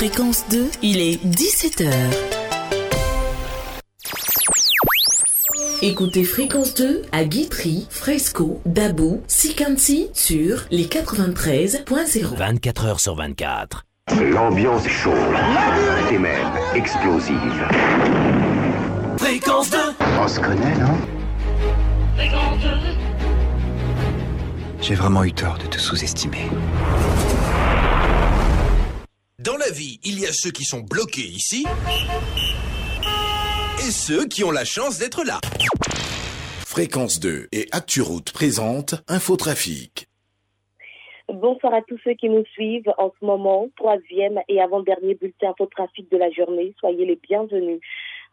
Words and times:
Fréquence 0.00 0.46
2, 0.48 0.70
il 0.80 0.98
est 0.98 1.22
17h. 1.22 1.92
Écoutez 5.82 6.24
Fréquence 6.24 6.72
2 6.72 7.02
à 7.12 7.24
Guitry, 7.24 7.86
Fresco, 7.90 8.62
Dabou, 8.64 9.20
Sikansi 9.26 10.08
sur 10.14 10.64
les 10.70 10.86
93.0. 10.86 12.34
24 12.34 12.86
heures 12.86 13.00
sur 13.00 13.14
24. 13.14 13.84
L'ambiance 14.22 14.86
est 14.86 14.88
chaude 14.88 15.12
et 16.10 16.18
même 16.18 16.48
explosive. 16.74 17.36
Fréquence 19.18 19.68
2 19.68 19.76
On 20.18 20.28
se 20.28 20.40
connaît, 20.40 20.78
non? 20.78 20.96
J'ai 24.80 24.94
vraiment 24.94 25.24
eu 25.24 25.32
tort 25.34 25.58
de 25.58 25.66
te 25.66 25.78
sous-estimer. 25.78 26.48
Dans 29.42 29.56
la 29.56 29.70
vie, 29.70 29.98
il 30.04 30.20
y 30.20 30.26
a 30.26 30.32
ceux 30.32 30.50
qui 30.50 30.64
sont 30.64 30.80
bloqués 30.80 31.22
ici 31.22 31.64
et 33.78 33.90
ceux 33.90 34.26
qui 34.26 34.44
ont 34.44 34.50
la 34.50 34.66
chance 34.66 34.98
d'être 34.98 35.24
là. 35.24 35.40
Fréquence 36.66 37.20
2 37.20 37.48
et 37.50 37.66
ActuRoute 37.72 38.34
présente 38.34 38.96
Infotrafic. 39.08 40.08
Bonsoir 41.32 41.72
à 41.72 41.80
tous 41.80 41.96
ceux 42.04 42.12
qui 42.12 42.28
nous 42.28 42.44
suivent 42.52 42.92
en 42.98 43.12
ce 43.18 43.24
moment, 43.24 43.68
troisième 43.76 44.40
et 44.48 44.60
avant-dernier 44.60 45.14
bulletin 45.14 45.50
infotrafic 45.52 46.10
de 46.10 46.18
la 46.18 46.30
journée. 46.30 46.74
Soyez 46.78 47.06
les 47.06 47.16
bienvenus. 47.16 47.80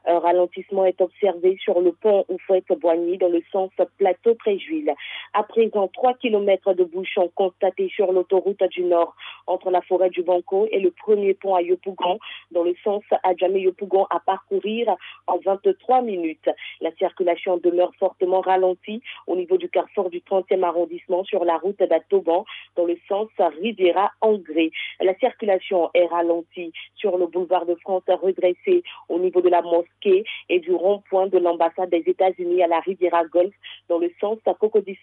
Un 0.09 0.20
ralentissement 0.20 0.85
est 0.85 1.02
observé 1.02 1.57
sur 1.61 1.81
le 1.81 1.91
pont 1.91 2.23
Oufouette-Boigny 2.29 3.17
dans 3.17 3.27
le 3.27 3.43
sens 3.52 3.71
plateau-Préjuil. 3.97 4.93
À 5.33 5.43
présent, 5.43 5.89
3 5.89 6.13
km 6.13 6.73
de 6.73 6.85
bouchons 6.85 7.30
constatés 7.36 7.89
sur 7.94 8.14
l'autoroute 8.14 8.64
du 8.72 8.83
Nord 8.83 9.14
entre 9.47 9.69
la 9.69 9.81
forêt 9.81 10.09
du 10.09 10.23
Banco 10.23 10.66
et 10.72 10.80
le 10.80 10.91
premier 10.91 11.33
pont 11.33 11.55
à 11.55 11.61
Yopougon 11.61 12.19
dans 12.52 12.64
le 12.64 12.73
sens 12.86 13.03
Adjamé-Yopougon 13.23 14.08
à 14.09 14.22
parcourir 14.22 14.95
en 15.27 15.39
23 15.39 16.02
minutes. 16.03 16.49
La 16.80 16.94
circulation 16.95 17.58
demeure 17.58 17.92
fortement 17.99 18.39
ralentie 18.39 19.02
au 19.27 19.36
niveau 19.36 19.58
du 19.58 19.67
carrefour 19.67 20.09
du 20.09 20.21
30e 20.21 20.64
arrondissement 20.64 21.25
sur 21.25 21.44
la 21.44 21.58
route 21.58 21.80
d'Atoban 21.80 22.45
dans 22.77 22.86
le 22.86 22.97
sens 23.09 23.27
Riviera-Angré. 23.38 24.71
La 25.02 25.16
circulation 25.16 25.89
est 25.94 26.05
ralentie 26.05 26.71
sur 26.95 27.17
le 27.17 27.27
boulevard 27.27 27.66
de 27.66 27.75
France 27.75 28.03
redressé 28.08 28.83
au 29.09 29.19
niveau 29.19 29.42
de 29.42 29.49
la 29.49 29.61
mosquée 29.61 29.97
et 30.06 30.59
du 30.59 30.73
rond-point 30.73 31.28
de 31.28 31.38
l'ambassade 31.38 31.90
des 31.90 32.03
États-Unis 32.06 32.64
à 32.64 32.67
la 32.67 32.80
Riviera 32.80 33.26
Golf 33.26 33.53
dans 33.90 33.98
le 34.00 34.12
sens 34.20 34.38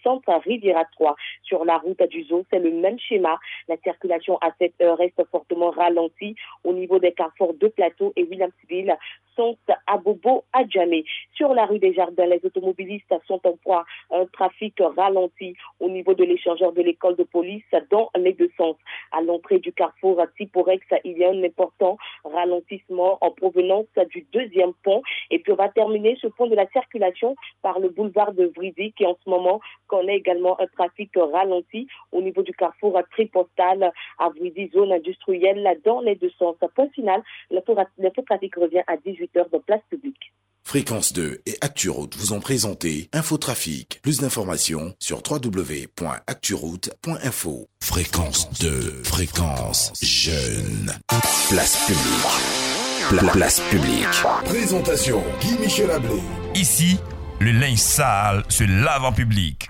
Centre 0.03 0.29
à 0.29 0.39
Riviera 0.39 0.85
3. 0.93 1.15
Sur 1.43 1.65
la 1.65 1.77
route 1.77 2.01
du 2.09 2.23
Zoo, 2.23 2.43
c'est 2.51 2.59
le 2.59 2.71
même 2.71 2.99
schéma. 2.99 3.37
La 3.67 3.77
circulation 3.77 4.37
à 4.37 4.51
cette 4.59 4.79
heure 4.81 4.97
reste 4.97 5.23
fortement 5.31 5.71
ralentie 5.71 6.35
au 6.63 6.73
niveau 6.73 6.99
des 6.99 7.11
carrefours 7.11 7.53
de 7.53 7.67
Plateau 7.67 8.13
et 8.15 8.23
Williamsville 8.23 8.95
sont 9.35 9.57
à 9.87 9.97
Bobo 9.97 10.45
à 10.53 10.65
Djamé. 10.67 11.03
Sur 11.33 11.53
la 11.53 11.65
rue 11.65 11.79
des 11.79 11.93
Jardins, 11.93 12.25
les 12.25 12.39
automobilistes 12.43 13.13
sont 13.27 13.41
en 13.45 13.57
proie 13.57 13.85
à 14.11 14.19
un 14.19 14.25
trafic 14.25 14.75
ralenti 14.79 15.55
au 15.79 15.89
niveau 15.89 16.13
de 16.13 16.23
l'échangeur 16.23 16.71
de 16.71 16.81
l'école 16.81 17.15
de 17.15 17.23
police 17.23 17.63
dans 17.91 18.09
les 18.15 18.33
deux 18.33 18.51
sens. 18.57 18.77
À 19.11 19.21
l'entrée 19.21 19.59
du 19.59 19.73
carrefour 19.73 20.21
Tiporex, 20.37 20.85
il 21.03 21.17
y 21.17 21.25
a 21.25 21.29
un 21.29 21.43
important 21.43 21.97
ralentissement 22.23 23.17
en 23.21 23.31
provenance 23.31 23.87
du 24.11 24.25
deuxième 24.31 24.73
pont. 24.85 25.01
Et 25.31 25.39
puis 25.39 25.51
on 25.51 25.55
va 25.55 25.69
terminer 25.69 26.17
ce 26.21 26.27
pont 26.27 26.47
de 26.47 26.55
la 26.55 26.67
circulation 26.69 27.35
par 27.61 27.79
le 27.79 27.89
boulevard 27.89 28.31
de 28.33 28.51
Vrizy 28.55 28.93
qui 28.93 29.05
en 29.05 29.17
ce 29.23 29.29
moment 29.29 29.59
connaît 29.87 30.17
également 30.17 30.59
un 30.61 30.67
trafic 30.67 31.11
ralenti 31.15 31.87
au 32.11 32.21
niveau 32.21 32.43
du 32.43 32.53
carrefour 32.53 32.99
tripostal 33.11 33.91
à 34.19 34.29
Vrizy, 34.29 34.69
zone 34.73 34.93
industrielle 34.93 35.79
dans 35.83 35.99
les 35.99 36.15
deux 36.15 36.31
sens. 36.37 36.55
Point 36.75 36.89
final, 36.89 37.23
l'infotrafic 37.49 38.55
revient 38.55 38.83
à 38.87 38.97
18h 38.97 39.51
de 39.51 39.57
place 39.59 39.81
publique. 39.89 40.31
Fréquence 40.67 41.13
2 41.13 41.41
et 41.45 41.57
ActuRoute 41.61 42.17
vous 42.17 42.33
ont 42.33 42.39
présenté 42.39 43.07
Infotrafic. 43.13 43.99
Plus 44.01 44.21
d'informations 44.21 44.95
sur 44.99 45.21
www.acturoute.info. 45.29 47.67
Fréquence 47.81 48.49
2, 48.59 49.03
fréquence 49.03 49.93
jeune. 50.01 50.91
Place 51.49 51.85
publique. 51.85 52.64
Pla- 53.09 53.31
place 53.31 53.59
publique. 53.69 54.07
Présentation 54.45 55.23
Guy-Michel 55.41 55.91
Ablé. 55.91 56.21
Ici, 56.55 56.99
le 57.39 57.51
linge 57.51 57.77
sale 57.77 58.43
se 58.49 58.63
lave 58.63 59.03
en 59.05 59.11
public. 59.11 59.69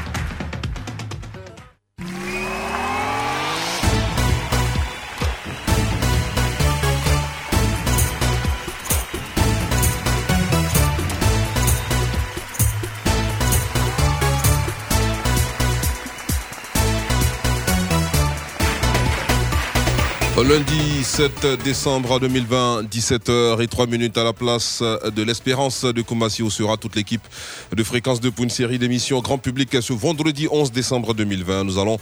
Lundi 20.43 20.90
7 21.03 21.63
décembre 21.63 22.19
2020, 22.19 22.83
17h 22.83 23.61
et 23.61 23.67
3 23.67 23.87
minutes 23.87 24.17
à 24.17 24.23
la 24.23 24.33
place 24.33 24.81
de 24.81 25.23
l'Espérance 25.23 25.83
de 25.83 26.01
Koumassi 26.01 26.43
où 26.43 26.49
sera 26.49 26.77
toute 26.77 26.95
l'équipe 26.95 27.21
de 27.75 27.83
Fréquence 27.83 28.19
2 28.19 28.31
pour 28.31 28.43
une 28.43 28.49
série 28.49 28.77
d'émissions 28.77 29.19
grand 29.21 29.37
public 29.37 29.69
ce 29.81 29.93
vendredi 29.93 30.47
11 30.51 30.71
décembre 30.71 31.13
2020. 31.13 31.63
Nous 31.63 31.79
allons 31.79 31.97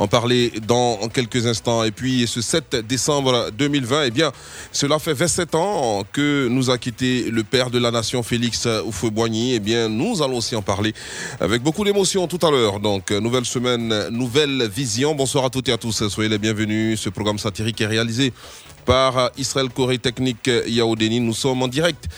en 0.00 0.08
parler 0.08 0.52
dans 0.66 0.96
quelques 1.12 1.46
instants. 1.46 1.84
Et 1.84 1.90
puis 1.90 2.26
ce 2.26 2.40
7 2.40 2.86
décembre 2.86 3.50
2020, 3.56 4.04
eh 4.04 4.10
bien, 4.10 4.32
cela 4.72 4.98
fait 4.98 5.12
27 5.12 5.54
ans 5.54 6.04
que 6.10 6.48
nous 6.48 6.70
a 6.70 6.78
quitté 6.78 7.30
le 7.30 7.44
père 7.44 7.70
de 7.70 7.78
la 7.78 7.90
nation 7.90 8.22
Félix 8.22 8.66
Houphouët-Boigny. 8.66 9.54
Eh 9.54 9.60
bien, 9.60 9.88
nous 9.88 10.22
allons 10.22 10.38
aussi 10.38 10.56
en 10.56 10.62
parler 10.62 10.94
avec 11.38 11.62
beaucoup 11.62 11.84
d'émotion 11.84 12.26
tout 12.26 12.44
à 12.46 12.50
l'heure. 12.50 12.80
Donc, 12.80 13.10
nouvelle 13.10 13.44
semaine, 13.44 14.08
nouvelle 14.08 14.68
vision. 14.68 15.14
Bonsoir 15.14 15.44
à 15.44 15.50
toutes 15.50 15.68
et 15.68 15.72
à 15.72 15.78
tous. 15.78 16.08
Soyez 16.08 16.30
les 16.30 16.38
bienvenus. 16.38 16.98
Ce 16.98 17.10
programme 17.10 17.38
satirique 17.38 17.80
est 17.82 17.86
réalisé 17.86 18.32
par 18.86 19.30
Israël 19.36 19.68
Corée 19.68 19.98
Technique 19.98 20.50
Yaoudeni. 20.66 21.20
Nous 21.20 21.34
sommes 21.34 21.62
en 21.62 21.68
direct 21.68 22.08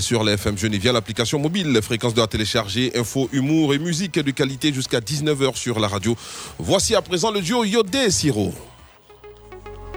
sur 0.00 0.24
les 0.24 0.32
FM 0.32 0.56
Genève 0.56 0.80
via 0.80 0.92
l'application 0.92 1.38
mobile, 1.38 1.78
fréquence 1.82 2.14
de 2.14 2.20
la 2.20 2.26
télécharger, 2.26 2.92
info, 2.96 3.28
humour 3.32 3.74
et 3.74 3.78
musique 3.78 4.18
de 4.18 4.30
qualité 4.30 4.72
jusqu'à 4.72 5.00
19h 5.00 5.56
sur 5.56 5.78
la 5.80 5.88
radio. 5.88 6.16
Voici 6.58 6.94
à 6.94 7.02
présent 7.02 7.30
le 7.30 7.40
duo 7.40 7.64
Yodé 7.64 8.10
Siro. 8.10 8.54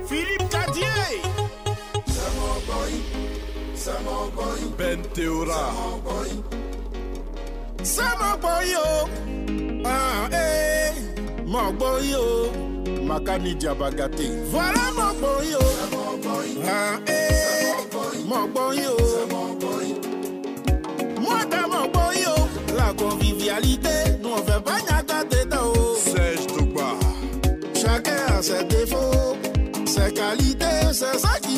Philippe 0.08 0.50
Cadier 0.50 0.86
Ben 4.78 5.02
Théora 5.14 5.72
Makani 13.06 13.54
Diabagate. 13.56 14.28
Voilà 14.50 14.82
mon 14.98 15.14
Boyo 15.20 15.60
Ah 16.68 17.00
eh 17.08 18.28
Mon 18.28 18.48
Boyo 18.48 18.98
Moi 21.22 21.38
dans 21.52 21.70
mon 21.70 21.88
Boyo 21.92 22.34
La 22.76 22.94
convivialité 22.94 24.18
Nous 24.22 24.30
on 24.30 24.38
fait 24.38 24.64
pas 24.64 24.80
nyata 24.90 25.24
dedans 25.26 25.74
Serge 25.98 26.48
Tougba 26.48 26.94
Chacun 27.76 28.38
a 28.38 28.42
ses 28.42 28.64
défauts, 28.64 29.36
ses 29.86 30.12
qualités, 30.14 30.66
c'est 30.92 31.20
ça 31.20 31.40
qui 31.42 31.58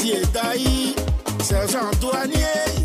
policier 0.00 0.22
d'Aï, 0.32 0.94
sergent 1.42 1.90
douanier. 2.00 2.79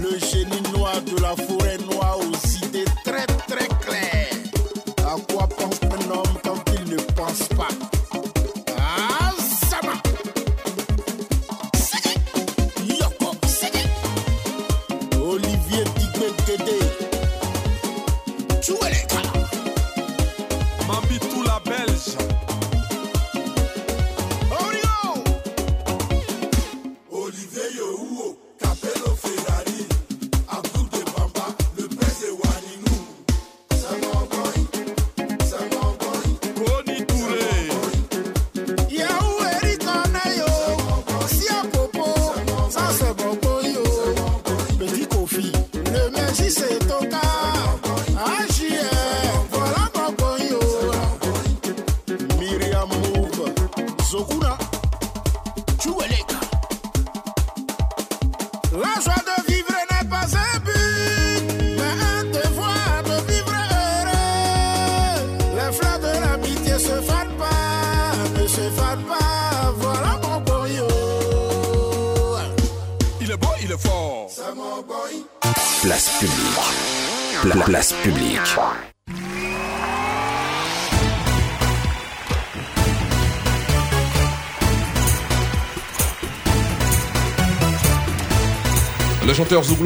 Le 0.00 0.18
génie 0.18 0.62
noir 0.74 1.02
de 1.02 1.20
la 1.20 1.36
forêt 1.36 1.61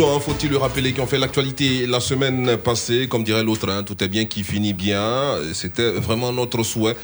Hein, 0.05 0.21
faut-il 0.21 0.51
le 0.51 0.59
rappeler, 0.59 0.93
qui 0.93 1.01
ont 1.01 1.07
fait 1.07 1.17
l'actualité 1.17 1.87
la 1.87 2.01
semaine 2.01 2.59
passée, 2.59 3.09
comme 3.09 3.25
dirait 3.25 3.43
l'autre, 3.43 3.71
hein, 3.71 3.83
tout 3.83 4.03
est 4.05 4.09
bien 4.09 4.27
qui 4.27 4.43
finit 4.43 4.75
bien. 4.75 5.39
C'était 5.55 5.91
vraiment 5.91 6.33
notre 6.33 6.63
souhait. 6.65 6.97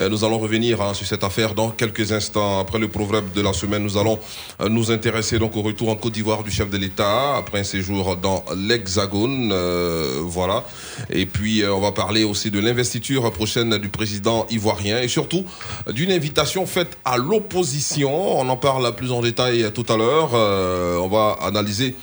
Euh, 0.00 0.08
nous 0.08 0.24
allons 0.24 0.38
revenir 0.38 0.82
hein, 0.82 0.92
sur 0.92 1.06
cette 1.06 1.22
affaire 1.22 1.54
dans 1.54 1.70
quelques 1.70 2.10
instants. 2.10 2.58
Après 2.58 2.80
le 2.80 2.88
proverbe 2.88 3.32
de 3.34 3.40
la 3.40 3.52
semaine, 3.52 3.84
nous 3.84 3.96
allons 3.96 4.18
euh, 4.60 4.68
nous 4.68 4.90
intéresser 4.90 5.38
donc 5.38 5.56
au 5.56 5.62
retour 5.62 5.90
en 5.90 5.94
Côte 5.94 6.14
d'Ivoire 6.14 6.42
du 6.42 6.50
chef 6.50 6.70
de 6.70 6.76
l'État 6.76 7.36
après 7.36 7.60
un 7.60 7.64
séjour 7.64 8.16
dans 8.16 8.44
l'Hexagone. 8.56 9.50
Euh, 9.52 10.20
voilà. 10.24 10.64
Et 11.10 11.26
puis 11.26 11.62
euh, 11.62 11.72
on 11.72 11.80
va 11.80 11.92
parler 11.92 12.24
aussi 12.24 12.50
de 12.50 12.58
l'investiture 12.58 13.30
prochaine 13.30 13.78
du 13.78 13.88
président 13.88 14.46
ivoirien 14.50 15.00
et 15.00 15.08
surtout 15.08 15.44
d'une 15.92 16.10
invitation 16.10 16.66
faite 16.66 16.98
à 17.04 17.16
l'opposition. 17.16 18.40
On 18.40 18.48
en 18.48 18.56
parle 18.56 18.94
plus 18.96 19.12
en 19.12 19.20
détail 19.20 19.70
tout 19.72 19.86
à 19.88 19.96
l'heure. 19.96 20.30
Euh, 20.34 20.96
on 20.98 21.08
va 21.08 21.38
analyser 21.42 21.94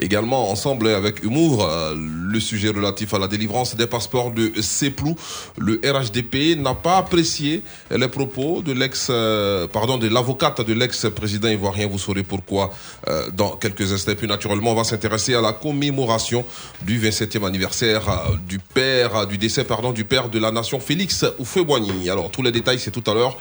également 0.00 0.50
ensemble 0.50 0.88
avec 0.88 1.22
humour 1.22 1.64
euh, 1.64 1.94
le 1.96 2.40
sujet 2.40 2.68
relatif 2.68 3.14
à 3.14 3.18
la 3.18 3.28
délivrance 3.28 3.74
des 3.76 3.86
passeports 3.86 4.30
de 4.30 4.52
Ceplou. 4.60 5.16
Le 5.56 5.80
RHDP 5.84 6.58
n'a 6.58 6.74
pas 6.74 6.98
apprécié 6.98 7.62
les 7.90 8.08
propos 8.08 8.62
de 8.62 8.72
l'ex, 8.72 9.08
euh, 9.10 9.66
pardon, 9.66 9.98
de 9.98 10.08
l'avocate 10.08 10.60
de 10.60 10.72
l'ex-président 10.72 11.48
ivoirien. 11.48 11.86
Vous 11.88 11.98
saurez 11.98 12.22
pourquoi 12.22 12.70
euh, 13.08 13.28
dans 13.30 13.56
quelques 13.56 13.92
instants. 13.92 14.12
Puis 14.16 14.28
naturellement, 14.28 14.72
on 14.72 14.76
va 14.76 14.84
s'intéresser 14.84 15.34
à 15.34 15.40
la 15.40 15.52
commémoration 15.52 16.44
du 16.82 17.00
27e 17.00 17.44
anniversaire 17.46 18.02
du 18.46 18.58
père, 18.58 19.26
du 19.26 19.38
décès, 19.38 19.64
pardon, 19.64 19.92
du 19.92 20.04
père 20.04 20.28
de 20.28 20.38
la 20.38 20.50
nation, 20.50 20.80
Félix 20.80 21.24
Oufoué-Boigny. 21.38 22.10
Alors 22.10 22.30
tous 22.30 22.42
les 22.42 22.52
détails, 22.52 22.78
c'est 22.78 22.90
tout 22.90 23.08
à 23.10 23.14
l'heure 23.14 23.36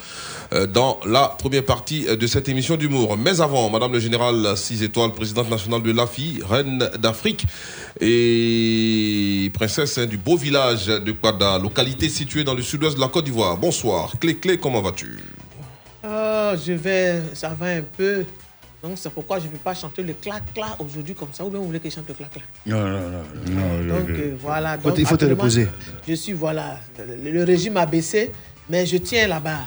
dans 0.74 1.00
la 1.06 1.27
première 1.38 1.66
partie 1.66 2.06
de 2.06 2.27
cette 2.27 2.48
émission 2.50 2.75
d'humour. 2.77 3.18
Mais 3.18 3.42
avant, 3.42 3.70
Madame 3.70 3.94
le 3.94 4.00
Général 4.00 4.56
6 4.56 4.84
étoiles, 4.84 5.12
présidente 5.12 5.50
nationale 5.50 5.82
de 5.84 5.92
l'AFI, 5.92 6.42
reine 6.48 6.89
d'Afrique 7.00 7.46
et 8.00 9.51
princesse 9.54 9.98
hein, 9.98 10.06
du 10.06 10.18
beau 10.18 10.38
village 10.38 10.88
de 10.88 11.12
Kwada, 11.12 11.58
localité 11.60 12.10
située 12.10 12.44
dans 12.44 12.54
le 12.54 12.62
sud-ouest 12.62 12.96
de 12.96 13.01
la 13.01 13.08
Côte 13.08 13.25
d'Ivoire. 13.25 13.58
Bonsoir. 13.58 14.13
Clé 14.20 14.36
Clé, 14.36 14.58
comment 14.58 14.82
vas-tu? 14.82 15.18
Oh, 16.06 16.51
je 16.66 16.74
vais, 16.74 17.22
ça 17.34 17.50
va 17.50 17.68
un 17.68 17.82
peu. 17.82 18.24
Donc 18.82 18.94
c'est 18.96 19.10
pourquoi 19.12 19.39
je 19.39 19.46
ne 19.46 19.50
peux 19.50 19.58
pas 19.58 19.74
chanter 19.74 20.04
le 20.04 20.13
clac-clac 20.13 20.75
aujourd'hui 20.80 21.16
comme 21.16 21.30
ça. 21.34 21.44
Ou 21.44 21.50
bien 21.50 21.60
vous 21.60 21.66
voulez 21.66 21.80
que 21.80 21.89
je 21.89 21.96
chante 21.96 22.08
le 22.08 22.13
clac-clac? 22.13 22.46
Non, 22.66 22.80
non, 22.80 23.00
non. 23.10 23.24
non 23.88 23.98
Donc 24.00 24.08
le- 24.08 24.16
euh, 24.16 24.36
voilà. 24.39 24.77
Donc, 24.77 24.96
il 24.98 25.06
faut 25.06 25.18
te 25.18 25.25
reposer. 25.25 25.68
Je 26.08 26.13
suis, 26.13 26.34
voilà, 26.34 26.77
le, 27.24 27.32
le 27.32 27.44
régime 27.44 27.75
a 27.77 27.86
baissé, 27.86 28.32
mais 28.70 28.86
je 28.86 28.98
tiens 28.98 29.27
là-bas. 29.27 29.62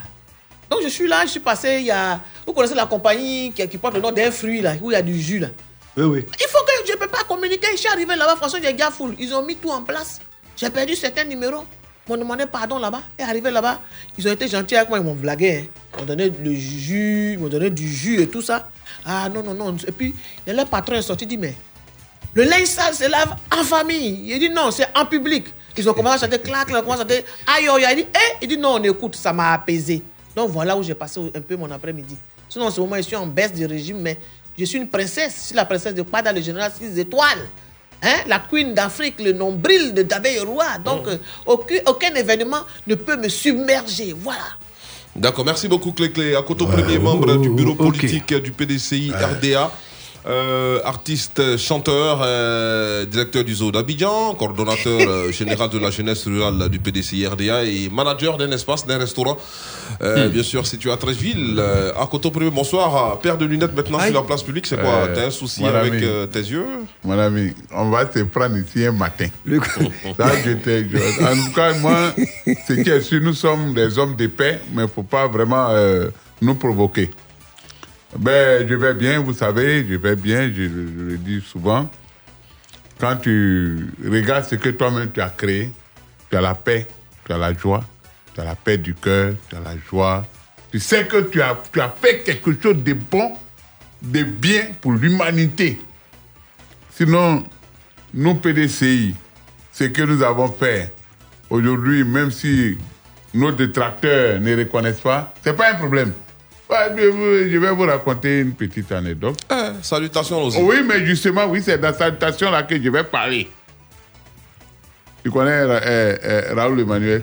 Donc 0.71 0.81
je 0.83 0.89
suis 0.89 1.09
là, 1.09 1.23
je 1.25 1.31
suis 1.31 1.41
passé, 1.41 1.79
il 1.81 1.87
y 1.87 1.91
a... 1.91 2.21
Vous 2.47 2.53
connaissez 2.53 2.75
la 2.75 2.87
compagnie 2.87 3.53
qui, 3.53 3.67
qui 3.69 3.79
porte 3.79 3.95
le 3.95 4.01
nom 4.01 4.13
d'un 4.13 4.31
fruit 4.31 4.61
là, 4.61 4.75
où 4.81 4.91
il 4.91 4.95
y 4.95 4.97
a 4.97 5.03
du 5.03 5.21
jus 5.21 5.41
là. 5.41 5.49
Oui, 5.97 6.05
oui. 6.05 6.27
Il 6.41 6.47
faut 6.47 6.65
que 6.65 6.73
je 6.87 6.93
ne 6.93 6.97
peux 6.99 7.09
pas 7.09 7.25
communiquer. 7.25 7.67
Je 7.73 7.79
suis 7.79 7.89
arrivé 7.89 8.15
là-bas, 8.15 8.39
y 8.63 8.67
a 8.67 8.73
gars 8.73 8.91
full. 8.91 9.15
Ils 9.19 9.35
ont 9.35 9.43
mis 9.43 9.57
tout 9.57 9.71
en 9.71 9.83
place. 9.83 10.21
J'ai 10.57 10.71
perdu 10.71 10.95
certains 10.95 11.25
numéros. 11.25 11.65
m'ont 12.09 12.17
demandé 12.17 12.47
pardon 12.47 12.79
là-bas. 12.79 13.03
Et 13.19 13.23
arrivé 13.23 13.51
là-bas, 13.51 13.81
ils 14.17 14.29
ont 14.29 14.33
été 14.33 14.47
gentils 14.47 14.77
avec 14.77 14.89
moi, 14.89 14.99
ils 14.99 15.05
m'ont 15.05 15.15
blagué. 15.15 15.57
Hein. 15.59 15.81
Ils 15.95 16.01
m'ont 16.01 16.07
donné 16.07 16.31
le 16.31 16.55
jus, 16.55 17.33
ils 17.33 17.39
m'ont 17.39 17.49
donné 17.49 17.71
du 17.71 17.89
jus 17.89 18.21
et 18.21 18.29
tout 18.29 18.43
ça. 18.43 18.69
Ah 19.05 19.29
non, 19.29 19.43
non, 19.43 19.55
non. 19.55 19.77
Et 19.87 19.93
puis, 19.93 20.15
leur 20.47 20.67
patron 20.67 20.95
est 20.95 21.03
sorti, 21.03 21.25
il 21.25 21.29
dit, 21.29 21.39
mais 21.39 21.55
le 22.35 22.45
linge 22.45 22.67
sale 22.67 22.95
se 22.95 23.09
lave 23.09 23.35
en 23.53 23.65
famille. 23.65 24.23
Il 24.27 24.39
dit 24.39 24.51
non, 24.51 24.71
c'est 24.71 24.87
en 24.97 25.05
public. 25.05 25.47
Ils 25.77 25.89
ont 25.89 25.95
commencé 25.95 26.17
à 26.17 26.27
chanter 26.27 26.39
clac, 26.41 26.67
ils 26.69 26.77
ont 26.77 26.83
commencé 26.83 27.01
à 27.01 27.03
chanter 27.03 27.25
aïe, 27.47 27.69
aïe, 27.69 27.85
aïe. 27.85 27.95
Il 27.99 28.05
dit, 28.05 28.09
eh, 28.15 28.37
il 28.43 28.49
dit 28.49 28.59
non, 28.59 28.75
on 28.75 28.83
écoute, 28.83 29.17
ça 29.17 29.33
m'a 29.33 29.55
apaisé. 29.55 30.03
Donc 30.37 30.51
voilà 30.51 30.77
où 30.77 30.83
j'ai 30.83 30.95
passé 30.95 31.21
un 31.35 31.41
peu 31.41 31.57
mon 31.57 31.71
après-midi. 31.71 32.17
Sinon, 32.49 32.67
en 32.67 32.71
ce 32.71 32.81
moment, 32.81 32.97
je 32.97 33.03
suis 33.03 33.17
en 33.17 33.27
baisse 33.27 33.53
de 33.53 33.67
régime, 33.67 34.01
mais 34.01 34.19
je 34.59 34.65
suis 34.65 34.79
une 34.79 34.89
princesse. 34.89 35.37
Je 35.41 35.47
suis 35.47 35.55
la 35.55 35.65
princesse 35.65 35.95
de 35.95 36.03
Pada, 36.03 36.33
le 36.33 36.41
général 36.41 36.73
6 36.77 36.99
étoiles. 36.99 37.49
Hein? 38.03 38.17
La 38.27 38.39
queen 38.39 38.75
d'Afrique, 38.75 39.21
le 39.21 39.33
nombril 39.33 39.95
de 39.95 40.03
Dabé 40.03 40.41
Roi. 40.41 40.79
Donc, 40.85 41.07
euh, 41.07 41.19
aucun, 41.47 41.77
aucun 41.87 42.15
événement 42.15 42.61
ne 42.87 42.95
peut 42.95 43.17
me 43.17 43.29
submerger. 43.29 44.15
Voilà. 44.17 44.41
D'accord, 45.15 45.45
merci 45.45 45.67
beaucoup 45.69 45.93
Clé 45.93 46.35
À 46.37 46.43
Koto, 46.43 46.67
premier 46.67 46.99
membre 46.99 47.37
du 47.37 47.51
bureau 47.51 47.75
politique 47.75 48.33
du 48.33 48.53
PDCI 48.53 49.13
RDA. 49.13 49.73
Euh, 50.27 50.81
artiste, 50.85 51.57
chanteur, 51.57 52.21
euh, 52.23 53.07
directeur 53.07 53.43
du 53.43 53.55
zoo 53.55 53.73
d'Abidjan, 53.73 54.35
coordonnateur 54.35 55.01
euh, 55.01 55.33
général 55.41 55.71
de 55.71 55.79
la 55.79 55.91
jeunesse 55.91 56.27
rurale 56.27 56.69
du 56.69 56.79
PDCI 56.79 57.27
RDA 57.27 57.65
et 57.65 57.89
manager 57.91 58.37
d'un 58.37 58.51
espace, 58.53 58.87
d'un 58.87 58.99
restaurant, 58.99 59.39
Hmm. 60.01 60.29
bien 60.29 60.43
sûr 60.45 60.65
situé 60.69 60.93
à 60.93 60.97
Trècheville. 60.97 61.61
À 61.99 62.07
Premier, 62.07 62.49
bonsoir. 62.51 63.19
Paire 63.19 63.37
de 63.37 63.45
lunettes 63.45 63.75
maintenant 63.75 63.99
sur 63.99 64.15
la 64.15 64.23
place 64.23 64.43
publique, 64.43 64.67
c'est 64.67 64.77
quoi 64.81 65.09
T'as 65.15 65.27
un 65.27 65.31
souci 65.31 65.65
avec 65.67 66.31
tes 66.31 66.39
yeux? 66.39 66.65
Mon 67.03 67.19
ami, 67.19 67.53
on 67.75 67.91
va 67.91 68.05
te 68.05 68.21
prendre 68.21 68.57
ici 68.57 68.87
un 68.87 68.93
matin. 68.93 69.27
Ça, 70.17 70.31
je 70.45 70.53
te- 70.53 70.85
je- 70.89 71.25
en 71.25 71.45
tout 71.47 71.53
cas, 71.55 71.73
moi, 71.75 72.15
ce 72.69 72.73
qui 72.75 72.89
est 72.89 73.01
sûr, 73.01 73.21
nous 73.21 73.35
sommes 73.35 73.75
des 73.75 73.99
hommes 73.99 74.15
de 74.17 74.29
paix, 74.29 74.61
mais 74.73 74.83
il 74.83 74.87
ne 74.87 74.91
faut 74.91 75.03
pas 75.03 75.27
vraiment 75.27 75.69
nous 76.41 76.55
provoquer. 76.55 77.11
Ben, 78.19 78.69
je 78.69 78.75
vais 78.75 78.95
bien, 78.95 79.21
vous 79.21 79.33
savez, 79.33 79.87
je 79.89 79.95
vais 79.95 80.17
bien, 80.17 80.51
je, 80.53 80.63
le 80.63 81.17
dis 81.17 81.41
souvent. 81.41 81.89
Quand 82.99 83.17
tu 83.17 83.93
regardes 84.05 84.45
ce 84.45 84.57
que 84.57 84.69
toi-même 84.71 85.11
tu 85.13 85.21
as 85.21 85.31
créé, 85.31 85.71
tu 86.29 86.37
as 86.37 86.41
la 86.41 86.55
paix, 86.55 86.87
tu 87.25 87.33
as 87.33 87.39
la 87.39 87.55
joie, 87.55 87.85
tu 88.35 88.41
as 88.41 88.45
la 88.45 88.57
paix 88.57 88.79
du 88.79 88.95
cœur, 88.95 89.35
tu 89.49 89.57
as 89.57 89.61
la 89.61 89.75
joie. 89.89 90.27
Tu 90.73 90.81
sais 90.81 91.07
que 91.07 91.23
tu 91.23 91.41
as, 91.41 91.57
tu 91.73 91.81
as 91.81 91.89
fait 91.89 92.23
quelque 92.23 92.61
chose 92.61 92.83
de 92.83 92.93
bon, 92.93 93.37
de 94.03 94.25
bien 94.25 94.67
pour 94.81 94.93
l'humanité. 94.93 95.81
Sinon, 96.91 97.45
nous, 98.13 98.35
PDCI, 98.35 99.15
ce 99.73 99.85
que 99.85 100.03
nous 100.03 100.23
avons 100.23 100.51
fait 100.51 100.93
aujourd'hui, 101.49 102.05
même 102.05 102.31
si 102.31 102.77
nos 103.33 103.53
détracteurs 103.53 104.41
ne 104.41 104.57
reconnaissent 104.57 105.01
pas, 105.01 105.33
ce 105.45 105.51
n'est 105.51 105.57
pas 105.57 105.73
un 105.73 105.77
problème. 105.77 106.13
Je, 106.97 107.59
vais 107.59 107.71
vous 107.71 107.83
raconter 107.83 108.41
une 108.41 108.53
petite 108.53 108.91
anecdote. 108.93 109.39
salutations 109.83 110.43
aussi. 110.45 110.59
Oui, 110.61 110.77
mais 110.87 111.05
justement, 111.05 111.47
oui, 111.47 111.63
c'est 111.63 111.79
dans 111.79 111.93
salutation 111.93 112.51
là 112.51 112.63
que 112.63 112.81
je 112.81 112.89
vais 112.89 113.05
parler. 113.05 113.49
Tu 115.23 115.31
connais 115.31 115.51
euh, 115.51 116.17
euh, 116.25 116.55
Raoul 116.55 116.81
Emmanuel? 116.81 117.23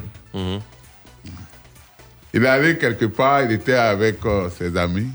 Il 2.33 2.43
est 2.43 2.47
allé 2.47 2.77
quelque 2.77 3.05
part, 3.05 3.43
il 3.43 3.51
était 3.53 3.73
avec 3.73 4.17
euh, 4.25 4.49
ses 4.55 4.75
amis. 4.77 5.07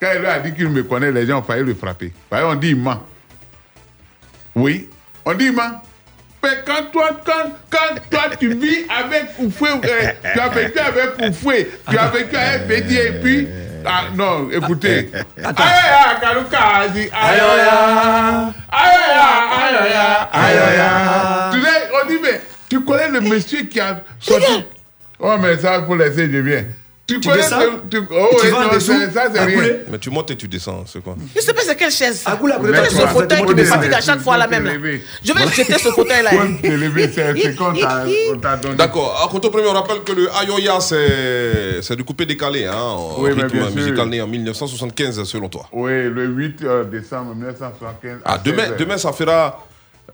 Quand 0.00 0.08
il 0.14 0.20
lui 0.20 0.26
a 0.26 0.40
dit 0.40 0.52
qu'il 0.52 0.68
me 0.68 0.82
connaît, 0.82 1.12
les 1.12 1.26
gens 1.26 1.38
ont 1.38 1.42
failli 1.42 1.62
le 1.62 1.74
frapper. 1.74 2.12
On 2.32 2.54
dit 2.54 2.70
il 2.70 2.76
ment. 2.76 3.00
Oui, 4.54 4.88
on 5.24 5.34
dit 5.34 5.46
il 5.46 5.52
ment. 5.52 5.82
Mais 6.42 6.50
quand 6.66 6.90
toi, 6.92 7.10
quand, 7.24 7.50
quand 7.70 7.94
toi 8.10 8.22
tu 8.38 8.54
vis 8.54 8.86
avec 8.90 9.38
Oufoué, 9.38 9.68
euh, 9.70 10.10
tu 10.34 10.40
as 10.40 10.48
vécu 10.48 10.78
avec 10.78 11.30
Oufoué, 11.30 11.70
tu 11.88 11.96
as 11.96 12.08
vécu 12.08 12.36
avec 12.36 12.66
Bédi 12.66 12.96
et 12.96 13.12
puis. 13.22 13.48
Ah 13.84 14.04
non, 14.14 14.48
écoutez. 14.50 15.10
Aïe, 15.12 15.44
aïe, 15.44 15.54
aïe, 15.58 15.92
aïe, 16.06 16.20
Kalukazi, 16.20 17.10
aïe 17.12 17.40
aïe 17.40 17.60
aïe 20.32 20.58
aïe. 20.58 21.52
Tu 21.52 21.60
sais, 21.62 21.90
on 21.92 22.08
dit, 22.08 22.18
mais 22.22 22.40
tu 22.68 22.80
connais 22.84 23.08
le 23.08 23.20
monsieur 23.20 23.62
qui 23.64 23.80
a. 23.80 24.00
Oh, 25.18 25.36
mais 25.40 25.58
ça, 25.58 25.80
pour 25.82 25.96
laisser, 25.96 26.30
je 26.30 26.38
viens. 26.38 26.64
Tu, 27.06 27.20
Tu 27.20 27.28
descends 27.28 27.58
oh, 27.60 28.36
Tu 28.40 28.48
vas 28.48 28.66
en 28.68 28.74
dessous 28.74 28.92
ça, 29.12 29.24
Mais 29.90 29.98
tu 29.98 30.08
montes 30.08 30.30
et 30.30 30.36
tu 30.36 30.48
descends, 30.48 30.84
c'est 30.86 31.02
quoi? 31.02 31.16
Je 31.36 31.40
sais 31.40 31.52
pas 31.52 31.60
c'est 31.62 31.76
quelle 31.76 31.90
chaise. 31.90 32.24
ce 32.24 33.06
fauteuil 33.08 33.44
qui 33.44 33.54
me 33.54 33.64
fatigue 33.64 33.92
à 33.92 34.00
chaque 34.00 34.20
fois 34.20 34.38
là 34.38 34.46
même 34.46 34.64
là. 34.64 34.72
Je 35.22 35.32
vais 35.32 35.46
jeter 35.48 35.74
ce 35.78 35.90
fauteuil 35.90 36.22
là. 36.22 36.30
Point 36.30 36.56
de 36.62 36.74
lever, 36.74 37.10
c'est 37.14 37.34
c'est 37.40 37.54
qu'on 37.54 37.74
t'a 37.74 38.04
on 38.32 38.38
t'a 38.38 38.56
donné. 38.56 38.74
D'accord. 38.76 39.22
À 39.22 39.30
Koto 39.30 39.50
Premier, 39.50 39.68
on 39.68 39.72
rappelle 39.72 40.02
que 40.02 40.12
le 40.12 40.28
Ayoya, 40.34 40.80
c'est 40.80 41.82
c'est 41.82 41.96
du 41.96 42.04
coupé 42.04 42.24
décalé, 42.24 42.64
hein, 42.64 42.74
en 42.74 43.20
Oui, 43.20 43.32
rythme 43.32 43.48
bien 43.48 43.66
sûr. 43.66 43.76
musical 43.76 44.08
né 44.08 44.22
en 44.22 44.26
1975, 44.26 45.24
selon 45.24 45.48
toi. 45.48 45.66
Oui, 45.72 45.90
le 46.08 46.26
8 46.26 46.62
euh, 46.64 46.84
décembre 46.84 47.34
1975. 47.34 48.18
Ah, 48.24 48.38
demain, 48.42 48.62
16 48.62 48.70
heures. 48.70 48.76
demain, 48.78 48.98
ça 48.98 49.12
fera. 49.12 49.66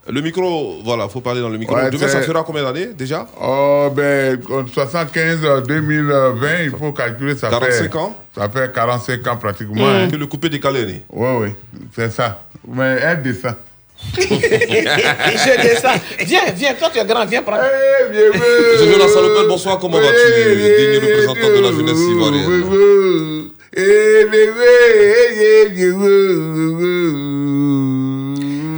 Le 0.09 0.21
micro, 0.23 0.79
voilà, 0.83 1.09
faut 1.09 1.21
parler 1.21 1.41
dans 1.41 1.51
le 1.51 1.59
micro. 1.59 1.77
Ouais, 1.77 1.91
demain, 1.91 2.09
ça 2.09 2.23
fera 2.23 2.43
combien 2.43 2.63
d'années 2.63 2.89
déjà 2.97 3.27
Oh, 3.41 3.91
ben, 3.95 4.41
en 4.51 4.67
75, 4.67 5.39
euh, 5.45 5.61
2020, 5.61 6.63
il 6.65 6.71
faut 6.71 6.93
calculer, 6.93 7.37
ça 7.37 7.51
45 7.51 7.93
fait... 7.93 7.99
ans 7.99 8.17
Ça 8.35 8.49
fait 8.49 8.73
45 8.73 9.27
ans 9.27 9.37
pratiquement. 9.37 9.85
Mmh. 9.87 9.95
hein. 9.95 10.09
Que 10.11 10.17
le 10.17 10.27
coupé 10.27 10.49
décalé. 10.49 11.03
Oui, 11.11 11.29
oui, 11.41 11.49
c'est 11.95 12.11
ça. 12.11 12.41
Mais 12.67 12.99
elle 13.03 13.23
descend. 13.23 13.55
Je 14.17 15.63
descends. 15.63 16.01
Viens, 16.21 16.41
viens, 16.57 16.73
toi 16.73 16.89
tu 16.91 16.99
es 16.99 17.05
grand, 17.05 17.27
viens 17.27 17.43
prendre. 17.43 17.63
Monsieur 18.11 18.93
Jonas 18.93 19.09
Salopel, 19.09 19.47
bonsoir, 19.47 19.79
comment 19.79 19.99
vas-tu 19.99 20.57
Digne 20.57 20.97
représentant 20.97 21.49
de 21.49 21.61
la 21.61 21.73
jeunesse 21.73 21.99
ivoirienne. 21.99 23.51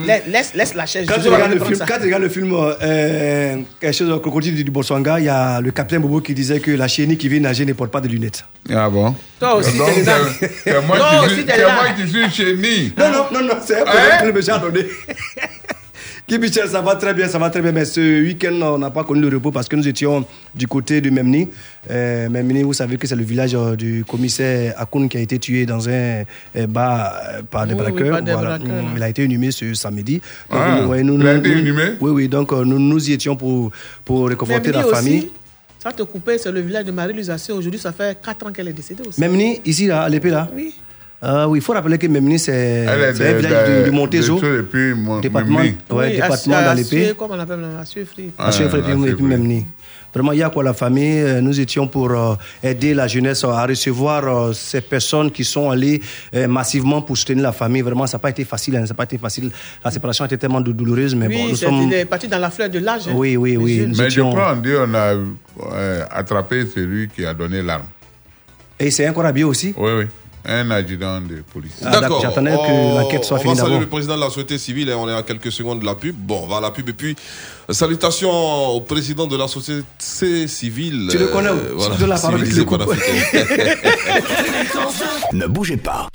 Laisse, 0.06 0.54
laisse, 0.54 0.74
la 0.74 0.86
chaise. 0.86 1.06
Quand 1.08 1.14
je 1.16 1.22
tu 1.22 1.28
regardes 1.28 1.52
le 1.54 1.60
film, 1.64 1.78
quand 1.86 1.96
tu 1.98 2.02
regardes 2.04 2.22
le 2.22 2.28
film 2.28 2.52
euh, 2.54 3.56
quelque 3.80 3.94
chose 3.96 4.10
au 4.10 4.20
crocodile 4.20 4.54
du 4.64 4.70
Botswana, 4.70 5.18
il 5.18 5.24
y 5.26 5.28
a 5.28 5.60
le 5.60 5.70
capitaine 5.70 6.02
Bobo 6.02 6.20
qui 6.20 6.34
disait 6.34 6.60
que 6.60 6.70
la 6.72 6.88
chenille 6.88 7.16
qui 7.16 7.28
vient 7.28 7.40
nager 7.40 7.64
ne 7.64 7.72
porte 7.72 7.90
pas 7.90 8.00
de 8.00 8.08
lunettes. 8.08 8.44
Ah 8.70 8.88
bon? 8.88 9.14
Toi 9.40 9.56
aussi, 9.56 9.72
t'es 9.78 10.04
c'est- 10.04 10.50
C'est 10.64 10.86
moi, 10.86 10.96
Toi 10.98 11.08
qui 11.10 11.24
aussi, 11.26 11.34
suis- 11.34 11.44
t'es 11.44 11.52
c'est 11.52 11.58
dedans. 11.58 11.72
moi 11.74 11.84
qui 11.96 12.08
suis 12.08 12.30
chenille. 12.30 12.92
Non, 12.96 13.10
non, 13.10 13.24
non, 13.32 13.46
non, 13.48 13.54
c'est 13.64 13.80
un 13.80 13.84
problème 13.84 14.32
que 14.32 14.38
le 14.38 14.50
a 14.52 14.58
donné. 14.58 14.86
Qui 16.26 16.38
Michel, 16.38 16.68
ça 16.68 16.80
va 16.80 16.94
très 16.96 17.12
bien, 17.14 17.26
ça 17.28 17.38
va 17.38 17.50
très 17.50 17.60
bien. 17.60 17.72
Mais 17.72 17.84
ce 17.84 18.22
week-end, 18.22 18.54
on 18.62 18.78
n'a 18.78 18.90
pas 18.90 19.02
connu 19.04 19.20
le 19.28 19.36
repos 19.36 19.50
parce 19.50 19.68
que 19.68 19.74
nous 19.76 19.86
étions 19.86 20.24
du 20.54 20.66
côté 20.68 21.00
de 21.00 21.10
Memni. 21.10 21.48
Euh, 21.90 22.28
Memni, 22.28 22.62
vous 22.62 22.72
savez 22.72 22.96
que 22.96 23.06
c'est 23.06 23.16
le 23.16 23.24
village 23.24 23.54
euh, 23.54 23.74
du 23.74 24.04
commissaire 24.06 24.74
Akoun 24.78 25.08
qui 25.08 25.16
a 25.18 25.20
été 25.20 25.38
tué 25.40 25.66
dans 25.66 25.88
un 25.88 26.22
euh, 26.56 26.66
bar 26.68 27.12
euh, 27.34 27.42
par 27.50 27.66
des 27.66 27.74
Oui, 27.74 27.80
oui, 27.84 27.90
braqueurs. 27.92 28.10
par 28.12 28.22
des 28.22 28.32
Voilà. 28.32 28.58
braqueurs, 28.58 28.82
Mm. 28.84 28.96
Il 28.96 29.02
a 29.02 29.08
été 29.08 29.24
inhumé 29.24 29.50
ce 29.50 29.74
samedi. 29.74 30.14
Donc, 30.50 30.60
Ah, 30.62 30.78
nous- 30.80 30.88
ouais, 30.88 31.02
nous- 31.02 31.20
il 31.20 31.26
a 31.26 31.34
été 31.34 31.48
nous- 31.54 31.58
inhumé? 31.60 31.82
Oui, 32.00 32.10
oui. 32.12 32.28
Donc, 32.28 32.52
euh, 32.52 32.64
nous, 32.64 32.78
nous 32.78 33.10
y 33.10 33.12
étions 33.12 33.34
pour, 33.36 33.70
pour 34.04 34.28
réconforter 34.28 34.70
Memni 34.70 34.80
la 34.80 34.86
aussi, 34.86 34.94
famille. 34.94 35.30
Ça 35.82 35.92
te 35.92 36.02
coupait, 36.04 36.38
c'est 36.38 36.52
le 36.52 36.60
village 36.60 36.84
de 36.84 36.92
Marie-Louise. 36.92 37.30
Aujourd'hui, 37.50 37.80
ça 37.80 37.92
fait 37.92 38.16
4 38.22 38.46
ans 38.46 38.52
qu'elle 38.52 38.68
est 38.68 38.72
décédée 38.72 39.02
aussi. 39.06 39.20
Memni, 39.20 39.60
ici, 39.66 39.86
là, 39.88 40.02
à 40.02 40.08
l'épée, 40.08 40.30
là? 40.30 40.48
Oui. 40.54 40.72
Ah 41.24 41.48
oui, 41.48 41.60
il 41.60 41.62
faut 41.62 41.72
rappeler 41.72 41.98
que 41.98 42.06
Memni, 42.08 42.36
c'est 42.38 42.84
un 42.86 42.96
de- 43.12 43.36
village 43.38 43.68
de- 43.68 43.84
du, 43.84 43.90
Montezo. 43.92 44.38
et 44.38 44.62
puis 44.64 44.92
Mon- 44.92 45.20
département, 45.20 45.58
Memni. 45.60 45.76
ouais, 45.90 46.06
Oui, 46.08 46.12
département 46.16 46.56
à- 46.56 46.64
dans 46.64 46.74
l'épée. 46.74 47.14
Comment 47.16 47.34
on 47.36 47.38
appelle 47.38 47.60
puis 48.14 48.32
Ah, 48.36 48.50
et 48.50 49.12
puis 49.14 49.22
Memni. 49.24 49.64
Vraiment, 50.12 50.32
il 50.32 50.40
y 50.40 50.42
a 50.42 50.50
quoi 50.50 50.62
la 50.64 50.74
famille? 50.74 51.20
Euh, 51.20 51.40
Nous 51.40 51.58
étions 51.58 51.86
pour 51.86 52.10
euh, 52.10 52.34
aider 52.62 52.92
la 52.92 53.06
jeunesse 53.06 53.44
à 53.44 53.64
recevoir 53.64 54.26
euh, 54.28 54.52
ces 54.52 54.80
personnes 54.82 55.30
qui 55.30 55.42
sont 55.44 55.70
allées 55.70 56.02
euh, 56.34 56.46
massivement 56.48 57.00
pour 57.00 57.16
soutenir 57.16 57.44
la 57.44 57.52
famille. 57.52 57.80
Vraiment, 57.82 58.06
ça 58.06 58.16
n'a 58.18 58.20
pas 58.20 58.28
été 58.30 58.44
facile. 58.44 58.76
hein, 58.76 58.82
ça 58.84 58.88
n'a 58.92 58.94
pas 58.96 59.04
été 59.04 59.16
facile. 59.16 59.50
La 59.82 59.90
séparation 59.90 60.24
était 60.26 60.36
tellement 60.36 60.60
dou- 60.60 60.74
douloureuse, 60.74 61.14
mais 61.14 61.28
oui, 61.28 61.36
bon, 61.36 61.48
nous 61.50 61.56
sommes. 61.56 61.82
il 61.84 61.94
est 61.94 62.04
parti 62.04 62.28
dans 62.28 62.38
la 62.38 62.50
fleur 62.50 62.68
de 62.68 62.78
l'âge. 62.80 63.08
hein. 63.08 63.12
Oui, 63.14 63.36
oui, 63.38 63.56
oui. 63.56 63.86
Mais 63.88 63.94
je 63.94 64.02
étions- 64.18 64.30
crois, 64.32 64.52
on 64.54 64.60
dit, 64.60 64.72
on 64.76 64.92
a 64.92 65.14
euh, 65.72 66.04
attrapé 66.10 66.66
celui 66.66 67.08
qui 67.08 67.24
a 67.24 67.32
donné 67.32 67.62
l'arme. 67.62 67.84
Et 68.78 68.90
c'est 68.90 69.08
encore 69.08 69.24
habillé 69.24 69.44
aussi? 69.44 69.72
Oui, 69.78 69.90
oui. 69.98 70.04
Un 70.44 70.72
adjudant 70.72 71.20
de 71.20 71.44
police. 71.52 71.80
Ah, 71.84 72.00
d'accord. 72.00 72.20
J'attendais 72.20 72.50
que 72.50 72.56
On- 72.56 72.98
l'enquête 72.98 73.24
soit 73.24 73.36
on 73.38 73.40
finie 73.40 73.54
va 73.54 73.60
saluer 73.60 73.74
d'abord. 73.74 73.80
le 73.82 73.88
président 73.88 74.16
de 74.16 74.20
la 74.20 74.26
société 74.28 74.58
civile 74.58 74.88
et 74.88 74.94
on 74.94 75.08
est 75.08 75.14
à 75.14 75.22
quelques 75.22 75.52
secondes 75.52 75.78
de 75.80 75.86
la 75.86 75.94
pub. 75.94 76.16
Bon, 76.16 76.40
on 76.42 76.46
va 76.48 76.56
à 76.56 76.60
la 76.60 76.72
pub 76.72 76.88
et 76.88 76.92
puis 76.92 77.14
salutations 77.70 78.66
au 78.74 78.80
président 78.80 79.26
de 79.28 79.36
la 79.36 79.46
société 79.46 80.48
civile. 80.48 81.06
Tu 81.10 81.18
le 81.18 81.28
connais, 81.28 81.50
euh, 81.50 81.78
je 81.78 81.90
te 81.90 82.00
donne 82.00 82.08
la 82.08 82.18
parole, 82.18 82.40
le. 82.40 82.46
Ne 85.32 85.46
bougez 85.46 85.76
pas. 85.76 86.08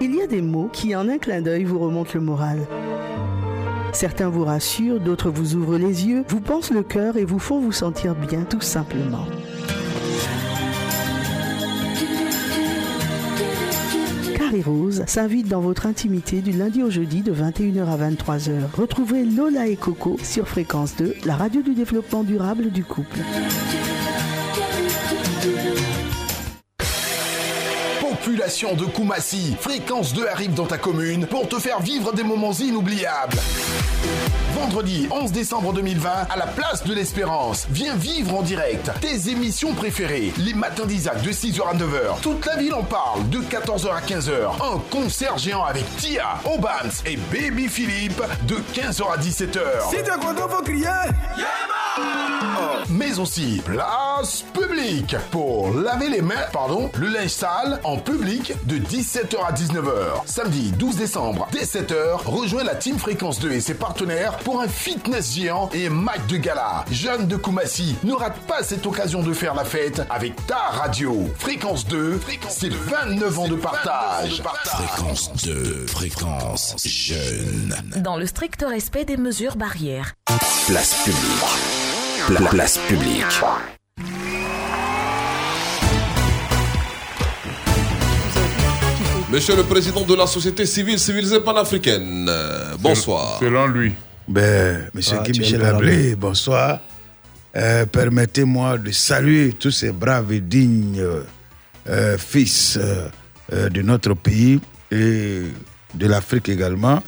Il 0.00 0.14
y 0.14 0.22
a 0.22 0.26
des 0.26 0.42
mots 0.42 0.70
qui, 0.72 0.94
en 0.94 1.08
un 1.08 1.18
clin 1.18 1.40
d'œil, 1.40 1.64
vous 1.64 1.78
remontent 1.78 2.10
le 2.14 2.20
moral. 2.20 2.58
Certains 3.92 4.28
vous 4.28 4.44
rassurent, 4.44 5.00
d'autres 5.00 5.30
vous 5.30 5.54
ouvrent 5.54 5.78
les 5.78 6.06
yeux, 6.06 6.24
vous 6.28 6.40
pensent 6.40 6.70
le 6.70 6.82
cœur 6.82 7.16
et 7.16 7.24
vous 7.24 7.38
font 7.38 7.60
vous 7.60 7.72
sentir 7.72 8.14
bien, 8.14 8.42
tout 8.42 8.60
simplement. 8.60 9.26
Harry 14.46 14.62
Rose 14.62 15.02
s'invite 15.08 15.48
dans 15.48 15.60
votre 15.60 15.86
intimité 15.86 16.40
du 16.40 16.52
lundi 16.52 16.80
au 16.82 16.90
jeudi 16.90 17.22
de 17.22 17.32
21h 17.32 17.88
à 17.88 17.96
23h. 17.96 18.70
Retrouvez 18.76 19.24
Lola 19.24 19.66
et 19.66 19.74
Coco 19.74 20.18
sur 20.22 20.46
Fréquence 20.46 20.94
2, 20.96 21.16
la 21.24 21.34
radio 21.34 21.62
du 21.62 21.74
développement 21.74 22.22
durable 22.22 22.70
du 22.70 22.84
couple. 22.84 23.18
Population 28.00 28.76
de 28.76 28.84
Koumassi, 28.84 29.56
Fréquence 29.58 30.14
2 30.14 30.28
arrive 30.28 30.54
dans 30.54 30.66
ta 30.66 30.78
commune 30.78 31.26
pour 31.26 31.48
te 31.48 31.58
faire 31.58 31.80
vivre 31.80 32.12
des 32.12 32.22
moments 32.22 32.52
inoubliables. 32.52 33.38
Vendredi 34.56 35.06
11 35.10 35.32
décembre 35.32 35.74
2020, 35.74 36.10
à 36.30 36.36
la 36.38 36.46
place 36.46 36.82
de 36.82 36.94
l'Espérance, 36.94 37.66
viens 37.68 37.94
vivre 37.94 38.36
en 38.36 38.42
direct 38.42 38.90
tes 39.02 39.28
émissions 39.28 39.74
préférées. 39.74 40.32
Les 40.38 40.54
matins 40.54 40.86
d'Isaac 40.86 41.20
de 41.20 41.30
6h 41.30 41.60
à 41.68 41.74
9h. 41.74 42.20
Toute 42.22 42.46
la 42.46 42.56
ville 42.56 42.72
en 42.72 42.82
parle 42.82 43.28
de 43.28 43.40
14h 43.40 43.94
à 43.94 44.00
15h. 44.00 44.32
Un 44.62 44.78
concert 44.90 45.36
géant 45.36 45.62
avec 45.62 45.84
Tia, 45.98 46.40
Obams 46.46 46.90
et 47.04 47.18
Baby 47.30 47.68
Philippe 47.68 48.22
de 48.48 48.54
15h 48.72 49.02
à 49.12 49.18
17h. 49.18 49.90
Si 49.90 49.96
t'es 49.96 50.10
content, 50.18 50.48
faut 50.48 50.62
crier. 50.62 50.88
Mais 52.90 53.18
aussi 53.18 53.62
place 53.64 54.44
publique 54.52 55.16
pour 55.30 55.74
laver 55.74 56.08
les 56.08 56.22
mains, 56.22 56.34
pardon, 56.52 56.90
le 56.96 57.08
linge 57.08 57.30
sale 57.30 57.80
en 57.84 57.96
public 57.96 58.52
de 58.66 58.76
17h 58.76 59.36
à 59.46 59.52
19h. 59.52 60.26
Samedi 60.26 60.72
12 60.72 60.96
décembre, 60.96 61.48
dès 61.52 61.64
7h, 61.64 62.22
rejoins 62.24 62.64
la 62.64 62.74
Team 62.74 62.98
Fréquence 62.98 63.38
2 63.40 63.52
et 63.52 63.60
ses 63.60 63.74
partenaires 63.74 64.36
pour 64.46 64.60
un 64.60 64.68
fitness 64.68 65.34
géant 65.34 65.68
et 65.74 65.88
un 65.88 65.90
match 65.90 66.20
de 66.28 66.36
gala. 66.36 66.84
Jeune 66.92 67.26
de 67.26 67.34
Koumassi, 67.34 67.96
ne 68.04 68.12
rate 68.12 68.38
pas 68.46 68.62
cette 68.62 68.86
occasion 68.86 69.20
de 69.20 69.32
faire 69.32 69.56
la 69.56 69.64
fête 69.64 70.02
avec 70.08 70.34
ta 70.46 70.56
radio. 70.70 71.28
Fréquence 71.36 71.84
2, 71.88 72.20
c'est 72.48 72.72
29 72.72 73.38
ans 73.40 73.48
de 73.48 73.56
partage. 73.56 74.40
Fréquence 74.64 75.32
2, 75.44 75.86
fréquence 75.88 76.76
jeune. 76.86 77.74
Dans 77.96 78.16
le 78.16 78.24
strict 78.24 78.64
respect 78.68 79.04
des 79.04 79.16
mesures 79.16 79.56
barrières. 79.56 80.14
Place 80.68 80.94
publique. 81.02 82.38
Pla- 82.38 82.48
place 82.48 82.78
publique. 82.86 83.24
Monsieur 89.28 89.56
le 89.56 89.64
président 89.64 90.02
de 90.04 90.14
la 90.14 90.28
société 90.28 90.64
civile 90.66 91.00
civilisée 91.00 91.40
panafricaine, 91.40 92.30
bonsoir. 92.78 93.38
Selon 93.40 93.66
lui. 93.66 93.92
Ben, 94.28 94.90
monsieur 94.92 95.18
Ah, 95.20 95.22
Guy 95.22 95.38
Michel 95.38 95.62
Ablé, 95.64 96.16
bonsoir. 96.16 96.80
Euh, 97.54 97.86
Permettez-moi 97.86 98.76
de 98.78 98.90
saluer 98.90 99.52
tous 99.52 99.70
ces 99.70 99.92
braves 99.92 100.32
et 100.32 100.40
dignes 100.40 101.00
euh, 101.88 102.18
fils 102.18 102.76
euh, 102.80 103.68
de 103.70 103.82
notre 103.82 104.14
pays 104.14 104.60
et 104.90 105.42
de 105.94 106.06
l'Afrique 106.06 106.48
également, 106.48 107.02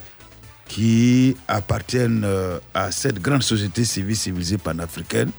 qui 0.69 1.37
appartiennent 1.49 2.27
à 2.73 2.91
cette 2.93 3.21
grande 3.21 3.43
société 3.43 3.85
civile 3.85 4.17
civilisée 4.17 4.59
panafricaine 4.59 5.31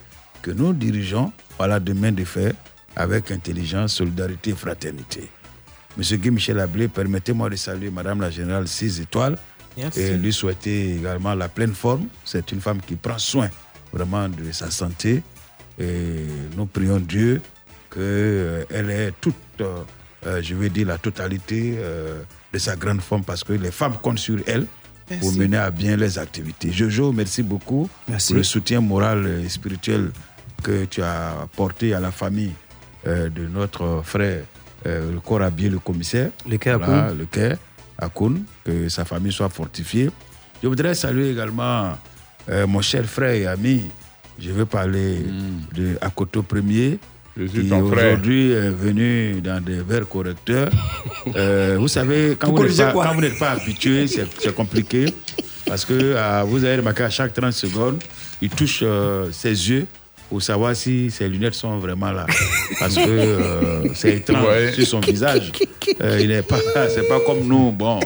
que 0.41 0.51
nous 0.51 0.73
dirigeons 0.73 1.31
voilà, 1.57 1.79
de 1.79 1.93
main 1.93 2.11
de 2.11 2.23
fer 2.25 2.53
avec 2.95 3.31
intelligence, 3.31 3.93
solidarité 3.93 4.51
et 4.51 4.55
fraternité. 4.55 5.29
Monsieur 5.97 6.17
Guy 6.17 6.31
Michel 6.31 6.59
Ablé, 6.59 6.87
permettez-moi 6.87 7.49
de 7.49 7.55
saluer 7.55 7.89
Madame 7.89 8.21
la 8.21 8.29
Générale 8.29 8.67
6 8.67 8.99
étoiles 9.01 9.37
Merci. 9.77 10.01
et 10.01 10.17
lui 10.17 10.33
souhaiter 10.33 10.95
également 10.95 11.33
la 11.35 11.47
pleine 11.49 11.73
forme. 11.73 12.07
C'est 12.25 12.51
une 12.51 12.61
femme 12.61 12.79
qui 12.85 12.95
prend 12.95 13.17
soin 13.17 13.49
vraiment 13.93 14.27
de 14.29 14.51
sa 14.51 14.69
santé 14.71 15.23
et 15.79 16.25
nous 16.57 16.65
prions 16.65 16.99
Dieu 16.99 17.41
qu'elle 17.93 18.89
ait 18.89 19.13
toute, 19.19 19.35
euh, 19.61 19.83
euh, 20.27 20.41
je 20.43 20.53
veux 20.53 20.69
dire, 20.69 20.87
la 20.87 20.97
totalité 20.97 21.75
euh, 21.77 22.21
de 22.53 22.57
sa 22.59 22.75
grande 22.75 23.01
forme 23.01 23.23
parce 23.23 23.43
que 23.43 23.53
les 23.53 23.71
femmes 23.71 23.95
comptent 24.01 24.19
sur 24.19 24.37
elle 24.45 24.65
pour 25.21 25.33
mener 25.33 25.57
à 25.57 25.71
bien 25.71 25.95
les 25.95 26.19
activités. 26.19 26.71
Jojo, 26.71 27.11
merci 27.11 27.41
beaucoup 27.41 27.89
Merci. 28.07 28.27
pour 28.33 28.37
le 28.37 28.43
soutien 28.43 28.79
moral 28.81 29.25
et 29.43 29.49
spirituel 29.49 30.11
que 30.61 30.85
tu 30.85 31.01
as 31.01 31.41
apporté 31.41 31.93
à 31.93 31.99
la 31.99 32.11
famille 32.11 32.51
euh, 33.07 33.29
de 33.29 33.47
notre 33.47 34.01
frère, 34.03 34.43
euh, 34.85 35.11
le 35.13 35.19
corps 35.19 35.41
habillé, 35.41 35.69
le 35.69 35.79
commissaire. 35.79 36.29
Le 36.47 36.57
Quai 36.57 36.75
Voilà, 36.75 37.13
le 37.13 37.25
que 38.65 38.89
sa 38.89 39.05
famille 39.05 39.31
soit 39.31 39.49
fortifiée. 39.49 40.09
Je 40.61 40.67
voudrais 40.67 40.95
saluer 40.95 41.31
également 41.31 41.97
euh, 42.49 42.67
mon 42.67 42.81
cher 42.81 43.05
frère 43.05 43.31
et 43.33 43.47
ami. 43.47 43.83
Je 44.39 44.51
veux 44.51 44.65
parler 44.65 45.17
de 45.75 45.97
Akoto 46.01 46.41
Premier. 46.43 46.97
qui 47.35 47.71
aujourd'hui 47.71 48.51
est 48.51 48.69
venu 48.69 49.41
dans 49.41 49.61
des 49.63 49.81
verres 49.81 50.07
correcteurs. 50.07 50.69
Euh, 51.35 51.75
vous 51.77 51.89
savez, 51.89 52.35
quand 52.39 52.49
Vous 52.49 52.55
vous 52.57 52.63
n'êtes 52.63 52.77
pas, 52.77 52.91
quoi? 52.93 53.05
quand 53.05 53.13
vous 53.13 53.21
n'êtes 53.21 53.37
pas 53.37 53.51
habitué, 53.51 54.07
c'est 54.07 54.25
c'est 54.39 54.55
compliqué. 54.55 55.13
Parce 55.65 55.83
que 55.85 55.93
euh, 55.93 56.43
vous 56.47 56.63
avez 56.63 56.77
remarqué 56.77 57.03
à 57.03 57.09
chaque 57.09 57.33
30 57.33 57.51
secondes, 57.51 58.01
il 58.41 58.49
touche 58.49 58.79
euh, 58.81 59.29
ses 59.31 59.49
yeux 59.69 59.85
pour 60.29 60.41
savoir 60.41 60.75
si 60.75 61.09
ses 61.09 61.27
lunettes 61.27 61.55
sont 61.55 61.79
vraiment 61.79 62.11
là. 62.11 62.25
Parce 62.79 62.95
que 62.95 63.01
euh, 63.07 63.93
c'est 63.95 64.17
étrange 64.17 64.45
Ouais. 64.47 64.71
sur 64.73 64.85
son 64.87 64.99
visage. 64.99 65.51
Euh, 66.01 66.19
il 66.21 66.27
n'est 66.29 66.43
pas, 66.43 66.59
c'est 66.89 67.07
pas 67.07 67.19
comme 67.25 67.47
nous. 67.47 67.71
Bon, 67.71 67.99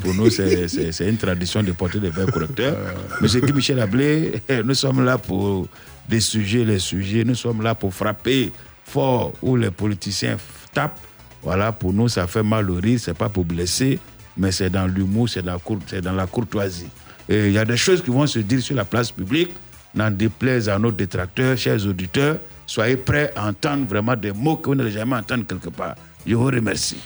pour 0.00 0.14
nous, 0.14 0.30
c'est- 0.30 1.00
une 1.08 1.16
tradition 1.16 1.62
de 1.62 1.72
porter 1.72 1.98
des 1.98 2.10
verres 2.10 2.30
correcteurs. 2.30 2.76
Monsieur 3.20 3.40
Guy 3.40 3.52
Michel 3.52 3.80
Ablé, 3.80 4.34
nous 4.64 4.74
sommes 4.74 5.04
là 5.04 5.18
pour 5.18 5.66
des 6.08 6.20
sujets, 6.20 6.64
les 6.64 6.78
sujets. 6.78 7.24
Nous 7.24 7.34
sommes 7.34 7.62
là 7.62 7.74
pour 7.74 7.92
frapper 7.92 8.52
fort 8.84 9.32
où 9.42 9.56
les 9.56 9.70
politiciens 9.72 10.36
tapent. 10.72 11.00
Voilà, 11.42 11.72
pour 11.72 11.92
nous, 11.92 12.08
ça 12.08 12.26
fait 12.26 12.42
mal 12.42 12.70
au 12.70 12.76
rire. 12.76 12.98
C'est 13.02 13.16
pas 13.16 13.28
pour 13.28 13.44
blesser, 13.44 13.98
mais 14.36 14.52
c'est 14.52 14.70
dans 14.70 14.86
l'humour, 14.86 15.28
c'est 15.28 15.42
dans, 15.42 15.52
la 15.54 15.58
cour- 15.58 15.78
c'est 15.86 16.00
dans 16.00 16.12
la 16.12 16.26
courtoisie. 16.26 16.86
Et 17.28 17.46
il 17.46 17.52
y 17.52 17.58
a 17.58 17.64
des 17.64 17.76
choses 17.76 18.02
qui 18.02 18.10
vont 18.10 18.26
se 18.26 18.38
dire 18.38 18.60
sur 18.62 18.76
la 18.76 18.84
place 18.84 19.10
publique. 19.10 19.50
N'en 19.96 20.10
déplaise 20.10 20.68
à 20.68 20.78
nos 20.78 20.92
détracteurs, 20.92 21.56
chers 21.56 21.86
auditeurs. 21.86 22.36
Soyez 22.66 22.96
prêts 22.96 23.32
à 23.34 23.48
entendre 23.48 23.86
vraiment 23.86 24.14
des 24.14 24.32
mots 24.32 24.56
que 24.56 24.68
vous 24.68 24.74
n'allez 24.74 24.90
jamais 24.90 25.16
entendre 25.16 25.46
quelque 25.46 25.70
part. 25.70 25.94
Je 26.26 26.34
vous 26.34 26.44
remercie. 26.46 26.98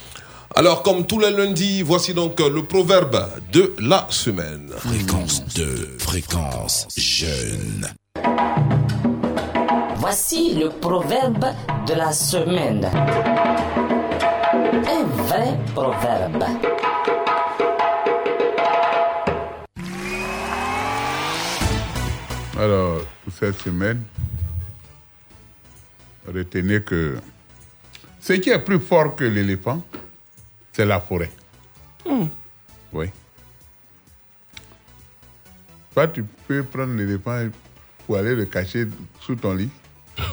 Alors, 0.56 0.82
comme 0.82 1.06
tous 1.06 1.20
les 1.20 1.30
lundis, 1.30 1.82
voici 1.82 2.12
donc 2.12 2.40
le 2.40 2.64
proverbe 2.64 3.28
de 3.52 3.72
la 3.78 4.06
semaine. 4.10 4.72
Fréquence 4.76 5.44
2, 5.54 5.96
fréquence 5.98 6.88
jeune. 6.96 7.86
Voici 9.96 10.54
le 10.54 10.70
proverbe 10.70 11.46
de 11.86 11.94
la 11.94 12.12
semaine. 12.12 12.84
Un 14.86 15.04
vrai 15.24 15.56
proverbe. 15.74 16.44
Alors, 22.60 23.00
pour 23.24 23.32
cette 23.32 23.58
semaine, 23.58 24.02
retenez 26.28 26.82
que 26.82 27.16
ce 28.20 28.34
qui 28.34 28.50
est 28.50 28.58
plus 28.58 28.78
fort 28.78 29.16
que 29.16 29.24
l'éléphant, 29.24 29.82
c'est 30.70 30.84
la 30.84 31.00
forêt. 31.00 31.30
Oui. 32.92 33.06
Toi, 35.94 36.08
tu 36.08 36.22
peux 36.22 36.62
prendre 36.62 36.94
l'éléphant 36.96 37.48
pour 38.06 38.18
aller 38.18 38.34
le 38.34 38.44
cacher 38.44 38.86
sous 39.22 39.36
ton 39.36 39.54
lit. 39.54 39.70
ce 40.18 40.24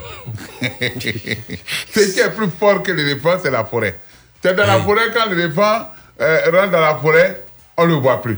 qui 2.11 2.19
est 2.19 2.35
plus 2.35 2.49
fort 2.49 2.83
que 2.83 2.91
l'éléphant, 2.91 3.37
c'est 3.41 3.51
la 3.51 3.63
forêt. 3.63 4.01
C'est 4.41 4.53
dans 4.53 4.67
la 4.67 4.81
forêt, 4.81 5.13
quand 5.13 5.29
l'éléphant 5.29 5.91
euh, 6.19 6.51
rentre 6.51 6.71
dans 6.71 6.81
la 6.81 6.95
forêt, 6.95 7.45
on 7.77 7.85
ne 7.85 7.93
le 7.93 8.01
voit 8.01 8.21
plus. 8.21 8.37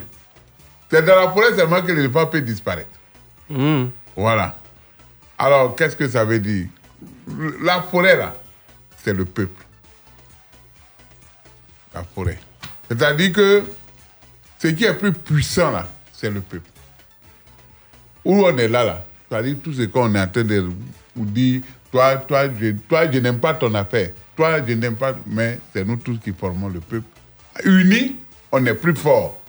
C'est 0.91 1.04
dans 1.04 1.15
la 1.15 1.32
forêt 1.32 1.56
seulement 1.56 1.82
que 1.82 1.91
l'éléphant 1.91 2.28
peut 2.28 2.41
disparaître. 2.41 2.98
Voilà. 4.15 4.57
Alors, 5.38 5.75
qu'est-ce 5.75 5.95
que 5.95 6.07
ça 6.07 6.25
veut 6.25 6.39
dire? 6.39 6.67
La 7.62 7.81
forêt, 7.81 8.17
là, 8.17 8.35
c'est 9.03 9.13
le 9.13 9.25
peuple. 9.25 9.63
La 11.93 12.03
forêt. 12.03 12.39
C'est-à-dire 12.88 13.31
que 13.31 13.63
ce 14.59 14.67
qui 14.67 14.83
est 14.83 14.93
plus 14.93 15.13
puissant, 15.13 15.71
là, 15.71 15.88
c'est 16.12 16.29
le 16.29 16.41
peuple. 16.41 16.69
Où 18.25 18.45
on 18.45 18.57
est 18.57 18.67
là, 18.67 18.83
là, 18.83 19.05
c'est-à-dire 19.29 19.55
tout 19.63 19.73
ce 19.73 19.83
qu'on 19.83 20.13
est 20.15 20.21
en 20.21 20.27
train 20.27 20.43
de 20.43 20.69
vous 21.15 21.25
dire, 21.25 21.62
toi, 21.91 22.17
toi, 22.17 22.49
je, 22.59 22.71
toi, 22.88 23.09
je 23.12 23.19
n'aime 23.19 23.39
pas 23.39 23.53
ton 23.53 23.73
affaire. 23.73 24.12
Toi, 24.35 24.65
je 24.65 24.73
n'aime 24.73 24.95
pas, 24.95 25.15
mais 25.25 25.59
c'est 25.73 25.85
nous 25.85 25.97
tous 25.97 26.17
qui 26.19 26.33
formons 26.33 26.67
le 26.67 26.79
peuple. 26.79 27.07
Unis, 27.63 28.17
on 28.51 28.65
est 28.65 28.73
plus 28.73 28.95
fort. 28.95 29.39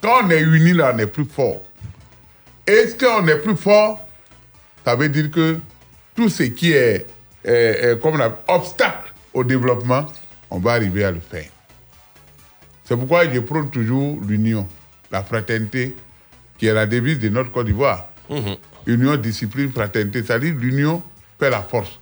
Quand 0.00 0.24
on 0.24 0.30
est 0.30 0.40
unis, 0.40 0.72
là, 0.72 0.92
on 0.94 0.98
est 0.98 1.06
plus 1.06 1.24
fort. 1.24 1.62
Est-ce 2.66 2.96
qu'on 2.96 3.26
est 3.28 3.38
plus 3.38 3.56
fort? 3.56 4.06
Ça 4.84 4.94
veut 4.96 5.08
dire 5.08 5.30
que 5.30 5.58
tout 6.14 6.28
ce 6.28 6.44
qui 6.44 6.72
est, 6.72 7.06
est- 7.44 7.50
est 7.92 8.00
comme 8.00 8.20
un 8.20 8.34
obstacle 8.48 9.12
au 9.32 9.44
développement, 9.44 10.06
on 10.50 10.58
va 10.58 10.72
arriver 10.72 11.04
à 11.04 11.10
le 11.10 11.20
faire. 11.20 11.48
C'est 12.84 12.96
pourquoi 12.96 13.30
je 13.32 13.40
prône 13.40 13.70
toujours 13.70 14.18
l'union, 14.26 14.68
la 15.10 15.22
fraternité, 15.22 15.96
qui 16.58 16.66
est 16.66 16.74
la 16.74 16.86
devise 16.86 17.18
de 17.18 17.28
notre 17.30 17.50
Côte 17.50 17.66
d'Ivoire. 17.66 18.08
Union, 18.86 19.16
discipline, 19.16 19.70
fraternité. 19.72 20.22
C'est-à-dire 20.22 20.54
l'union 20.54 21.02
fait 21.38 21.50
la 21.50 21.62
force. 21.62 21.98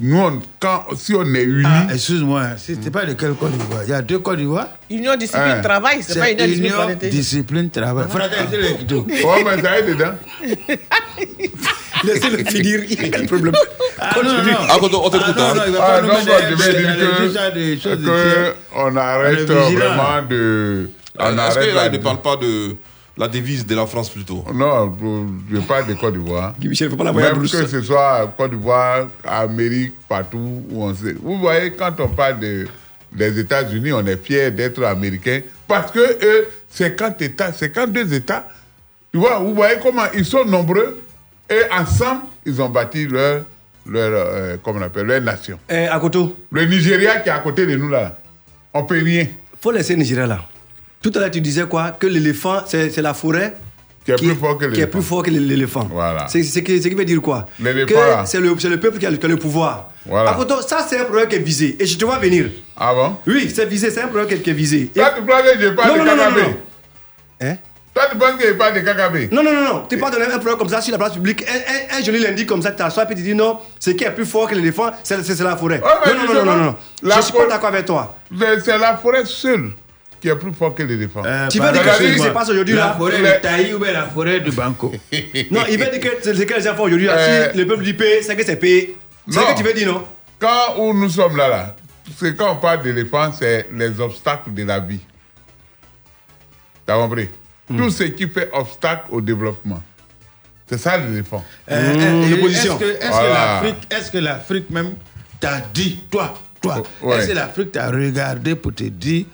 Nous, 0.00 0.18
on- 0.20 0.40
quand, 0.60 0.84
si 0.96 1.14
on 1.14 1.24
est 1.34 1.42
unis. 1.42 1.64
Ah, 1.66 1.88
Excuse-moi, 1.92 2.42
c'était 2.58 2.90
pas 2.90 3.04
de 3.04 3.14
quelle 3.14 3.34
Côte 3.34 3.50
d'Ivoire 3.52 3.82
Il 3.84 3.90
y 3.90 3.92
a 3.92 4.02
deux 4.02 4.18
Côtes 4.20 4.36
d'Ivoire 4.38 4.68
Union 4.88 5.16
discipline 5.16 5.42
Hein. 5.58 5.60
travail, 5.60 5.98
c'est 6.02 6.18
pas 6.18 6.30
union 6.30 6.46
discipline 6.46 6.72
Union 6.72 6.96
discipline 7.10 7.70
travail. 7.70 8.06
Fraternité. 8.08 8.94
Ouais, 9.24 9.44
mais 9.44 9.62
ça 9.62 9.78
est 9.78 9.82
dedans. 9.82 10.14
Laissez-le 12.04 12.44
finir, 12.50 12.80
il 12.88 13.02
y 13.02 13.04
a 13.04 13.08
quel 13.08 13.26
problème 13.26 13.54
Ah 13.98 14.12
non, 14.16 14.32
non, 14.32 14.42
non. 14.44 14.52
Ah, 14.68 14.76
on 14.80 14.84
on 14.86 15.10
t'écoute, 15.10 15.34
Ah, 15.36 15.50
hein. 15.50 15.54
non, 15.66 15.72
non, 15.72 15.78
Ah, 15.82 16.00
non, 16.02 16.08
je 16.24 16.30
vais 16.64 16.72
dire 16.80 17.82
que, 17.82 18.54
on 18.76 18.96
arrête 18.96 19.40
vraiment 19.40 20.22
de. 20.28 20.90
On 21.18 21.26
Est-ce 21.32 21.38
arrête 21.38 21.54
que 21.70 21.74
là, 21.74 21.82
la- 21.82 21.86
il 21.88 21.92
ne 21.92 21.98
parle 21.98 22.22
pas 22.22 22.36
de 22.36 22.76
la 23.16 23.28
devise 23.28 23.66
de 23.66 23.74
la 23.74 23.86
France 23.86 24.08
plutôt 24.10 24.44
Non, 24.54 24.92
je 25.52 25.58
parle 25.60 25.86
de 25.86 25.94
Côte 25.94 26.14
d'Ivoire. 26.14 26.54
Guy 26.58 26.68
Michel, 26.68 26.90
faut 26.90 26.96
pas 26.96 27.08
à 27.08 27.12
Même 27.12 27.40
que 27.42 27.46
ce 27.66 27.82
soit 27.82 28.32
Côte 28.36 28.50
d'Ivoire, 28.52 29.08
Amérique, 29.24 29.94
partout 30.08 30.62
où 30.70 30.84
on 30.84 30.94
sait. 30.94 31.14
Vous 31.20 31.38
voyez, 31.38 31.72
quand 31.72 31.98
on 32.00 32.08
parle 32.08 32.40
de, 32.40 32.66
des 33.12 33.38
États-Unis, 33.38 33.92
on 33.92 34.06
est 34.06 34.22
fier 34.24 34.50
d'être 34.52 34.82
américain 34.84 35.40
parce 35.66 35.90
que 35.90 35.98
eux, 36.00 36.48
c'est 36.68 36.96
quand 36.96 37.20
États, 37.20 37.52
c'est 37.52 37.70
quand 37.70 37.86
deux 37.86 38.12
États. 38.14 38.46
Tu 39.12 39.18
vois, 39.18 39.38
vous 39.38 39.54
voyez 39.54 39.76
comment 39.82 40.04
ils 40.14 40.24
sont 40.24 40.44
nombreux 40.44 41.00
et 41.48 41.62
ensemble, 41.72 42.22
ils 42.46 42.62
ont 42.62 42.68
bâti 42.68 43.06
leur, 43.06 43.42
leur 43.86 44.10
euh, 44.12 44.56
comment 44.62 44.78
on 44.78 44.82
appelle, 44.82 45.06
leur 45.06 45.20
nation. 45.20 45.58
Eh, 45.68 45.88
à 45.88 45.98
Koto, 45.98 46.36
Le 46.52 46.64
Nigeria 46.64 47.18
qui 47.20 47.28
est 47.28 47.32
à 47.32 47.40
côté 47.40 47.66
de 47.66 47.74
nous 47.76 47.88
là, 47.88 48.16
on 48.72 48.84
peut 48.84 49.02
rien. 49.02 49.26
faut 49.60 49.72
laisser 49.72 49.94
le 49.94 50.00
Nigeria 50.02 50.26
là. 50.26 50.40
Tout 51.02 51.10
à 51.14 51.20
l'heure, 51.20 51.30
tu 51.30 51.40
disais 51.40 51.64
quoi? 51.64 51.92
Que 51.98 52.06
l'éléphant, 52.06 52.62
c'est 52.66 52.90
c'est 52.90 53.02
la 53.02 53.14
forêt 53.14 53.54
Qui 54.04 54.12
est 54.12 54.16
plus 54.16 54.34
fort 54.34 54.58
que 54.58 54.64
qui 54.66 54.72
est 54.72 54.74
l'éléphant. 54.74 54.90
plus 54.90 55.02
fort 55.02 55.22
que 55.22 55.30
l'éléphant. 55.30 55.88
Voilà. 55.90 56.26
C'est 56.28 56.42
ce 56.42 56.58
qui, 56.60 56.78
veut 56.94 57.04
dire 57.04 57.22
quoi? 57.22 57.46
L'éléphant, 57.58 58.24
c'est 58.26 58.40
le, 58.40 58.54
c'est 58.58 58.68
le 58.68 58.78
peuple 58.78 58.98
qui 58.98 59.06
a, 59.06 59.10
le- 59.10 59.16
qui 59.16 59.24
a 59.26 59.28
le 59.28 59.36
pouvoir. 59.36 59.88
Voilà. 60.06 60.32
Koto, 60.32 60.60
ça, 60.62 60.84
c'est 60.88 60.98
un 61.00 61.04
problème 61.04 61.28
qui 61.28 61.36
est 61.36 61.40
visé. 61.40 61.76
Et 61.78 61.86
je 61.86 61.96
te 61.96 62.04
vois 62.04 62.18
venir. 62.18 62.50
Ah 62.76 62.92
bon? 62.94 63.16
Oui, 63.26 63.50
c'est 63.54 63.66
visé, 63.66 63.90
c'est 63.90 64.02
un 64.02 64.08
problème 64.08 64.26
qui 64.42 64.50
est, 64.50 64.52
visé. 64.52 64.86
Toi, 64.94 65.10
tu 65.16 65.22
penses 65.22 65.42
que 65.42 65.60
je 65.62 65.68
parle 65.70 65.98
de 66.00 66.04
non. 66.04 66.54
Hein? 67.42 67.56
Toi, 67.94 68.02
tu 68.10 68.18
penses 68.18 68.36
que 68.38 68.46
je 68.48 68.52
parle 68.52 68.74
de 68.74 68.80
Kagame 68.80 69.28
Non, 69.32 69.42
non, 69.42 69.52
non, 69.52 69.64
non. 69.64 69.82
Tu 69.88 69.96
pas 69.98 70.10
donner 70.10 70.26
un 70.26 70.38
problème 70.38 70.56
comme 70.58 70.68
ça 70.68 70.80
sur 70.80 70.92
la 70.92 70.98
place 70.98 71.12
publique. 71.14 71.44
Un, 71.48 71.96
un, 71.96 71.98
un 71.98 72.04
joli 72.04 72.20
lundi 72.20 72.44
comme 72.46 72.62
ça, 72.62 72.70
tu 72.70 72.76
t'assois 72.76 73.10
et 73.10 73.14
tu 73.14 73.22
dis 73.22 73.34
non, 73.34 73.58
ce 73.78 73.90
qui 73.90 74.04
est 74.04 74.10
plus 74.10 74.24
fort 74.26 74.48
que 74.48 74.54
l'éléphant, 74.54 74.90
c'est 75.02 75.22
c'est- 75.24 75.34
c'est 75.34 75.44
la 75.44 75.56
forêt. 75.56 75.80
Mais 76.06 76.12
non, 76.14 76.24
non, 76.26 76.34
non, 76.34 76.44
non, 76.44 76.56
non, 76.56 76.64
non. 76.64 76.76
Je 77.16 77.22
suis 77.22 77.32
pas 77.32 77.46
d'accord 77.46 77.68
avec 77.70 77.86
toi. 77.86 78.16
C'est 78.64 78.78
la 78.78 78.96
forêt 78.98 79.24
seule 79.24 79.70
qui 80.20 80.28
est 80.28 80.36
plus 80.36 80.52
fort 80.52 80.74
que 80.74 80.82
l'éléphant. 80.82 81.22
Euh, 81.24 81.48
Tu 81.48 81.58
veux 81.60 81.72
dire 81.72 81.82
que 81.82 81.90
ce 82.04 82.12
qui 82.12 82.18
se 82.18 82.28
passe 82.28 82.48
aujourd'hui 82.50 82.74
La 82.74 82.86
là 82.86 82.94
forêt 82.98 83.18
de 83.20 83.42
Taï 83.42 83.72
ou 83.74 83.78
bien 83.78 83.92
la 83.92 84.04
forêt 84.04 84.40
de 84.40 84.50
Banco 84.50 84.92
Non, 85.50 85.62
il 85.70 85.78
veut 85.78 85.90
dire 85.90 86.00
que 86.00 86.08
c'est 86.22 86.34
ce 86.34 86.42
que 86.42 86.54
les 86.54 86.60
gens 86.62 86.74
font 86.74 86.84
aujourd'hui. 86.84 87.08
Euh, 87.08 87.50
Si 87.52 87.58
le 87.58 87.66
peuple 87.66 87.82
dit 87.84 87.94
paix, 87.94 88.20
c'est 88.22 88.36
que 88.36 88.44
c'est 88.44 88.56
paix. 88.56 88.90
C'est 89.28 89.40
ce 89.40 89.52
que 89.52 89.56
tu 89.56 89.62
veux 89.64 89.72
dire, 89.72 89.92
non? 89.92 90.04
Quand 90.38 90.76
où 90.78 90.92
nous 90.94 91.08
sommes 91.10 91.36
là, 91.36 91.48
là, 91.48 91.76
c'est 92.18 92.36
quand 92.36 92.52
on 92.52 92.56
parle 92.56 92.82
d'éléphant, 92.82 93.30
c'est 93.32 93.66
les 93.74 94.00
obstacles 94.00 94.52
de 94.52 94.64
la 94.64 94.80
vie. 94.80 95.00
T'as 96.86 96.94
compris? 96.96 97.28
Hmm. 97.68 97.76
Tout 97.78 97.90
ce 97.90 98.04
qui 98.04 98.26
fait 98.28 98.50
obstacle 98.52 99.04
au 99.10 99.20
développement. 99.20 99.82
C'est 100.68 100.78
ça 100.78 100.96
l'éléphant. 100.98 101.44
Euh, 101.70 101.94
euh, 101.96 102.28
l'opposition. 102.30 102.78
Est-ce 102.80 103.00
que, 103.00 103.08
Voilà. 103.08 103.28
l'Afrique, 103.62 103.76
est-ce 103.90 104.10
que 104.10 104.18
l'Afrique 104.18 104.70
même 104.70 104.94
t'a 105.40 105.60
dit, 105.72 106.00
toi, 106.10 106.34
toi, 106.60 106.82
Oh, 107.02 107.08
ouais. 107.08 107.18
est-ce 107.18 107.28
que 107.28 107.32
l'Afrique 107.32 107.72
t'a 107.72 107.90
regardé 107.90 108.54
pour 108.54 108.74
te 108.74 108.84
dire 108.84 109.24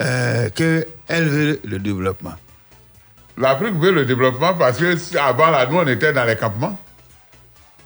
euh, 0.00 0.48
qu'elle 0.54 1.28
veut 1.28 1.60
le 1.64 1.78
développement 1.78 2.34
L'Afrique 3.38 3.74
veut 3.74 3.92
le 3.92 4.04
développement 4.06 4.54
parce 4.54 4.78
que 4.78 4.96
avant 5.18 5.50
là, 5.50 5.66
nous 5.66 5.76
on 5.78 5.86
était 5.86 6.12
dans 6.12 6.24
les 6.24 6.36
campements. 6.36 6.78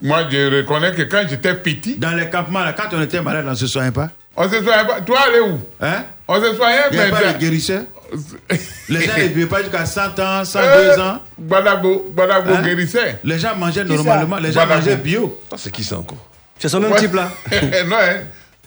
Moi, 0.02 0.20
je 0.30 0.56
reconnais 0.58 0.92
que 0.94 1.02
quand 1.02 1.24
j'étais 1.28 1.54
petit, 1.54 1.96
Dans 1.98 2.12
les 2.16 2.30
campements, 2.30 2.60
là, 2.60 2.72
quand 2.72 2.88
on 2.96 3.02
était 3.02 3.20
malade, 3.20 3.44
on 3.46 3.50
ne 3.50 3.54
se 3.54 3.66
soignait 3.66 3.90
pas 3.90 4.08
on 4.36 4.44
se 4.48 4.62
soignait 4.62 4.86
pas. 4.86 5.00
Toi, 5.02 5.18
allez 5.28 5.40
où? 5.40 5.58
Hein? 5.80 6.04
On 6.26 6.40
se 6.40 6.54
soignait, 6.54 6.78
Il 6.92 6.96
n'y 6.96 7.02
a 7.02 7.06
mais. 7.06 7.10
pas 7.10 7.32
de 7.34 7.38
guérisseur 7.38 7.82
Les 8.88 9.00
gens 9.04 9.12
ne 9.18 9.22
vivaient 9.24 9.46
pas 9.46 9.60
jusqu'à 9.62 9.84
100 9.84 10.18
ans, 10.20 10.44
102 10.44 10.66
Euh, 10.66 11.00
ans. 11.02 11.18
Badago, 11.36 12.10
Badago 12.14 12.50
Hein? 12.54 12.62
guérissait. 12.62 13.18
Les 13.24 13.38
gens 13.38 13.54
mangeaient 13.56 13.84
normalement, 13.84 14.38
les 14.38 14.52
gens 14.52 14.66
mangeaient 14.66 14.96
bio. 14.96 15.38
Ah, 15.52 15.56
C'est 15.58 15.70
qui 15.72 15.84
ça 15.84 15.98
encore? 15.98 16.16
C'est 16.58 16.68
son 16.68 16.80
même 16.80 16.92
Ouais. 16.92 16.98
type 17.00 17.12
là. 17.14 17.28
non, 17.86 17.96
hein. 18.00 18.20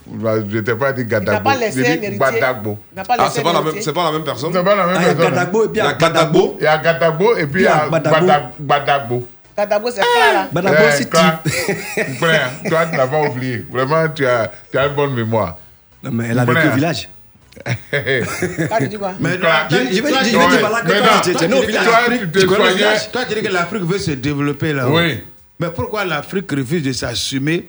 Bah, 0.06 0.34
Je 0.48 0.60
t'ai 0.60 0.76
pas 0.76 0.92
dit 0.94 1.06
Gadagbo. 1.06 1.50
J'ai 1.76 1.98
dit. 1.98 2.18
Badagbo. 2.18 2.78
Ah, 3.18 3.30
c'est 3.32 3.42
pas, 3.42 3.54
la 3.54 3.62
même- 3.62 3.82
c'est 3.82 3.94
pas 3.94 4.04
la 4.04 4.12
même 4.12 4.24
personne 4.24 4.52
C'est 4.54 4.64
pas 4.64 4.76
la 4.76 4.86
même 4.86 4.96
Ah, 4.98 5.02
il 5.02 5.08
y 5.08 5.10
a 5.12 5.16
personne. 5.16 5.34
hein. 5.34 5.36
Gadagbo 5.38 5.64
et 5.64 5.68
puis 5.70 5.80
il 5.80 5.84
y 5.84 5.88
a 5.88 5.94
Gadagbo. 5.94 6.58
Il 6.60 6.64
y 6.64 6.68
a 6.68 6.78
Gadagbo 6.78 7.36
et 7.38 7.48
puis 7.48 7.62
il 7.62 7.66
y 7.66 7.68
a 7.68 7.88
Badagbo. 7.90 8.26
Badag- 8.28 8.50
Badagbo. 8.60 9.28
C'est 9.56 9.66
clair 9.68 10.34
là. 10.34 10.48
Badagbo, 10.52 10.84
c'est 10.98 11.10
frère, 12.18 12.50
toi, 12.68 12.86
tu 12.90 12.98
n'as 12.98 13.08
pas 13.08 13.22
oublié. 13.22 13.66
Vraiment, 13.72 14.08
tu 14.10 14.26
as, 14.26 14.52
tu 14.72 14.78
as 14.78 14.88
une 14.88 14.94
bonne 14.94 15.14
mémoire. 15.14 15.58
Non, 16.04 16.10
mais 16.12 16.28
elle 16.32 16.40
a 16.40 16.46
vécu 16.46 16.68
au 16.68 16.72
village. 16.72 17.10
Quand 17.92 18.78
tu 18.80 18.88
dis 18.88 18.98
quoi? 18.98 19.14
Mais 19.20 19.38
Toi, 19.38 19.50
non, 19.70 19.78
Je 19.92 20.02
vais 20.02 20.02
dire 20.02 20.02
Mais 20.02 20.10
toi, 20.10 20.22
non, 20.24 21.22
tu- 21.22 21.30
es 21.32 21.54
au 21.54 21.62
village. 21.62 21.86
toi, 21.86 22.02
tu 22.10 22.76
village? 22.76 23.10
Dis 23.30 23.42
que 23.44 23.54
l'Afrique 23.54 23.84
veut 23.84 24.00
se 24.00 24.12
développer 24.12 24.74
là 24.74 24.90
Oui. 24.90 25.24
Mais 25.60 25.70
pourquoi 25.70 26.04
l'Afrique 26.04 26.52
refuse 26.52 26.82
de 26.84 26.92
s'assumer 26.94 27.68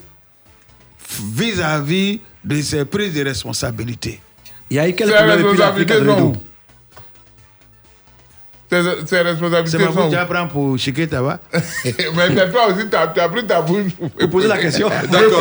vis-à-vis 1.35 2.21
de 2.45 2.61
ses 2.61 2.85
prises 2.85 3.15
de 3.15 3.25
responsabilité. 3.25 4.21
Il 4.71 4.77
y 4.77 4.81
a 4.81 4.89
eu 4.89 4.95
quel 4.95 5.11
Responsabilités 8.83 9.71
C'est 9.71 9.79
ma 9.95 10.07
où? 10.07 10.11
tu 10.11 10.17
apprends 10.17 10.47
pour 10.49 10.79
Chiquet 10.79 11.07
Tawa 11.07 11.39
Mais 11.55 11.63
c'est 11.85 12.51
toi 12.53 12.67
aussi, 12.69 12.89
tu 12.91 12.97
as, 12.97 13.29
pris 13.29 13.45
ta 13.47 13.63
bouche. 13.63 13.93
Vous 14.21 14.29
posez 14.29 14.49
la 14.49 14.59
question. 14.59 14.89
D'accord. 15.11 15.41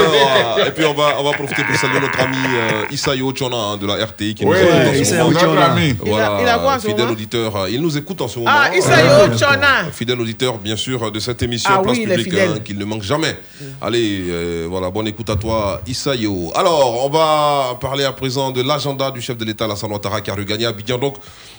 Et 0.68 0.72
puis 0.72 0.86
on 0.86 0.94
va, 0.94 1.16
on 1.20 1.24
va 1.24 1.32
profiter 1.34 1.64
pour 1.64 1.76
saluer 1.76 2.00
notre 2.00 2.20
ami 2.20 2.38
euh, 2.38 2.86
Issayo 2.92 3.34
Chona 3.36 3.56
hein, 3.58 3.78
de 3.78 3.88
la 3.88 4.06
RTI 4.06 4.36
qui 4.36 4.46
nous 4.46 4.52
Oui, 4.52 4.58
écoute 4.60 4.72
en 4.90 4.94
ce 4.94 5.00
Issayo 5.00 5.24
moment. 5.26 5.40
Chona. 5.40 5.54
notre 5.54 5.72
ami. 5.72 5.96
Il 6.06 6.14
a- 6.14 6.40
il 6.42 6.48
a 6.48 6.60
quoi 6.60 6.80
ce 6.80 6.88
fidèle 6.88 7.10
auditeur. 7.10 7.56
euh, 7.56 7.70
Il 7.70 7.82
nous 7.82 7.98
écoute 7.98 8.22
en 8.22 8.28
ce 8.28 8.40
moment. 8.40 8.52
Ah, 8.54 8.70
Euh, 8.74 8.78
Isayo 8.78 9.38
Chona. 9.38 9.90
Fidèle 9.92 10.20
auditeur, 10.22 10.58
bien 10.58 10.76
sûr, 10.76 11.12
de 11.12 11.20
cette 11.20 11.42
émission 11.44 11.72
Ah 11.74 11.82
Place 11.82 11.98
oui, 11.98 12.06
Publique, 12.06 12.34
hein, 12.34 12.60
qu'il 12.64 12.78
ne 12.78 12.86
manque 12.86 13.04
jamais. 13.04 13.36
Allez, 13.82 14.24
euh, 14.30 14.68
voilà, 14.70 14.90
bonne 14.90 15.08
écoute 15.08 15.30
à 15.30 15.36
toi, 15.36 15.82
Issayo. 15.88 16.52
Alors, 16.56 17.06
on 17.06 17.10
va 17.10 17.76
parler 17.80 18.04
à 18.04 18.12
présent 18.12 18.52
de 18.52 18.62
l'agenda 18.62 19.12
du 19.12 19.22
chef 19.22 19.38
de 19.38 19.46
l'État, 19.46 19.68
Lassana 19.68 19.94
Ouattara, 19.94 20.22
qui 20.22 20.32
a 20.32 20.36
regagné 20.36 20.66
Abidjan. 20.66 20.98
Donc, 20.98 21.16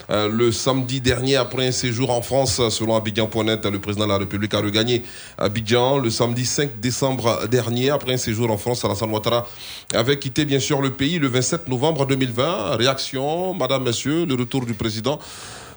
euh, 0.09 0.29
le 0.29 0.51
samedi 0.51 1.01
dernier, 1.01 1.35
après 1.35 1.67
un 1.67 1.71
séjour 1.71 2.11
en 2.11 2.21
France, 2.21 2.61
selon 2.69 2.95
Abidjan.net, 2.95 3.65
le 3.65 3.79
président 3.79 4.05
de 4.05 4.11
la 4.11 4.17
République 4.19 4.53
a 4.53 4.59
regagné 4.59 5.03
Abidjan. 5.37 5.97
Le 5.97 6.09
samedi 6.09 6.45
5 6.45 6.79
décembre 6.79 7.47
dernier, 7.49 7.89
après 7.89 8.13
un 8.13 8.17
séjour 8.17 8.49
en 8.51 8.57
France, 8.57 8.85
Alassane 8.85 9.09
Ouattara 9.11 9.47
avait 9.93 10.19
quitté 10.19 10.45
bien 10.45 10.59
sûr 10.59 10.81
le 10.81 10.91
pays 10.91 11.17
le 11.19 11.27
27 11.27 11.67
novembre 11.67 12.05
2020. 12.05 12.75
Réaction, 12.75 13.53
madame, 13.53 13.83
monsieur, 13.83 14.25
le 14.25 14.35
retour 14.35 14.65
du 14.65 14.73
président. 14.73 15.19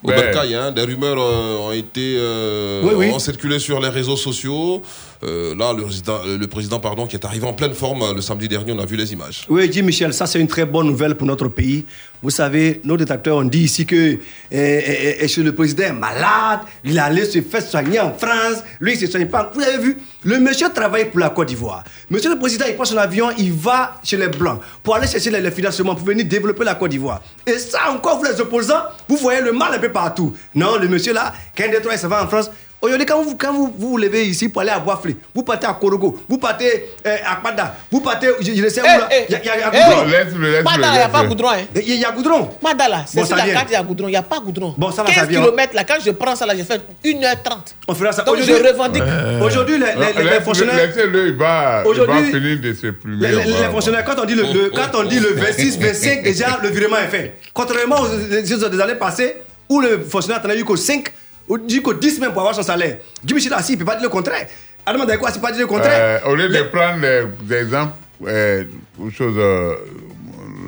Au. 0.04 0.08
Bercail, 0.08 0.54
hein, 0.54 0.70
des 0.70 0.82
rumeurs 0.82 1.16
euh, 1.18 1.56
ont 1.58 1.72
été 1.72 2.14
euh, 2.18 2.82
Oui, 2.84 2.92
oui. 2.94 3.10
ont 3.10 3.18
circulé 3.18 3.58
sur 3.58 3.80
les 3.80 3.88
réseaux 3.88 4.16
sociaux. 4.16 4.80
Euh, 5.24 5.56
là, 5.56 5.72
le, 5.72 5.82
résident- 5.82 6.20
le 6.24 6.46
président 6.46 6.78
pardon, 6.78 7.08
qui 7.08 7.16
est 7.16 7.24
arrivé 7.24 7.44
en 7.44 7.52
pleine 7.52 7.74
forme 7.74 8.14
le 8.14 8.20
samedi 8.20 8.46
dernier, 8.46 8.70
on 8.72 8.78
a 8.78 8.86
vu 8.86 8.94
les 8.96 9.12
images. 9.12 9.44
Oui, 9.48 9.68
dit 9.68 9.82
Michel, 9.82 10.14
ça 10.14 10.26
c'est 10.28 10.38
une 10.38 10.46
très 10.46 10.64
bonne 10.66 10.86
nouvelle 10.86 11.16
pour 11.16 11.26
notre 11.26 11.48
pays. 11.48 11.84
Vous 12.22 12.30
savez, 12.30 12.80
nos 12.84 12.96
détracteurs 12.96 13.36
ont 13.36 13.44
dit 13.44 13.60
ici 13.60 13.86
que 13.86 13.94
eh, 13.94 14.18
eh, 14.50 15.16
eh, 15.20 15.28
chez 15.28 15.42
le 15.42 15.54
président 15.54 15.84
est 15.84 15.92
malade, 15.92 16.60
il 16.84 16.98
allait 16.98 17.24
se 17.24 17.40
faire 17.40 17.62
soigner 17.62 18.00
en 18.00 18.12
France, 18.12 18.64
lui 18.80 18.94
il 18.94 18.98
se 18.98 19.06
soigne 19.06 19.26
pas. 19.26 19.50
Vous 19.54 19.62
avez 19.62 19.78
vu, 19.78 19.96
le 20.24 20.40
monsieur 20.40 20.68
travaille 20.70 21.10
pour 21.10 21.20
la 21.20 21.30
Côte 21.30 21.48
d'Ivoire. 21.48 21.84
Monsieur 22.10 22.30
le 22.30 22.38
président, 22.38 22.64
il 22.68 22.74
prend 22.74 22.84
son 22.84 22.96
avion, 22.96 23.30
il 23.38 23.52
va 23.52 24.00
chez 24.02 24.16
les 24.16 24.28
Blancs 24.28 24.60
pour 24.82 24.96
aller 24.96 25.06
chercher 25.06 25.30
les, 25.30 25.50
financements, 25.52 25.94
pour 25.94 26.06
venir 26.06 26.24
développer 26.24 26.64
la 26.64 26.74
Côte 26.74 26.90
d'Ivoire. 26.90 27.22
Et 27.46 27.56
ça 27.58 27.90
encore, 27.90 28.18
vous 28.18 28.24
les 28.24 28.40
opposants, 28.40 28.82
vous 29.08 29.16
voyez 29.16 29.40
le 29.40 29.52
mal 29.52 29.74
un 29.74 29.78
peu 29.78 29.92
partout. 29.92 30.34
Non, 30.56 30.76
le 30.76 30.88
monsieur 30.88 31.12
là, 31.12 31.32
quand 31.56 31.64
il 31.68 31.98
s'en 31.98 32.08
va 32.08 32.24
en 32.24 32.28
France. 32.28 32.50
Aujourd'hui, 32.80 33.06
quand 33.06 33.20
vous, 33.22 33.34
quand 33.36 33.52
vous 33.52 33.74
vous 33.76 33.88
vous 33.90 33.96
levez 33.96 34.24
ici 34.26 34.48
pour 34.48 34.62
aller 34.62 34.70
à 34.70 34.78
Boisflé, 34.78 35.16
vous 35.34 35.42
partez 35.42 35.66
à 35.66 35.72
Korogo, 35.72 36.22
vous 36.28 36.38
partez 36.38 36.84
euh, 37.04 37.16
à 37.26 37.34
Pada, 37.36 37.74
vous 37.90 38.00
partez, 38.00 38.28
je, 38.40 38.52
je 38.54 38.62
ne 38.62 38.68
sais 38.68 38.80
où 38.80 38.84
là, 38.84 39.08
il 39.28 39.32
y 39.32 39.36
a, 39.36 39.56
y 39.56 39.58
y 39.58 39.62
goudron. 39.64 40.04
Laisse-le, 40.04 40.50
laisse-le, 40.52 40.62
Madala, 40.62 40.88
il 40.92 40.92
n'y 40.98 41.02
a 41.02 41.08
pas 41.08 41.24
goudron. 41.24 41.48
Hein. 41.50 41.56
Il 41.74 41.80
y 41.88 41.92
a- 41.92 41.94
il 41.96 42.00
y 42.00 42.04
a 42.04 42.10
goudron. 42.12 42.50
Madala, 42.62 43.02
c'est 43.06 43.18
Bon, 43.18 43.26
sur 43.26 43.36
ça 43.36 43.42
la 43.42 43.44
vient. 43.46 43.54
carte, 43.54 43.66
il 43.70 43.72
y 43.72 43.76
a 43.76 43.82
goudron. 43.82 44.06
Il 44.06 44.12
n'y 44.12 44.16
a 44.16 44.22
pas 44.22 44.38
goudron. 44.38 44.74
Bon, 44.78 44.92
ça 44.92 45.02
va, 45.02 45.08
ça 45.08 45.20
15 45.22 45.28
vient. 45.28 45.40
km 45.42 45.74
là, 45.74 45.82
quand 45.82 45.96
je 46.04 46.10
prends 46.12 46.36
ça 46.36 46.46
là, 46.46 46.54
j'ai 46.56 46.62
fait 46.62 46.80
1h30. 47.04 47.74
On 47.88 47.94
fera 47.94 48.12
ça. 48.12 48.22
Donc 48.22 48.36
je 48.36 48.42
Aujourd'hui- 48.42 48.68
revendique. 48.70 49.02
Aujourd'hui, 49.42 49.78
les, 49.78 49.86
les- 49.86 49.92
les- 49.94 50.12
les 50.12 50.22
Laisse-le, 50.30 50.40
fonctionnaires. 50.44 50.76
Laissez-le, 50.86 51.26
il 51.30 51.34
va, 51.36 51.80
il 51.80 51.84
va 51.84 51.86
Aujourd'hui, 51.90 52.30
finir 52.30 52.60
de 52.60 52.72
se 52.74 52.86
plumer. 52.92 53.28
Les, 53.28 53.42
fonctionnaires, 53.72 54.04
quand 54.04 54.20
on 54.22 54.24
dit 54.24 54.34
le, 54.36 54.42
le- 54.44 54.70
quand 54.70 54.96
on 54.96 55.02
dit 55.02 55.18
le 55.18 55.30
26, 55.32 55.78
25, 55.80 56.22
déjà 56.22 56.58
le 56.62 56.68
virement 56.68 56.98
est 56.98 57.08
fait. 57.08 57.34
Contrairement 57.52 57.96
aux, 58.02 58.80
années 58.80 58.94
passées 58.94 59.34
où 59.68 59.80
le 59.80 59.98
fonctionnaire 60.08 60.44
n'en 60.46 60.50
a 60.50 60.56
eu 60.56 60.62
qu'au 60.64 60.76
5, 60.76 61.08
ou 61.08 61.12
dit 61.56 61.80
qu'au 61.80 61.94
10 61.94 62.20
même 62.20 62.32
pour 62.32 62.40
avoir 62.42 62.54
son 62.54 62.62
salaire. 62.62 62.98
Du 63.24 63.32
Michel 63.34 63.54
assis, 63.54 63.72
il 63.72 63.76
ne 63.76 63.78
peut 63.80 63.86
pas 63.86 63.94
dire 63.94 64.02
le 64.04 64.08
contraire. 64.10 64.46
Adam 64.84 65.04
Daïko 65.06 65.26
assis, 65.26 65.38
il 65.38 65.40
ne 65.40 65.46
peut 65.46 65.48
pas 65.48 65.52
dire 65.56 65.60
le 65.62 65.66
contraire? 65.68 66.20
Euh, 66.26 66.30
au 66.30 66.34
lieu 66.34 66.48
de 66.48 66.62
prendre 66.64 67.00
des 67.42 67.54
exemples, 67.56 67.94
euh, 68.26 68.64
aux 68.98 69.10
choses, 69.10 69.36
euh, 69.38 69.74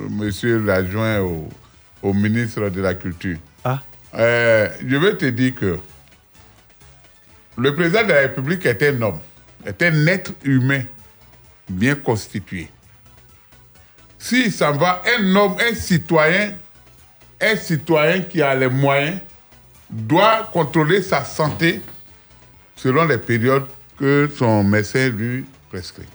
monsieur 0.09 0.57
l'adjoint 0.59 1.19
au, 1.19 1.49
au 2.01 2.13
ministre 2.13 2.69
de 2.69 2.81
la 2.81 2.93
Culture, 2.95 3.37
Ah. 3.63 3.81
euh, 4.15 4.69
je 4.87 4.95
veux 4.95 5.15
te 5.17 5.25
dire 5.25 5.53
que 5.55 5.77
le 7.57 7.75
président 7.75 8.03
de 8.03 8.09
la 8.09 8.21
République 8.21 8.65
est 8.65 8.81
un 8.83 9.01
homme, 9.01 9.19
est 9.65 9.81
un 9.83 10.07
être 10.07 10.31
humain. 10.43 10.81
bien 11.69 11.95
constitué. 11.95 12.67
Si 14.19 14.51
ça 14.51 14.71
va, 14.71 15.01
un 15.17 15.35
homme, 15.35 15.55
un 15.59 15.73
citoyen, 15.73 16.53
un 17.39 17.55
citoyen 17.55 18.21
qui 18.23 18.41
a 18.41 18.53
les 18.55 18.67
moyens 18.67 19.17
doit 19.91 20.49
contrôler 20.53 21.01
sa 21.01 21.23
santé 21.25 21.81
selon 22.75 23.05
les 23.05 23.17
périodes 23.17 23.65
que 23.99 24.29
son 24.37 24.63
médecin 24.63 25.09
lui 25.09 25.45
prescrit. 25.69 26.05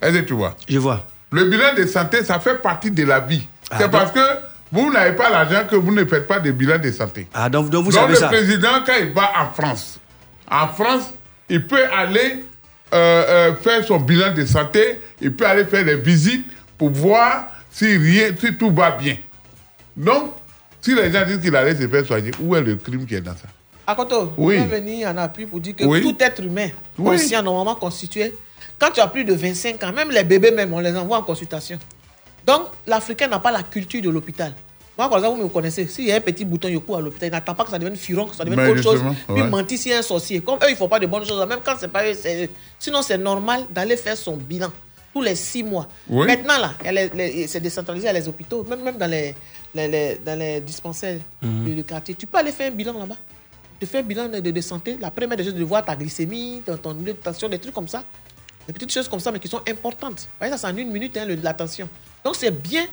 Est-ce 0.00 0.18
que 0.18 0.24
tu 0.24 0.34
vois? 0.34 0.56
Je 0.68 0.78
vois. 0.78 1.06
Le 1.30 1.44
bilan 1.46 1.74
de 1.76 1.86
santé, 1.86 2.22
ça 2.24 2.38
fait 2.38 2.60
partie 2.60 2.90
de 2.90 3.04
la 3.04 3.20
vie. 3.20 3.46
Ah, 3.70 3.76
C'est 3.80 3.90
parce 3.90 4.12
que 4.12 4.20
vous 4.70 4.92
n'avez 4.92 5.16
pas 5.16 5.30
l'argent 5.30 5.62
que 5.68 5.76
vous 5.76 5.92
ne 5.92 6.04
faites 6.04 6.26
pas 6.26 6.38
de 6.40 6.50
bilan 6.50 6.78
de 6.78 6.90
santé. 6.92 7.26
Ah, 7.32 7.48
donc, 7.48 7.70
donc 7.70 7.84
vous 7.86 7.90
Donc 7.92 8.00
savez 8.00 8.12
le 8.14 8.18
ça. 8.18 8.28
président, 8.28 8.82
quand 8.86 8.94
il 9.00 9.12
va 9.12 9.32
en 9.40 9.50
France, 9.52 9.98
en 10.50 10.68
France, 10.68 11.12
il 11.48 11.66
peut 11.66 11.84
aller 11.96 12.44
euh, 12.92 13.24
euh, 13.28 13.54
faire 13.56 13.84
son 13.84 13.98
bilan 13.98 14.34
de 14.34 14.44
santé, 14.44 15.00
il 15.20 15.32
peut 15.34 15.46
aller 15.46 15.64
faire 15.64 15.84
des 15.84 15.96
visites 15.96 16.46
pour 16.76 16.90
voir 16.90 17.46
si, 17.70 17.96
rien, 17.96 18.28
si 18.38 18.54
tout 18.56 18.70
va 18.70 18.90
bien. 18.92 19.16
Donc, 19.96 20.34
si 20.82 20.94
les 20.94 21.10
gens 21.10 21.24
disent 21.24 21.38
qu'il 21.40 21.54
allait 21.56 21.74
se 21.74 21.88
faire 21.88 22.04
soigner, 22.04 22.30
où 22.40 22.54
est 22.54 22.60
le 22.60 22.76
crime 22.76 23.06
qui 23.06 23.14
est 23.14 23.20
dans 23.22 23.32
ça? 23.32 23.48
Akoto, 23.86 24.32
Oui. 24.36 24.58
je 24.58 24.64
venir 24.64 25.08
en 25.08 25.16
appui 25.16 25.46
pour 25.46 25.60
dire 25.60 25.74
que 25.74 25.84
Oui. 25.84 26.02
tout 26.02 26.14
être 26.20 26.42
humain, 26.42 26.68
Oui. 26.98 27.16
conscient, 27.18 27.42
normalement 27.42 27.74
constitué, 27.74 28.34
quand 28.78 28.90
tu 28.90 29.00
as 29.00 29.06
plus 29.06 29.24
de 29.24 29.32
25 29.32 29.82
ans, 29.84 29.92
même 29.92 30.10
les 30.10 30.24
bébés 30.24 30.50
même, 30.50 30.72
on 30.74 30.80
les 30.80 30.94
envoie 30.96 31.18
en 31.18 31.22
consultation. 31.22 31.78
Donc, 32.46 32.62
l'Africain 32.86 33.28
n'a 33.28 33.38
pas 33.38 33.50
la 33.52 33.62
culture 33.62 34.02
de 34.02 34.10
l'hôpital. 34.10 34.52
Moi, 34.98 35.08
par 35.08 35.18
exemple, 35.18 35.38
vous 35.38 35.44
me 35.44 35.48
connaissez, 35.48 35.86
s'il 35.86 36.04
y 36.06 36.12
a 36.12 36.16
un 36.16 36.20
petit 36.20 36.44
bouton 36.44 36.68
Yoko 36.68 36.96
à 36.96 37.00
l'hôpital, 37.00 37.28
il 37.28 37.32
n'attend 37.32 37.54
pas 37.54 37.64
que 37.64 37.70
ça 37.70 37.78
devienne 37.78 37.96
furon, 37.96 38.26
que 38.26 38.34
ça 38.36 38.44
devienne 38.44 38.60
Mais 38.62 38.70
autre 38.72 38.82
chose. 38.82 39.00
Puis 39.28 39.40
ouais. 39.42 39.48
mentir 39.48 39.78
s'il 39.78 39.92
y 39.92 39.94
a 39.94 39.98
un 39.98 40.02
sorcier. 40.02 40.40
Comme 40.40 40.56
eux, 40.56 40.66
ils 40.68 40.72
ne 40.72 40.76
font 40.76 40.88
pas 40.88 40.98
de 40.98 41.06
bonnes 41.06 41.24
choses, 41.26 41.46
même 41.48 41.60
quand 41.64 41.74
c'est 41.80 41.88
pas 41.88 42.04
eux. 42.04 42.14
Sinon, 42.78 43.00
c'est 43.02 43.16
normal 43.18 43.62
d'aller 43.70 43.96
faire 43.96 44.16
son 44.16 44.36
bilan 44.36 44.70
tous 45.14 45.22
les 45.22 45.34
six 45.34 45.62
mois. 45.62 45.88
Oui. 46.08 46.26
Maintenant, 46.26 46.58
là, 46.58 46.74
c'est 47.46 47.60
décentralisé 47.60 48.08
à 48.08 48.12
les 48.12 48.28
hôpitaux, 48.28 48.64
même, 48.68 48.82
même 48.82 48.96
dans, 48.98 49.10
les, 49.10 49.34
les- 49.74 49.88
les- 49.88 50.18
dans 50.24 50.38
les 50.38 50.60
dispensaires 50.60 51.18
Mhm. 51.40 51.64
de, 51.70 51.74
de 51.74 51.82
quartier. 51.82 52.14
Tu 52.14 52.26
peux 52.26 52.38
aller 52.38 52.52
faire 52.52 52.70
un 52.70 52.74
bilan 52.74 52.98
là-bas. 52.98 53.16
Tu 53.80 53.86
fais 53.86 53.98
un 53.98 54.02
bilan 54.02 54.28
de, 54.28 54.60
santé. 54.60 54.96
La 55.00 55.10
première 55.10 55.36
des 55.36 55.44
choses, 55.44 55.54
de 55.54 55.64
voir 55.64 55.84
ta 55.84 55.96
glycémie, 55.96 56.62
ton, 56.64 56.76
ton 56.76 56.94
de 56.94 57.12
tension, 57.12 57.48
des 57.48 57.58
trucs 57.58 57.74
comme 57.74 57.88
ça. 57.88 58.04
Des 58.66 58.72
petites 58.72 58.92
choses 58.92 59.08
comme 59.08 59.18
ça, 59.18 59.32
mais 59.32 59.40
qui 59.40 59.48
sont 59.48 59.62
importantes. 59.68 60.20
Vous 60.20 60.38
voyez, 60.38 60.52
ça, 60.52 60.58
c'est 60.58 60.66
en 60.72 60.76
une 60.76 60.90
minute, 60.92 61.16
hein, 61.16 61.24
le- 61.24 61.34
la 61.34 61.52
tension. 61.54 61.88
Donc, 62.24 62.36
c'est 62.36 62.50
bien 62.52 62.86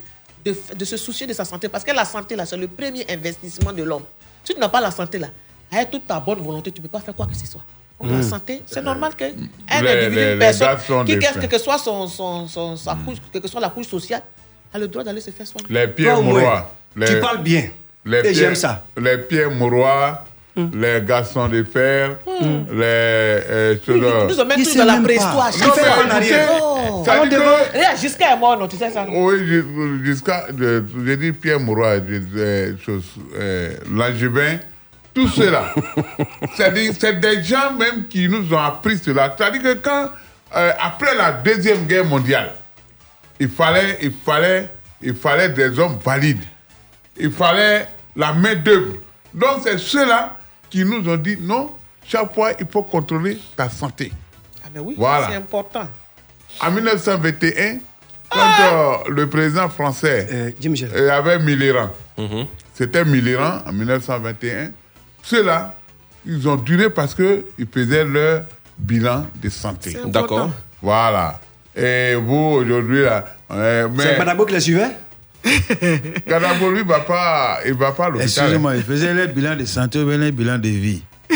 de, 0.43 0.55
se 0.85 0.97
soucier 0.97 1.27
de 1.27 1.33
sa 1.33 1.45
santé. 1.45 1.67
Parce 1.69 1.83
que 1.83 1.91
la 1.91 2.05
santé, 2.05 2.35
là, 2.35 2.45
c'est 2.45 2.57
le 2.57 2.67
premier 2.67 3.05
investissement 3.09 3.71
de 3.71 3.83
l'homme. 3.83 4.03
Si 4.43 4.53
tu 4.55 4.59
n'as 4.59 4.69
pas 4.69 4.81
la 4.81 4.89
santé, 4.89 5.19
là, 5.19 5.27
avec 5.71 5.91
toute 5.91 6.07
ta 6.07 6.19
bonne 6.19 6.39
volonté, 6.39 6.71
tu 6.71 6.81
ne 6.81 6.87
peux 6.87 6.91
pas 6.91 7.01
faire 7.01 7.13
quoi 7.15 7.27
que 7.27 7.35
ce 7.35 7.45
soit. 7.45 7.61
Donc, 8.01 8.09
La 8.09 8.17
Mm. 8.19 8.23
santé, 8.23 8.63
c'est 8.65 8.81
normal 8.81 9.13
qu'un 9.15 9.27
Les- 9.27 9.89
individu, 9.89 10.31
une 10.33 10.39
personne, 10.39 11.05
qui, 11.05 11.11
faits. 11.21 11.49
que 11.49 11.57
soit 11.59 11.77
son, 11.77 12.07
son, 12.07 12.47
son- 12.47 12.75
sa 12.77 12.95
couche, 12.95 13.17
quelle 13.31 13.41
que 13.41 13.47
soit 13.49 13.59
la 13.61 13.69
couche 13.69 13.87
sociale, 13.89 14.23
a 14.73 14.77
le 14.79 14.87
droit 14.87 15.03
d'aller 15.03 15.21
se 15.21 15.31
faire 15.31 15.47
soigner. 15.47 15.67
Les 15.69 15.87
moins, 16.05 16.21
mourois. 16.21 16.71
Les, 16.95 17.05
Tu 17.07 17.19
parles 17.19 17.41
bien. 17.43 17.63
Les 18.05 18.19
Et 18.27 18.33
j'aime 18.33 18.55
ça. 18.55 18.83
Les 19.01 19.17
pieds 19.17 19.45
mourois, 19.45 20.23
les 20.55 21.01
garçons 21.05 21.47
de 21.47 21.63
fer, 21.63 22.17
les. 22.41 22.81
Euh, 22.83 23.75
ceux-là. 23.85 24.25
Nous 24.27 24.33
sommes 24.33 24.47
même 24.47 24.57
Il 24.59 24.63
tous 24.65 24.71
sait 24.71 24.79
dans 24.79 24.85
la 24.85 24.97
préhistoire. 25.01 25.51
Mais 25.53 25.59
Chaque 25.65 25.73
fois, 25.75 26.05
écoutez, 26.19 26.35
Oh. 26.61 27.03
ça 27.05 27.23
dit 27.23 27.29
que- 27.29 27.35
Regarde, 27.77 27.97
Jusqu'à 28.01 28.35
mort, 28.35 28.57
non, 28.59 28.67
tu 28.67 28.75
sais 28.77 28.89
ça. 28.89 29.05
non? 29.05 29.25
Oui, 29.25 29.35
je- 29.45 30.03
jusqu'à. 30.05 30.47
je- 30.57 30.81
J'ai 31.05 31.17
dit 31.17 31.31
Pierre 31.33 31.59
Mourois, 31.59 31.97
je- 31.97 32.21
euh, 32.37 32.73
euh, 33.37 33.73
Langevin, 33.93 34.57
tout 35.13 35.27
cela. 35.27 35.73
C'est-à-dire, 36.55 36.93
c'est 36.99 37.19
des 37.19 37.43
gens 37.43 37.73
même 37.77 38.07
qui 38.09 38.27
nous 38.27 38.53
ont 38.53 38.57
appris 38.59 38.97
cela. 38.97 39.33
C'est-à-dire 39.37 39.61
que 39.61 39.73
quand, 39.75 40.09
euh, 40.55 40.71
après 40.79 41.15
la 41.15 41.31
Deuxième 41.31 41.85
Guerre 41.85 42.05
mondiale, 42.05 42.51
il 43.39 43.49
fallait, 43.49 43.97
il 44.01 44.11
fallait, 44.11 44.69
il 45.01 45.15
fallait 45.15 45.49
des 45.49 45.77
hommes 45.79 45.97
valides. 46.03 46.43
Il 47.17 47.31
fallait 47.31 47.87
la 48.15 48.33
main 48.33 48.55
d'œuvre. 48.55 48.93
Donc, 49.33 49.61
c'est 49.63 49.77
ceux-là 49.77 50.37
qui 50.69 50.83
nous 50.85 51.07
ont 51.09 51.17
dit 51.17 51.37
non, 51.39 51.71
chaque 52.05 52.33
fois, 52.33 52.51
il 52.59 52.65
faut 52.67 52.83
contrôler 52.83 53.37
ta 53.55 53.69
santé. 53.69 54.11
Ah, 54.63 54.67
mais 54.73 54.79
oui, 54.79 54.95
Voilà. 54.97 55.27
c'est 55.29 55.35
important. 55.35 55.87
En 56.61 56.71
1921, 56.71 57.77
quand 58.29 58.39
euh, 58.39 58.93
le 59.09 59.29
président 59.29 59.69
français 59.69 60.27
euh, 60.31 61.09
avait 61.11 61.39
Mitterrand, 61.39 61.91
c'était 62.73 63.05
Mitterrand 63.05 63.59
en 63.65 63.71
1921, 63.73 64.71
ceux-là, 65.23 65.75
ils 66.25 66.47
ont 66.47 66.55
duré 66.55 66.89
parce 66.89 67.15
qu'ils 67.15 67.43
faisaient 67.73 68.03
leur 68.05 68.43
bilan 68.77 69.25
de 69.35 69.49
santé. 69.49 69.97
D'accord. 70.05 70.51
Voilà. 70.81 71.39
Et 71.81 72.15
vous, 72.15 72.59
aujourd'hui, 72.61 73.01
là. 73.03 73.25
euh, 73.51 73.87
mais- 73.95 74.03
C'est 74.03 74.17
Badabo 74.17 74.45
qui 74.45 74.53
les 74.53 74.59
suivait 74.59 74.89
Gadabo, 76.27 76.69
lui, 76.71 76.79
il 76.81 76.83
ne 76.85 76.89
va 76.89 76.99
pas, 76.99 77.59
il 77.65 77.73
va 77.73 77.91
pas 77.93 78.05
à 78.07 78.09
l'hôpital. 78.09 78.27
Excusez-moi, 78.27 78.75
il 78.75 78.83
faisait 78.83 79.13
les 79.13 79.27
bilans 79.27 79.55
de 79.55 79.63
santé 79.65 79.99
ou 79.99 80.05
bien 80.07 80.17
les 80.17 80.31
bilans 80.33 80.57
de 80.57 80.67
vie. 80.67 81.01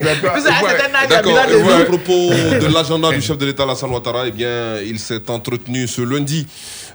D'accord. 0.00 0.36
À 0.36 1.84
propos 1.84 2.30
de 2.30 2.72
l'agenda 2.74 3.10
du 3.10 3.20
chef 3.20 3.38
de 3.38 3.46
l'État 3.46 3.62
Alassane 3.64 3.90
Ouattara, 3.90 4.26
eh 4.26 4.30
bien, 4.30 4.76
il 4.84 4.98
s'est 4.98 5.28
entretenu 5.30 5.86
ce 5.86 6.02
lundi 6.02 6.46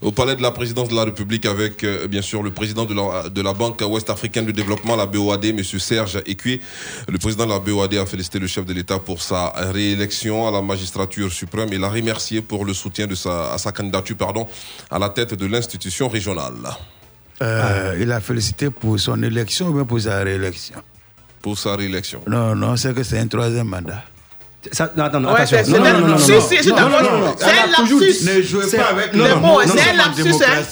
au 0.05 0.11
palais 0.11 0.35
de 0.35 0.41
la 0.41 0.51
présidence 0.51 0.87
de 0.87 0.95
la 0.95 1.03
République 1.03 1.47
avec, 1.47 1.83
euh, 1.83 2.07
bien 2.07 2.21
sûr, 2.21 2.43
le 2.43 2.51
président 2.51 2.85
de 2.85 2.93
la, 2.93 3.27
de 3.29 3.41
la 3.41 3.53
Banque 3.53 3.81
ouest-africaine 3.81 4.45
de 4.45 4.51
développement, 4.51 4.95
la 4.95 5.07
BOAD, 5.07 5.45
M. 5.45 5.63
Serge 5.63 6.21
Écuyer. 6.27 6.61
Le 7.09 7.17
président 7.17 7.45
de 7.45 7.51
la 7.51 7.59
BOAD 7.59 7.95
a 7.95 8.05
félicité 8.05 8.37
le 8.37 8.45
chef 8.45 8.65
de 8.65 8.73
l'État 8.73 8.99
pour 8.99 9.23
sa 9.23 9.49
réélection 9.73 10.47
à 10.47 10.51
la 10.51 10.61
magistrature 10.61 11.31
suprême 11.31 11.73
et 11.73 11.79
l'a 11.79 11.89
remercié 11.89 12.41
pour 12.41 12.65
le 12.65 12.73
soutien 12.75 13.07
de 13.07 13.15
sa, 13.15 13.53
à 13.53 13.57
sa 13.57 13.71
candidature, 13.71 14.15
pardon, 14.15 14.47
à 14.91 14.99
la 14.99 15.09
tête 15.09 15.33
de 15.33 15.45
l'institution 15.47 16.07
régionale. 16.07 16.53
Euh, 17.41 17.97
Il 17.99 18.11
a 18.11 18.21
félicité 18.21 18.69
pour 18.69 18.99
son 18.99 19.21
élection 19.23 19.69
ou 19.69 19.73
bien 19.73 19.85
pour 19.85 19.99
sa 19.99 20.19
réélection? 20.19 20.77
Pour 21.41 21.57
sa 21.57 21.75
réélection. 21.75 22.21
Non, 22.27 22.55
non, 22.55 22.77
c'est 22.77 22.93
que 22.93 23.01
c'est 23.01 23.17
un 23.17 23.27
troisième 23.27 23.67
mandat. 23.67 24.03
Ça, 24.71 24.91
non, 24.95 25.09
non, 25.19 25.29
Ouais, 25.33 25.41
attention. 25.41 25.57
c'est- 25.63 25.71
Non, 25.71 25.75
c'est 25.77 25.79
non, 25.79 25.85
un- 25.85 25.99
non, 25.99 26.07
non, 26.07 26.17
si, 26.17 26.33
si. 26.41 26.63
C'est 26.63 26.71
a 26.73 27.67
lapsus. 27.67 28.25
Ne 28.25 28.41
jouez 28.41 28.65
pas 28.77 28.83
avec 28.91 29.13
les 29.13 29.35
mots, 29.35 29.59
c'est 29.65 29.89
un 29.89 29.93
lapsus, 29.93 30.43
hein. 30.43 30.63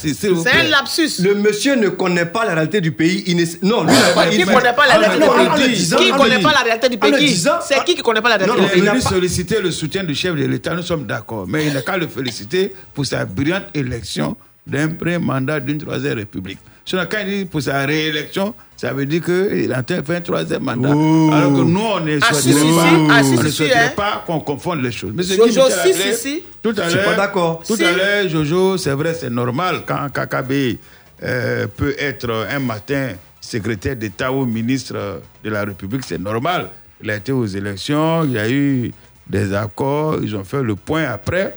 C'est 0.44 0.52
un 0.52 0.64
lapsus. 0.70 1.20
Le 1.22 1.36
monsieur 1.36 1.76
ne 1.76 1.90
connaît 1.90 2.26
pas 2.26 2.46
la 2.46 2.54
réalité 2.56 2.82
du 2.82 2.92
pays. 2.92 3.24
Il. 3.28 3.38
Non, 3.62 3.84
lui, 3.84 3.94
il 4.32 4.40
il- 4.40 4.46
ne 4.46 4.46
connaît 4.54 4.74
pas 4.74 4.88
la 4.88 4.98
réalité 4.98 5.26
du 5.26 5.50
pays? 5.56 5.96
Qui 5.98 6.12
ne 6.12 6.18
connaît 6.18 6.40
pas 6.42 6.52
la 6.54 6.60
réalité 6.64 6.90
du 6.90 6.98
pays? 6.98 7.38
C'est 7.62 7.84
qui 7.84 7.94
qui 7.94 7.98
ne 8.00 8.04
connaît 8.04 8.22
pas 8.22 8.30
la 8.30 8.38
réalité 8.38 8.60
du 8.60 8.66
il 8.66 8.72
pays? 8.72 8.88
est 8.88 8.90
venu 8.92 9.02
solliciter 9.02 9.62
le 9.62 9.72
soutien 9.72 10.04
du 10.04 10.16
chef 10.16 10.36
de 10.36 10.46
l'État, 10.46 10.74
nous 10.76 10.82
sommes 10.84 11.06
d'accord. 11.06 11.46
Mais 11.48 11.68
il 11.68 11.74
n'a 11.74 11.82
qu'à 11.82 11.98
le 11.98 12.08
féliciter 12.08 12.74
pour 12.94 13.06
sa 13.06 13.26
brillante 13.26 13.64
élection 13.74 14.36
d'un 14.66 14.88
premier 14.90 15.18
mandat 15.18 15.60
d'une 15.60 15.78
troisième 15.78 16.18
république. 16.18 16.60
Il 16.92 17.00
dit 17.28 17.46
pour 17.46 17.62
sa 17.62 17.86
réélection, 17.86 18.54
ça 18.84 18.92
veut 18.92 19.06
dire 19.06 19.24
qu'il 19.24 19.70
de 19.88 20.02
faire 20.04 20.18
un 20.18 20.20
troisième 20.22 20.62
mandat. 20.62 20.90
Alors 20.90 21.54
que 21.54 21.62
nous, 21.62 21.80
on 21.80 22.02
ne 22.02 22.20
Ah, 22.22 22.34
si, 22.34 22.52
souhaiterait 22.52 23.24
si, 23.24 23.36
pas, 23.38 23.50
si. 23.50 23.72
Ah, 23.72 23.80
hein. 23.86 23.92
pas 23.96 24.24
qu'on 24.28 24.42
confonde 24.42 24.82
les 24.82 24.92
choses. 24.92 25.14
Mais 25.16 25.24
c'est 25.24 25.38
Jojo, 25.38 25.62
si, 25.70 25.94
si, 25.94 26.14
si. 26.16 26.44
Tout 26.62 26.74
à 26.78 26.84
Je 26.84 26.90
suis 26.90 26.98
l'heure, 26.98 27.06
pas 27.06 27.16
d'accord. 27.16 27.64
Tout 27.66 27.78
Si. 27.78 27.84
à 27.86 27.94
l'heure, 27.94 28.28
Jojo, 28.28 28.76
c'est 28.78 28.92
vrai, 28.92 29.14
c'est 29.14 29.30
normal 29.30 29.84
quand 29.88 30.10
KKB 30.10 30.52
euh, 31.24 31.66
peut 31.68 31.96
être 31.98 32.30
un 32.52 32.60
matin 32.60 33.12
secrétaire 33.40 33.96
d'État 33.96 34.34
ou 34.34 34.46
ministre 34.46 35.22
de 35.42 35.50
la 35.50 35.64
République, 35.64 36.02
c'est 36.06 36.20
normal. 36.20 36.68
Il 37.02 37.10
a 37.10 37.16
été 37.16 37.32
aux 37.32 37.46
élections, 37.46 38.26
il 38.26 38.32
y 38.34 38.38
a 38.38 38.50
eu 38.50 38.92
des 39.26 39.54
accords, 39.54 40.18
ils 40.22 40.36
ont 40.36 40.44
fait 40.44 40.62
le 40.62 40.76
point 40.76 41.06
après. 41.06 41.56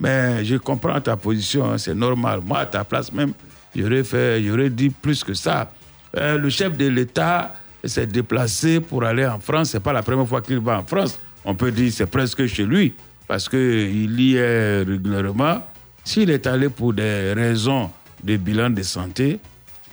Mais 0.00 0.42
je 0.42 0.56
comprends 0.56 0.98
ta 1.02 1.18
position, 1.18 1.70
hein, 1.70 1.76
c'est 1.76 1.94
normal. 1.94 2.40
Moi, 2.42 2.60
à 2.60 2.64
ta 2.66 2.82
place 2.82 3.12
même, 3.12 3.34
j'aurais 3.76 4.04
fait, 4.04 4.42
j'aurais 4.42 4.70
dit 4.70 4.88
plus 4.88 5.22
que 5.22 5.34
ça. 5.34 5.70
Euh, 6.16 6.38
le 6.38 6.48
chef 6.50 6.76
de 6.76 6.86
l'État 6.86 7.54
s'est 7.84 8.06
déplacé 8.06 8.80
pour 8.80 9.04
aller 9.04 9.26
en 9.26 9.40
France. 9.40 9.70
C'est 9.70 9.80
pas 9.80 9.92
la 9.92 10.02
première 10.02 10.26
fois 10.26 10.40
qu'il 10.40 10.60
va 10.60 10.78
en 10.78 10.84
France. 10.84 11.18
On 11.44 11.54
peut 11.54 11.72
dire 11.72 11.92
c'est 11.92 12.06
presque 12.06 12.46
chez 12.46 12.64
lui 12.64 12.94
parce 13.26 13.48
qu'il 13.48 14.20
y 14.20 14.36
est 14.36 14.82
régulièrement. 14.82 15.66
S'il 16.04 16.30
est 16.30 16.46
allé 16.46 16.68
pour 16.68 16.92
des 16.92 17.32
raisons 17.32 17.90
de 18.22 18.36
bilan 18.36 18.70
de 18.70 18.82
santé, 18.82 19.40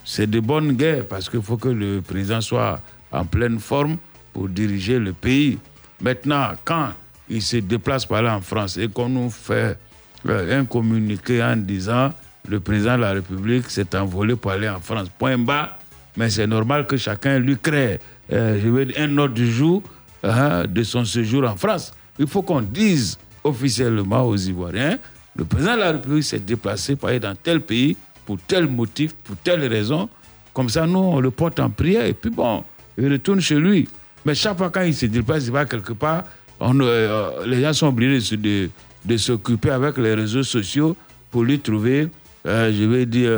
c'est 0.03 0.29
de 0.29 0.39
bonne 0.39 0.73
guerre 0.73 1.05
parce 1.07 1.29
qu'il 1.29 1.41
faut 1.41 1.57
que 1.57 1.69
le 1.69 2.01
président 2.01 2.41
soit 2.41 2.81
en 3.11 3.25
pleine 3.25 3.59
forme 3.59 3.97
pour 4.33 4.49
diriger 4.49 4.99
le 4.99 5.13
pays. 5.13 5.57
Maintenant, 6.01 6.51
quand 6.63 6.89
il 7.29 7.41
se 7.41 7.57
déplace 7.57 8.05
par 8.05 8.21
là 8.21 8.35
en 8.35 8.41
France 8.41 8.77
et 8.77 8.87
qu'on 8.87 9.09
nous 9.09 9.29
fait 9.29 9.77
euh, 10.27 10.59
un 10.59 10.65
communiqué 10.65 11.43
en 11.43 11.55
disant 11.55 12.11
le 12.47 12.59
président 12.59 12.95
de 12.97 13.01
la 13.01 13.11
République 13.13 13.69
s'est 13.69 13.95
envolé 13.95 14.35
pour 14.35 14.51
aller 14.51 14.69
en 14.69 14.79
France, 14.79 15.09
point 15.17 15.37
bas, 15.37 15.78
mais 16.19 16.29
c'est 16.29 16.47
normal 16.47 16.85
que 16.85 16.97
chacun 16.97 17.39
lui 17.39 17.57
crée 17.57 17.99
euh, 18.33 18.85
un 18.97 19.17
ordre 19.17 19.33
du 19.33 19.49
jour 19.49 19.81
hein, 20.21 20.65
de 20.67 20.83
son 20.83 21.05
séjour 21.05 21.45
en 21.45 21.55
France. 21.55 21.93
Il 22.19 22.27
faut 22.27 22.41
qu'on 22.41 22.61
dise 22.61 23.17
officiellement 23.43 24.23
aux 24.23 24.35
Ivoiriens 24.35 24.99
le 25.35 25.45
président 25.45 25.75
de 25.75 25.79
la 25.79 25.91
République 25.93 26.25
s'est 26.25 26.39
déplacé 26.39 26.97
pour 26.97 27.07
aller 27.07 27.21
dans 27.21 27.35
tel 27.35 27.61
pays 27.61 27.95
pour 28.25 28.37
tel 28.45 28.67
motif, 28.67 29.13
pour 29.23 29.37
telle 29.37 29.65
raison. 29.65 30.09
Comme 30.53 30.69
ça, 30.69 30.85
nous, 30.85 30.99
on 30.99 31.19
le 31.21 31.31
porte 31.31 31.59
en 31.61 31.69
prière 31.69 32.05
et 32.05 32.13
puis 32.13 32.29
bon, 32.29 32.63
il 32.97 33.11
retourne 33.11 33.39
chez 33.39 33.55
lui. 33.55 33.87
Mais 34.25 34.35
chaque 34.35 34.57
fois 34.57 34.69
quand 34.69 34.81
il 34.81 34.93
se 34.93 35.05
déplace, 35.05 35.45
il 35.45 35.51
va 35.51 35.65
quelque 35.65 35.93
part, 35.93 36.25
on, 36.59 36.77
euh, 36.81 37.45
les 37.45 37.61
gens 37.61 37.71
sont 37.73 37.87
obligés 37.87 38.37
de, 38.37 39.17
s'occuper 39.17 39.71
avec 39.71 39.97
les 39.97 40.13
réseaux 40.13 40.43
sociaux 40.43 40.95
pour 41.31 41.43
lui 41.43 41.59
trouver, 41.59 42.09
euh, 42.45 42.71
je 42.77 42.83
vais 42.83 43.05
dire, 43.05 43.31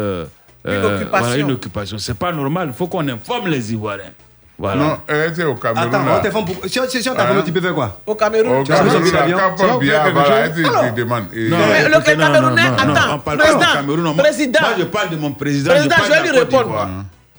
euh, 0.67 0.71
euh, 0.83 0.95
occupation. 0.97 1.25
voilà, 1.27 1.37
une 1.37 1.51
occupation. 1.51 1.97
C'est 1.97 2.17
pas 2.17 2.31
normal. 2.31 2.67
Il 2.69 2.73
faut 2.73 2.87
qu'on 2.87 3.07
informe 3.07 3.47
les 3.47 3.71
Ivoiriens. 3.73 4.11
Voilà. 4.59 4.75
Non, 4.83 4.97
elle 5.07 5.31
était 5.31 5.43
au 5.43 5.55
Cameroun. 5.55 5.87
Attends, 5.91 6.05
là. 6.05 6.17
on 6.19 6.23
t'informe 6.23 6.45
pour... 6.45 6.55
Si, 6.65 6.79
si, 6.87 7.01
si 7.01 7.09
on 7.09 7.15
t'informe, 7.15 7.39
Hein? 7.39 7.43
tu 7.43 7.51
peux 7.51 7.61
faire 7.61 7.73
quoi? 7.73 7.99
Au 8.05 8.13
Cameroun. 8.13 8.57
Au 8.59 8.63
Tu 8.63 8.71
as 8.71 8.77
Cameroun, 8.77 9.05
faire 9.05 9.25
quelque 9.25 10.13
voilà, 10.13 10.35
elle 10.45 10.53
te- 10.53 10.59
Alors, 10.67 10.81
te 10.93 10.99
demande. 10.99 11.23
Et- 11.33 11.49
Non, 11.49 11.57
Mais 11.67 11.89
le 11.89 11.99
Camerounais, 12.01 12.39
non, 12.69 12.85
non, 12.85 12.95
attends, 12.95 13.15
on 13.15 13.19
parle 13.19 13.37
pas 13.39 13.43
président, 13.43 13.59
du 13.59 13.65
Cameroun, 13.73 14.03
non. 14.03 14.13
Moi- 14.13 14.23
président. 14.23 14.59
Moi, 14.61 14.69
je 14.77 14.83
parle 14.83 15.09
de 15.09 15.15
mon 15.15 15.31
président. 15.31 15.71
Je 15.75 16.11
vais 16.11 16.21
lui 16.31 16.39
répondre. 16.39 16.87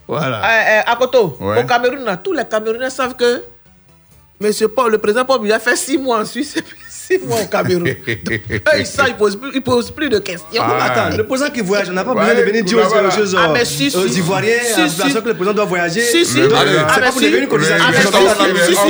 Voilà. 0.09 0.39
Euh, 0.39 0.81
euh, 0.81 0.93
Akoto, 0.93 1.37
Ouais. 1.41 1.63
au 1.63 1.65
Cameroun, 1.67 2.05
là, 2.05 2.17
tous 2.17 2.33
les 2.33 2.45
Camerounais 2.45 2.91
savent 2.91 3.15
que 3.15 3.45
Monsieur 4.41 4.67
Paul, 4.67 4.91
le 4.91 4.99
président 4.99 5.25
Paul 5.25 5.41
Biya 5.43 5.61
fait 5.61 5.77
six 5.77 5.97
mois 5.97 6.19
en 6.21 6.25
Suisse 6.25 6.57
six 7.19 7.27
mois 7.27 7.41
au 7.43 7.47
Cameroun. 7.47 7.87
Eux, 8.07 8.61
ils 8.79 8.87
savent, 8.87 9.09
ils 9.09 9.15
posent 9.17 9.37
plus, 9.37 9.51
ils 9.55 9.63
posent 9.63 9.91
plus 9.91 10.09
de 10.09 10.19
questions. 10.19 10.63
Ah. 10.63 10.85
Attends, 10.85 11.17
le 11.17 11.27
président 11.27 11.51
qui 11.51 11.61
voyage, 11.61 11.89
on 11.91 11.93
n'a 11.93 12.05
pas 12.05 12.13
Ouais, 12.13 12.21
besoin 12.27 12.35
de 12.35 12.43
venir 12.43 12.65
dire 12.65 12.79
aux, 12.79 12.95
là. 12.95 13.09
aux 13.09 13.11
choses 13.11 13.37
Ah, 13.39 13.49
mais 13.53 13.65
si, 13.65 13.91
si. 13.91 13.97
aux 13.97 14.07
Ivoiriens, 14.07 14.59
Si, 14.65 14.73
à 14.81 14.85
la 14.85 14.89
si. 14.89 14.97
façon 15.01 15.21
que 15.21 15.29
le 15.29 15.35
président 15.35 15.55
doit 15.55 15.65
voyager. 15.65 16.01
Si, 16.03 16.25
si. 16.25 16.41
Donc, 16.41 16.53
Allez. 16.53 16.73
C'est 16.73 16.79
Ah, 16.79 16.87
pas 16.95 17.01
mais 17.01 17.11
pour 17.11 17.21
si. 17.21 17.27
une 17.29 17.49
cotisation. 17.49 17.85
Ah, 17.87 17.91
mais 17.93 18.01
si. 18.03 18.09
Ah, 18.13 18.67
si, 18.67 18.75
si. 18.75 18.81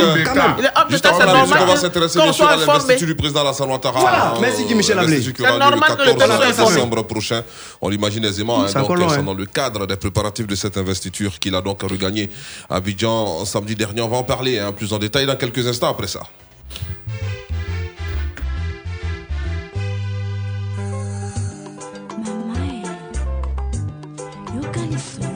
Il 0.59 0.65
est 0.65 0.89
Juste 0.89 1.03
d'État, 1.03 1.15
c'est 1.19 1.25
normal 1.25 1.59
on 1.61 1.65
va 1.65 1.75
s'intéresser 1.75 2.19
bien 2.19 2.33
sûr 2.33 2.47
à 2.47 2.55
l'investiture 2.55 3.07
du 3.07 3.15
président 3.15 3.41
Alassane 3.41 3.69
Ouattara. 3.69 3.99
Voilà, 3.99 4.33
merci, 4.41 4.65
Guy 4.65 4.75
Michel 4.75 4.99
Ablé. 4.99 5.21
C'est 5.21 5.39
normal 5.41 5.95
que 5.97 6.03
le 6.03 6.13
14 6.13 6.19
peuple 6.19 6.27
soit 6.37 6.45
informé. 6.47 6.75
décembre 6.75 7.01
prochain. 7.07 7.43
On 7.81 7.89
l'imagine 7.89 8.25
aisément. 8.25 8.61
hein, 8.63 8.67
donc, 8.73 9.09
c'est 9.09 9.17
hein. 9.19 9.23
dans 9.23 9.33
le 9.33 9.45
cadre 9.45 9.85
des 9.87 9.95
préparatifs 9.95 10.47
de 10.47 10.55
cette 10.55 10.77
investiture 10.77 11.39
qu'il 11.39 11.55
a 11.55 11.61
donc 11.61 11.81
regagné 11.83 12.29
à 12.69 12.75
Abidjan 12.77 13.45
samedi 13.45 13.75
dernier. 13.75 14.01
On 14.01 14.07
va 14.07 14.17
en 14.17 14.23
parler 14.23 14.59
hein, 14.59 14.71
plus 14.71 14.91
en 14.93 14.97
détail 14.99 15.25
dans 15.25 15.35
quelques 15.35 15.65
instants 15.67 15.89
après 15.89 16.07
ça. 16.07 16.21
so 24.97 25.32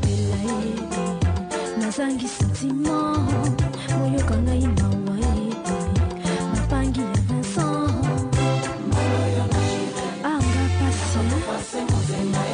moto 0.00 0.08
ekopela 0.08 0.36
ye 0.44 0.74
nazangi 1.80 2.28
sentima 2.28 2.96
moyoka 3.98 4.36
ngai 4.36 4.66
mawa 4.66 5.16
ye 5.18 5.54
mapangi 6.54 7.00
ya 7.00 7.20
vincent. 7.26 8.36
Anga 10.24 10.64
pasi 10.78 11.78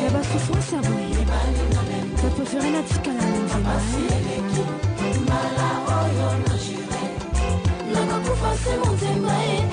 ya 0.04 0.10
basouffrance 0.10 0.76
ya 0.76 0.82
boye. 0.82 1.26
Bapréféré 2.22 2.70
natikala 2.70 3.22
na 3.22 3.38
nzema. 3.44 3.74
Nakokufa 7.92 8.50
se 8.56 8.72
mozemba 8.76 9.34
ee 9.42 9.65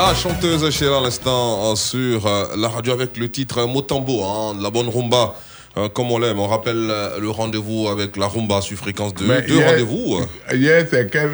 La 0.00 0.14
chanteuse 0.14 0.68
chère 0.70 0.94
à 0.94 1.00
l'instant 1.02 1.72
euh, 1.72 1.76
sur 1.76 2.26
euh, 2.26 2.46
la 2.56 2.68
radio 2.68 2.94
avec 2.94 3.16
le 3.18 3.28
titre 3.28 3.64
Motambo, 3.66 4.24
hein, 4.24 4.56
la 4.60 4.70
bonne 4.70 4.88
rumba. 4.88 5.34
euh, 5.76 5.88
comme 5.90 6.10
on 6.10 6.18
l'aime, 6.18 6.38
on 6.40 6.46
rappelle 6.48 6.88
euh, 6.90 7.20
le 7.20 7.28
rendez-vous 7.30 7.86
avec 7.88 8.16
la 8.16 8.26
rumba 8.26 8.60
sur 8.62 8.78
fréquence 8.78 9.12
2. 9.14 9.26
Mais 9.26 9.42
Deux 9.42 9.58
rendez-vous. 9.62 10.16
euh. 10.20 10.56
Hier, 10.56 10.86
c'est 10.90 11.10
quel, 11.10 11.30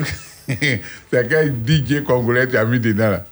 quel 1.11 1.55
DJ 1.65 2.03
congolais 2.05 2.49
tu 2.49 2.57
as 2.57 2.65
mis 2.65 2.81
dedans 2.81 3.11
là? 3.11 3.25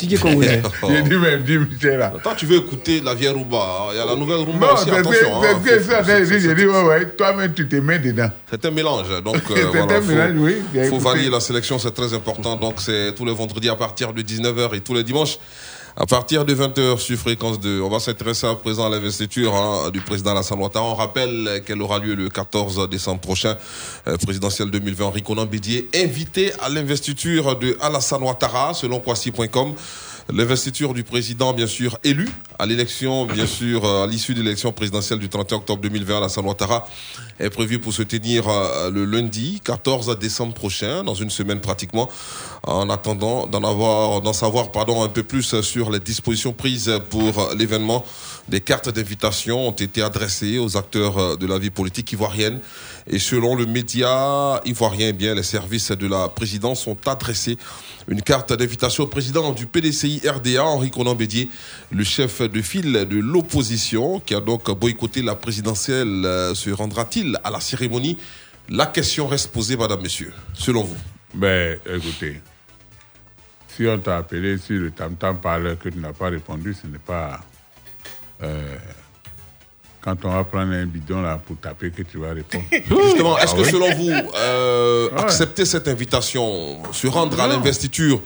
DJ 0.00 0.18
congolais. 0.18 0.62
J'ai 0.88 1.02
dit, 1.02 1.14
mais 1.16 1.36
dis 1.38 1.58
Michel 1.58 1.98
là. 1.98 2.12
Attends, 2.16 2.34
tu 2.36 2.46
veux 2.46 2.56
écouter 2.58 3.00
la 3.00 3.14
vieille 3.14 3.28
rumba 3.34 3.58
hein. 3.58 3.88
Il 3.92 3.98
y 3.98 4.00
a 4.00 4.06
la 4.06 4.16
nouvelle 4.16 4.38
rumba 4.40 4.66
Non, 4.68 4.72
aussi, 4.74 4.84
c'est 4.86 4.96
attention. 4.96 5.42
c'est 5.42 5.48
hein. 5.48 5.60
ce 5.64 5.68
que 5.70 5.80
Faut- 5.80 5.90
ça, 5.90 6.02
j'ai 6.02 6.24
c'est- 6.26 6.38
dit, 6.38 6.40
j'ai 6.48 6.54
dit, 6.54 6.66
ouais, 6.66 6.82
ouais, 6.84 7.08
toi-même 7.10 7.52
tu 7.54 7.68
te 7.68 7.76
mets 7.76 7.98
dedans. 7.98 8.30
C'est 8.50 8.64
un 8.64 8.70
mélange. 8.70 9.08
Donc, 9.22 9.36
euh, 9.50 9.54
C'est 9.56 9.62
voilà, 9.64 9.96
un 9.96 10.00
faut, 10.00 10.08
mélange, 10.12 10.32
oui. 10.36 10.56
Bien 10.72 10.82
faut 10.84 10.88
écouté. 10.96 11.04
varier 11.04 11.30
la 11.30 11.40
sélection, 11.40 11.78
c'est 11.78 11.92
très 11.94 12.12
important. 12.14 12.56
Donc, 12.56 12.80
c'est 12.80 13.14
tous 13.14 13.24
les 13.24 13.32
vendredis 13.34 13.68
à 13.68 13.76
partir 13.76 14.12
de 14.12 14.22
19h 14.22 14.74
et 14.74 14.80
tous 14.80 14.94
les 14.94 15.04
dimanches 15.04 15.38
à 15.96 16.06
partir 16.06 16.44
de 16.44 16.54
20h 16.54 16.98
sur 16.98 17.16
Fréquence 17.18 17.60
2. 17.60 17.80
On 17.80 17.88
va 17.88 18.00
s'intéresser 18.00 18.46
à 18.46 18.54
présent 18.54 18.86
à 18.86 18.90
l'investiture 18.90 19.54
hein, 19.54 19.90
du 19.90 20.00
président 20.00 20.30
Alassane 20.32 20.58
Ouattara. 20.58 20.84
On 20.84 20.94
rappelle 20.94 21.62
qu'elle 21.66 21.82
aura 21.82 21.98
lieu 21.98 22.14
le 22.14 22.28
14 22.28 22.88
décembre 22.88 23.20
prochain, 23.20 23.56
euh, 24.06 24.16
présidentielle 24.16 24.70
2020. 24.70 25.04
Henri 25.04 25.22
Conan 25.22 25.46
Bédier, 25.46 25.88
invité 25.94 26.52
à 26.60 26.68
l'investiture 26.68 27.58
de 27.58 27.76
Alassane 27.80 28.22
Ouattara, 28.22 28.74
selon 28.74 29.00
Kwasi.com. 29.00 29.74
L'investiture 30.32 30.94
du 30.94 31.02
président, 31.02 31.52
bien 31.52 31.66
sûr, 31.66 31.98
élu 32.04 32.28
à 32.58 32.66
l'élection, 32.66 33.26
bien 33.26 33.46
sûr, 33.60 33.84
euh, 33.84 34.04
à 34.04 34.06
l'issue 34.06 34.34
de 34.34 34.42
l'élection 34.42 34.72
présidentielle 34.72 35.18
du 35.18 35.28
31 35.28 35.58
octobre 35.58 35.82
2020, 35.82 36.18
Alassane 36.18 36.44
Ouattara 36.44 36.86
est 37.38 37.50
prévue 37.50 37.78
pour 37.78 37.92
se 37.92 38.02
tenir 38.02 38.48
euh, 38.48 38.90
le 38.90 39.04
lundi 39.04 39.60
14 39.64 40.18
décembre 40.18 40.54
prochain, 40.54 41.02
dans 41.02 41.14
une 41.14 41.30
semaine 41.30 41.60
pratiquement, 41.60 42.08
en 42.64 42.90
attendant 42.90 43.46
d'en 43.46 43.64
avoir, 43.64 44.20
d'en 44.20 44.32
savoir, 44.32 44.70
pardon, 44.70 45.02
un 45.02 45.08
peu 45.08 45.22
plus 45.22 45.60
sur 45.62 45.90
les 45.90 46.00
dispositions 46.00 46.52
prises 46.52 46.92
pour 47.08 47.50
l'événement. 47.56 48.04
Des 48.50 48.60
cartes 48.60 48.88
d'invitation 48.88 49.68
ont 49.68 49.70
été 49.70 50.02
adressées 50.02 50.58
aux 50.58 50.76
acteurs 50.76 51.16
euh, 51.18 51.36
de 51.36 51.46
la 51.46 51.56
vie 51.56 51.70
politique 51.70 52.10
ivoirienne. 52.10 52.58
Et 53.06 53.20
selon 53.20 53.54
le 53.54 53.64
média 53.64 54.60
ivoirien, 54.64 55.08
eh 55.10 55.12
bien, 55.12 55.36
les 55.36 55.44
services 55.44 55.92
de 55.92 56.08
la 56.08 56.28
présidence 56.28 56.84
ont 56.88 56.98
adressé 57.06 57.56
une 58.08 58.22
carte 58.22 58.52
d'invitation 58.52 59.04
au 59.04 59.06
président 59.06 59.52
du 59.52 59.66
PDCI 59.66 60.22
RDA, 60.28 60.64
Henri 60.64 60.90
Conan 60.90 61.14
Bédier, 61.14 61.48
le 61.92 62.02
chef 62.02 62.42
de 62.42 62.60
file 62.60 63.06
de 63.08 63.18
l'opposition, 63.20 64.18
qui 64.18 64.34
a 64.34 64.40
donc 64.40 64.68
boycotté 64.76 65.22
la 65.22 65.36
présidentielle. 65.36 66.24
euh, 66.24 66.52
Se 66.54 66.70
rendra-t-il 66.70 67.38
à 67.44 67.50
la 67.50 67.60
cérémonie? 67.60 68.18
La 68.68 68.86
question 68.86 69.28
reste 69.28 69.52
posée, 69.52 69.76
madame, 69.76 70.02
monsieur, 70.02 70.32
selon 70.54 70.82
vous. 70.82 70.96
Ben, 71.34 71.78
écoutez, 71.86 72.40
si 73.76 73.86
on 73.86 73.98
t'a 74.00 74.16
appelé 74.18 74.58
sur 74.58 74.80
le 74.80 74.90
tam-tam 74.90 75.38
parleur 75.38 75.78
que 75.78 75.88
tu 75.88 75.98
n'as 75.98 76.12
pas 76.12 76.30
répondu, 76.30 76.74
ce 76.74 76.88
n'est 76.88 76.98
pas. 76.98 77.40
Euh, 78.42 78.76
quand 80.00 80.16
on 80.24 80.30
va 80.30 80.44
prendre 80.44 80.72
un 80.72 80.86
bidon 80.86 81.20
là 81.22 81.38
pour 81.44 81.56
taper 81.58 81.90
que 81.90 82.02
tu 82.02 82.18
vas 82.18 82.32
répondre. 82.32 82.64
Justement, 82.72 83.36
est-ce 83.38 83.52
Ah 83.52 83.56
que 83.56 83.62
oui? 83.62 83.70
selon 83.70 83.94
vous, 83.94 84.10
euh, 84.36 85.08
Ouais. 85.10 85.20
accepter 85.20 85.64
cette 85.64 85.88
invitation, 85.88 86.78
se 86.92 87.06
rendre 87.06 87.38
à 87.40 87.46
l'investiture 87.46 88.20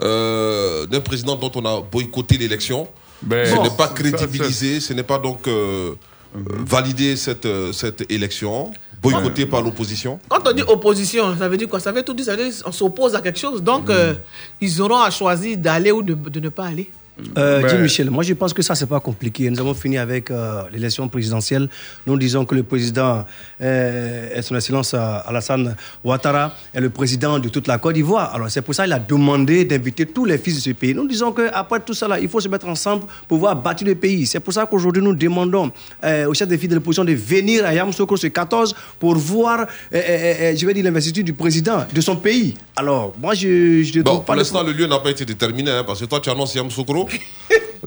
euh, 0.00 0.86
d'un 0.86 1.00
président 1.00 1.36
dont 1.36 1.52
on 1.54 1.64
a 1.64 1.80
boycotté 1.80 2.38
l'élection, 2.38 2.88
Ben, 3.22 3.46
ce 3.46 3.60
n'est 3.62 3.76
pas 3.76 3.88
ça, 3.88 3.94
crédibilisé, 3.94 4.80
ce 4.80 4.92
n'est 4.94 5.02
pas 5.04 5.18
donc 5.18 5.46
euh, 5.46 5.94
valider 6.34 7.14
cette, 7.16 7.46
cette 7.72 8.10
élection, 8.10 8.72
boycottée 9.00 9.46
par 9.46 9.62
l'opposition? 9.62 10.18
Quand 10.28 10.48
on 10.48 10.52
dit 10.52 10.62
opposition, 10.62 11.36
ça 11.38 11.48
veut 11.48 11.56
dire 11.56 11.68
quoi? 11.68 11.78
Ça 11.78 11.92
veut 11.92 12.02
tout 12.02 12.14
dire, 12.14 12.24
ça 12.24 12.34
veut 12.34 12.48
dire 12.50 12.62
qu'on 12.64 12.72
s'oppose 12.72 13.14
à 13.14 13.20
quelque 13.20 13.38
chose. 13.38 13.62
Donc, 13.62 13.90
euh, 13.90 14.14
ils 14.60 14.80
auront 14.82 15.02
à 15.02 15.10
choisir 15.10 15.56
d'aller 15.58 15.92
ou 15.92 16.02
de, 16.02 16.14
de 16.14 16.40
ne 16.40 16.48
pas 16.48 16.66
aller. 16.66 16.90
Euh, 17.36 17.60
Ben- 17.60 17.68
Jim 17.68 17.78
Michel, 17.78 18.10
moi 18.10 18.22
je 18.24 18.32
pense 18.32 18.54
que 18.54 18.62
ça, 18.62 18.74
c'est 18.74 18.86
pas 18.86 18.98
compliqué. 18.98 19.48
Nous 19.50 19.60
avons 19.60 19.74
fini 19.74 19.98
avec 19.98 20.30
euh, 20.30 20.62
l'élection 20.72 21.06
présidentielle. 21.08 21.68
Nous 22.06 22.16
disons 22.16 22.44
que 22.46 22.54
le 22.54 22.62
président, 22.62 23.24
euh, 23.60 24.40
Son 24.42 24.56
Excellence 24.56 24.94
Alassane 24.94 25.76
Ouattara, 26.04 26.54
est 26.74 26.80
le 26.80 26.88
président 26.88 27.38
de 27.38 27.48
toute 27.50 27.66
la 27.68 27.76
Côte 27.78 27.94
d'Ivoire. 27.94 28.34
Alors 28.34 28.50
c'est 28.50 28.62
pour 28.62 28.74
ça 28.74 28.84
qu'il 28.84 28.92
a 28.94 28.98
demandé 28.98 29.64
d'inviter 29.66 30.06
tous 30.06 30.24
les 30.24 30.38
fils 30.38 30.56
de 30.56 30.60
ce 30.60 30.70
pays. 30.70 30.94
Nous 30.94 31.06
disons 31.06 31.32
qu'après 31.32 31.80
tout 31.80 31.92
ça, 31.94 32.08
là, 32.08 32.18
il 32.18 32.28
faut 32.30 32.40
se 32.40 32.48
mettre 32.48 32.66
ensemble 32.66 33.02
pour 33.28 33.38
pouvoir 33.38 33.56
bâtir 33.56 33.86
le 33.86 33.94
pays. 33.94 34.24
C'est 34.26 34.40
pour 34.40 34.54
ça 34.54 34.64
qu'aujourd'hui, 34.66 35.02
nous 35.02 35.14
demandons 35.14 35.70
euh, 36.04 36.26
au 36.26 36.34
chef 36.34 36.48
des 36.48 36.56
filles 36.56 36.68
de 36.70 36.76
l'opposition 36.76 37.04
de 37.04 37.12
venir 37.12 37.66
à 37.66 37.74
Yamoussoukro 37.74 38.16
ce 38.16 38.28
14 38.28 38.74
pour 38.98 39.14
voir, 39.16 39.66
je 39.92 40.64
vais 40.66 40.74
dire, 40.74 40.84
l'investiture 40.84 41.24
du 41.24 41.34
président 41.34 41.84
de 41.92 42.00
son 42.00 42.16
pays. 42.16 42.54
Alors, 42.74 43.12
moi, 43.20 43.34
je 43.34 43.48
ne 43.48 44.02
Bon, 44.02 44.10
trouve 44.10 44.16
pour 44.20 44.24
pas... 44.24 44.34
l'instant, 44.36 44.62
le 44.62 44.72
lieu 44.72 44.86
n'a 44.86 44.98
pas 44.98 45.10
été 45.10 45.26
déterminé, 45.26 45.70
hein, 45.70 45.84
parce 45.86 46.00
que 46.00 46.06
toi, 46.06 46.18
tu 46.18 46.30
annonces 46.30 46.54
Yamoussoukro. 46.54 47.01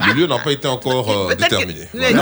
Le 0.07 0.13
lieu 0.13 0.27
n'a 0.27 0.37
pas 0.39 0.51
été 0.51 0.67
encore 0.67 1.09
euh, 1.29 1.35
déterminé. 1.35 1.87
Mais 1.93 2.13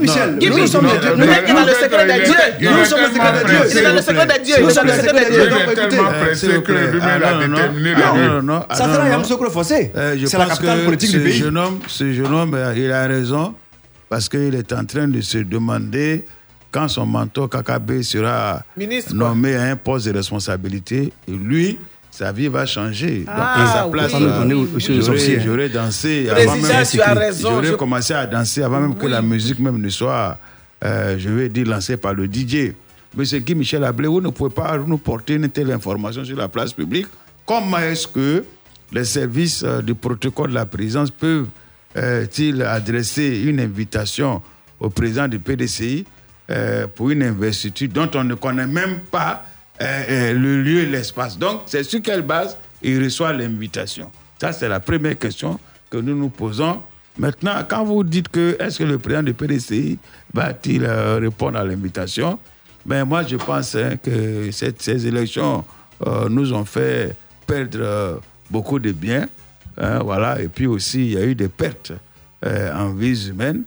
Michel, 0.00 0.38
nous 0.40 0.66
sommes 0.66 0.86
le 0.86 1.66
dans 1.66 1.72
secret 1.74 2.06
des 2.06 2.24
dieux. 2.24 2.70
Nous 2.70 2.84
sommes 2.84 3.00
le 3.00 3.08
secret 3.08 3.44
dieux. 3.44 3.58
Il 3.70 3.78
est 3.78 3.82
dans 3.82 3.92
le 3.94 4.02
secret 4.02 4.26
des 4.26 4.44
dieux. 4.44 4.54
Il 4.60 4.70
est 4.70 4.74
dans 4.74 4.82
le 4.82 4.92
secret 4.92 5.12
des 5.14 5.26
Il 5.26 5.32
dieux. 5.32 5.70
est 5.70 5.88
tellement 5.88 6.10
pressé 6.10 6.46
que 6.62 6.72
lui-même 6.72 7.22
a 7.22 7.46
déterminé 7.46 7.90
le 7.90 7.96
lieu. 7.96 8.28
non, 8.28 8.42
non, 8.42 8.60
Ça 8.60 8.66
ah, 8.70 8.76
sera 8.76 8.88
non, 8.98 9.04
non. 9.04 9.10
Yamoussoukro 9.10 9.50
Fossé. 9.50 9.92
Euh, 9.96 10.16
je 10.18 10.26
C'est 10.26 10.38
la 10.38 10.46
capitale 10.46 10.80
que 10.80 10.84
politique 10.84 11.10
ce 11.10 11.16
du 11.16 11.24
pays. 11.24 11.32
Jeune 11.32 11.58
homme, 11.58 11.80
ce 11.88 12.12
jeune 12.12 12.32
homme, 12.32 12.54
euh, 12.54 12.74
il 12.76 12.92
a 12.92 13.06
raison 13.06 13.54
parce 14.08 14.28
qu'il 14.28 14.54
est 14.54 14.72
en 14.72 14.84
train 14.84 15.08
de 15.08 15.20
se 15.20 15.38
demander 15.38 16.24
quand 16.70 16.88
son 16.88 17.06
mentor 17.06 17.48
Kakabe 17.48 18.02
sera 18.02 18.62
Ministre, 18.76 19.14
nommé 19.14 19.56
à 19.56 19.62
un 19.64 19.76
poste 19.76 20.06
de 20.06 20.12
responsabilité, 20.12 21.12
et 21.26 21.32
lui, 21.32 21.78
sa 22.16 22.32
vie 22.32 22.48
va 22.48 22.64
changer. 22.64 23.18
Donc, 23.20 23.28
Ah, 23.36 23.62
à 23.62 23.82
sa 23.82 23.88
place, 23.88 24.12
oui. 24.14 24.22
euh, 24.24 25.38
j'aurais- 25.44 25.68
dansé 25.68 26.26
Président, 26.30 26.52
avant 26.52 26.62
même, 26.62 26.86
tu 26.90 27.00
as 27.02 27.14
raison. 27.14 27.50
j'aurais 27.50 27.66
Je- 27.68 27.72
commencé 27.74 28.14
à 28.14 28.26
danser 28.26 28.62
avant 28.62 28.80
même 28.80 28.94
que 28.96 29.06
la 29.06 29.20
musique 29.20 29.58
même 29.58 29.78
ne 29.80 29.88
soit, 29.90 30.38
euh, 30.82 31.16
je 31.18 31.28
vais 31.28 31.48
dire, 31.50 31.66
lancée 31.66 31.96
par 31.98 32.14
le 32.14 32.26
DJ. 32.26 32.72
Monsieur 33.14 33.38
Guy 33.40 33.54
Michel 33.54 33.84
Ablé, 33.84 34.08
vous 34.08 34.20
ne 34.22 34.30
pouvez 34.30 34.48
pas 34.50 34.78
nous 34.78 34.96
porter 34.98 35.34
une 35.34 35.48
telle 35.50 35.70
information 35.72 36.24
sur 36.24 36.36
la 36.36 36.48
place 36.48 36.72
publique. 36.72 37.06
Comment 37.44 37.78
est-ce 37.78 38.06
que 38.08 38.44
les 38.92 39.04
services 39.04 39.62
euh, 39.62 39.82
du 39.82 39.94
protocole 39.94 40.50
de 40.50 40.54
la 40.54 40.64
présidence 40.66 41.10
peuvent-ils 41.10 42.62
adresser 42.62 43.42
une 43.44 43.60
invitation 43.60 44.40
au 44.80 44.88
président 44.90 45.28
du 45.28 45.38
PDCI 45.38 46.04
euh, 46.50 46.86
pour 46.94 47.10
une 47.10 47.22
investiture 47.24 47.88
dont 47.92 48.08
on 48.14 48.24
ne 48.24 48.34
connaît 48.34 48.66
même 48.66 49.00
pas 49.10 49.44
euh, 49.80 50.02
euh, 50.08 50.32
le 50.32 50.62
lieu 50.62 50.80
et 50.80 50.86
l'espace 50.86 51.38
Donc, 51.38 51.62
c'est 51.66 51.82
sur 51.84 52.00
quelle 52.02 52.22
base 52.22 52.56
il 52.82 53.02
reçoit 53.02 53.32
l'invitation? 53.32 54.10
Ça, 54.40 54.52
c'est 54.52 54.68
la 54.68 54.80
première 54.80 55.18
question 55.18 55.58
que 55.90 55.98
nous 55.98 56.14
nous 56.16 56.28
posons. 56.28 56.80
Maintenant, 57.18 57.62
quand 57.68 57.84
vous 57.84 58.04
dites 58.04 58.28
que 58.28 58.56
est-ce 58.60 58.78
que 58.78 58.84
le 58.84 58.98
président 58.98 59.22
du 59.22 59.32
PDCI 59.34 59.98
va-t-il 60.34 60.84
euh, 60.84 61.18
répondre 61.18 61.58
à 61.58 61.64
l'invitation? 61.64 62.38
Ben, 62.84 63.04
Moi, 63.04 63.22
je 63.24 63.36
pense 63.36 63.74
hein, 63.74 63.96
que 64.02 64.50
ces 64.50 65.06
élections 65.06 65.64
nous 66.28 66.52
ont 66.52 66.64
fait 66.66 67.16
perdre 67.46 68.20
beaucoup 68.50 68.78
de 68.78 68.92
biens. 68.92 69.26
hein, 69.78 70.00
voilà. 70.04 70.40
Et 70.42 70.48
puis 70.48 70.66
aussi, 70.66 71.06
il 71.06 71.12
y 71.14 71.16
a 71.16 71.24
eu 71.24 71.34
des 71.34 71.48
pertes 71.48 71.92
en 72.44 72.90
vies 72.90 73.28
humaines. 73.28 73.62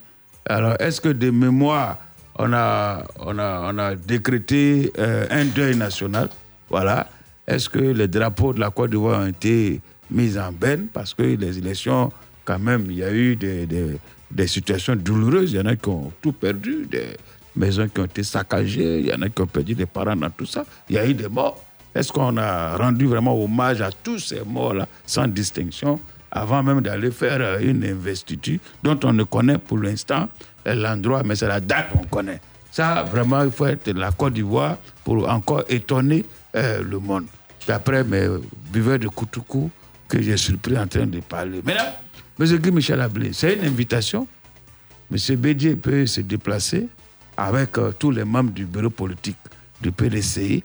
Alors, 0.46 0.76
est-ce 0.80 1.02
que 1.02 1.10
de 1.10 1.32
mémoire, 1.32 1.98
on 2.40 2.54
a, 2.54 3.96
décrété 3.96 4.92
euh, 4.98 5.26
un 5.30 5.46
deuil 5.46 5.76
national 5.76 6.30
Voilà. 6.70 7.08
Est-ce 7.46 7.68
que 7.70 7.80
les 7.80 8.08
drapeaux 8.08 8.54
de 8.54 8.60
la 8.60 8.70
Côte 8.70 8.92
d'Ivoire 8.92 9.22
ont 9.22 9.28
été 9.28 9.82
mis 10.12 10.38
en 10.38 10.52
berne? 10.52 10.88
Parce 10.94 11.14
que 11.14 11.24
les 11.24 11.58
élections, 11.58 12.12
quand 12.46 12.60
même, 12.60 12.86
il 12.90 12.98
y 12.98 13.04
a 13.04 13.12
eu 13.12 13.36
des, 13.36 13.66
des, 13.66 13.98
des 14.32 14.48
situations 14.48 14.96
douloureuses. 14.96 15.54
Il 15.54 15.58
y 15.58 15.60
en 15.60 15.66
a 15.66 15.76
qui 15.76 15.90
ont 15.90 16.12
tout 16.22 16.32
perdu, 16.32 16.88
des 16.90 17.18
maisons 17.56 17.88
qui 17.88 18.00
ont 18.00 18.06
été 18.06 18.24
saccagées, 18.24 19.00
il 19.00 19.08
y 19.08 19.14
en 19.14 19.22
a 19.24 19.30
qui 19.30 19.42
ont 19.42 19.48
perdu 19.48 19.74
des 19.74 19.88
parents 19.88 20.16
dans 20.16 20.30
tout 20.30 20.46
ça. 20.46 20.64
Il 20.90 20.96
y 20.96 21.00
a 21.00 21.08
eu 21.08 21.14
des 21.14 21.28
morts. 21.28 21.64
Est-ce 21.94 22.12
qu'on 22.12 22.38
a 22.38 22.78
rendu 22.78 23.08
vraiment 23.08 23.36
hommage 23.42 23.82
à 23.82 23.90
tous 23.92 24.20
ces 24.20 24.42
morts-là, 24.46 24.88
sans 25.06 25.28
distinction, 25.28 26.00
avant 26.32 26.64
même 26.64 26.82
d'aller 26.82 27.12
faire 27.12 27.40
euh, 27.42 27.60
une 27.62 27.84
investiture 27.84 28.60
dont 28.84 29.00
on 29.04 29.14
ne 29.14 29.24
connaît 29.24 29.58
pour 29.58 29.78
l'instant 29.80 30.30
euh, 30.68 30.76
l'endroit, 30.76 31.24
mais 31.24 31.36
c'est 31.36 31.48
la 31.48 31.60
date 31.60 31.90
qu'on 31.92 32.04
connaît. 32.06 32.40
Ça, 32.72 33.04
vraiment, 33.04 33.44
il 33.44 33.52
faut 33.52 33.66
être 33.66 33.92
la 33.92 34.12
Côte 34.12 34.34
d'Ivoire 34.34 34.78
pour 35.04 35.28
encore 35.30 35.64
étonner 35.70 36.24
euh, 36.56 36.84
le 36.84 37.00
monde. 37.00 37.26
D'après 37.68 38.04
mes 38.04 38.28
buveurs 38.72 39.00
de 39.00 39.08
Koutoukou 39.08 39.70
que 40.08 40.22
j'ai 40.22 40.38
surpris 40.38 40.78
en 40.78 40.88
train 40.88 41.06
de 41.06 41.20
parler. 41.20 41.62
Maintenant, 41.64 41.94
M. 42.40 42.58
Guy 42.58 42.72
Michel 42.72 43.02
Ablé, 43.02 43.32
c'est 43.34 43.56
une 43.56 43.66
invitation. 43.66 44.28
M. 45.12 45.36
Bédier 45.36 45.76
peut 45.76 46.06
se 46.06 46.22
déplacer 46.22 46.88
avec 47.36 47.78
euh, 47.78 47.92
tous 47.98 48.12
les 48.12 48.24
membres 48.24 48.52
du 48.52 48.66
bureau 48.66 48.90
politique 48.90 49.38
du 49.82 49.92
PDCI, 49.92 50.64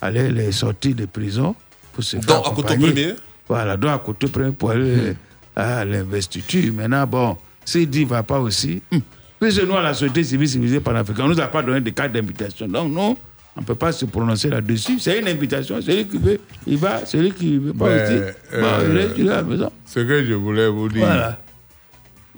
aller 0.00 0.30
les 0.30 0.52
sortir 0.52 0.94
de 0.94 1.06
prison 1.06 1.54
pour 1.92 2.02
se 2.02 2.16
faire 2.16 2.26
Donc, 2.26 2.46
à 2.46 2.50
Coteau 2.50 2.68
accompagner. 2.68 2.88
Premier 2.88 3.14
Voilà, 3.48 3.76
donc 3.76 3.90
à 3.90 3.98
côté 3.98 4.26
premier 4.28 4.52
pour 4.52 4.70
aller 4.70 5.14
à 5.54 5.84
l'investiture. 5.84 6.72
Maintenant, 6.72 7.06
bon, 7.06 7.36
S'il 7.64 7.88
dit 7.88 8.04
va 8.04 8.22
pas 8.22 8.40
aussi, 8.40 8.82
hum, 8.92 9.00
puisque 9.40 9.62
nous, 9.64 9.74
à 9.76 9.82
la 9.82 9.94
société 9.94 10.24
civile 10.24 10.48
civilisée 10.48 10.80
panafricaine, 10.80 11.24
on 11.24 11.28
ne 11.28 11.34
nous 11.34 11.40
a 11.40 11.46
pas 11.46 11.62
donné 11.62 11.80
de 11.80 11.90
carte 11.90 12.12
d'invitation. 12.12 12.66
Donc, 12.68 12.92
non, 12.92 13.16
on 13.56 13.60
ne 13.60 13.66
peut 13.66 13.74
pas 13.74 13.92
se 13.92 14.04
prononcer 14.06 14.48
là-dessus. 14.50 14.98
C'est 14.98 15.18
une 15.20 15.28
invitation. 15.28 15.80
Celui 15.80 16.06
qui 16.06 16.18
veut, 16.18 16.40
il 16.66 16.76
va. 16.76 17.06
Celui 17.06 17.32
qui 17.32 17.58
veut 17.58 17.72
pas 17.72 17.86
Ben, 17.86 18.02
aussi, 18.04 18.22
euh, 18.54 18.60
bah, 18.60 18.78
il 19.16 19.20
il 19.20 19.26
est 19.28 19.30
à 19.30 19.36
la 19.36 19.42
maison. 19.42 19.70
Ce 19.86 20.00
que 20.00 20.24
je 20.24 20.34
voulais 20.34 20.68
vous 20.68 20.88
dire. 20.88 21.04
Voilà. 21.06 21.38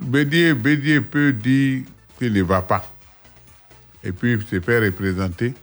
Bédier, 0.01 0.53
Bédier 0.55 1.01
peut 1.01 1.33
dire 1.33 1.83
qu'il 2.19 2.33
ne 2.33 2.43
va 2.43 2.61
pas. 2.63 2.85
Et 4.05 4.13
puis 4.13 4.39
se 4.49 4.61
faire 4.61 4.83
représenter 4.83 5.55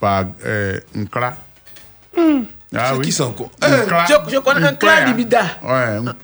par 0.00 0.24
euh, 0.44 0.80
Nkla. 0.96 1.36
Ah 2.76 2.90
C'est 2.92 2.98
oui. 2.98 3.04
qui 3.06 3.12
ça 3.12 3.24
encore 3.26 3.50
Nkla. 3.60 4.04
Je, 4.08 4.32
je 4.32 4.38
connais 4.38 4.64
un 4.66 4.74
clan 4.74 4.90
hein. 5.00 5.04
libida. 5.06 5.40
Ouais, 5.62 5.72
hein. 5.72 6.14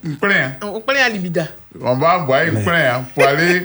On 0.62 0.80
connaît 0.80 1.03
un 1.03 1.09
libida. 1.09 1.44
On 1.80 1.97
va 1.97 2.20
envoyer 2.20 2.53
Nkla 2.53 2.97
hein, 2.97 3.05
pour, 3.14 3.26
aller, 3.26 3.64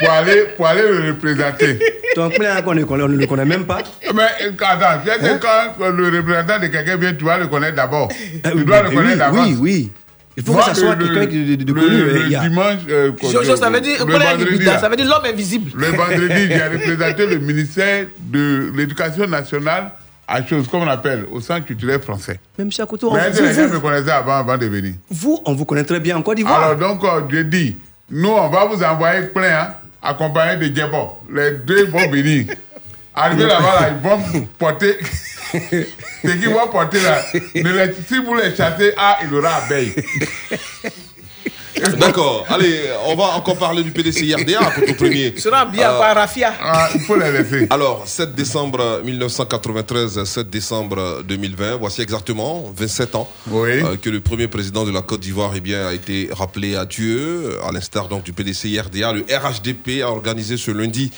pour, 0.00 0.10
aller, 0.10 0.42
pour 0.56 0.66
aller 0.66 0.82
le 0.82 1.08
représenter. 1.12 1.78
Donc, 2.16 2.32
on 2.66 2.74
ne 2.74 2.82
connaît, 2.84 3.04
on 3.04 3.08
ne 3.08 3.16
le 3.16 3.26
connaît 3.26 3.44
même 3.44 3.64
pas. 3.64 3.78
Mais 4.12 4.22
euh, 4.42 4.50
attends, 4.60 5.04
que 5.18 5.38
quand 5.38 5.88
le 5.90 6.16
représentant 6.18 6.58
de 6.58 6.66
quelqu'un 6.66 6.96
vient, 6.96 7.14
tu 7.14 7.24
vas 7.24 7.38
le 7.38 7.46
connaître 7.46 7.76
d'abord. 7.76 8.08
tu 8.08 8.64
dois 8.64 8.82
le 8.82 8.88
Eh 8.90 8.94
connaître 8.94 9.12
oui, 9.12 9.18
d'avance. 9.18 9.46
oui, 9.48 9.56
oui. 9.60 9.92
Il 10.38 10.42
faut 10.44 10.52
Moi, 10.52 10.62
que 10.62 10.68
ça 10.68 10.74
soit 10.74 10.94
le- 10.96 11.06
quelqu'un 11.08 11.34
de, 11.34 11.54
de- 11.54 11.64
de 11.64 11.72
le- 11.72 11.80
connu. 11.80 11.96
Le, 11.96 12.34
euh, 12.34 12.38
a- 12.38 12.48
dimanche. 12.48 12.80
euh, 12.90 13.12
un 13.12 14.78
ça 14.80 14.88
veut 14.88 14.96
dire 14.96 15.06
l'homme 15.08 15.24
invisible. 15.24 15.70
Le 15.76 15.86
vendredi, 15.86 16.48
j'ai 16.48 16.62
représenté 16.72 17.26
le 17.26 17.38
ministère 17.38 18.06
de 18.18 18.70
l'Éducation 18.76 19.26
nationale 19.28 19.92
à 20.28 20.44
chose, 20.44 20.66
comme 20.68 20.82
on 20.82 20.88
appelle, 20.88 21.24
au 21.30 21.40
Centre 21.40 21.66
culturel 21.66 22.00
français. 22.00 22.40
Même 22.58 22.70
chez 22.72 22.82
Akoto, 22.82 23.12
Mais 23.12 23.30
vous, 23.30 23.42
les 23.42 23.54
gens 23.54 23.68
me 23.68 23.78
connaissaient 23.80 24.10
avant, 24.10 24.36
avant 24.38 24.58
de 24.58 24.66
venir? 24.66 24.94
vous, 25.10 25.40
on 25.44 25.54
vous 25.54 25.64
connaît 25.64 25.84
très 25.84 26.00
bien 26.00 26.16
en 26.16 26.22
Côte 26.22 26.36
d'Ivoire. 26.36 26.62
Alors 26.62 26.76
donc, 26.76 27.04
euh, 27.04 27.20
je 27.30 27.38
dis, 27.42 27.76
nous, 28.10 28.30
on 28.30 28.48
va 28.48 28.64
vous 28.66 28.82
envoyer 28.82 29.22
plein, 29.28 29.60
hein, 29.60 29.74
accompagné 30.02 30.68
de 30.68 30.74
Djebo. 30.74 31.18
Les 31.32 31.52
deux 31.52 31.86
vont 31.86 32.08
venir. 32.10 32.46
Arrivé 33.14 33.44
là-bas, 33.46 33.80
là, 33.80 33.88
ils 33.90 34.08
vont 34.08 34.46
porter. 34.58 34.96
Ce 35.52 36.28
qu'ils 36.32 36.48
vont 36.50 36.66
porter 36.68 37.00
là, 37.00 37.18
les- 37.54 37.94
si 38.06 38.18
vous 38.22 38.34
les 38.34 38.54
chassez, 38.54 38.92
ah, 38.96 39.18
il 39.24 39.32
aura 39.34 39.54
abeille. 39.64 39.94
D'accord. 41.98 42.46
Allez, 42.48 42.80
on 43.06 43.14
va 43.14 43.36
encore 43.36 43.56
parler 43.56 43.82
du 43.82 43.90
PDC 43.90 44.34
RDA 44.34 44.70
pour 44.70 44.84
tout 44.86 44.94
premier. 44.94 45.32
Il 45.36 45.40
sera 45.40 45.64
bien 45.66 45.90
Euh, 45.90 45.98
par 45.98 46.16
Rafia. 46.16 46.54
Ah, 46.60 46.88
il 46.94 47.00
faut 47.00 47.16
laisser. 47.16 47.66
Alors, 47.70 48.06
7 48.06 48.34
décembre 48.34 49.02
1993, 49.04 50.24
7 50.24 50.48
décembre 50.50 51.22
2020, 51.26 51.76
voici 51.76 52.02
exactement 52.02 52.72
27 52.74 53.14
ans 53.14 53.28
euh, 53.52 53.96
que 54.00 54.10
le 54.10 54.20
premier 54.20 54.48
président 54.48 54.84
de 54.84 54.90
la 54.90 55.02
Côte 55.02 55.20
d'Ivoire 55.20 55.52
eh 55.54 55.60
bien, 55.60 55.86
a 55.88 55.92
été 55.92 56.28
rappelé 56.32 56.76
à 56.76 56.84
Dieu, 56.84 57.58
à 57.66 57.72
l'instar 57.72 58.08
donc 58.08 58.22
du 58.24 58.32
PDC 58.32 58.78
RDA. 58.80 59.12
Le 59.12 59.22
RHDP 59.22 60.02
a 60.02 60.08
organisé 60.08 60.56
ce 60.56 60.70
lundi 60.70 61.10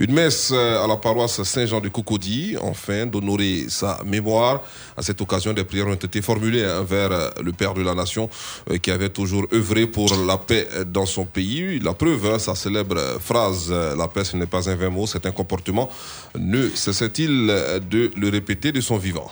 une 0.00 0.14
messe 0.14 0.50
euh, 0.50 0.82
à 0.82 0.86
la 0.86 0.96
paroisse 0.96 1.42
Saint-Jean 1.42 1.80
de 1.80 1.90
Cocody, 1.90 2.56
afin 2.56 3.04
d'honorer 3.04 3.66
sa 3.68 4.00
mémoire. 4.06 4.62
À 4.96 5.02
cette 5.02 5.20
occasion, 5.20 5.52
des 5.52 5.62
prières 5.62 5.88
ont 5.88 5.94
été 5.94 6.22
formulées 6.22 6.64
hein, 6.64 6.82
vers 6.82 7.12
euh, 7.12 7.28
le 7.44 7.52
Père 7.52 7.74
de 7.74 7.82
la 7.82 7.94
Nation, 7.94 8.30
euh, 8.70 8.78
qui 8.78 8.90
avait 8.90 9.10
toujours 9.10 9.46
œuvré 9.52 9.86
pour 9.86 10.08
la 10.26 10.38
paix 10.38 10.66
dans 10.86 11.04
son 11.04 11.26
pays. 11.26 11.78
La 11.80 11.92
preuve, 11.92 12.32
hein, 12.32 12.38
sa 12.38 12.54
célèbre 12.54 12.96
phrase 13.20 13.70
La 13.70 14.08
paix, 14.08 14.24
ce 14.24 14.38
n'est 14.38 14.46
pas 14.46 14.70
un 14.70 14.74
vain 14.74 14.88
mot, 14.88 15.06
c'est 15.06 15.26
un 15.26 15.32
comportement. 15.32 15.90
Ne 16.34 16.70
cessait-il 16.70 17.46
de 17.46 18.10
le 18.16 18.28
répéter 18.30 18.72
de 18.72 18.80
son 18.80 18.96
vivant? 18.96 19.30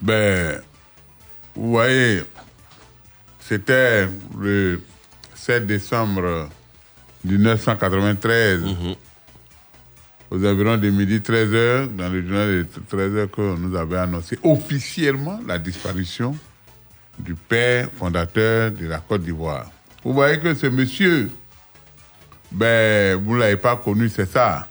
Ben, 0.00 0.60
vous 1.56 1.70
voyez, 1.70 2.20
c'était 3.40 4.06
le 4.38 4.82
7 5.34 5.66
décembre 5.66 6.50
1993, 7.24 8.60
aux 10.34 10.44
environs 10.44 10.76
de 10.76 10.90
midi 10.90 11.18
13h, 11.20 11.94
dans 11.96 12.08
le 12.08 12.20
journal 12.22 12.48
de 12.48 12.66
13h, 12.90 13.28
que 13.28 13.56
nous 13.56 13.76
avons 13.76 13.96
annoncé 13.96 14.36
officiellement 14.42 15.38
la 15.46 15.58
disparition 15.58 16.36
du 17.18 17.34
père 17.36 17.88
fondateur 17.96 18.72
de 18.72 18.86
la 18.88 18.98
Côte 18.98 19.22
d'Ivoire. 19.22 19.70
Vous 20.02 20.12
voyez 20.12 20.40
que 20.40 20.52
ce 20.54 20.66
monsieur, 20.66 21.30
ben, 22.50 23.16
vous 23.22 23.34
ne 23.34 23.40
l'avez 23.40 23.56
pas 23.56 23.76
connu, 23.76 24.08
c'est 24.08 24.28
ça. 24.28 24.66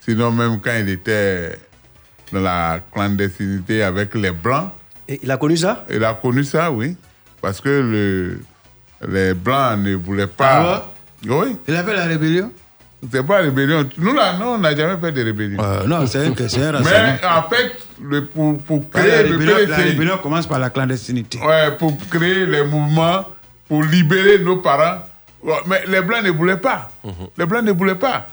Sinon, 0.00 0.30
même 0.30 0.60
quand 0.60 0.76
il 0.78 0.90
était 0.90 1.58
dans 2.30 2.40
la 2.40 2.80
clandestinité 2.92 3.82
avec 3.82 4.14
les 4.14 4.30
Blancs. 4.30 4.70
il 5.08 5.30
a 5.30 5.38
connu 5.38 5.56
ça? 5.56 5.86
Il 5.90 6.04
a 6.04 6.12
connu 6.12 6.44
ça, 6.44 6.70
oui. 6.70 6.96
Parce 7.40 7.62
que 7.62 7.68
le, 7.68 8.40
les 9.08 9.32
Blancs 9.32 9.78
ne 9.78 9.94
voulaient 9.94 10.26
pas. 10.26 10.92
oui. 11.26 11.56
Il 11.66 11.74
a 11.74 11.82
fait 11.82 11.94
la 11.96 12.04
rébellion? 12.04 12.52
C'est 13.12 13.22
pas 13.26 13.38
rébellion. 13.38 13.88
Nous, 13.98 14.14
là, 14.14 14.32
non, 14.38 14.54
on 14.54 14.58
n'a 14.58 14.74
jamais 14.74 14.98
fait 14.98 15.12
de 15.12 15.22
rébellion. 15.22 15.62
Euh, 15.62 15.86
non, 15.86 16.06
c'est 16.06 16.26
un, 16.26 16.32
c'est 16.48 16.62
un 16.62 16.80
Mais 16.80 17.20
en 17.24 17.42
fait, 17.42 17.72
le, 18.02 18.24
pour, 18.24 18.58
pour 18.62 18.84
La 18.94 19.00
créer 19.00 19.22
le 19.22 19.32
rébellion, 19.32 19.54
la 19.54 19.76
PDCI, 19.76 19.82
rébellion 19.90 20.18
commence 20.18 20.46
par 20.46 20.58
la 20.58 20.70
clandestinité. 20.70 21.38
ouais, 21.38 21.72
pour 21.72 21.96
créer 22.10 22.46
les 22.46 22.64
mouvements, 22.64 23.24
pour 23.68 23.82
libérer 23.82 24.38
nos 24.38 24.56
parents. 24.56 24.98
Mais 25.66 25.82
les 25.86 26.00
Blancs 26.00 26.24
ne 26.24 26.30
voulaient 26.30 26.56
pas. 26.56 26.90
Les 27.36 27.46
Blancs 27.46 27.62
ne 27.62 27.72
voulaient 27.72 27.94
pas. 27.94 28.26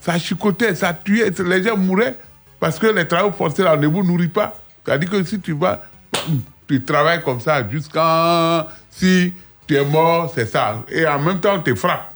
Ça 0.00 0.18
chicotait, 0.18 0.74
ça 0.74 0.94
tuait, 0.94 1.30
les 1.44 1.62
gens 1.62 1.76
mouraient 1.76 2.14
parce 2.60 2.78
que 2.78 2.86
les 2.86 3.06
travaux 3.06 3.32
forcés 3.32 3.62
là, 3.62 3.76
ne 3.76 3.86
vous 3.86 4.02
nourrit 4.02 4.28
pas. 4.28 4.54
C'est-à-dire 4.84 5.10
que 5.10 5.22
si 5.24 5.40
tu 5.40 5.52
vas, 5.52 5.82
tu 6.68 6.82
travailles 6.82 7.22
comme 7.22 7.40
ça 7.40 7.66
jusqu'à 7.68 8.66
si 8.90 9.34
tu 9.66 9.74
es 9.76 9.84
mort, 9.84 10.32
c'est 10.34 10.46
ça. 10.46 10.82
Et 10.90 11.06
en 11.06 11.18
même 11.18 11.40
temps, 11.40 11.54
on 11.56 11.60
te 11.60 11.74
frappe. 11.74 12.13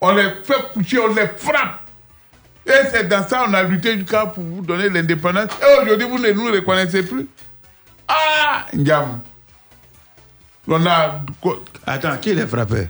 On 0.00 0.12
les 0.14 0.24
fait 0.44 0.54
coucher, 0.72 0.98
on 1.00 1.14
les 1.14 1.26
frappe. 1.36 1.80
Et 2.66 2.86
c'est 2.92 3.08
dans 3.08 3.26
ça 3.26 3.44
qu'on 3.46 3.54
a 3.54 3.62
lutté 3.62 3.98
jusqu'à 3.98 4.26
pour 4.26 4.44
vous 4.44 4.60
donner 4.62 4.88
l'indépendance. 4.90 5.50
Et 5.62 5.82
aujourd'hui, 5.82 6.06
vous 6.08 6.18
ne 6.18 6.30
nous 6.32 6.52
reconnaissez 6.52 7.02
plus. 7.02 7.26
Ah, 8.06 8.66
Ndiam. 8.74 9.20
On 10.68 10.86
a. 10.86 11.20
Attends, 11.86 12.16
qui 12.20 12.34
les 12.34 12.46
frappait? 12.46 12.88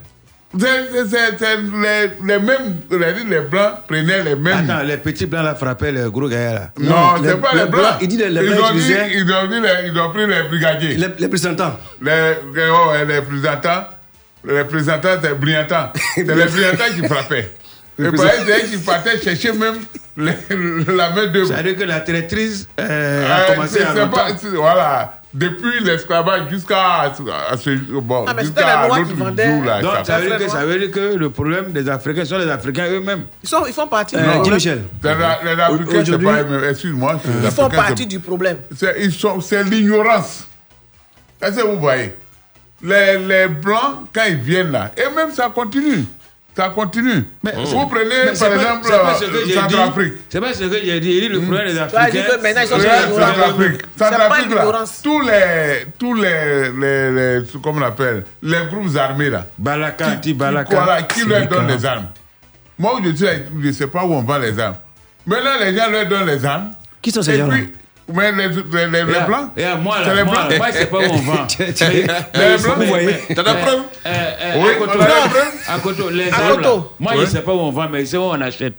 C'est 0.58 0.66
les, 0.90 2.10
les 2.24 2.38
mêmes. 2.38 2.76
Les, 2.90 3.40
blancs 3.42 3.86
prenaient 3.86 4.22
les 4.24 4.34
mêmes. 4.34 4.70
Attends, 4.70 4.82
les 4.82 4.96
petits 4.96 5.26
blancs 5.26 5.44
là 5.44 5.54
frappaient 5.54 5.92
les 5.92 6.10
gros 6.10 6.28
gars 6.28 6.54
là. 6.54 6.70
Non, 6.78 7.22
c'est 7.22 7.40
pas 7.40 7.54
les, 7.54 7.66
blancs. 7.66 7.84
il 8.00 8.08
dit 8.08 8.16
les- 8.16 8.30
les 8.30 8.42
ils, 8.44 8.54
blancs 8.54 8.70
ont 8.72 8.74
ils, 8.74 8.80
dit 8.82 8.94
ils 9.14 10.10
pris 10.12 10.26
les 10.26 10.42
brigadiers. 10.48 10.94
Les, 10.96 11.08
les 11.18 11.26
représentants. 11.26 11.78
Les, 12.00 12.34
oh, 12.72 12.92
les 13.06 13.18
représentants. 13.18 13.84
Les 14.44 14.58
représentants, 14.60 15.16
c'est 15.22 15.34
brillantants. 15.38 15.92
C'est 16.14 16.22
les 16.24 16.44
brillantants 16.44 16.94
qui 16.94 17.06
frappaient. 17.08 17.50
Et 17.98 18.02
eux 18.04 18.12
qui 18.70 18.78
partaient 18.78 19.20
chercher 19.20 19.52
même 19.52 19.76
les- 20.16 20.32
la 20.94 21.10
main 21.10 21.26
de. 21.26 21.44
C'est-à-dire 21.44 21.76
que 21.76 21.82
la 21.84 22.00
traîtrise 22.00 22.68
euh, 22.78 23.28
a 23.28 23.40
Euh, 23.40 23.54
commencé 23.54 23.82
à 23.82 24.06
pas- 24.06 24.28
Voilà. 24.54 25.14
Depuis 25.34 25.84
l'esclavage 25.84 26.48
jusqu'à 26.48 27.12
ce, 27.60 27.70
bon, 28.00 28.24
Ah, 28.26 28.32
mais 28.34 28.44
c'était 28.44 28.60
jusqu'à 28.62 28.80
la 28.80 28.86
loi 28.88 28.98
l'autre 29.00 29.10
jour, 29.14 29.64
là, 29.64 29.82
Donc, 29.82 29.92
ça- 29.92 30.04
ça 30.04 30.18
veut, 30.20 30.26
dire 30.28 30.38
que, 30.38 30.48
ça 30.48 30.64
veut 30.64 30.78
dire 30.78 30.90
que 30.90 31.16
le 31.16 31.28
problème 31.30 31.70
des 31.72 31.86
Africains 31.90 32.24
sont 32.24 32.38
les 32.38 32.48
Africains 32.50 32.86
eux-mêmes. 32.88 33.24
Ils, 33.42 33.48
sont, 33.48 33.66
ils 33.66 33.74
font 33.74 33.86
partie 33.88 34.16
Euh, 34.16 34.22
problème. 34.22 34.54
Michel. 34.54 34.82
Les 35.02 35.10
Africains, 35.10 35.86
c'est 35.90 35.98
Aujourd'hui- 36.00 36.26
pas 36.26 36.42
eux-mêmes. 36.42 36.64
Excuse-moi. 36.70 37.20
les 37.42 37.44
Ils 37.46 37.50
font 37.50 37.68
partie 37.68 38.06
du 38.06 38.20
problème. 38.20 38.56
c'est- 38.74 38.96
ils 39.00 39.12
sont- 39.12 39.40
C'est 39.42 39.62
l'ignorance. 39.64 40.46
Est-ce 41.42 41.56
que 41.56 41.66
vous 41.66 41.78
voyez? 41.78 42.14
Les, 42.82 43.18
les 43.18 43.48
Blancs, 43.48 44.08
quand 44.14 44.24
ils 44.28 44.36
viennent 44.36 44.70
là, 44.72 44.90
et 44.96 45.14
même 45.14 45.32
ça 45.32 45.48
continue. 45.54 46.04
Ça 46.56 46.70
continue. 46.70 47.22
vous 47.44 47.86
prenez, 47.86 48.04
Mais 48.32 48.36
par 48.36 48.52
exemple, 48.52 48.80
c'est 48.82 48.98
pas 48.98 49.14
ce 49.14 49.24
que 49.26 49.30
euh, 49.30 49.40
j'ai 49.42 49.46
dit. 49.46 49.52
Centrafrique. 49.52 50.12
C'est 50.28 50.40
pas 50.40 50.52
ce 50.52 50.64
que 50.64 50.70
j'ai 50.84 50.98
dit. 50.98 51.08
Il 51.12 51.20
dit 51.20 51.28
le 51.28 51.40
problème 51.40 51.68
des 51.68 51.72
Tu 51.74 51.78
as 51.78 51.84
Africains. 51.84 52.10
dit 52.10 52.36
que 52.36 52.42
maintenant 52.42 52.60
ils 52.62 52.66
sont. 52.66 52.80
Centrafrique. 52.80 53.80
Centrafrique, 53.96 54.54
là, 54.54 54.84
tous 55.04 55.20
les, 55.20 55.86
tous 55.96 56.14
les, 56.14 56.72
les, 56.72 57.10
les, 57.38 57.46
comment 57.62 57.78
on 57.80 57.82
appelle, 57.88 58.24
les 58.42 58.66
groupes 58.66 58.96
armés 58.96 59.30
là, 59.30 59.46
Balaka, 59.56 60.16
qui, 60.16 60.34
Balaka. 60.34 60.74
voilà, 60.84 61.02
qui 61.02 61.20
leur 61.24 61.42
Sibika. 61.42 61.54
donne 61.54 61.68
les 61.68 61.86
armes. 61.86 62.06
Moi, 62.76 63.00
je 63.04 63.66
ne 63.68 63.72
sais 63.72 63.86
pas 63.86 64.04
où 64.04 64.14
on 64.14 64.22
vend 64.22 64.38
les 64.38 64.58
armes. 64.58 64.76
Maintenant, 65.26 65.50
les 65.60 65.76
gens 65.76 65.88
leur 65.90 66.06
donnent 66.08 66.26
les 66.26 66.44
armes. 66.44 66.70
Qui 67.00 67.12
sont 67.12 67.22
ces 67.22 67.38
gens-là 67.38 67.54
puis, 67.54 67.72
mais 68.08 68.32
les, 68.32 68.48
les, 68.48 69.04
les, 69.04 69.04
blancs. 69.04 69.50
moi, 69.82 69.96
c'est 70.02 70.06
là, 70.08 70.14
les 70.14 70.24
moi, 70.24 70.34
blancs. 70.46 70.58
moi, 70.58 70.66
je 70.70 70.78
sais 70.78 70.86
pas 70.86 70.98
où 70.98 71.02
on 71.02 71.16
vend. 71.16 71.46
les 71.58 72.02
blancs. 72.04 72.76
vous 72.78 72.84
voyez. 72.86 73.16
T'as 73.34 73.42
la 73.42 73.54
preuve 73.54 73.80
Euh, 74.06 74.30
euh, 74.40 74.54
Oui, 74.56 74.70
à 74.70 74.74
Koto, 74.78 74.92
on 74.98 75.00
a 75.02 75.08
la 75.08 75.14
preuve. 75.28 75.52
à 75.68 75.78
Koto, 75.78 76.10
les. 76.10 76.30
Koto. 76.30 76.92
Moi, 76.98 77.12
je 77.20 77.26
sais 77.26 77.42
pas 77.42 77.52
où 77.54 77.58
on 77.60 77.70
vend, 77.70 77.88
mais 77.90 78.04
c'est 78.06 78.16
où 78.16 78.22
on 78.22 78.40
achète. 78.40 78.74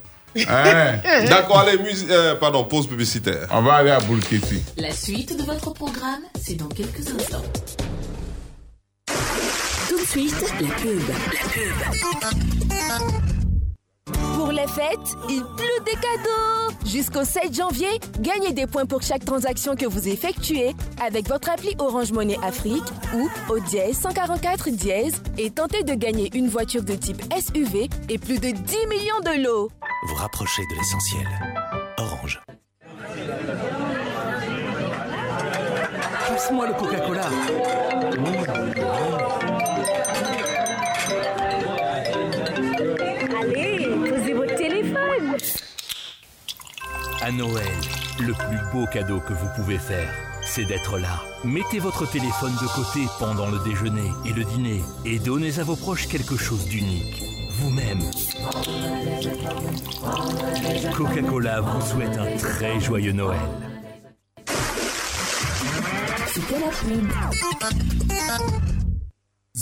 Hein, 0.48 0.98
D'accord, 1.28 1.60
allez, 1.60 1.78
euh, 2.10 2.34
pardon, 2.36 2.62
pause 2.64 2.86
publicitaire. 2.86 3.48
on 3.50 3.62
va 3.62 3.74
aller 3.74 3.90
à 3.90 3.98
Boulkessi. 4.00 4.62
La 4.76 4.92
suite 4.92 5.36
de 5.36 5.42
votre 5.44 5.72
programme, 5.72 6.20
c'est 6.40 6.54
dans 6.54 6.68
quelques 6.68 7.08
instants. 7.08 7.42
Tout 9.88 9.98
de 9.98 10.06
suite, 10.06 10.34
la 10.60 10.68
pub. 10.68 11.00
La 11.08 12.98
pub. 12.98 13.39
Pour 14.40 14.52
les 14.52 14.66
fêtes, 14.68 15.18
il 15.28 15.44
pleut 15.54 15.84
des 15.84 15.92
cadeaux 15.92 16.74
Jusqu'au 16.86 17.24
7 17.24 17.54
janvier, 17.54 18.00
gagnez 18.20 18.54
des 18.54 18.66
points 18.66 18.86
pour 18.86 19.02
chaque 19.02 19.22
transaction 19.22 19.76
que 19.76 19.84
vous 19.84 20.08
effectuez 20.08 20.74
avec 20.98 21.28
votre 21.28 21.50
appli 21.50 21.74
Orange 21.78 22.10
Monnaie 22.12 22.38
Afrique 22.42 22.86
ou 23.14 23.28
au 23.52 23.58
dièse 23.58 23.98
144 23.98 24.70
dièse 24.70 25.22
et 25.36 25.50
tentez 25.50 25.82
de 25.82 25.92
gagner 25.92 26.30
une 26.34 26.48
voiture 26.48 26.82
de 26.82 26.94
type 26.94 27.22
SUV 27.38 27.90
et 28.08 28.16
plus 28.16 28.38
de 28.38 28.48
10 28.52 28.86
millions 28.88 29.20
de 29.22 29.44
lots. 29.44 29.70
Vous 30.08 30.14
rapprochez 30.14 30.62
de 30.70 30.74
l'essentiel. 30.74 31.28
Orange. 31.98 32.40
Passe-moi 36.28 36.66
le 36.66 36.72
Coca-Cola. 36.72 37.26
Allez, 38.00 39.59
À 47.22 47.30
Noël, 47.30 47.66
le 48.18 48.32
plus 48.32 48.58
beau 48.72 48.86
cadeau 48.86 49.20
que 49.20 49.34
vous 49.34 49.48
pouvez 49.54 49.78
faire, 49.78 50.10
c'est 50.42 50.64
d'être 50.64 50.98
là. 50.98 51.22
Mettez 51.44 51.78
votre 51.78 52.10
téléphone 52.10 52.52
de 52.52 52.66
côté 52.74 53.06
pendant 53.18 53.50
le 53.50 53.58
déjeuner 53.58 54.10
et 54.24 54.32
le 54.32 54.42
dîner 54.44 54.80
et 55.04 55.18
donnez 55.18 55.58
à 55.58 55.64
vos 55.64 55.76
proches 55.76 56.08
quelque 56.08 56.38
chose 56.38 56.64
d'unique. 56.66 57.22
Vous-même. 57.58 58.00
Coca-Cola 60.96 61.60
vous 61.60 61.80
souhaite 61.82 62.16
un 62.16 62.36
très 62.38 62.80
joyeux 62.80 63.12
Noël. 63.12 63.38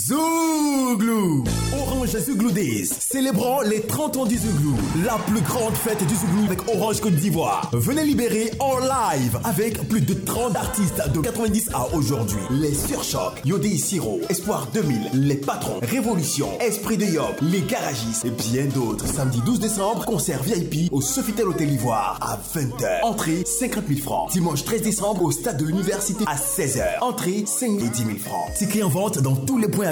Zouglou 0.07 1.43
Orange 1.77 2.17
Zouglou 2.19 2.51
Days, 2.51 2.89
célébrant 2.99 3.61
les 3.61 3.81
30 3.81 4.17
ans 4.17 4.25
du 4.25 4.37
Zouglou, 4.37 4.73
la 5.03 5.17
plus 5.27 5.41
grande 5.41 5.73
fête 5.73 6.05
du 6.07 6.15
Zouglou 6.15 6.45
avec 6.45 6.59
Orange 6.69 7.01
Côte 7.01 7.15
d'Ivoire. 7.15 7.69
Venez 7.73 8.05
libérer 8.05 8.51
en 8.59 8.79
live 8.79 9.37
avec 9.43 9.89
plus 9.89 9.99
de 9.99 10.13
30 10.13 10.55
artistes 10.55 11.01
de 11.13 11.19
90 11.19 11.71
à 11.73 11.93
aujourd'hui. 11.93 12.39
Les 12.49 12.73
Surchocs, 12.73 13.41
Yodé 13.43 13.77
Siro, 13.77 14.21
Espoir 14.29 14.67
2000, 14.73 15.09
Les 15.15 15.35
Patrons, 15.35 15.81
Révolution, 15.81 16.47
Esprit 16.61 16.95
de 16.95 17.05
Yop, 17.05 17.35
Les 17.41 17.61
Garagistes 17.61 18.23
et 18.23 18.31
bien 18.31 18.67
d'autres. 18.67 19.05
Samedi 19.05 19.41
12 19.45 19.59
décembre, 19.59 20.05
concert 20.05 20.41
VIP 20.43 20.93
au 20.93 21.01
Sofitel 21.01 21.49
Hôtel 21.49 21.73
Ivoire 21.73 22.19
à 22.21 22.39
20h. 22.57 23.03
Entrée 23.03 23.43
50 23.45 23.83
000 23.89 23.99
francs. 23.99 24.31
Dimanche 24.31 24.63
13 24.63 24.81
décembre 24.81 25.23
au 25.23 25.31
stade 25.31 25.57
de 25.57 25.65
l'université 25.65 26.23
à 26.25 26.35
16h. 26.35 27.01
Entrée 27.01 27.43
5 27.45 27.81
et 27.81 27.89
10 27.89 27.97
000 27.97 28.17
francs. 28.17 28.53
Tickets 28.57 28.83
en 28.83 28.89
vente 28.89 29.19
dans 29.19 29.35
tous 29.35 29.57
les 29.57 29.67
points 29.67 29.88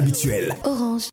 Orange. 0.63 1.09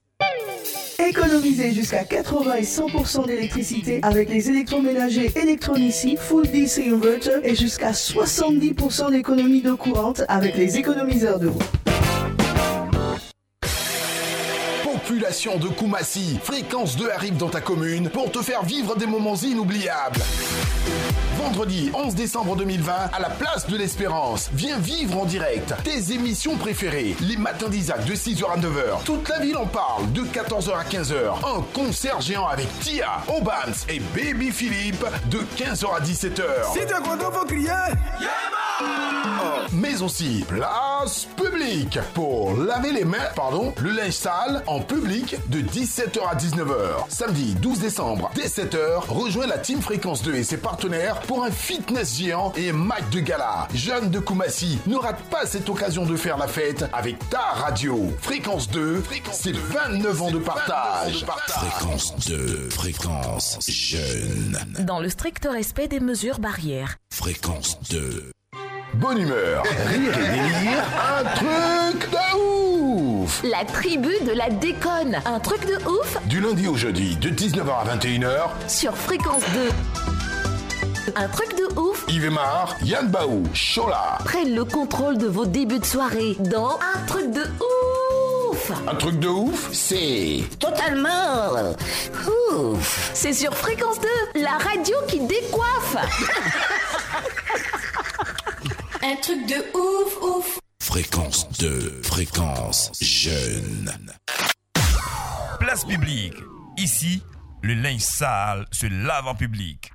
Économisez 0.98 1.72
jusqu'à 1.72 2.04
80 2.04 2.54
et 2.54 2.62
100% 2.62 3.26
d'électricité 3.26 4.00
avec 4.02 4.28
les 4.28 4.50
électroménagers 4.50 5.30
Electronici 5.36 6.16
Full 6.16 6.46
DC 6.46 6.88
Inverter 6.92 7.40
et 7.44 7.54
jusqu'à 7.54 7.92
70% 7.92 9.10
d'économie 9.10 9.62
d'eau 9.62 9.76
courante 9.76 10.22
avec 10.28 10.56
les 10.56 10.76
économiseurs 10.76 11.38
d'eau. 11.40 11.54
Population 15.24 15.56
de 15.56 15.68
Koumassi, 15.68 16.38
Fréquence 16.42 16.98
2 16.98 17.10
arrive 17.10 17.38
dans 17.38 17.48
ta 17.48 17.62
commune 17.62 18.10
pour 18.10 18.30
te 18.30 18.42
faire 18.42 18.62
vivre 18.62 18.94
des 18.94 19.06
moments 19.06 19.36
inoubliables. 19.36 20.20
Vendredi 21.38 21.90
11 21.94 22.14
décembre 22.14 22.56
2020, 22.56 22.92
à 23.10 23.20
la 23.20 23.30
place 23.30 23.66
de 23.66 23.74
l'Espérance, 23.74 24.50
viens 24.52 24.78
vivre 24.78 25.16
en 25.18 25.24
direct 25.24 25.72
tes 25.82 26.12
émissions 26.12 26.56
préférées. 26.56 27.16
Les 27.22 27.38
matins 27.38 27.70
d'Isaac 27.70 28.04
de 28.04 28.14
6h 28.14 28.44
à 28.52 28.58
9h. 28.58 29.02
Toute 29.06 29.26
la 29.30 29.38
ville 29.38 29.56
en 29.56 29.64
parle 29.64 30.12
de 30.12 30.24
14h 30.24 30.76
à 30.76 30.84
15h. 30.84 31.16
Un 31.42 31.62
concert 31.72 32.20
géant 32.20 32.46
avec 32.46 32.68
Tia, 32.80 33.22
Obams 33.26 33.72
et 33.88 34.00
Baby 34.14 34.50
Philippe 34.50 35.06
de 35.30 35.38
15h 35.56 35.86
à 35.96 36.00
17h. 36.00 36.42
Si 36.74 36.80
t'es 36.80 36.92
content, 37.02 37.32
faut 37.32 37.46
crier. 37.46 37.70
Mais 39.72 40.02
aussi 40.02 40.44
place 40.48 41.26
publique 41.36 41.98
pour 42.14 42.56
laver 42.56 42.92
les 42.92 43.04
mains, 43.04 43.18
pardon, 43.34 43.72
le 43.80 43.90
linge 43.90 44.12
sale 44.12 44.62
en 44.66 44.80
public 44.80 45.36
de 45.48 45.60
17h 45.60 46.20
à 46.28 46.34
19h. 46.34 47.08
Samedi 47.08 47.54
12 47.54 47.78
décembre, 47.80 48.30
dès 48.34 48.46
7h, 48.46 49.06
rejoins 49.08 49.46
la 49.46 49.58
Team 49.58 49.80
Fréquence 49.80 50.22
2 50.22 50.34
et 50.34 50.44
ses 50.44 50.56
partenaires 50.56 51.20
pour 51.22 51.44
un 51.44 51.50
fitness 51.50 52.16
géant 52.18 52.52
et 52.56 52.70
un 52.70 52.74
match 52.74 53.04
de 53.12 53.20
gala. 53.20 53.68
Jeune 53.74 54.10
de 54.10 54.18
Koumassi, 54.18 54.78
ne 54.86 54.96
rate 54.96 55.22
pas 55.30 55.46
cette 55.46 55.68
occasion 55.68 56.04
de 56.04 56.16
faire 56.16 56.36
la 56.38 56.48
fête 56.48 56.84
avec 56.92 57.16
ta 57.30 57.40
radio. 57.54 58.12
Fréquence 58.20 58.68
2, 58.70 59.02
c'est 59.32 59.56
29 59.56 60.22
ans 60.22 60.30
de 60.30 60.38
partage. 60.38 61.24
Fréquence 61.48 62.14
2, 62.26 62.68
fréquence 62.70 63.58
jeune. 63.68 64.58
Dans 64.80 65.00
le 65.00 65.08
strict 65.08 65.46
respect 65.50 65.88
des 65.88 66.00
mesures 66.00 66.38
barrières. 66.38 66.96
Fréquence 67.10 67.78
2. 67.90 68.30
Bonne 68.94 69.18
humeur, 69.18 69.62
rire 69.86 70.18
et 70.18 70.28
délire, 70.30 70.84
un 71.18 71.24
truc 71.34 72.10
de 72.10 72.36
ouf. 72.38 73.42
La 73.42 73.64
tribu 73.64 74.12
de 74.26 74.32
la 74.32 74.48
déconne. 74.50 75.20
Un 75.26 75.40
truc 75.40 75.66
de 75.66 75.76
ouf. 75.88 76.16
Du 76.26 76.40
lundi 76.40 76.68
au 76.68 76.76
jeudi, 76.76 77.16
de 77.16 77.30
19h 77.30 77.70
à 77.70 77.96
21h, 77.96 78.48
sur 78.68 78.96
Fréquence 78.96 79.42
2. 79.52 81.12
Un 81.16 81.28
truc 81.28 81.56
de 81.56 81.78
ouf. 81.80 82.04
Yves 82.08 82.30
Mar, 82.30 82.76
Yann 82.82 83.08
Baou, 83.08 83.42
Chola. 83.52 84.18
prennent 84.24 84.54
le 84.54 84.64
contrôle 84.64 85.18
de 85.18 85.26
vos 85.26 85.44
débuts 85.46 85.80
de 85.80 85.84
soirée 85.84 86.36
dans 86.40 86.78
Un 86.94 87.06
truc 87.06 87.30
de 87.32 87.42
ouf. 87.42 88.70
Un 88.88 88.94
truc 88.94 89.18
de 89.18 89.28
ouf, 89.28 89.70
c'est... 89.72 90.44
Totalement 90.60 91.52
ouf. 92.56 93.10
C'est 93.12 93.32
sur 93.32 93.54
Fréquence 93.54 93.98
2, 94.34 94.40
la 94.40 94.52
radio 94.52 94.96
qui 95.08 95.20
décoiffe 95.20 95.96
Un 99.06 99.16
truc 99.16 99.46
de 99.46 99.56
ouf, 99.76 100.22
ouf 100.22 100.58
Fréquence 100.80 101.46
2, 101.58 102.00
fréquence 102.04 102.90
jeune. 103.02 103.92
Place 105.60 105.84
publique. 105.84 106.32
Ici, 106.78 107.22
le 107.62 107.74
linge 107.74 108.00
sale 108.00 108.64
se 108.72 108.86
lave 108.86 109.26
en 109.26 109.34
public. 109.34 109.92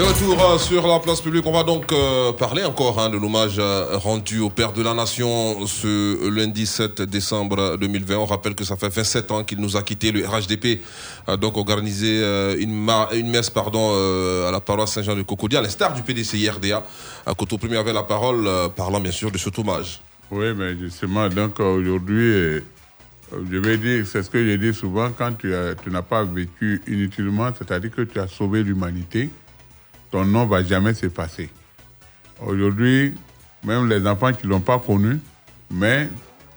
De 0.00 0.04
retour 0.06 0.42
euh, 0.42 0.56
sur 0.56 0.86
la 0.88 0.98
place 0.98 1.20
publique, 1.20 1.44
on 1.44 1.52
va 1.52 1.62
donc 1.62 1.92
euh, 1.92 2.32
parler 2.32 2.64
encore 2.64 2.98
hein, 2.98 3.10
de 3.10 3.18
l'hommage 3.18 3.56
euh, 3.58 3.98
rendu 3.98 4.40
au 4.40 4.48
père 4.48 4.72
de 4.72 4.82
la 4.82 4.94
nation 4.94 5.66
ce 5.66 6.26
lundi 6.34 6.64
7 6.64 7.02
décembre 7.02 7.76
2020. 7.76 8.16
On 8.16 8.24
rappelle 8.24 8.54
que 8.54 8.64
ça 8.64 8.76
fait 8.76 8.88
27 8.88 9.30
ans 9.30 9.44
qu'il 9.44 9.60
nous 9.60 9.76
a 9.76 9.82
quitté. 9.82 10.10
Le 10.10 10.26
RHDP 10.26 10.80
a 11.26 11.36
donc 11.36 11.58
organisé 11.58 12.22
une, 12.60 13.30
messe 13.30 13.50
pardon, 13.50 13.90
à 14.48 14.50
la 14.50 14.60
paroisse 14.62 14.92
Saint-Jean 14.94 15.16
de 15.16 15.20
Cocody, 15.20 15.58
à 15.58 15.60
l'instar 15.60 15.92
du 15.92 16.00
PDCI 16.00 16.48
RDA. 16.48 16.82
Coteau 17.36 17.58
Premier 17.58 17.76
avait 17.76 17.92
la 17.92 18.02
parole, 18.02 18.48
parlant 18.74 19.00
bien 19.00 19.12
sûr 19.12 19.30
de 19.30 19.36
cet 19.36 19.58
hommage. 19.58 20.00
Oui, 20.30 20.46
mais 20.56 20.78
justement, 20.78 21.28
donc 21.28 21.60
aujourd'hui, 21.60 22.62
je 23.52 23.58
vais 23.58 23.76
dire, 23.76 24.06
c'est 24.10 24.22
ce 24.22 24.30
que 24.30 24.42
je 24.42 24.56
dis 24.56 24.72
souvent, 24.72 25.10
quand 25.10 25.34
tu, 25.34 25.54
as- 25.54 25.74
tu 25.74 25.90
n'as 25.90 26.00
pas 26.00 26.24
vécu 26.24 26.80
inutilement, 26.88 27.50
c'est-à-dire 27.58 27.90
que 27.94 28.00
tu 28.00 28.18
as 28.18 28.28
sauvé 28.28 28.62
l'humanité, 28.62 29.28
ton 30.10 30.24
nom 30.24 30.46
va 30.46 30.62
jamais 30.62 30.94
s'effacer. 30.94 31.50
Aujourd'hui, 32.44 33.14
même 33.64 33.88
les 33.88 34.06
enfants 34.06 34.32
qui 34.32 34.46
ne 34.46 34.52
l'ont 34.52 34.60
pas 34.60 34.78
connu, 34.78 35.18
mais 35.70 36.08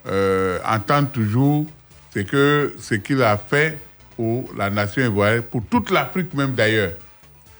euh, 0.07 0.59
entendent 0.65 1.11
toujours 1.11 1.65
ce 2.13 2.19
que 2.19 2.75
ce 2.79 2.95
qu'il 2.95 3.21
a 3.21 3.37
fait 3.37 3.79
pour 4.15 4.49
la 4.57 4.69
nation 4.69 5.03
ivoirienne, 5.03 5.43
pour 5.43 5.63
toute 5.69 5.91
l'Afrique 5.91 6.33
même 6.33 6.53
d'ailleurs. 6.53 6.93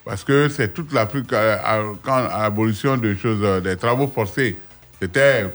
Parce 0.05 0.23
que 0.23 0.49
c'est 0.49 0.73
toute 0.73 0.91
l'Afrique, 0.91 1.31
euh, 1.31 1.93
quand 2.03 2.19
l'abolition 2.19 2.97
des 2.97 3.15
choses, 3.15 3.39
euh, 3.41 3.61
des 3.61 3.77
travaux 3.77 4.07
forcés, 4.07 4.57
c'était 5.01 5.45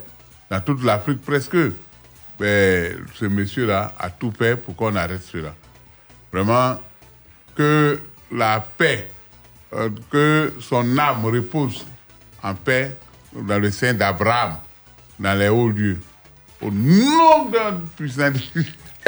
dans 0.50 0.60
toute 0.60 0.82
l'Afrique 0.82 1.22
presque. 1.22 1.56
Mais 2.40 2.92
ce 3.14 3.24
monsieur-là 3.24 3.94
a 3.98 4.10
tout 4.10 4.32
fait 4.36 4.56
pour 4.56 4.76
qu'on 4.76 4.94
arrête 4.94 5.22
cela. 5.22 5.54
Vraiment, 6.32 6.76
que 7.56 7.98
la 8.30 8.60
paix, 8.60 9.08
euh, 9.74 9.90
que 10.10 10.52
son 10.60 10.98
âme 10.98 11.24
repose 11.24 11.86
en 12.42 12.54
paix 12.54 12.96
dans 13.34 13.58
le 13.58 13.70
sein 13.70 13.94
d'Abraham, 13.94 14.56
dans 15.18 15.38
les 15.38 15.48
hauts 15.48 15.68
lieux. 15.68 15.98
Au 16.60 16.70
nom 16.70 17.44
d'un 17.50 17.80
puissant 17.96 18.32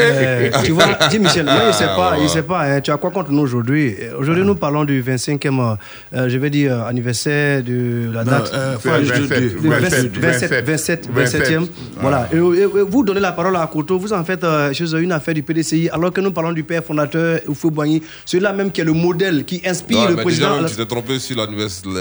Euh, 0.01 0.51
tu 0.65 0.73
vois, 0.73 0.85
dis 1.11 1.19
Michel, 1.19 1.45
moi, 1.45 1.55
il 1.69 1.75
sait 1.75 1.85
pas, 1.87 2.15
il 2.21 2.29
sait 2.29 2.43
pas, 2.43 2.63
hein, 2.63 2.81
tu 2.81 2.91
as 2.91 2.97
quoi 2.97 3.11
contre 3.11 3.31
nous 3.31 3.43
aujourd'hui? 3.43 3.95
Euh, 4.01 4.19
Aujourd'hui, 4.19 4.45
nous 4.45 4.55
parlons 4.55 4.85
du 4.85 5.03
25e, 5.03 5.77
euh, 6.15 6.29
je 6.29 6.39
vais 6.39 6.51
dire, 6.51 6.73
euh, 6.73 6.89
anniversaire 6.89 7.63
de 7.63 8.11
la 8.13 8.25
Non, 8.25 8.31
date. 8.31 8.51
euh, 8.55 8.77
du- 8.77 8.83
fin 8.89 8.99
du- 9.01 9.05
27, 9.07 9.41
du- 9.41 9.49
du 9.61 9.69
27, 9.69 10.17
27, 10.19 10.65
27, 10.65 11.09
27e. 11.15 11.67
Voilà. 12.01 12.29
Et, 12.33 12.37
et- 12.37 12.63
et 12.63 12.67
vous 12.89 13.03
donnez 13.05 13.21
la 13.21 13.33
parole 13.33 13.57
à 13.57 13.67
Koto, 13.67 13.99
vous 13.99 14.13
en 14.13 14.25
faites 14.25 14.45
euh, 14.45 14.73
chez 14.73 14.85
eux 14.95 15.01
une 15.01 15.13
affaire 15.13 15.35
du 15.35 15.43
PDCI, 15.43 15.91
alors 15.91 16.13
que 16.13 16.21
nous 16.21 16.33
parlons 16.33 16.53
du 16.53 16.65
père 16.65 16.83
fondateur, 16.85 17.41
Oufou 17.49 17.71
Boigny, 17.71 18.03
celui-là 18.25 18.53
même 18.53 18.71
qui 18.71 18.81
est 18.81 18.85
le 18.85 18.93
modèle, 18.93 19.45
qui 19.45 19.61
inspire 19.67 19.99
Non, 20.03 20.09
le 20.09 20.17
président. 20.17 20.49
déjà, 20.51 20.61
même, 20.63 20.71
tu 20.71 20.77
t'es 20.77 20.87
trompé 20.87 21.19
sur 21.19 21.37
la, 21.37 21.47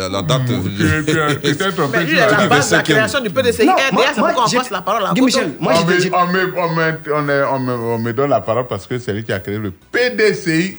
la 0.09 0.21
date. 0.21 0.41
tu 1.43 1.55
t'es 1.55 1.71
trompé 1.71 1.97
à 1.97 2.37
la 2.41 2.47
base 2.47 2.69
de 2.71 2.75
la 2.75 2.81
création 2.83 3.21
du 3.21 3.29
PDCI. 3.29 3.65
Non, 3.65 3.73
Eh, 3.77 3.93
moi- 3.93 4.01
D'ailleurs, 4.03 4.15
c'est 4.15 4.21
pourquoi 4.21 4.45
on 4.47 4.57
passe 4.57 4.69
la 4.71 4.81
parole 4.81 5.03
à 5.05 5.09
Koto. 5.09 5.25
Michel, 5.25 5.51
moi, 5.59 5.73
on, 5.75 5.89
j'ai- 5.99 6.09
me, 6.09 7.45
on, 7.51 7.59
me, 7.59 7.73
on, 7.95 7.99
me, 7.99 8.13
donne 8.13 8.29
la 8.29 8.41
parole 8.41 8.67
parce 8.67 8.85
que 8.87 8.97
c'est 8.99 9.13
lui 9.13 9.23
qui 9.23 9.31
a 9.33 9.39
créé 9.39 9.57
le 9.57 9.71
PDCI. 9.71 10.77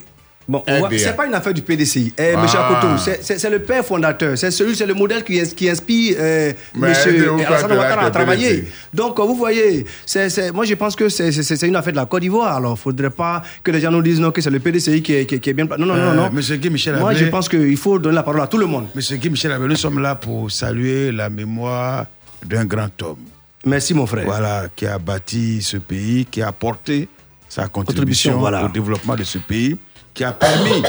Bon, 0.48 0.64
c'est 0.98 1.14
pas 1.14 1.26
une 1.26 1.34
affaire 1.34 1.54
du 1.54 1.62
PDCI. 1.62 2.12
Eh, 2.18 2.32
Ah. 2.34 2.42
Monsieur 2.42 2.58
Akoto, 2.58 2.88
c'est- 2.98 3.48
le 3.50 3.60
père 3.60 3.84
fondateur. 3.84 4.36
C'est 4.36 4.50
celui, 4.50 4.74
c'est 4.74 4.86
le 4.86 4.94
modèle 4.94 5.22
qui, 5.22 5.40
qui 5.54 5.70
inspire 5.70 6.16
euh, 6.18 6.52
Monsieur 6.74 7.30
Alassane 7.46 7.72
Ouattara 7.72 8.06
à 8.06 8.10
travailler. 8.10 8.64
Donc, 8.92 9.20
euh, 9.20 9.22
vous 9.22 9.36
voyez, 9.36 9.84
c'est 10.04 10.28
c'est- 10.28 10.50
moi 10.50 10.64
je 10.64 10.74
pense 10.74 10.96
que 10.96 11.08
c'est 11.08 11.62
une 11.68 11.76
affaire 11.76 11.92
de 11.92 11.98
la 11.98 12.06
Côte 12.06 12.22
d'Ivoire. 12.22 12.56
Alors, 12.56 12.76
faudrait 12.76 13.10
pas 13.10 13.42
que 13.62 13.70
les 13.70 13.78
gens 13.80 13.92
nous 13.92 14.02
disent 14.02 14.18
non, 14.18 14.32
que 14.32 14.40
c'est 14.40 14.50
le 14.50 14.58
PDCI 14.58 15.02
qui 15.02 15.14
est, 15.14 15.24
qui 15.26 15.36
est- 15.36 15.38
qui 15.38 15.50
est 15.50 15.52
bien. 15.54 15.66
Non, 15.66 15.76
non, 15.78 15.86
non, 15.86 15.94
Euh, 15.94 16.14
non. 16.14 16.30
Monsieur 16.32 16.56
Guy 16.56 16.68
Michel 16.70 16.96
Moi, 16.96 17.14
je 17.14 17.26
pense 17.26 17.48
qu'il 17.48 17.76
faut 17.76 18.00
donner 18.00 18.16
la 18.16 18.24
parole 18.24 18.40
à 18.40 18.48
tout 18.48 18.58
le 18.58 18.66
monde. 18.66 18.88
Monsieur 18.96 19.18
Guy 19.18 19.30
Michel 19.30 19.52
Abbé, 19.52 19.68
nous 19.68 19.76
sommes 19.76 20.00
là 20.00 20.16
pour 20.16 20.50
saluer 20.50 21.12
la 21.12 21.30
mémoire 21.30 22.06
d'un 22.44 22.64
grand 22.64 22.90
homme. 23.02 23.18
Merci, 23.64 23.94
mon 23.94 24.06
frère. 24.06 24.24
Voilà, 24.24 24.68
qui 24.74 24.86
a 24.86 24.98
bâti 24.98 25.60
ce 25.62 25.76
pays, 25.76 26.24
qui 26.26 26.40
a 26.42 26.48
apporté 26.48 27.08
sa 27.48 27.68
contribution, 27.68 28.32
Contribution, 28.32 28.38
voilà. 28.38 28.64
au 28.64 28.68
développement 28.68 29.16
de 29.16 29.24
ce 29.24 29.38
pays, 29.38 29.76
qui 30.14 30.24
a 30.24 30.32
permis 30.32 30.82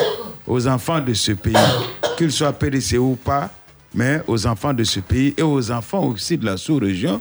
aux 0.47 0.67
enfants 0.67 0.99
de 1.01 1.13
ce 1.13 1.33
pays, 1.33 1.53
qu'ils 2.17 2.31
soient 2.31 2.53
PDC 2.53 2.97
ou 2.97 3.15
pas, 3.15 3.49
mais 3.93 4.21
aux 4.27 4.47
enfants 4.47 4.73
de 4.73 4.83
ce 4.83 4.99
pays 4.99 5.33
et 5.37 5.41
aux 5.41 5.71
enfants 5.71 6.05
aussi 6.05 6.37
de 6.37 6.45
la 6.45 6.55
sous-région, 6.57 7.19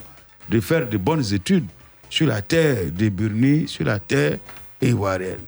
de 0.49 0.59
faire 0.59 0.87
de 0.87 0.97
bonnes 0.97 1.33
études 1.33 1.65
sur 2.09 2.27
la 2.27 2.41
terre 2.41 2.91
de 2.91 3.09
Burni, 3.09 3.67
sur 3.67 3.85
la 3.85 3.99
terre 3.99 4.37
ivoirienne. 4.81 5.39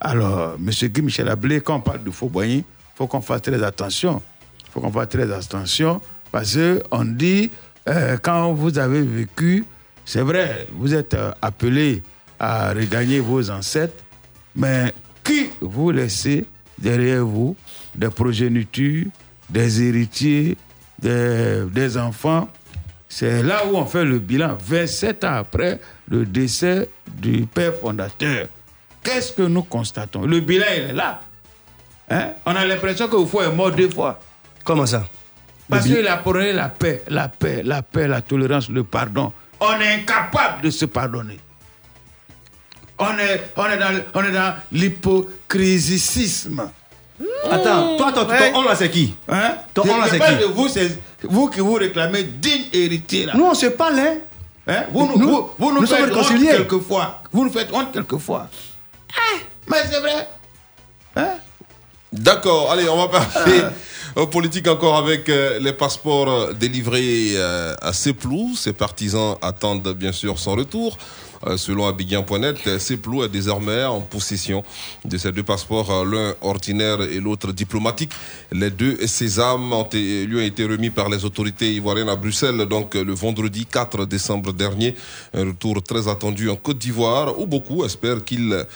Alors, 0.00 0.54
M. 0.54 0.70
Guy 0.88 1.02
Michel 1.02 1.28
Ablé, 1.28 1.60
quand 1.60 1.76
on 1.76 1.80
parle 1.80 2.04
de 2.04 2.10
Fauboigny, 2.10 2.58
il 2.58 2.64
faut 2.96 3.06
qu'on 3.06 3.20
fasse 3.20 3.42
très 3.42 3.60
attention. 3.62 4.22
Il 4.60 4.70
faut 4.70 4.80
qu'on 4.80 4.92
fasse 4.92 5.08
très 5.08 5.30
attention 5.32 6.00
parce 6.30 6.56
qu'on 6.90 7.04
dit, 7.04 7.50
euh, 7.88 8.16
quand 8.20 8.52
vous 8.52 8.78
avez 8.78 9.02
vécu, 9.02 9.64
c'est 10.04 10.20
vrai, 10.20 10.66
vous 10.72 10.94
êtes 10.94 11.14
euh, 11.14 11.32
appelé 11.40 12.02
à 12.38 12.72
regagner 12.72 13.20
vos 13.20 13.50
ancêtres, 13.50 14.04
mais 14.54 14.92
qui 15.24 15.48
vous 15.60 15.90
laissez 15.90 16.46
derrière 16.78 17.24
vous 17.24 17.56
des 17.94 18.10
progénitures, 18.10 19.06
des 19.48 19.82
héritiers, 19.82 20.56
des, 21.00 21.96
enfants? 21.96 22.48
C'est 23.08 23.42
là 23.42 23.66
où 23.66 23.76
on 23.76 23.86
fait 23.86 24.04
le 24.04 24.18
bilan, 24.18 24.56
27 24.60 25.24
ans 25.24 25.34
après 25.34 25.80
le 26.10 26.26
décès 26.26 26.90
du 27.06 27.46
père 27.46 27.74
fondateur. 27.74 28.48
Qu'est-ce 29.02 29.32
que 29.32 29.42
nous 29.42 29.62
constatons? 29.62 30.26
Le 30.26 30.40
bilan, 30.40 30.66
il 30.76 30.82
est 30.82 30.92
là. 30.92 31.20
Hein? 32.10 32.32
On 32.44 32.54
a 32.54 32.66
l'impression 32.66 33.08
que 33.08 33.16
Oufou 33.16 33.40
est 33.40 33.50
mort 33.50 33.70
deux 33.70 33.88
fois. 33.88 34.20
Comment 34.64 34.86
ça? 34.86 35.06
Parce 35.68 35.84
qu'il 35.84 36.06
a 36.06 36.16
prôné 36.16 36.52
la 36.52 36.68
paix, 36.68 37.02
la 37.08 37.28
paix, 37.28 37.62
la 37.64 37.82
paix, 37.82 38.08
la 38.08 38.22
tolérance, 38.22 38.68
le 38.70 38.84
pardon. 38.84 39.32
On 39.60 39.72
est 39.80 39.94
incapable 39.94 40.62
de 40.62 40.70
se 40.70 40.84
pardonner. 40.86 41.38
On 42.98 43.16
est, 43.18 43.50
on 43.56 43.66
est 43.66 43.76
dans, 43.78 44.00
on 44.14 44.24
est 44.24 44.32
dans 44.32 44.54
l'hypocrisicisme. 44.72 46.70
Attends, 47.50 47.96
toi, 47.96 48.12
toi, 48.12 48.24
ton 48.24 48.34
on 48.58 48.62
là, 48.62 48.74
c'est 48.76 48.90
qui? 48.90 49.14
Hein? 49.28 49.56
Ton 49.74 49.82
Je- 49.84 49.90
on 49.90 49.98
là, 49.98 50.06
c'est 50.10 50.18
parle 50.18 50.36
qui? 50.36 50.42
de 50.42 50.46
vous, 50.48 50.68
c'est 50.68 50.98
vous 51.22 51.48
qui 51.48 51.60
vous 51.60 51.74
réclamez 51.74 52.22
digne 52.24 52.64
héritier. 52.72 53.26
Là. 53.26 53.32
Nous, 53.36 53.44
on 53.44 53.54
se 53.54 53.66
parle, 53.66 53.98
hein? 53.98 54.14
Hein? 54.68 54.84
Vous, 54.92 55.06
nous, 55.06 55.18
Nous- 55.18 55.28
vous, 55.28 55.50
vous 55.58 55.72
nous, 55.72 55.86
faites 55.86 56.12
honte 56.14 56.28
quelquefois. 56.40 57.22
Vous 57.32 57.44
nous 57.44 57.50
faites 57.52 57.72
honte 57.72 57.92
quelquefois. 57.92 58.48
Ah, 59.14 59.36
mais 59.68 59.78
c'est 59.90 60.00
vrai. 60.00 60.28
D'accord, 62.12 62.70
allez, 62.72 62.88
on 62.88 62.96
va 63.06 63.08
parler 63.08 63.60
euh, 63.60 63.70
politique 64.30 64.68
encore 64.68 64.96
avec 64.96 65.28
euh, 65.28 65.58
les 65.58 65.72
passeports 65.72 66.28
euh, 66.28 66.52
délivrés 66.52 67.32
euh, 67.34 67.74
à 67.80 67.92
Seplou. 67.92 68.54
Ses 68.56 68.72
partisans 68.72 69.36
attendent 69.42 69.92
bien 69.94 70.12
sûr 70.12 70.38
son 70.38 70.54
retour. 70.54 70.98
Euh, 71.46 71.56
selon 71.56 71.86
Abidjan.net, 71.86 72.56
euh, 72.66 72.78
Seplou 72.78 73.22
est 73.24 73.28
désormais 73.28 73.84
en 73.84 74.00
possession 74.00 74.64
de 75.04 75.16
ces 75.18 75.30
deux 75.32 75.42
passeports, 75.42 75.90
euh, 75.90 76.04
l'un 76.04 76.34
ordinaire 76.40 77.00
et 77.02 77.20
l'autre 77.20 77.52
diplomatique. 77.52 78.10
Les 78.52 78.70
deux 78.70 79.06
sésames 79.06 79.72
lui 79.92 80.36
ont 80.36 80.40
été 80.42 80.64
remis 80.64 80.90
par 80.90 81.08
les 81.08 81.24
autorités 81.24 81.72
ivoiriennes 81.74 82.08
à 82.08 82.16
Bruxelles, 82.16 82.66
donc 82.66 82.94
le 82.94 83.14
vendredi 83.14 83.66
4 83.66 84.04
décembre 84.06 84.52
dernier. 84.52 84.94
Un 85.34 85.46
retour 85.46 85.82
très 85.82 86.08
attendu 86.08 86.48
en 86.50 86.56
Côte 86.56 86.78
d'Ivoire, 86.78 87.38
où 87.38 87.46
beaucoup 87.46 87.84
espèrent 87.84 88.24
qu'il 88.24 88.66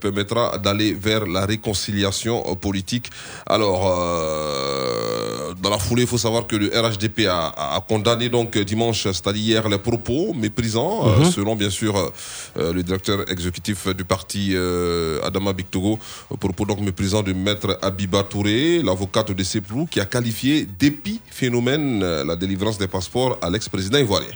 permettra 0.00 0.58
d'aller 0.58 0.94
vers 0.94 1.26
la 1.26 1.46
réconciliation 1.46 2.42
politique. 2.56 3.08
Alors, 3.46 3.86
euh, 3.86 5.54
dans 5.62 5.70
la 5.70 5.78
foulée, 5.78 6.02
il 6.02 6.08
faut 6.08 6.18
savoir 6.18 6.46
que 6.46 6.56
le 6.56 6.68
RHDP 6.68 7.26
a, 7.28 7.48
a 7.76 7.80
condamné 7.80 8.28
donc 8.28 8.56
dimanche, 8.58 9.02
c'est-à-dire 9.04 9.42
hier, 9.42 9.68
les 9.68 9.78
propos 9.78 10.32
méprisants, 10.34 11.06
Mhm. 11.18 11.30
selon 11.30 11.56
bien 11.56 11.70
sûr 11.70 12.11
le 12.56 12.82
directeur 12.82 13.30
exécutif 13.30 13.88
du 13.88 14.04
parti 14.04 14.52
euh, 14.54 15.20
Adama 15.22 15.52
Bictogo, 15.52 15.98
euh, 16.30 16.36
propos 16.36 16.64
donc 16.64 16.80
méprisants 16.80 17.22
de 17.22 17.32
maître 17.32 17.78
Abiba 17.82 18.22
Touré, 18.22 18.82
l'avocate 18.82 19.32
de 19.32 19.42
Seplou, 19.42 19.86
qui 19.86 20.00
a 20.00 20.04
qualifié 20.04 20.66
d'épiphénomène 20.78 22.02
euh, 22.02 22.24
la 22.24 22.36
délivrance 22.36 22.78
des 22.78 22.88
passeports 22.88 23.38
à 23.42 23.50
l'ex-président 23.50 23.98
ivoirien. 23.98 24.34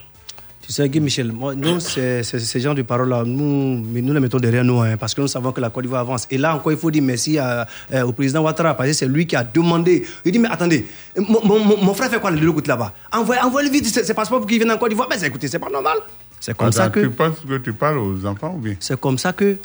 Tu 0.63 0.73
sais, 0.73 0.89
Guy 0.89 0.99
Michel, 0.99 1.29
nous, 1.29 1.79
ces 1.79 2.61
genres 2.61 2.75
de 2.75 2.83
paroles-là, 2.83 3.23
nous, 3.25 3.79
nous 3.79 4.13
les 4.13 4.19
mettons 4.19 4.39
derrière 4.41 4.65
nous, 4.65 4.81
hein, 4.81 4.97
parce 4.97 5.15
que 5.15 5.21
nous 5.21 5.29
savons 5.29 5.53
que 5.53 5.61
la 5.61 5.71
Côte 5.71 5.85
d'Ivoire 5.85 6.01
avance. 6.01 6.27
Et 6.29 6.39
là 6.39 6.57
encore, 6.57 6.73
il 6.73 6.79
faut 6.79 6.91
dire 6.91 7.05
merci 7.05 7.39
euh, 7.39 7.65
au 8.03 8.11
président 8.11 8.43
Ouattara, 8.43 8.75
parce 8.75 8.89
que 8.89 8.93
c'est 8.97 9.07
lui 9.07 9.29
qui 9.29 9.37
a 9.37 9.45
demandé. 9.45 10.05
Il 10.25 10.33
dit, 10.33 10.41
mais 10.41 10.49
attendez, 10.49 10.85
mon, 11.17 11.95
frère 11.95 12.11
fait 12.11 12.19
quoi 12.19 12.33
de 12.33 12.45
l'autre 12.45 12.69
là-bas? 12.69 12.93
Envoyez, 13.13 13.43
envoyez 13.43 13.71
vite 13.71 13.87
ses, 13.87 14.13
passeports 14.13 14.41
pour 14.41 14.49
qu'il 14.49 14.59
vienne 14.59 14.73
en 14.73 14.77
Côte 14.77 14.89
d'Ivoire. 14.89 15.07
Mais 15.09 15.19
c'est- 15.19 15.29
écoutez, 15.29 15.47
c'est 15.47 15.61
pas 15.61 15.71
normal. 15.71 15.99
C'est 16.41 16.57
comme 16.57 16.73
ça 16.73 16.89
que. 16.89 17.01
Tu 17.01 17.11
penses 17.11 17.37
que 17.49 17.57
tu 17.59 17.73
parles 17.73 17.99
aux 17.99 18.25
enfants 18.27 18.55
ou 18.57 18.59
bien? 18.59 18.75
C'est 18.81 18.99
comme 19.01 19.19
ça 19.19 19.33
que 19.33 19.57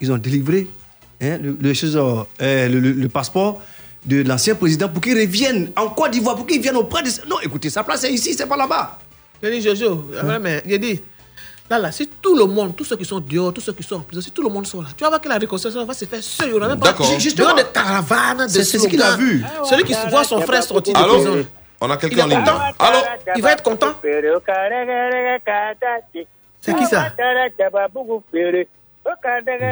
ils 0.00 0.10
ont 0.12 0.18
délivré 0.18 0.68
hein, 1.20 1.38
le, 1.42 1.56
le, 1.60 1.74
chose, 1.74 1.96
euh, 1.96 2.24
le- 2.68 2.80
le- 2.80 2.92
le 2.92 3.08
passeport 3.08 3.60
de 4.06 4.22
l'ancien 4.22 4.54
président 4.54 4.88
pour 4.88 5.00
qu'il 5.02 5.14
revienne 5.18 5.70
en 5.76 5.88
Côte 5.90 6.10
d'Ivoire, 6.12 6.34
pour 6.36 6.46
qu'il 6.46 6.60
vienne 6.60 6.76
auprès 6.76 7.02
de. 7.02 7.10
Non, 7.28 7.36
écoutez, 7.42 7.70
sa 7.70 7.84
place 7.84 8.02
est 8.04 8.12
ici, 8.12 8.34
c'est 8.34 8.46
pas 8.46 8.56
là-bas. 8.56 8.98
J'ai 9.42 9.50
dit, 9.50 9.60
Jojo, 9.60 10.06
euh, 10.14 10.38
mais 10.40 10.62
j'ai 10.66 10.78
dit, 10.78 11.00
là, 11.68 11.78
là, 11.78 11.92
si 11.92 12.08
tout 12.20 12.36
le 12.36 12.44
monde, 12.46 12.74
tous 12.76 12.84
ceux 12.84 12.96
qui 12.96 13.04
sont 13.04 13.20
dehors, 13.20 13.52
tous 13.52 13.60
ceux 13.60 13.72
qui 13.72 13.82
sont 13.82 13.96
en 13.96 14.00
prison, 14.00 14.20
si 14.22 14.30
tout 14.30 14.42
le 14.42 14.48
monde 14.48 14.66
sont 14.66 14.80
là, 14.82 14.88
tu 14.96 15.02
vas 15.04 15.10
voir 15.10 15.20
que 15.20 15.28
la 15.28 15.38
réconciliation 15.38 15.84
va 15.84 15.94
se 15.94 16.04
faire 16.04 16.22
seul. 16.22 16.48
Il 16.48 16.52
y 16.52 16.54
aura 16.56 16.68
même 16.68 16.78
pas 16.78 16.86
D'accord. 16.86 17.18
justement 17.18 17.54
de 17.54 17.62
caravanes, 17.62 18.46
de 18.46 18.48
C'est- 18.48 18.64
c'est 18.64 18.78
ce 18.78 18.86
qu'il 18.88 19.02
a 19.02 19.16
vu. 19.16 19.44
Celui 19.68 19.84
qui 19.84 19.94
voit 20.10 20.24
son 20.24 20.40
frère 20.40 20.62
sortir 20.62 20.94
de 20.94 20.98
prison. 21.02 21.46
On 21.84 21.90
a 21.90 21.96
quelqu'un 21.96 22.24
en 22.24 22.28
ligne. 22.28 22.44
Allô 22.78 22.98
Il 23.34 23.42
va 23.42 23.52
être 23.52 23.62
content. 23.64 23.92
C'est 26.60 26.76
qui 26.76 26.86
ça 26.86 27.06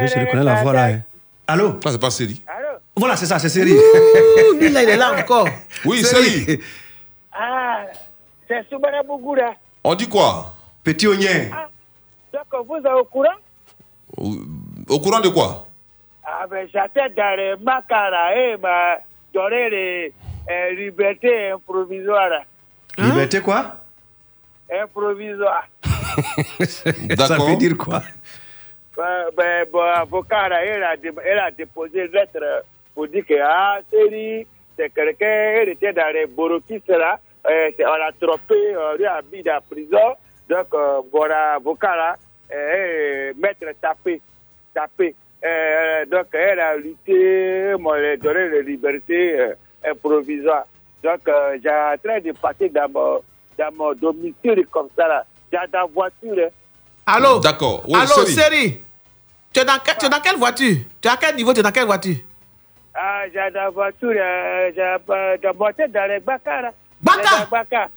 Je 0.08 0.20
reconnais 0.20 0.42
la 0.44 0.54
voix 0.62 0.72
là. 0.72 0.84
hein. 0.86 1.00
Allô 1.46 1.78
Ah, 1.84 1.90
c'est 1.92 2.00
pas 2.00 2.10
Seri. 2.10 2.42
Voilà, 2.96 3.14
c'est 3.16 3.26
ça, 3.26 3.38
c'est 3.38 3.48
Série. 3.48 3.74
Lui 4.60 4.68
là, 4.70 4.82
il 4.82 4.88
est 4.88 4.96
là 4.96 5.12
encore. 5.18 5.48
Oui, 5.84 6.02
Seri. 6.02 6.60
Ah, 7.32 7.84
c'est 8.48 8.68
Soubara 8.68 9.02
Bougoura. 9.04 9.52
On 9.84 9.94
dit 9.94 10.08
quoi? 10.08 10.52
Petit 10.82 11.06
oignon. 11.06 11.28
Donc, 12.32 12.66
vous 12.66 12.76
êtes 12.76 12.86
au 12.86 13.04
courant? 13.04 13.38
Au 14.88 14.98
courant 15.00 15.20
de 15.20 15.28
quoi? 15.28 15.66
Ah, 16.24 16.46
ben, 16.50 16.68
j'attends 16.72 17.08
dans 17.16 17.36
le 17.36 17.56
Makara, 17.64 18.34
et 18.36 18.56
m'a 18.56 18.96
donné 19.32 19.70
les 19.70 20.12
euh, 20.50 20.70
libertés 20.72 21.50
improvisoires. 21.50 22.42
Liberté 22.98 23.40
quoi? 23.40 23.76
Improvisoire. 24.70 25.66
Ça 26.64 27.36
veut 27.38 27.56
dire 27.56 27.76
quoi? 27.76 28.02
Ben, 28.96 29.26
ben, 29.36 29.66
bon, 29.72 29.80
avocat, 29.80 30.48
là, 30.48 30.64
elle 30.64 30.82
a, 30.82 30.96
dé- 30.96 31.10
elle 31.24 31.38
a 31.38 31.50
déposé 31.50 32.04
une 32.06 32.12
lettre 32.12 32.64
pour 32.94 33.08
dire 33.08 33.24
que, 33.26 33.34
ah, 33.42 33.78
c'est 33.90 34.46
c'est 34.76 34.90
quelqu'un, 34.90 35.26
elle 35.62 35.68
était 35.70 35.92
dans 35.92 36.12
les 36.12 36.26
borokistes 36.26 36.88
là, 36.88 37.18
euh, 37.48 37.70
c'est- 37.76 37.86
on 37.86 37.94
l'a 37.96 38.10
trompé, 38.20 38.54
on 38.76 38.96
lui 38.96 39.06
a 39.06 39.20
mis 39.32 39.42
en 39.50 39.60
prison. 39.70 40.14
Donc, 40.48 40.66
euh, 40.74 41.00
bon, 41.12 41.24
l'avocat 41.24 41.96
là, 41.96 42.16
euh, 42.52 42.54
euh, 42.54 43.32
maître 43.40 43.64
tapé, 43.80 44.20
tapé. 44.74 45.14
Euh, 45.44 46.04
donc, 46.06 46.26
elle 46.32 46.60
a 46.60 46.76
lutté, 46.76 47.74
moi, 47.78 47.98
elle 47.98 48.04
a 48.12 48.16
donné 48.16 48.48
la 48.48 48.60
liberté 48.60 49.38
euh, 49.86 49.94
provisoire. 49.94 50.64
Donc, 51.02 51.20
euh, 51.28 51.58
j'ai 51.62 51.70
en 51.70 51.96
train 52.02 52.20
de 52.20 52.32
passer 52.32 52.68
dans 52.68 52.88
mon, 52.90 53.20
dans 53.58 53.72
mon 53.76 53.92
domicile 53.94 54.66
comme 54.70 54.88
ça 54.96 55.08
là, 55.08 55.24
dans 55.52 55.60
la 55.72 55.84
voiture. 55.86 56.36
hein. 56.46 56.48
Allô? 57.06 57.38
D'accord. 57.40 57.82
Oui, 57.88 57.94
Allô, 57.98 58.24
Seri. 58.26 58.32
Série 58.32 58.80
Tu 59.52 59.60
es, 59.60 59.64
dans, 59.64 59.78
que- 59.78 59.98
tu 59.98 60.06
es 60.06 60.08
dans 60.08 60.20
quelle 60.20 60.36
voiture? 60.36 60.76
Tu 61.00 61.08
es 61.08 61.10
à 61.10 61.16
quel 61.16 61.34
niveau 61.36 61.52
Tu 61.52 61.60
es 61.60 61.62
dans 61.62 61.72
quelle 61.72 61.86
voiture? 61.86 62.16
Ah, 62.94 63.22
j'ai 63.32 63.50
la 63.54 63.70
voiture, 63.70 64.10
euh, 64.14 64.70
j'ai 64.74 64.82
euh, 64.82 65.36
j'ai 65.42 65.52
monté 65.58 65.88
dans 65.88 66.08
les 66.08 66.20
Baka. 66.20 66.60
là. 66.62 66.70
Baka? 67.00 67.46
Baka. 67.50 67.88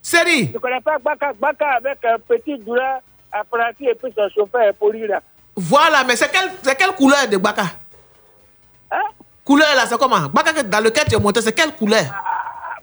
Série 0.00 0.52
Tu 0.52 0.60
connais 0.60 0.80
pas 0.80 0.98
Baka 0.98 1.32
Baka 1.32 1.66
avec 1.76 2.04
un 2.04 2.18
petit 2.18 2.58
douleur 2.58 3.00
apprenti 3.32 3.86
et 3.86 3.94
puis 3.94 4.12
son 4.14 4.28
chauffeur 4.28 4.62
est 4.62 4.72
poli 4.74 5.06
là. 5.06 5.20
Voilà, 5.56 6.04
mais 6.04 6.14
c'est 6.16 6.30
quelle, 6.30 6.50
c'est 6.62 6.76
quelle 6.76 6.92
couleur 6.92 7.26
de 7.28 7.36
Baka? 7.38 7.62
Hein? 8.92 8.98
Couleur 9.44 9.74
là, 9.76 9.84
c'est 9.86 9.98
comment? 9.98 10.20
Dans 10.20 10.80
lequel 10.80 11.04
tu 11.06 11.14
es 11.16 11.18
monté, 11.18 11.40
c'est 11.42 11.52
quelle 11.52 11.72
couleur? 11.74 12.04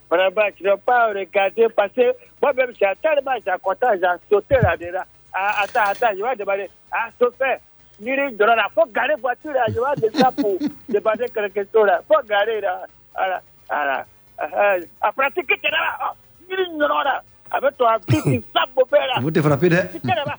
Vraiment, 0.10 0.42
tu 0.56 0.64
n'as 0.64 0.78
pas 0.78 1.08
regardé 1.08 1.68
parce 1.76 1.92
que 1.94 2.02
moi-même, 2.42 2.72
j'ai 2.80 2.88
tellement 3.02 3.32
j'ai 3.46 3.54
content, 3.64 3.88
j'ai 3.94 4.08
sauté 4.30 4.56
là-dedans. 4.62 5.04
Ah, 5.34 5.64
attends, 5.64 5.90
attends, 5.90 6.16
je 6.18 6.22
vais 6.22 6.36
demander. 6.36 6.70
Ah, 6.92 7.08
chauffeur, 7.18 7.58
Niri, 8.00 8.34
de 8.36 8.44
là, 8.44 8.68
faut 8.76 8.86
garer 8.88 9.16
voiture 9.20 9.54
là, 9.54 9.66
je 9.70 9.74
vais 10.02 10.10
descendre 10.10 10.34
pour 10.36 10.58
demander 10.90 11.26
quelque 11.30 11.68
chose 11.74 11.88
là. 11.88 12.02
Faut 12.08 12.22
garer 12.28 12.60
là. 12.62 12.82
Voilà, 13.16 13.42
voilà. 13.70 14.06
Ah, 14.38 14.48
ah, 14.54 14.76
Apprenti 15.08 15.42
que 15.46 15.54
tu 15.56 15.66
es 15.66 15.72
là, 15.72 16.14
Niri, 16.50 16.78
de 16.78 16.84
là, 16.86 17.24
avec 17.52 17.78
ton 17.78 17.86
habit 17.88 18.22
qui 18.22 18.44
sape 18.54 18.70
mon 18.78 18.86
père 18.86 19.08
là. 19.08 19.22
Vous 19.22 19.32
te 19.32 19.42
frappez 19.42 19.70
de... 19.70 19.78
Tu 19.78 20.12
es 20.12 20.16
là-bas? 20.16 20.36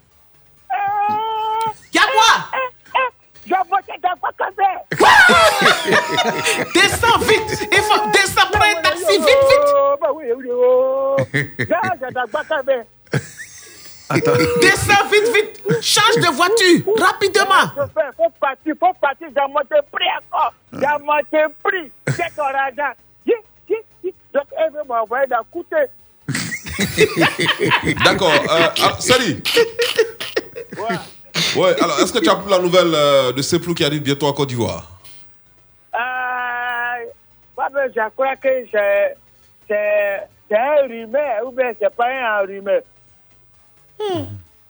Y'a 1.94 2.02
quoi? 2.02 2.58
Je 3.44 3.50
vais 3.50 3.56
voter 3.68 3.98
dans 4.02 4.16
quoi 4.20 4.30
café 4.38 4.70
Descends 6.74 7.18
vite 7.18 7.68
Il 7.72 7.78
faut 7.78 8.10
descendre, 8.10 8.50
prends 8.52 8.64
un 8.64 8.82
taxi, 8.82 9.18
vite, 9.18 9.20
vite 9.20 9.72
Bah 10.00 10.08
oui, 10.14 10.26
oui, 10.36 10.48
oh. 10.52 11.16
Dans 12.14 12.26
quoi 12.30 12.44
café 12.44 12.82
Descends 14.60 15.06
vite, 15.10 15.28
vite 15.34 15.82
Change 15.82 16.16
de 16.16 16.30
voiture, 16.32 16.80
rapidement 16.98 17.66
Chauffeur, 17.74 18.12
faut 18.16 18.30
partir, 18.40 18.74
faut 18.78 18.94
partir, 19.00 19.28
j'ai 19.34 19.52
monté 19.52 19.76
prix 19.90 20.08
encore. 20.30 20.54
J'ai 20.72 21.04
monté 21.04 21.54
prix. 21.62 21.90
C'est 22.08 22.34
ton 22.36 22.42
argent. 22.42 22.94
Donc, 24.32 24.44
elle 24.56 24.72
veut 24.72 24.84
m'envoyer 24.88 25.26
dans 25.26 25.44
coûter. 25.50 25.76
D'accord. 28.04 28.32
Euh, 28.32 28.68
ah, 28.82 28.96
Sally. 28.98 29.42
Ouais, 30.78 30.96
alors 31.56 32.00
est-ce 32.00 32.12
que 32.12 32.18
tu 32.18 32.28
as 32.30 32.34
pris 32.36 32.50
la 32.50 32.58
nouvelle 32.58 32.92
euh, 32.94 33.32
de 33.32 33.42
Seplou 33.42 33.74
qui 33.74 33.84
arrive 33.84 34.02
bientôt 34.02 34.26
en 34.26 34.32
Côte 34.32 34.48
d'Ivoire? 34.48 34.84
Euh, 35.94 35.98
moi, 37.56 37.68
ben, 37.72 37.90
je 37.94 38.08
crois 38.10 38.36
que 38.36 38.48
c'est, 38.70 39.16
c'est, 39.68 40.20
c'est 40.48 40.56
un 40.56 40.86
rumeur 40.88 41.46
ou 41.46 41.50
bien 41.52 41.72
c'est 41.80 41.94
pas 41.94 42.08
un 42.08 42.40
rumeur. 42.46 42.80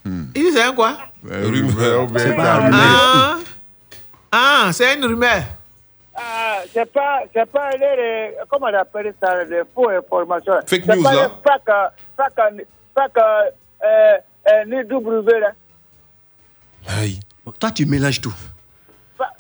Il 0.05 0.27
dit 0.35 0.53
c'est 0.53 0.63
un 0.63 0.73
quoi? 0.75 0.97
Rumeur. 1.25 2.09
C'est 2.17 2.35
pas 2.37 2.55
un 2.55 2.71
Ah, 2.73 3.39
ah 4.33 4.71
c'est 4.73 4.95
une 4.95 5.05
rumeur. 5.05 5.43
Ah, 6.15 6.59
c'est 6.73 6.93
pas, 6.93 7.21
c'est 7.33 7.47
pas 7.51 7.71
les, 7.71 7.97
les- 7.97 8.35
comment 8.51 8.67
on 8.67 8.75
appelle 8.75 9.15
ça, 9.23 9.45
les 9.45 9.63
faux 9.75 9.89
informations. 9.89 10.53
Fake 10.67 10.83
c'est 10.87 10.97
news, 10.97 11.03
pas 11.03 11.15
là. 11.15 11.23
euh, 11.25 11.29
fac, 11.43 11.63
euh, 11.69 12.65
fac, 12.95 13.11
euh, 13.17 13.51
euh, 13.85 14.17
euh, 14.49 14.65
ni 14.67 14.85
W, 14.85 15.41
là. 15.41 15.53
Aïe. 16.89 17.21
Toi, 17.59 17.71
tu 17.71 17.87
mélanges 17.87 18.21
tout. 18.21 18.35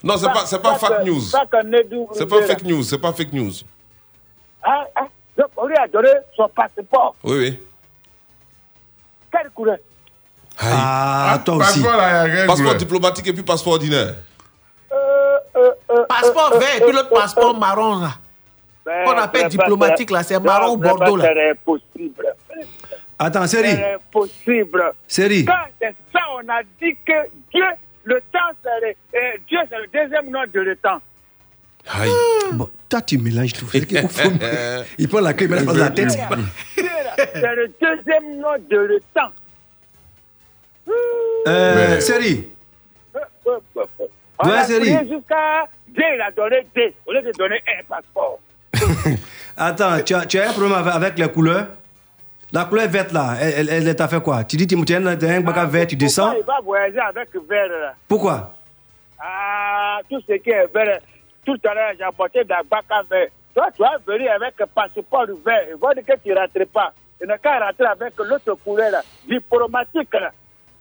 Non, 0.02 0.16
c'est 0.16 0.26
pas, 0.26 0.46
c'est 0.46 0.60
pas 0.62 0.74
Fac, 0.76 0.90
fake 0.90 1.00
euh, 1.00 1.04
news. 1.04 1.22
euh, 1.34 2.06
C'est 2.12 2.26
pas 2.26 2.42
fake 2.42 2.64
news, 2.64 2.82
c'est 2.82 2.98
pas 2.98 3.12
fake 3.12 3.32
news. 3.32 3.52
Ah, 4.62 4.84
ah, 4.94 5.06
donc 5.36 5.48
on 5.56 5.66
lui 5.66 5.76
a 5.76 5.88
donné 5.88 6.08
son 6.36 6.48
passeport. 6.48 7.14
Oui, 7.24 7.36
oui. 7.38 7.58
Quelle 9.30 9.50
couleur 9.50 9.78
Ah, 10.60 11.40
toi 11.44 11.56
aussi. 11.56 11.82
Passeport, 12.46 12.74
diplomatique 12.76 13.26
et 13.26 13.32
puis 13.32 13.42
passeport 13.42 13.74
ordinaire. 13.74 14.14
Passeport 16.08 16.58
vert 16.58 16.76
et 16.76 16.80
puis 16.80 16.92
l'autre 16.92 17.10
passeport 17.10 17.58
marron 17.58 18.00
là. 18.00 18.10
Ben, 18.84 19.04
Qu'on 19.04 19.16
appelle 19.16 19.48
diplomatique 19.48 20.10
là, 20.10 20.22
c'est 20.22 20.38
marron 20.40 20.72
ou 20.74 20.76
bordeaux 20.76 21.16
là. 21.16 21.24
C'est 21.32 21.50
impossible. 21.50 22.34
Attends, 23.24 23.46
série. 23.46 23.70
C'est 23.70 23.94
impossible. 23.94 24.82
Série. 25.06 25.44
Quand 25.44 25.52
c'est 25.80 25.94
ça, 26.12 26.20
on 26.34 26.48
a 26.48 26.60
dit 26.80 26.96
que 27.06 27.12
Dieu, 27.54 27.64
le 28.04 28.20
temps, 28.32 28.38
c'est 28.64 28.80
le, 28.80 28.88
euh, 28.88 29.36
Dieu, 29.48 29.58
c'est 29.70 29.78
le 29.78 29.86
deuxième 29.92 30.28
nom 30.30 30.40
de 30.52 30.60
le 30.60 30.74
temps. 30.76 31.00
Aïe. 31.88 32.10
Bon, 32.52 32.68
toi, 32.88 33.00
tu 33.02 33.18
mélanges 33.18 33.52
tout. 33.52 33.66
Il 34.98 35.08
prend 35.08 35.20
la 35.20 35.34
clé, 35.34 35.46
il 35.46 35.50
met 35.66 35.72
la 35.72 35.90
tête. 35.90 36.08
Dieu, 36.08 36.82
là, 36.84 37.14
C'est 37.32 37.54
le 37.54 37.72
deuxième 37.80 38.38
nom 38.40 38.56
de 38.68 38.76
le 38.76 39.00
temps. 39.14 39.30
Euh, 41.46 42.00
série. 42.00 42.48
On 43.44 44.48
Ouais, 44.48 44.54
a 44.54 44.64
jusqu'à 44.66 45.68
Dieu, 45.86 46.04
il 46.14 46.20
a 46.20 46.30
donné 46.32 46.66
deux, 46.74 46.92
au 47.06 47.12
lieu 47.12 47.22
de 47.22 47.30
donner 47.38 47.62
un 47.68 47.84
passeport. 47.84 48.40
Attends, 49.56 50.00
tu 50.04 50.14
as, 50.14 50.26
tu 50.26 50.40
as 50.40 50.48
un 50.50 50.52
problème 50.52 50.72
avec, 50.72 50.94
avec 50.94 51.18
les 51.18 51.28
couleurs? 51.28 51.68
La 52.52 52.66
couleur 52.66 52.86
verte 52.88 53.12
là, 53.12 53.34
elle, 53.40 53.70
elle, 53.70 53.88
elle 53.88 53.96
t'a 53.96 54.08
fait 54.08 54.20
quoi? 54.22 54.44
Tu 54.44 54.56
dis 54.58 54.66
tu 54.66 54.76
tu 54.84 54.94
as 54.94 54.98
un 54.98 55.06
un 55.06 55.40
bac 55.40 55.68
vert, 55.70 55.86
tu 55.86 55.96
descends? 55.96 56.34
Pourquoi 56.34 56.40
il 56.40 56.46
va 56.46 56.60
voyager 56.62 56.98
avec 56.98 57.28
vert 57.48 57.68
là? 57.68 57.94
Pourquoi? 58.06 58.54
Ah, 59.18 60.00
tout 60.10 60.20
ce 60.28 60.34
qui 60.34 60.50
est 60.50 60.66
vert, 60.74 60.98
tout 61.46 61.56
à 61.64 61.74
l'heure, 61.74 61.92
j'ai 61.96 62.04
apporté 62.04 62.44
d'un 62.44 62.60
bac 62.70 62.84
à 62.90 63.02
vert. 63.10 63.28
Toi, 63.54 63.68
tu 63.74 63.80
vas 63.80 63.96
venir 64.06 64.32
avec 64.32 64.60
un 64.60 64.66
passeport 64.66 65.26
vert. 65.44 65.62
Il 65.70 65.76
va 65.80 65.94
dire 65.94 66.04
que 66.04 66.12
tu 66.22 66.28
ne 66.28 66.34
rentres 66.34 66.70
pas. 66.72 66.92
Il 67.22 67.26
n'a 67.26 67.38
qu'à 67.38 67.58
rentrer 67.58 67.86
avec 67.86 68.12
l'autre 68.18 68.54
couleur, 68.62 68.90
là, 68.90 69.02
diplomatique. 69.26 70.12
Là. 70.12 70.30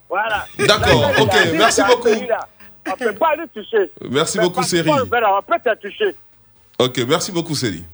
Voilà. 0.09 0.45
D'accord, 0.59 1.11
ok, 1.21 1.35
merci 1.53 1.81
beaucoup. 1.87 2.09
On 2.09 2.91
ne 2.91 2.95
peut 2.95 3.13
pas 3.13 3.35
lui 3.35 3.47
toucher. 3.53 3.91
Merci 4.09 4.37
Mais 4.39 4.43
beaucoup, 4.43 4.63
Série. 4.63 4.89
on 4.89 5.05
peut 5.05 5.59
te 5.63 5.75
toucher. 5.75 6.15
Ok, 6.79 6.99
merci 7.07 7.31
beaucoup, 7.31 7.55
Série. 7.55 7.85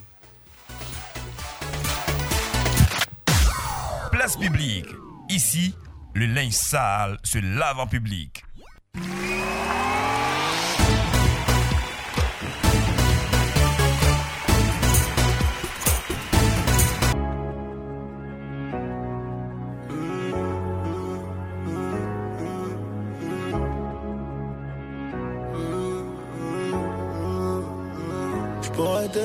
Ici, 5.30 5.74
le 6.14 6.26
linge 6.26 6.54
sale 6.54 7.18
se 7.24 7.40
lave 7.40 7.80
en 7.80 7.88
public. 7.88 8.44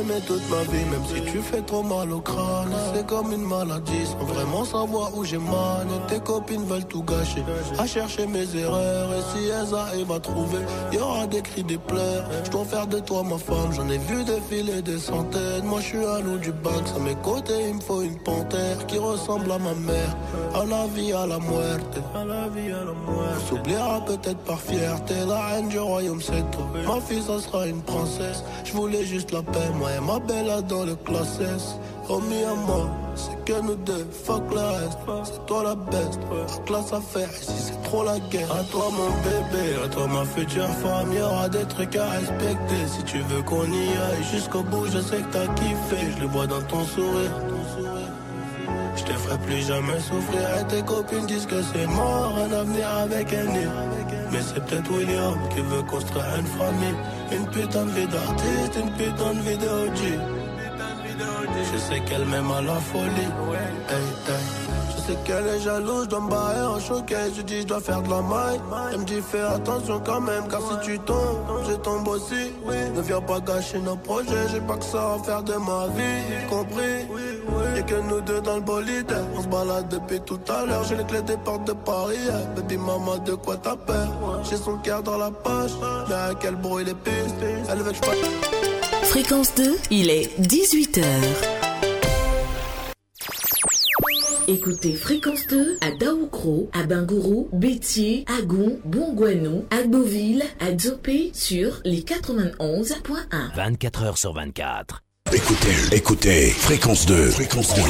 T'aimer 0.02 0.20
toute 0.26 0.42
ma 0.50 0.62
vie, 0.64 0.84
même 0.90 1.04
si 1.06 1.22
tu 1.30 1.38
fais 1.38 1.62
trop 1.62 1.82
mal 1.82 2.12
au 2.12 2.20
crâne. 2.20 2.74
C'est 2.94 3.06
comme 3.06 3.32
une 3.32 3.46
maladie, 3.46 4.06
sans 4.06 4.24
vraiment 4.24 4.64
savoir 4.64 5.16
où 5.16 5.24
j'ai 5.24 5.38
mal. 5.38 5.86
Tes 6.08 6.20
copines 6.20 6.64
veulent 6.64 6.86
tout 6.86 7.02
gâcher, 7.02 7.44
à 7.78 7.86
chercher 7.86 8.26
mes 8.26 8.56
erreurs. 8.56 9.10
Et 9.12 9.22
si 9.32 9.48
elles 9.48 9.74
arrivent 9.74 10.12
à 10.12 10.20
trouver, 10.20 10.58
y 10.92 10.98
aura 10.98 11.26
des 11.26 11.42
cris, 11.42 11.62
des 11.62 11.78
pleurs. 11.78 12.24
Je 12.44 12.50
dois 12.50 12.64
faire 12.64 12.86
de 12.86 12.98
toi 12.98 13.22
ma 13.22 13.38
femme, 13.38 13.72
j'en 13.72 13.88
ai 13.88 13.98
vu 13.98 14.24
défiler 14.24 14.82
des 14.82 14.98
centaines. 14.98 15.64
Moi 15.64 15.80
je 15.80 15.86
suis 15.86 16.04
à 16.04 16.20
l'eau 16.20 16.38
du 16.38 16.52
bac, 16.52 16.82
à 16.96 16.98
mes 16.98 17.14
côtés 17.16 17.68
il 17.68 17.74
me 17.74 17.80
faut 17.80 18.02
une 18.02 18.18
panthère 18.18 18.86
qui 18.86 18.98
ressemble 18.98 19.50
à 19.52 19.58
ma 19.58 19.74
mère. 19.74 20.16
À 20.54 20.64
la 20.64 20.86
vie, 20.86 21.12
à 21.12 21.26
la 21.26 21.38
muerte. 21.38 21.98
À 22.14 22.24
la 22.24 22.48
vie, 22.48 22.72
à 22.72 22.84
la 22.84 22.92
muerte. 22.92 23.36
On 23.36 23.48
s'oubliera 23.48 24.04
peut-être 24.04 24.38
par 24.44 24.60
fierté, 24.60 25.14
la 25.26 25.46
reine 25.46 25.68
du 25.68 25.78
royaume 25.78 26.20
c'est 26.20 26.50
toi. 26.50 26.66
Ma 26.86 27.00
fille 27.00 27.22
ça 27.22 27.38
sera 27.38 27.66
une 27.66 27.82
princesse. 27.82 28.42
Je 28.64 28.72
voulais 28.72 29.04
juste 29.04 29.32
la 29.32 29.42
paix, 29.42 29.70
moi 29.78 29.91
ma 30.00 30.18
belle 30.18 30.50
dans 30.68 30.84
le 30.84 30.94
classe 30.96 31.38
S. 31.40 31.76
Remis 32.08 32.42
à 32.44 32.54
moi, 32.66 32.90
c'est 33.14 33.44
que 33.44 33.60
nous 33.60 33.76
deux, 33.76 34.06
fuck 34.24 34.42
le 34.50 34.58
reste. 34.58 34.98
C'est 35.24 35.46
toi 35.46 35.62
la 35.62 35.74
best, 35.74 36.18
la 36.30 36.64
classe 36.64 36.92
à 36.92 37.00
faire, 37.00 37.28
ici 37.30 37.52
c'est 37.56 37.82
trop 37.82 38.04
la 38.04 38.18
guerre. 38.18 38.50
À 38.50 38.64
toi 38.64 38.86
mon 38.90 39.10
bébé, 39.22 39.76
à 39.84 39.88
toi 39.88 40.06
ma 40.08 40.24
future 40.24 40.68
femme, 40.82 41.12
y 41.12 41.20
aura 41.20 41.48
des 41.48 41.64
trucs 41.64 41.94
à 41.96 42.10
respecter. 42.10 42.82
Si 42.88 43.04
tu 43.04 43.18
veux 43.18 43.42
qu'on 43.42 43.64
y 43.64 43.88
aille 44.06 44.24
jusqu'au 44.32 44.62
bout, 44.62 44.86
je 44.86 45.00
sais 45.00 45.18
que 45.18 45.32
t'as 45.32 45.46
kiffé, 45.54 46.12
je 46.16 46.22
le 46.22 46.26
vois 46.28 46.46
dans 46.46 46.62
ton 46.62 46.84
sourire. 46.84 47.30
Je 48.94 49.04
te 49.04 49.12
ferai 49.12 49.38
plus 49.38 49.66
jamais 49.66 50.00
souffrir 50.00 50.42
et 50.60 50.64
tes 50.68 50.82
copines 50.82 51.26
disent 51.26 51.46
que 51.46 51.62
c'est 51.62 51.86
mort, 51.86 52.34
un 52.36 52.52
avenir 52.52 52.88
avec 52.88 53.32
un 53.32 53.44
nid. 53.44 53.68
Mais 54.32 54.40
c'est 54.42 54.62
peut-être 54.64 54.90
William 54.90 55.38
qui 55.50 55.60
veut 55.60 55.82
construire 55.82 56.26
une 56.38 56.46
famille. 56.46 56.96
Une 57.34 57.46
putain 57.48 57.84
de 57.86 57.90
vie 57.90 58.06
d'artiste, 58.06 58.74
une 58.82 58.92
putain 58.92 59.34
de 59.34 59.40
vie 59.40 59.58
de. 59.58 59.72
Je 61.72 61.78
sais 61.78 62.00
qu'elle 62.00 62.26
m'aime 62.26 62.50
à 62.50 62.60
la 62.60 62.74
folie. 62.74 63.30
Qu'elle 65.24 65.46
est 65.46 65.60
jalouse, 65.60 66.04
je 66.04 66.08
dois 66.08 66.20
me 66.20 66.30
barrer 66.30 66.62
en 66.62 66.80
showcase. 66.80 67.32
Je 67.36 67.42
dis, 67.42 67.60
je 67.62 67.66
dois 67.66 67.80
faire 67.80 68.02
de 68.02 68.10
la 68.10 68.22
maille. 68.22 68.60
Elle 68.92 68.98
me 69.00 69.04
dit, 69.04 69.20
fais 69.20 69.40
attention 69.40 70.00
quand 70.04 70.20
même, 70.20 70.48
car 70.48 70.60
si 70.60 70.86
tu 70.86 70.98
tombes, 71.00 71.38
je 71.68 71.74
tombe 71.74 72.08
aussi. 72.08 72.52
Ne 72.94 73.00
viens 73.02 73.20
pas 73.20 73.40
gâcher 73.40 73.78
nos 73.78 73.96
projets, 73.96 74.48
j'ai 74.52 74.60
pas 74.60 74.76
que 74.76 74.84
ça 74.84 75.14
à 75.14 75.22
faire 75.24 75.42
de 75.42 75.54
ma 75.54 75.86
vie, 75.88 76.46
compris. 76.48 77.06
Y'a 77.76 77.82
que 77.82 77.94
nous 77.94 78.20
deux 78.20 78.40
dans 78.40 78.56
le 78.56 78.60
bolide, 78.62 79.14
on 79.36 79.42
se 79.42 79.48
balade 79.48 79.88
depuis 79.88 80.20
tout 80.20 80.40
à 80.48 80.66
l'heure. 80.66 80.84
J'ai 80.88 80.96
les 80.96 81.04
clés 81.04 81.22
des 81.22 81.36
portes 81.36 81.66
de 81.66 81.72
Paris, 81.72 82.16
baby 82.56 82.76
maman, 82.76 83.18
de 83.18 83.34
quoi 83.34 83.56
t'as 83.56 83.76
peur? 83.76 84.08
J'ai 84.48 84.56
son 84.56 84.76
cœur 84.78 85.02
dans 85.02 85.18
la 85.18 85.30
poche, 85.30 85.72
mais 86.08 86.34
quel 86.40 86.56
bruit 86.56 86.84
les 86.84 86.94
pistes? 86.94 87.34
Elle 87.70 87.78
veut 87.78 87.92
que 87.92 87.96
je. 87.96 89.06
Fréquence 89.06 89.54
2, 89.54 89.76
il 89.90 90.10
est 90.10 90.38
18h. 90.40 91.02
Écoutez 94.48 94.94
Fréquence 94.94 95.46
2 95.46 95.78
à 95.80 95.90
Daoukro, 95.92 96.68
à 96.72 96.82
Bingourou, 96.84 97.48
Bétier, 97.52 98.24
Agon, 98.38 98.78
Bongouanou, 98.84 99.64
Agboville, 99.70 100.42
à 100.60 100.72
Dzopé 100.72 101.30
sur 101.34 101.80
les 101.84 102.00
91.1. 102.02 103.54
24 103.54 104.02
heures 104.02 104.18
sur 104.18 104.32
24. 104.34 105.02
Écoutez, 105.32 105.96
écoutez, 105.96 106.50
fréquence 106.50 107.06
2, 107.06 107.30
fréquence 107.30 107.74
2, 107.74 107.80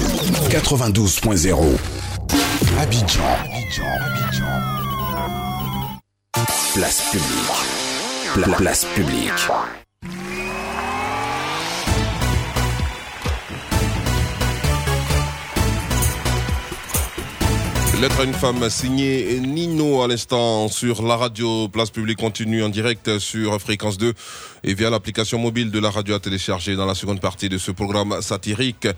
92.0. 0.51 1.59
Abidjan, 2.79 3.21
Abidjan, 3.45 3.85
Abidjan. 4.01 4.45
Place 6.75 7.03
publique. 7.11 8.35
Pla- 8.35 8.57
place 8.57 8.85
publique. 8.95 9.31
Lettre 18.03 18.23
à 18.23 18.25
une 18.25 18.35
femme 18.35 18.69
signée 18.69 19.39
Nino 19.39 20.03
à 20.03 20.09
l'instant 20.09 20.67
sur 20.67 21.03
la 21.05 21.17
radio 21.17 21.69
Place 21.69 21.91
Publique 21.91 22.19
continue 22.19 22.65
en 22.65 22.69
direct 22.69 23.21
sur 23.21 23.61
Fréquence 23.61 23.97
2 23.97 24.13
et 24.65 24.75
via 24.75 24.91
l'application 24.91 25.39
mobile 25.39 25.71
de 25.71 25.79
la 25.79 25.89
radio 25.89 26.17
à 26.17 26.19
télécharger 26.19 26.75
dans 26.75 26.85
la 26.85 26.97
seconde 26.97 27.21
partie 27.21 27.49
de 27.49 27.59
ce 27.59 27.71
programme 27.71 28.21
satirique. 28.21 28.89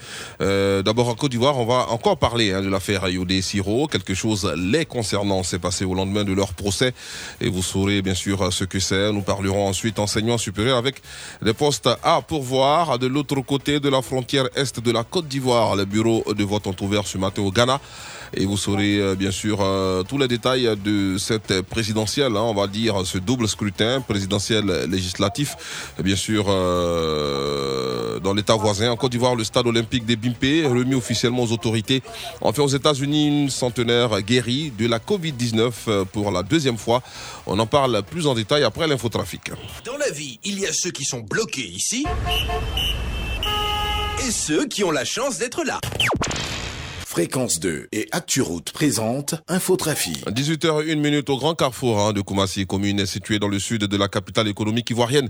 Euh, 0.41 0.83
D'abord 0.83 1.11
en 1.11 1.15
Côte 1.17 1.33
d'Ivoire, 1.33 1.59
on 1.59 1.67
va 1.67 1.91
encore 1.91 2.17
parler 2.17 2.55
hein, 2.55 2.63
de 2.63 2.71
l'affaire 2.71 3.05
Ayodé 3.05 3.43
Siro. 3.43 3.89
Quelque 3.89 4.15
chose 4.15 4.51
les 4.57 4.87
concernant 4.87 5.43
s'est 5.43 5.59
passé 5.59 5.85
au 5.85 5.95
lendemain 5.95 6.25
de 6.25 6.33
leur 6.33 6.55
procès 6.55 6.95
et 7.43 7.51
vous 7.51 7.63
saurez 7.63 8.01
bien 8.01 8.15
sûr 8.15 8.51
ce 8.55 8.65
que 8.65 8.79
c'est. 8.79 9.13
Nous 9.13 9.21
parlerons 9.21 9.69
ensuite 9.69 9.99
enseignement 9.99 10.39
supérieur 10.39 10.79
avec 10.79 11.03
des 11.43 11.53
postes 11.53 11.91
à 12.03 12.23
pourvoir 12.23 12.99
de 12.99 13.07
l'autre 13.07 13.39
côté 13.43 13.81
de 13.81 13.91
la 13.91 14.01
frontière 14.01 14.49
est 14.57 14.81
de 14.81 14.91
la 14.91 15.05
Côte 15.05 15.29
d'Ivoire. 15.29 15.77
Les 15.77 15.85
bureaux 15.85 16.25
de 16.33 16.45
vote 16.45 16.67
ont 16.67 16.77
ouvert 16.81 17.07
ce 17.07 17.19
matin 17.19 17.43
au 17.43 17.53
Ghana. 17.53 17.79
Et 18.37 18.47
vous 18.47 18.57
saurez 18.57 18.99
euh, 18.99 19.15
bien 19.15 19.31
sûr 19.31 19.59
euh, 19.61 20.03
tous 20.03 20.19
les 20.19 20.29
détails 20.29 20.71
de 20.85 21.17
cette 21.19 21.63
présidentielle, 21.63 22.37
hein, 22.37 22.43
on 22.43 22.55
va 22.55 22.67
dire 22.67 23.07
ce 23.07 23.19
double 23.19 23.49
scrutin 23.49 24.01
présidentiel 24.01 24.87
législatif. 24.89 25.57
Bien 26.03 26.17
sûr, 26.17 26.47
euh, 26.49 28.19
dans 28.21 28.35
l'État 28.35 28.55
voisin, 28.55 28.91
en 28.91 28.97
Côte 28.97 29.13
d'Ivoire, 29.13 29.35
le 29.35 29.45
stade 29.45 29.67
olympique 29.67 30.05
des 30.05 30.17
Bimpé, 30.17 30.67
remis 30.67 30.95
officiellement 30.95 31.43
aux 31.43 31.53
autorités. 31.53 32.03
Enfin, 32.41 32.63
aux 32.63 32.69
États-Unis, 32.69 33.43
une 33.43 33.51
centenaire 33.51 34.21
guérie 34.23 34.73
de 34.77 34.87
la 34.87 34.99
Covid-19 34.99 35.73
euh, 35.89 36.05
pour 36.05 36.31
la 36.31 36.43
deuxième 36.43 36.79
fois. 36.79 37.03
On 37.47 37.59
en 37.59 37.67
parle 37.67 38.03
plus 38.03 38.27
en 38.27 38.35
détail 38.35 38.65
après 38.65 38.87
l'infotrafic. 38.87 39.51
Dans 39.85 39.97
la 39.97 40.11
vie, 40.11 40.39
il 40.45 40.59
y 40.59 40.67
a 40.67 40.73
ceux 40.73 40.91
qui 40.91 41.05
sont 41.05 41.21
bloqués 41.21 41.67
ici 41.67 42.05
et 44.27 44.31
ceux 44.31 44.67
qui 44.67 44.85
ont 44.85 44.91
la 44.91 45.05
chance 45.05 45.39
d'être 45.39 45.65
là. 45.65 45.81
Fréquence 47.15 47.61
2 47.61 47.87
et 47.93 48.09
ActuRoute 48.11 48.73
présente 48.73 49.37
Infotrafic. 49.47 50.27
18h01 50.27 50.97
minute 50.97 51.31
au 51.31 51.37
Grand 51.37 51.55
Carrefour 51.55 52.01
hein, 52.01 52.13
de 52.13 52.21
Koumassi, 52.21 52.67
commune 52.67 53.07
située 53.07 53.39
dans 53.39 53.47
le 53.47 53.61
sud 53.61 53.85
de 53.85 53.97
la 53.97 54.09
capitale 54.09 54.49
économique 54.49 54.91
ivoirienne. 54.91 55.29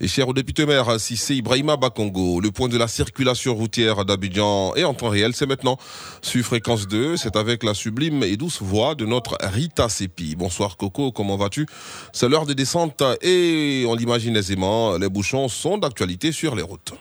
Et 0.00 0.08
cher 0.08 0.28
au 0.28 0.32
député 0.32 0.64
maire 0.64 0.98
Sissé 0.98 1.34
Ibrahima 1.34 1.76
Bakongo, 1.76 2.40
le 2.40 2.50
point 2.50 2.68
de 2.68 2.78
la 2.78 2.88
circulation 2.88 3.54
routière 3.54 4.06
d'Abidjan 4.06 4.74
est 4.76 4.84
en 4.84 4.94
temps 4.94 5.10
réel. 5.10 5.34
C'est 5.34 5.44
maintenant 5.44 5.76
sur 6.22 6.42
Fréquence 6.42 6.88
2. 6.88 7.18
C'est 7.18 7.36
avec 7.36 7.64
la 7.64 7.74
sublime 7.74 8.22
et 8.22 8.38
douce 8.38 8.62
voix 8.62 8.94
de 8.94 9.04
notre 9.04 9.36
Rita 9.42 9.90
Sepi. 9.90 10.36
Bonsoir 10.36 10.78
Coco, 10.78 11.12
comment 11.12 11.36
vas-tu? 11.36 11.66
C'est 12.14 12.30
l'heure 12.30 12.46
des 12.46 12.54
descentes 12.54 13.02
et 13.20 13.84
on 13.86 13.94
l'imagine 13.94 14.36
aisément, 14.36 14.96
les 14.96 15.10
bouchons 15.10 15.48
sont 15.48 15.76
d'actualité 15.76 16.32
sur 16.32 16.56
les 16.56 16.62
routes. 16.62 16.94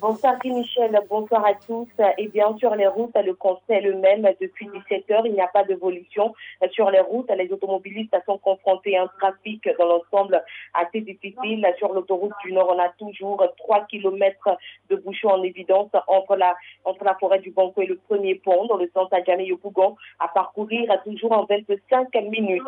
Bonsoir 0.00 0.38
Michel, 0.42 0.98
bonsoir 1.10 1.44
à 1.44 1.52
tous. 1.52 1.86
Et 2.16 2.28
bien 2.28 2.56
sur 2.56 2.74
les 2.74 2.86
routes, 2.86 3.14
le 3.22 3.34
constat 3.34 3.74
est 3.74 3.80
le 3.82 3.96
même 3.96 4.26
depuis 4.40 4.66
17 4.66 5.10
heures. 5.10 5.26
Il 5.26 5.34
n'y 5.34 5.42
a 5.42 5.46
pas 5.48 5.62
d'évolution 5.62 6.32
sur 6.70 6.90
les 6.90 7.00
routes. 7.00 7.30
Les 7.36 7.52
automobilistes 7.52 8.16
sont 8.24 8.38
confrontés 8.38 8.96
à 8.96 9.02
un 9.02 9.06
trafic 9.18 9.68
dans 9.78 9.84
l'ensemble 9.84 10.42
assez 10.72 11.02
difficile. 11.02 11.66
Sur 11.76 11.92
l'autoroute 11.92 12.32
du 12.42 12.52
Nord, 12.54 12.74
on 12.74 12.78
a 12.78 12.88
toujours 12.98 13.44
3 13.58 13.84
kilomètres 13.88 14.56
de 14.88 14.96
bouchons 14.96 15.28
en 15.28 15.42
évidence 15.42 15.90
entre 16.06 16.34
la, 16.34 16.56
entre 16.86 17.04
la 17.04 17.14
forêt 17.16 17.40
du 17.40 17.50
Banco 17.50 17.82
et 17.82 17.86
le 17.86 17.96
premier 17.96 18.36
pont 18.36 18.64
dans 18.68 18.78
le 18.78 18.90
sens 18.94 19.12
à 19.12 19.20
Yopougon 19.20 19.96
à 20.18 20.28
parcourir 20.28 20.90
toujours 21.04 21.32
en 21.32 21.44
25 21.44 22.14
minutes. 22.30 22.62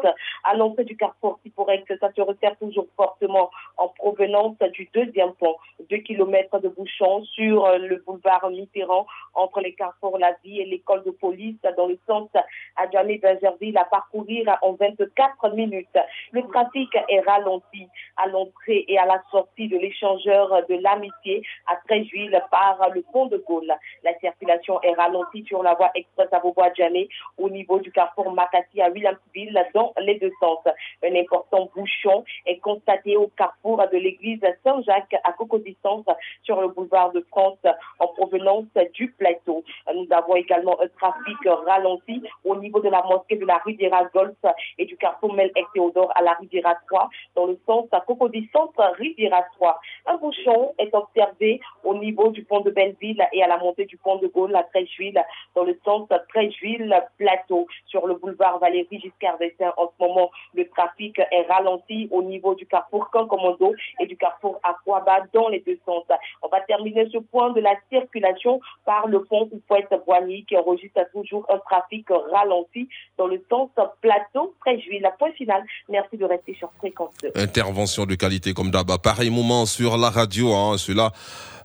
À 0.44 0.54
l'entrée 0.54 0.84
du 0.84 0.98
carrefour 0.98 1.40
Tiporec, 1.42 1.90
ça 1.98 2.12
se 2.14 2.20
resserre 2.20 2.58
toujours 2.58 2.88
fortement 2.94 3.50
en 3.78 3.88
provenance 3.88 4.58
du 4.74 4.90
deuxième 4.92 5.32
pont. 5.32 5.56
2 5.88 5.96
kilomètres 5.96 6.58
de 6.58 6.68
bouchons 6.68 7.21
sur 7.24 7.64
euh, 7.64 7.78
le 7.78 8.02
boulevard 8.06 8.48
Mitterrand 8.50 9.06
entre 9.34 9.60
les 9.60 9.74
carrefours 9.74 10.18
La 10.18 10.32
Vie 10.44 10.60
et 10.60 10.64
l'école 10.64 11.02
de 11.04 11.10
police 11.10 11.56
dans 11.76 11.86
le 11.86 11.98
sens 12.06 12.28
à 12.76 12.90
Djamé 12.90 13.18
Benjerville 13.18 13.78
à 13.78 13.84
parcourir 13.84 14.56
en 14.62 14.72
24 14.72 15.54
minutes. 15.54 15.98
Le 16.32 16.42
trafic 16.48 16.90
est 17.08 17.20
ralenti 17.20 17.88
à 18.16 18.26
l'entrée 18.28 18.84
et 18.88 18.98
à 18.98 19.06
la 19.06 19.22
sortie 19.30 19.68
de 19.68 19.78
l'échangeur 19.78 20.66
de 20.68 20.74
l'amitié 20.82 21.42
à 21.66 21.76
Tréjuil 21.86 22.36
par 22.50 22.78
le 22.94 23.02
pont 23.12 23.26
de 23.26 23.38
Gaulle. 23.38 23.72
La 24.04 24.18
circulation 24.18 24.80
est 24.82 24.94
ralentie 24.94 25.44
sur 25.46 25.62
la 25.62 25.74
voie 25.74 25.90
express 25.94 26.28
à 26.32 26.40
Bobo-Djamé 26.40 27.08
au 27.38 27.48
niveau 27.48 27.78
du 27.78 27.90
carrefour 27.92 28.32
Makati 28.32 28.80
à 28.80 28.90
Williamsville 28.90 29.66
dans 29.74 29.92
les 30.00 30.18
deux 30.18 30.32
sens. 30.40 30.60
Un 31.04 31.14
important 31.14 31.70
bouchon 31.74 32.24
est 32.46 32.58
constaté 32.58 33.16
au 33.16 33.28
carrefour 33.28 33.82
de 33.92 33.98
l'église 33.98 34.40
Saint-Jacques 34.64 35.16
à 35.24 35.32
coco 35.32 35.58
distance 35.58 36.06
sur 36.42 36.60
le 36.60 36.68
boulevard 36.68 37.11
de 37.12 37.20
France 37.30 37.58
en 37.98 38.08
provenance 38.08 38.64
du 38.94 39.10
plateau. 39.12 39.64
Nous 39.94 40.06
avons 40.10 40.36
également 40.36 40.80
un 40.80 40.88
trafic 40.88 41.38
ralenti 41.66 42.22
au 42.44 42.56
niveau 42.56 42.80
de 42.80 42.88
la 42.88 43.02
mosquée 43.02 43.36
de 43.36 43.46
la 43.46 43.58
Riviera 43.58 44.04
Golf 44.14 44.36
et 44.78 44.84
du 44.84 44.96
carrefour 44.96 45.32
Mel 45.34 45.50
et 45.56 45.64
Théodore 45.74 46.12
à 46.14 46.22
la 46.22 46.32
Riviera 46.34 46.74
3 46.88 47.08
dans 47.34 47.46
le 47.46 47.58
sens 47.66 47.86
à 47.92 48.00
coco 48.00 48.28
distance 48.28 48.70
Riviera 48.98 49.42
3. 49.56 49.80
Un 50.06 50.16
bouchon 50.16 50.74
est 50.78 50.94
observé 50.94 51.60
au 51.84 51.94
niveau 51.94 52.30
du 52.30 52.44
pont 52.44 52.60
de 52.60 52.70
Belleville 52.70 53.22
et 53.32 53.42
à 53.42 53.48
la 53.48 53.58
montée 53.58 53.84
du 53.84 53.96
pont 53.96 54.16
de 54.16 54.26
Gaulle 54.26 54.54
à 54.56 54.62
Tréjuil 54.64 55.20
dans 55.54 55.64
le 55.64 55.78
sens 55.84 56.08
Tréjuil 56.28 56.92
Plateau 57.18 57.66
sur 57.86 58.06
le 58.06 58.14
boulevard 58.14 58.58
Valérie 58.58 59.00
Giscard 59.00 59.38
d'Estaing. 59.38 59.72
En 59.76 59.86
ce 59.88 60.04
moment, 60.04 60.30
le 60.54 60.68
trafic 60.68 61.18
est 61.18 61.46
ralenti 61.48 62.08
au 62.10 62.22
niveau 62.22 62.54
du 62.54 62.66
carrefour 62.66 63.10
Cancommando 63.10 63.74
et 64.00 64.06
du 64.06 64.16
carrefour 64.16 64.60
Aquaba 64.62 65.22
dans 65.32 65.48
les 65.48 65.60
deux 65.60 65.78
sens. 65.84 66.04
On 66.42 66.48
va 66.48 66.60
terminer 66.60 67.01
ce 67.10 67.18
point 67.18 67.52
de 67.52 67.60
la 67.60 67.74
circulation 67.90 68.60
par 68.84 69.06
le 69.08 69.24
pont 69.24 69.48
Oufouette-Boigny 69.52 70.44
qui 70.44 70.56
enregistre 70.56 71.00
toujours 71.12 71.46
un 71.50 71.58
trafic 71.58 72.06
ralenti 72.32 72.88
dans 73.18 73.26
le 73.26 73.42
sens 73.50 73.70
Plateau 74.00 74.54
Tréjuil. 74.60 75.00
La 75.00 75.10
point 75.10 75.32
final. 75.32 75.62
Merci 75.88 76.16
de 76.16 76.24
rester 76.24 76.54
sur 76.58 76.70
fréquence 76.78 77.14
2. 77.22 77.32
Intervention 77.36 78.06
de 78.06 78.14
qualité 78.14 78.54
comme 78.54 78.70
d'hab. 78.70 78.90
Pareil 79.02 79.30
moment 79.30 79.66
sur 79.66 79.96
la 79.96 80.10
radio, 80.10 80.52
hein, 80.52 80.78
cela 80.78 81.12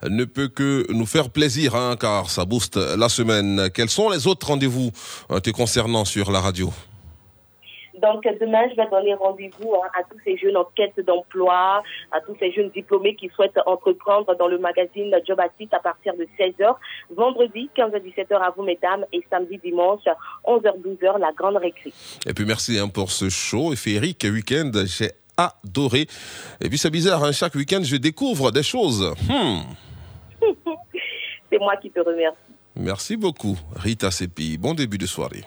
ne 0.08 0.26
peut 0.26 0.48
que 0.48 0.86
nous 0.92 1.06
faire 1.06 1.30
plaisir, 1.30 1.76
hein, 1.76 1.96
car 2.00 2.30
ça 2.30 2.46
booste 2.46 2.78
la 2.78 3.10
semaine. 3.10 3.70
Quels 3.74 3.90
sont 3.90 4.10
les 4.10 4.28
autres 4.28 4.48
rendez-vous 4.48 4.92
euh, 5.32 5.40
te 5.40 5.50
concernant 5.50 6.06
sur 6.06 6.32
la 6.32 6.40
radio? 6.40 6.70
Donc 8.02 8.24
demain, 8.40 8.70
je 8.70 8.76
vais 8.76 8.88
donner 8.90 9.14
rendez-vous 9.16 9.76
hein, 9.76 9.88
à 10.00 10.04
tous 10.04 10.20
ces 10.24 10.38
jeunes 10.38 10.58
en 10.58 10.66
quête 10.76 11.00
d'emploi, 11.06 11.84
à 12.12 12.22
tous 12.22 12.36
ces 12.40 12.52
jeunes 12.52 12.70
diplômés 12.70 13.16
qui 13.16 13.30
souhaitent 13.30 13.60
entreprendre 13.66 14.36
dans 14.36 14.48
le 14.48 14.58
magazine 14.58 15.14
Job 15.26 15.40
à 15.40 15.80
partir 15.80 16.14
de 16.16 16.28
16h. 16.40 16.76
Vendredi, 17.12 17.70
15h-17h 17.76 18.36
à 18.36 18.52
vous, 18.56 18.64
mesdames, 18.64 19.06
et 19.12 19.24
samedi, 19.30 19.58
dimanche, 19.64 20.02
11h-12h, 20.46 21.20
la 21.20 21.32
grande 21.32 21.58
récré. 21.58 21.92
Et 22.26 22.34
puis 22.34 22.46
merci 22.46 22.78
hein, 22.78 22.88
pour 22.88 23.12
ce 23.12 23.30
show 23.30 23.76
féerique 23.76 24.26
week-end. 24.26 24.72
J'ai 24.86 25.12
adoré. 25.38 26.08
Et 26.62 26.70
puis 26.70 26.78
c'est 26.78 26.90
bizarre, 26.90 27.24
hein, 27.24 27.32
chaque 27.32 27.56
week-end, 27.56 27.82
je 27.84 27.98
découvre 27.98 28.52
des 28.52 28.64
choses. 28.64 29.14
Hmm. 29.30 29.62
C'est 31.50 31.60
moi 31.60 31.78
qui 31.78 31.90
te 31.90 32.00
remercie. 32.00 32.38
Merci 32.76 33.18
beaucoup, 33.18 33.58
Rita 33.76 34.12
Sepi. 34.12 34.58
Bon 34.58 34.74
début 34.74 34.98
de 34.98 35.06
soirée. 35.06 35.44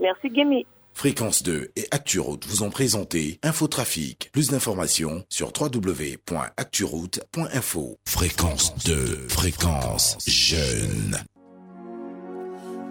Merci, 0.00 0.28
Gemi. 0.34 0.66
Fréquence 0.94 1.42
2 1.42 1.72
et 1.76 1.86
ActuRoute 1.90 2.46
vous 2.46 2.62
ont 2.62 2.70
présenté 2.70 3.38
Infotrafic. 3.42 4.30
Plus 4.32 4.48
d'informations 4.48 5.22
sur 5.28 5.52
www.acturoute.info. 5.60 7.98
Fréquence 8.06 8.74
2, 8.86 9.26
fréquence 9.28 10.16
jeune. 10.26 11.18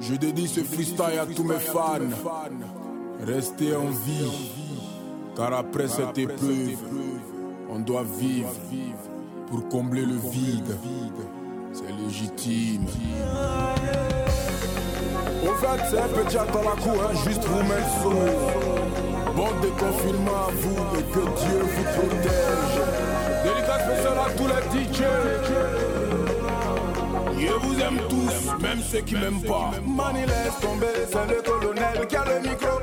Je 0.01 0.13
dédie 0.15 0.49
ce 0.49 0.61
freestyle 0.63 1.19
à 1.19 1.25
tous 1.25 1.45
mes 1.45 1.59
fans. 1.59 1.99
Restez 3.25 3.73
en 3.73 3.89
vie, 3.89 4.31
car 5.35 5.53
après 5.53 5.87
cette 5.87 6.17
épreuve, 6.17 6.77
on 7.69 7.79
doit 7.79 8.03
vivre 8.19 8.51
pour 9.47 9.69
combler 9.69 10.05
le 10.05 10.17
vide. 10.17 10.77
C'est 11.71 11.89
légitime. 12.03 12.85
Au 15.43 15.53
fait, 15.55 15.81
c'est 15.89 15.99
un 15.99 16.07
petit 16.07 16.35
dans 16.35 16.63
la 16.69 16.75
cour, 16.81 17.03
hein, 17.03 17.13
juste 17.27 17.43
vous 17.43 17.63
mettre 17.63 17.89
sommeil. 18.01 18.37
Bon 19.35 19.49
déconfinement 19.61 20.47
à 20.47 20.51
vous 20.51 20.99
et 20.99 21.03
que 21.03 21.19
Dieu 21.19 21.59
vous 21.61 21.83
protège. 21.83 22.77
Délicat 23.43 23.79
spécial 23.79 24.17
à 24.17 24.29
tous 24.37 24.47
les 24.47 24.63
DJ. 24.85 25.03
Je 27.39 27.53
vous 27.67 27.79
aime 27.81 27.99
tous, 28.07 28.61
même 28.61 28.81
ceux 28.81 29.01
qui 29.01 29.15
m'aiment 29.15 29.41
pas. 29.41 29.71
Mani 29.85 30.21
laisse 30.25 30.59
tomber, 30.61 30.87
c'est 31.11 31.27
le 31.27 31.41
colonel 31.41 32.07
qui 32.07 32.15
a 32.15 32.23
le 32.25 32.49
micro. 32.49 32.79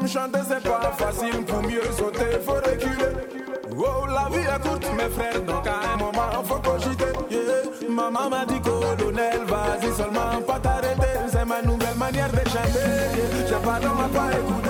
Hum, 0.00 0.08
Chanter 0.08 0.40
c'est 0.46 0.62
pas 0.62 0.92
facile, 0.98 1.44
pour 1.46 1.62
mieux 1.62 1.82
sauter 1.96 2.38
faut 2.44 2.52
reculer. 2.54 3.14
Oh 3.72 4.06
la 4.06 4.28
vie 4.36 4.44
est 4.46 4.60
courte 4.68 4.86
mes 4.92 5.08
frères, 5.08 5.40
donc 5.42 5.66
à 5.66 5.94
un 5.94 5.96
moment 5.96 6.44
faut 6.44 6.58
cogiter. 6.58 7.09
maman 8.00 8.30
m'a 8.30 8.46
dit 8.46 8.60
colonel, 8.60 9.40
vas-y 9.46 9.94
seulement, 9.94 10.40
pas 10.46 10.58
t'arrêter. 10.58 11.18
C'est 11.30 11.44
ma 11.44 11.60
nouvelle 11.62 11.96
manière 11.96 12.30
de 12.30 12.48
chanter. 12.48 13.46
J'ai 13.46 13.54
pas 13.56 13.78
dans 13.80 13.94
ma 13.94 14.08
pas 14.08 14.30
écouter. 14.38 14.69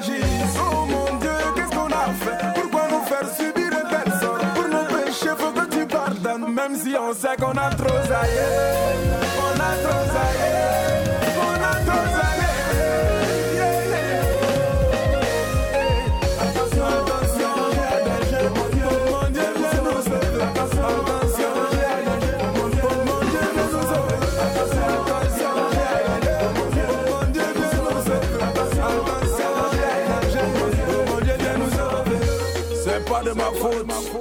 Oh 0.00 0.86
mon 0.86 1.18
Dieu, 1.18 1.30
qu'est-ce 1.56 1.76
qu'on 1.76 1.86
a 1.86 2.12
fait? 2.12 2.60
Pourquoi 2.60 2.82
nous 2.88 3.04
faire 3.04 3.28
subir 3.34 3.66
un 3.72 3.88
tel 3.88 4.12
sort 4.20 4.38
Pour 4.54 4.68
nos 4.68 4.84
péchés, 4.84 5.34
faut 5.36 5.50
que 5.50 5.66
tu 5.66 5.86
pardonnes, 5.86 6.52
même 6.54 6.76
si 6.76 6.94
on 6.96 7.12
sait 7.12 7.36
qu'on 7.36 7.50
a 7.50 7.70
trop 7.70 8.06
zaillé. 8.06 9.17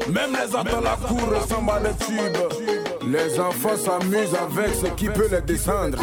Même 0.10 0.32
les 0.32 0.52
gens 0.52 0.64
dans 0.64 0.82
la 0.82 0.96
cour 1.08 1.30
ressemblent 1.30 1.72
à 1.72 1.80
des 1.80 2.06
tubes. 2.06 3.12
Les 3.12 3.40
enfants 3.40 3.76
s'amusent 3.76 4.36
avec 4.36 4.76
ce 4.76 4.88
qui 4.96 5.10
peut 5.10 5.28
les 5.32 5.42
descendre. 5.42 5.98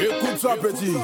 Écoute 0.00 0.38
ça, 0.38 0.56
petit. 0.60 0.96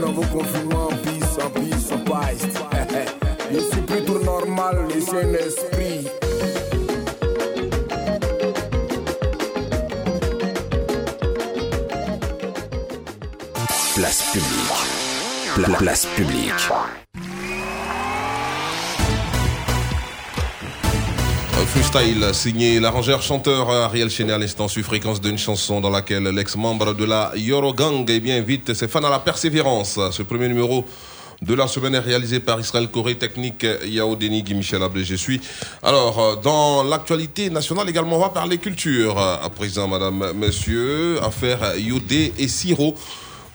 dans 0.00 0.12
vos 0.12 0.22
confinements, 0.22 0.88
peace 1.02 1.38
en 1.44 1.50
peace 1.50 1.92
en 1.92 1.98
paille. 1.98 2.36
Ici 3.50 3.80
plus 3.86 4.04
tout 4.04 4.18
normal, 4.18 4.86
ici 4.96 5.10
un 5.10 5.32
esprit. 5.32 6.06
Place 13.94 14.22
publique. 14.32 15.54
Pla 15.54 15.76
place 15.78 16.06
publique. 16.14 17.07
Freestyle 21.90 22.34
signé 22.34 22.80
l'arrangeur 22.80 23.22
chanteur 23.22 23.70
Ariel 23.70 24.10
Chenet 24.10 24.32
à 24.32 24.38
l'instant 24.38 24.68
sur 24.68 24.84
fréquence 24.84 25.22
d'une 25.22 25.38
chanson 25.38 25.80
dans 25.80 25.88
laquelle 25.88 26.24
l'ex-membre 26.24 26.92
de 26.92 27.04
la 27.04 27.32
Yoro 27.34 27.72
Gang 27.72 28.04
eh 28.08 28.20
bien, 28.20 28.36
invite 28.36 28.74
ses 28.74 28.88
fans 28.88 29.02
à 29.04 29.08
la 29.08 29.18
persévérance. 29.20 29.98
Ce 30.10 30.22
premier 30.22 30.48
numéro 30.48 30.84
de 31.40 31.54
la 31.54 31.66
semaine 31.66 31.94
est 31.94 32.00
réalisé 32.00 32.40
par 32.40 32.60
Israël 32.60 32.88
Corée 32.88 33.14
Technique 33.14 33.66
Yao 33.86 34.16
Denis 34.16 34.42
Guy 34.42 34.54
Michel 34.54 34.82
Ablé, 34.82 35.02
je 35.04 35.14
suis. 35.14 35.40
Alors, 35.82 36.18
euh, 36.18 36.36
dans 36.36 36.82
l'actualité 36.82 37.48
nationale 37.48 37.88
également, 37.88 38.16
on 38.16 38.20
va 38.20 38.30
parler 38.30 38.58
culture. 38.58 39.18
À 39.18 39.48
présent, 39.48 39.88
madame, 39.88 40.32
monsieur, 40.34 41.22
affaire 41.22 41.74
Yodé 41.78 42.34
et 42.38 42.48
Siro. 42.48 42.96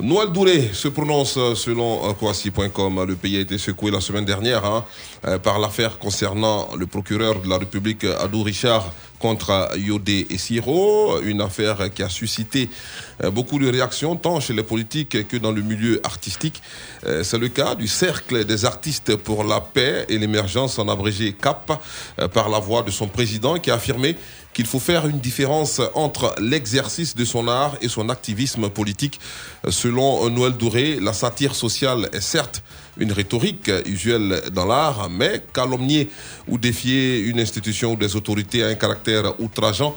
Noël 0.03 0.33
Douré 0.33 0.71
se 0.73 0.89
prononce 0.89 1.37
euh, 1.37 1.55
selon 1.55 2.09
euh, 2.09 2.11
Kouassi.com. 2.11 3.05
Le 3.07 3.15
pays 3.15 3.37
a 3.37 3.39
été 3.39 3.57
secoué 3.57 3.89
la 3.89 4.01
semaine 4.01 4.25
dernière 4.25 4.65
hein, 4.65 4.83
euh, 5.25 5.39
par 5.39 5.59
l'affaire 5.59 5.97
concernant 5.97 6.67
le 6.77 6.85
procureur 6.87 7.39
de 7.39 7.47
la 7.47 7.57
République 7.57 8.03
Adou 8.03 8.43
Richard 8.43 8.91
contre 9.23 9.69
Yodé 9.77 10.27
et 10.29 10.37
Siro. 10.37 11.21
Une 11.21 11.39
affaire 11.39 11.77
qui 11.93 12.03
a 12.03 12.09
suscité 12.09 12.69
euh, 13.23 13.31
beaucoup 13.31 13.57
de 13.57 13.69
réactions 13.71 14.17
tant 14.17 14.41
chez 14.41 14.53
les 14.53 14.63
politiques 14.63 15.29
que 15.29 15.37
dans 15.37 15.53
le 15.53 15.61
milieu 15.61 16.01
artistique. 16.03 16.61
Euh, 17.05 17.23
C'est 17.23 17.37
le 17.37 17.47
cas 17.47 17.73
du 17.75 17.87
Cercle 17.87 18.43
des 18.43 18.65
artistes 18.65 19.15
pour 19.15 19.45
la 19.45 19.61
paix 19.61 20.05
et 20.09 20.17
l'émergence 20.17 20.77
en 20.77 20.89
abrégé 20.89 21.31
CAP 21.31 21.71
euh, 21.71 22.27
par 22.27 22.49
la 22.49 22.59
voix 22.59 22.83
de 22.83 22.91
son 22.91 23.07
président 23.07 23.57
qui 23.59 23.71
a 23.71 23.75
affirmé 23.75 24.17
qu'il 24.53 24.65
faut 24.65 24.79
faire 24.79 25.07
une 25.07 25.19
différence 25.19 25.81
entre 25.93 26.35
l'exercice 26.39 27.15
de 27.15 27.25
son 27.25 27.47
art 27.47 27.75
et 27.81 27.89
son 27.89 28.09
activisme 28.09 28.69
politique. 28.69 29.19
Selon 29.69 30.29
Noël 30.29 30.53
Douré, 30.53 30.99
la 31.01 31.13
satire 31.13 31.55
sociale 31.55 32.09
est 32.13 32.21
certes 32.21 32.63
une 32.97 33.11
rhétorique 33.11 33.71
usuelle 33.85 34.43
dans 34.51 34.65
l'art, 34.65 35.09
mais 35.09 35.43
calomnier 35.53 36.09
ou 36.47 36.57
défier 36.57 37.19
une 37.19 37.39
institution 37.39 37.93
ou 37.93 37.95
des 37.95 38.15
autorités 38.15 38.63
a 38.63 38.67
un 38.67 38.75
caractère 38.75 39.39
outrageant 39.41 39.95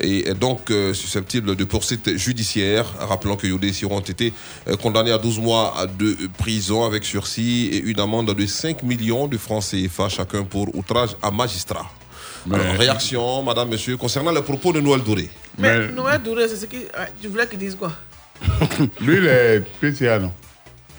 et 0.00 0.28
est 0.28 0.34
donc 0.34 0.70
euh, 0.70 0.94
susceptible 0.94 1.56
de 1.56 1.64
poursuites 1.64 2.16
judiciaires. 2.16 2.86
Rappelons 3.00 3.36
que 3.36 3.46
Yodé 3.46 3.72
Siro 3.72 3.96
ont 3.96 4.00
été 4.00 4.32
euh, 4.68 4.76
condamnés 4.76 5.10
à 5.10 5.18
12 5.18 5.40
mois 5.40 5.74
de 5.98 6.16
prison 6.38 6.84
avec 6.84 7.04
sursis 7.04 7.68
et 7.72 7.78
une 7.78 7.98
amende 7.98 8.32
de 8.32 8.46
5 8.46 8.82
millions 8.84 9.26
de 9.26 9.36
francs 9.36 9.64
CFA 9.64 10.08
chacun 10.08 10.44
pour 10.44 10.74
outrage 10.76 11.16
à 11.20 11.30
magistrat. 11.30 11.97
Alors, 12.52 12.78
réaction, 12.78 13.42
madame, 13.42 13.68
monsieur, 13.70 13.96
concernant 13.96 14.30
les 14.30 14.42
propos 14.42 14.72
de 14.72 14.80
Noël 14.80 15.02
Douré. 15.02 15.28
Mais 15.58 15.88
Noël 15.88 16.22
Douré, 16.22 16.48
c'est 16.48 16.56
ce 16.56 16.66
qui. 16.66 16.76
ouais, 16.78 17.12
Tu 17.20 17.28
voulais 17.28 17.46
qu'il 17.46 17.58
dise 17.58 17.76
quoi? 17.76 17.92
Lui, 19.00 19.16
il 19.18 19.26
est 19.26 19.64
PCA, 19.80 20.18
non? 20.18 20.32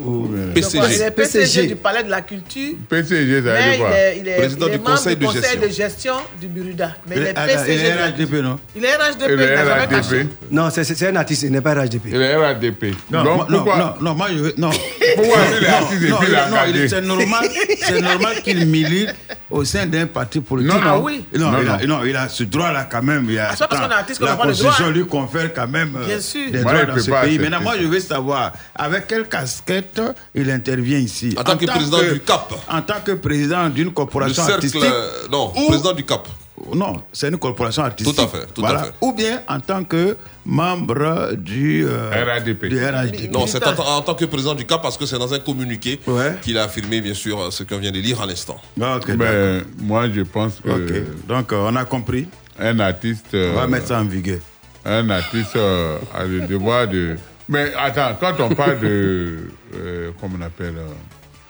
PCG. 0.03 0.95
Il 0.95 1.01
est 1.01 1.11
PCG 1.11 1.67
du 1.67 1.75
Palais 1.75 2.03
de 2.03 2.09
la 2.09 2.21
Culture. 2.21 2.73
PCG, 2.89 3.41
ça 3.43 3.53
Mais 3.53 3.77
il 3.77 3.83
est, 3.83 4.17
il 4.21 4.27
est, 4.27 4.37
Président 4.37 4.67
il 4.67 4.73
est 4.73 4.77
du 4.77 4.83
membre 4.83 4.91
conseil 4.95 5.15
du 5.17 5.25
conseil 5.25 5.41
gestion. 5.41 5.61
de 5.61 5.67
gestion 5.73 6.13
du 6.39 6.47
Buruda. 6.47 6.91
Mais 7.07 7.15
Il 7.17 7.21
est- 7.23 7.33
PCG. 7.33 7.73
il 7.89 7.95
la 7.95 8.05
RHDP, 8.07 8.33
non? 8.41 8.59
Il 8.75 8.85
est 8.85 8.95
RHDP, 8.95 9.25
Il 9.29 9.33
il 9.33 9.41
est 9.41 9.55
n'a 9.55 9.65
jamais 9.65 9.87
caché. 9.87 10.15
RHDP. 10.21 10.27
Non, 10.51 10.69
c'est 10.71 11.07
un 11.07 11.15
artiste, 11.15 11.43
il 11.43 11.51
n'est 11.51 11.61
pas 11.61 11.73
RHDP. 11.73 12.05
Il 12.07 12.21
est 12.21 12.35
RADP. 12.35 12.95
Non, 13.11 13.23
non, 13.23 13.45
pourquoi? 13.45 13.77
non, 13.77 13.93
non, 14.01 14.15
moi 14.15 14.27
je 14.31 14.37
veux. 14.39 14.53
Non. 14.57 14.69
Pourquoi 15.15 15.37
il 15.59 15.63
est 15.65 15.67
artiste 15.67 16.03
et 16.03 16.09
non, 16.09 16.17
puis 16.19 16.31
non, 16.31 16.87
c'est 16.87 17.01
normal, 17.01 17.49
c'est 17.81 17.99
normal 18.01 18.41
qu'il 18.43 18.63
milite 18.67 19.09
au 19.49 19.65
sein 19.65 19.87
d'un 19.87 20.05
parti 20.05 20.39
politique. 20.39 20.71
Non, 20.71 20.79
non. 20.79 20.87
Ah 20.87 20.99
oui. 20.99 21.25
Non, 21.35 21.49
Non, 21.51 21.57
il, 21.63 21.67
a, 21.69 21.87
non. 21.87 22.05
il 22.05 22.15
a 22.15 22.29
ce 22.29 22.43
droit-là 22.43 22.87
quand 22.89 23.01
même. 23.01 23.25
Il 23.27 23.39
a, 23.39 23.47
Ah, 23.49 23.51
c'est 23.53 23.59
pas 23.59 23.67
parce 23.69 23.81
qu'on 23.81 23.89
est 23.89 23.93
artiste 23.95 24.19
qu'on 24.19 24.25
la 24.25 24.31
n'a 24.33 24.37
pas 24.37 24.43
le 24.45 24.49
Constitution 24.51 24.83
droit. 24.83 24.93
lui 24.95 25.05
confère 25.07 25.51
quand 25.53 25.67
même 25.67 25.93
euh, 25.97 26.05
Bien 26.05 26.19
sûr. 26.21 26.51
des 26.51 26.59
droits 26.59 26.85
dans 26.85 26.99
ce 26.99 27.09
pays. 27.09 27.39
Maintenant, 27.39 27.61
moi, 27.61 27.73
je 27.81 27.87
veux 27.87 27.99
savoir 27.99 28.53
avec 28.75 29.07
quelle 29.07 29.27
casquette 29.27 29.88
il 30.35 30.49
intervient 30.51 30.97
ici. 30.99 31.35
En 31.37 31.43
tant 31.43 31.57
que 31.57 31.65
président 31.65 31.99
du 32.01 32.19
CAP. 32.21 32.53
En 32.69 32.81
tant 32.81 32.99
que 33.03 33.13
président 33.13 33.69
d'une 33.69 33.91
corporation 33.91 34.43
cercle, 34.43 34.53
artistique. 34.65 34.83
euh, 34.83 35.27
non, 35.31 35.51
Ou- 35.55 35.67
président 35.67 35.93
du 35.93 36.03
CAP. 36.05 36.27
Non, 36.75 36.97
c'est 37.13 37.29
une 37.29 37.37
corporation 37.37 37.83
artistique. 37.83 38.13
Tout 38.15 38.21
à 38.21 38.27
fait, 38.27 38.45
tout 38.53 38.65
à 38.65 38.77
fait. 38.83 38.91
Ou 38.99 39.13
bien 39.13 39.41
en 39.47 39.61
tant 39.61 39.83
que 39.85 40.17
membre 40.45 41.31
du, 41.37 41.85
euh, 41.87 42.09
RADP. 42.11 42.65
du 42.67 42.83
RADP. 42.85 43.31
Non, 43.31 43.47
c'est 43.47 43.65
en, 43.65 43.71
en 43.97 44.01
tant 44.01 44.13
que 44.13 44.25
président 44.25 44.53
du 44.55 44.65
CAP 44.65 44.81
parce 44.81 44.97
que 44.97 45.05
c'est 45.05 45.17
dans 45.17 45.33
un 45.33 45.39
communiqué 45.39 45.99
Ouais. 46.05 46.35
qu'il 46.41 46.57
a 46.57 46.63
affirmé, 46.63 46.99
bien 46.99 47.13
sûr, 47.13 47.51
ce 47.53 47.63
qu'on 47.63 47.77
vient 47.77 47.91
de 47.93 47.99
lire 47.99 48.21
à 48.21 48.25
l'instant. 48.25 48.59
Ah, 48.81 48.97
ok, 48.97 49.15
Ben, 49.15 49.63
moi, 49.79 50.09
je 50.13 50.21
pense 50.21 50.55
que. 50.63 51.05
Donc, 51.27 51.53
euh, 51.53 51.65
on 51.69 51.75
a 51.77 51.85
compris. 51.85 52.27
un 52.59 52.77
artiste, 52.81 53.27
On 53.33 53.53
va 53.53 53.61
euh, 53.63 53.67
mettre 53.67 53.87
ça 53.87 53.99
en 54.01 54.03
vigueur. 54.05 54.39
un 54.85 55.09
artiste 55.11 55.55
euh, 55.55 55.97
a 56.13 56.25
le 56.25 56.41
devoir 56.41 56.89
de. 56.89 57.15
Mais 57.47 57.71
attends, 57.79 58.17
quand 58.19 58.33
on 58.41 58.49
parle 58.53 58.79
de, 58.81 59.49
euh, 59.75 60.11
comment 60.19 60.37
on 60.39 60.41
appelle, 60.41 60.75
euh, 60.77 60.87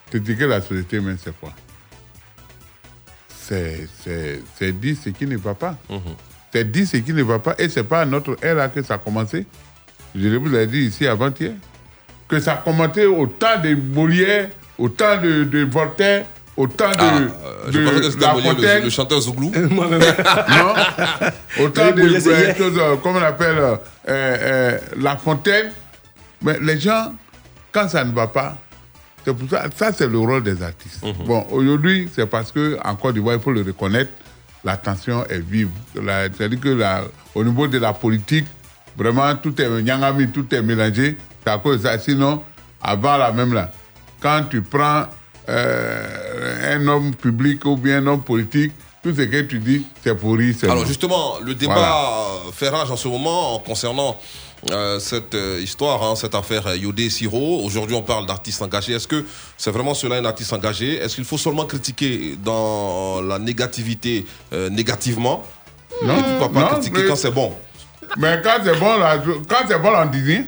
critiquer 0.10 0.48
la 0.48 0.62
société, 0.62 1.00
mais 1.00 1.14
c'est 1.24 1.38
quoi? 1.40 1.52
C'est 3.30 3.88
c'est- 4.04 4.42
c'est 4.58 4.72
dire 4.80 4.96
ce 5.04 5.10
qui 5.10 5.26
ne 5.26 5.38
va 5.38 5.54
pas. 5.56 5.76
C'est 6.54 6.70
dire 6.70 6.88
ce 6.88 6.98
qui 6.98 7.14
ne 7.14 7.24
va 7.24 7.40
pas. 7.40 7.56
Et 7.58 7.70
c'est 7.70 7.84
pas 7.84 8.02
à 8.02 8.06
notre 8.06 8.36
ère 8.44 8.72
que 8.74 8.82
ça 8.84 8.96
a 8.96 8.98
commencé. 8.98 9.46
Je 10.16 10.28
vous 10.36 10.50
l'ai 10.50 10.68
dit 10.68 10.80
ici 10.86 11.08
avant-hier. 11.08 11.54
Que 12.28 12.40
ça 12.40 12.54
a 12.54 12.58
commencé 12.58 13.06
au 13.06 13.26
temps 13.28 13.60
de 13.64 13.74
Molière, 13.76 14.50
au 14.78 14.90
temps 14.90 15.20
de, 15.22 15.44
de 15.46 15.64
Voltaire, 15.66 16.26
au 16.56 16.68
temps 16.68 16.92
de, 16.92 16.96
Ah, 17.00 17.18
euh, 17.18 17.72
je 17.72 17.80
de 17.80 17.86
pensais 17.86 18.02
que 18.02 18.10
c'était 18.12 18.26
La 18.26 18.34
Molière, 18.34 18.54
le, 18.54 18.56
Fontaine. 18.62 18.84
le 18.84 18.90
chanteur 18.92 19.22
Zouglou. 19.22 19.52
Moi-même. 19.72 20.02
Non 20.50 21.64
Autant 21.66 21.88
Oui, 21.96 22.02
de 22.04 22.16
euh, 22.16 22.20
hier. 22.20 22.56
choses, 22.58 22.78
euh, 22.78 22.96
comment 23.02 23.20
on 23.20 23.24
appelle, 23.24 23.58
euh, 23.58 23.76
euh, 24.08 24.78
La 24.98 25.18
Fontaine. 25.18 25.72
Mais 26.44 26.58
les 26.62 26.80
gens, 26.80 27.14
quand 27.72 27.88
ça 27.90 28.04
ne 28.04 28.12
va 28.14 28.28
pas, 28.28 28.58
c'est 29.26 29.34
pour 29.34 29.50
ça, 29.50 29.66
ça 29.76 29.92
c'est 29.94 30.08
le 30.08 30.18
rôle 30.20 30.44
des 30.44 30.62
artistes. 30.64 31.04
Mhm. 31.04 31.26
Bon, 31.26 31.46
aujourd'hui, 31.52 32.10
c'est 32.14 32.26
parce 32.26 32.52
que 32.52 32.78
en 32.84 32.96
Côte 32.96 33.14
d'Ivoire, 33.16 33.36
il 33.36 33.42
faut 33.42 33.52
le 33.52 33.62
reconnaître, 33.62 34.12
la 34.64 34.78
tension 34.78 35.26
est 35.28 35.40
vive. 35.40 35.70
C'est-à-dire 35.94 36.60
que 36.60 36.70
la- 36.70 37.04
au 37.36 37.44
niveau 37.44 37.68
de 37.68 37.78
la 37.78 37.94
politique, 37.94 38.46
vraiment, 38.98 39.36
tout 39.36 39.60
est 39.62 39.70
nyangami, 39.82 40.30
tout 40.30 40.54
est 40.54 40.62
mélangé. 40.62 41.18
C'est 41.44 41.52
à 41.52 41.58
cause 41.58 41.78
de 41.82 41.84
ça. 41.88 41.98
Sinon, 42.00 42.44
avant 42.82 43.18
la 43.18 43.32
même 43.32 43.54
là, 43.54 43.72
quand 44.22 44.44
tu 44.50 44.62
prends 44.62 45.06
euh, 45.48 46.76
un 46.78 46.88
homme 46.88 47.16
public 47.16 47.66
ou 47.66 47.76
bien 47.78 47.98
un 48.04 48.08
homme 48.08 48.22
politique, 48.22 48.72
tout 49.02 49.14
ce 49.16 49.22
que 49.22 49.42
tu 49.42 49.60
dis, 49.60 49.86
c'est 50.04 50.14
pourri. 50.16 50.54
c'est 50.54 50.68
Alors 50.70 50.84
bon. 50.84 50.86
justement, 50.88 51.40
le 51.44 51.56
débat 51.56 51.74
Voilà. 51.74 51.96
euh, 52.48 52.52
fait 52.52 52.70
rage 52.70 52.92
en 52.92 52.98
ce 52.98 53.08
moment 53.08 53.60
concernant 53.60 54.18
euh, 54.72 55.00
cette 55.00 55.34
euh, 55.36 55.60
histoire, 55.62 56.04
hein, 56.04 56.16
cette 56.16 56.36
affaire 56.36 56.68
euh, 56.68 56.76
Yodé 56.78 57.10
Siro. 57.10 57.62
Aujourd'hui, 57.64 57.96
on 57.96 58.02
parle 58.02 58.26
d'artistes 58.26 58.62
engagés. 58.62 58.94
Est-ce 58.94 59.08
que 59.08 59.26
c'est 59.58 59.72
vraiment 59.72 59.94
cela 59.94 60.16
un 60.18 60.26
artiste 60.26 60.52
engagé? 60.54 60.96
Est-ce 60.98 61.16
qu'il 61.16 61.24
faut 61.26 61.38
seulement 61.38 61.66
critiquer 61.66 62.36
dans 62.44 63.22
la 63.22 63.40
négativité 63.40 64.26
euh, 64.54 64.70
négativement? 64.70 65.46
Non, 66.04 66.18
Et 66.20 66.24
pourquoi 66.24 66.50
pas 66.52 66.60
non, 66.62 66.68
critiquer 66.80 67.02
mais- 67.04 67.08
quand 67.08 67.16
c'est 67.16 67.32
bon? 67.32 67.54
Mais 68.18 68.42
quand 68.44 68.58
c'est 68.64 68.80
bon, 68.80 68.98
là, 68.98 69.18
quand 69.48 69.66
c'est 69.68 69.80
bon, 69.80 69.92
on 69.96 70.06
dit 70.08 70.22
rien. 70.22 70.46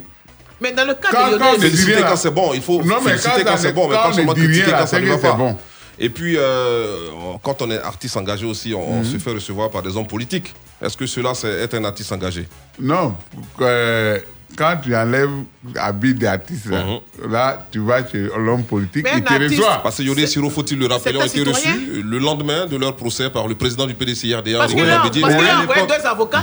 Mais 0.60 0.72
dans 0.74 0.86
le 0.86 0.94
cas 0.94 1.10
Quand- 1.12 1.32
de 1.32 1.38
quand 1.38 1.54
Yodé, 1.54 2.02
quand 2.08 2.16
c'est 2.16 2.32
bon, 2.32 2.54
il 2.54 2.62
faut 2.62 2.84
Non, 2.84 2.98
mais 3.04 3.12
féliciter 3.12 3.44
quand 3.44 3.52
quand, 3.52 3.58
c'est 3.58 3.74
bon, 3.74 3.88
mais 3.88 3.96
quand 3.96 4.02
pas 4.04 4.10
on 4.10 4.14
seulement 4.14 4.34
critiquer 4.34 4.72
quand 4.72 4.78
ça 4.78 4.88
c'est 4.88 5.02
ne 5.02 5.08
va 5.08 5.18
pas. 5.18 5.34
bon. 5.34 5.58
Et 6.04 6.10
puis, 6.10 6.34
euh, 6.36 7.10
quand 7.44 7.62
on 7.62 7.70
est 7.70 7.78
artiste 7.78 8.18
engagé 8.18 8.44
aussi, 8.46 8.74
on, 8.74 8.98
Mhm. 8.98 9.06
se 9.06 9.18
fait 9.20 9.32
recevoir 9.34 9.70
par 9.70 9.84
des 9.84 9.96
hommes 9.96 10.08
politiques. 10.08 10.52
Est-ce 10.82 10.98
que 10.98 11.06
cela, 11.06 11.36
c'est 11.36 11.48
être 11.66 11.76
un 11.76 11.84
artiste 11.86 12.12
engagé? 12.12 12.48
Non, 12.80 13.14
euh, 13.62 14.18
quand 14.58 14.78
tu 14.84 14.96
enlèves 14.96 15.30
l'habit 15.76 16.14
d'artiste, 16.14 16.68
là, 16.70 16.84
Mhm. 16.84 17.32
là, 17.32 17.68
tu 17.72 17.80
vas 17.80 18.08
chez 18.08 18.28
l'homme 18.38 18.64
politique, 18.64 19.04
Mais 19.04 19.18
il 19.18 19.24
te 19.24 19.34
reçoit. 19.34 19.80
Parce 19.84 19.98
que 19.98 20.04
Yodé 20.04 20.26
Siro, 20.28 20.50
faut-il 20.50 20.78
le 20.80 20.88
rappeler, 20.88 21.18
ont 21.18 21.24
été 21.26 21.44
reçus 21.44 22.04
le 22.04 22.18
lendemain 22.20 22.66
de 22.66 22.78
leur 22.78 22.96
procès 22.96 23.30
par 23.30 23.48
le 23.48 23.56
président 23.56 23.86
du 23.86 23.94
PDCRDA, 23.94 24.58
Parce 24.60 24.74
qu'il 24.74 24.82
a, 24.90 25.00
envoyé 25.02 25.22
l'époque- 25.62 25.88
deux 25.90 26.06
avocats. 26.08 26.40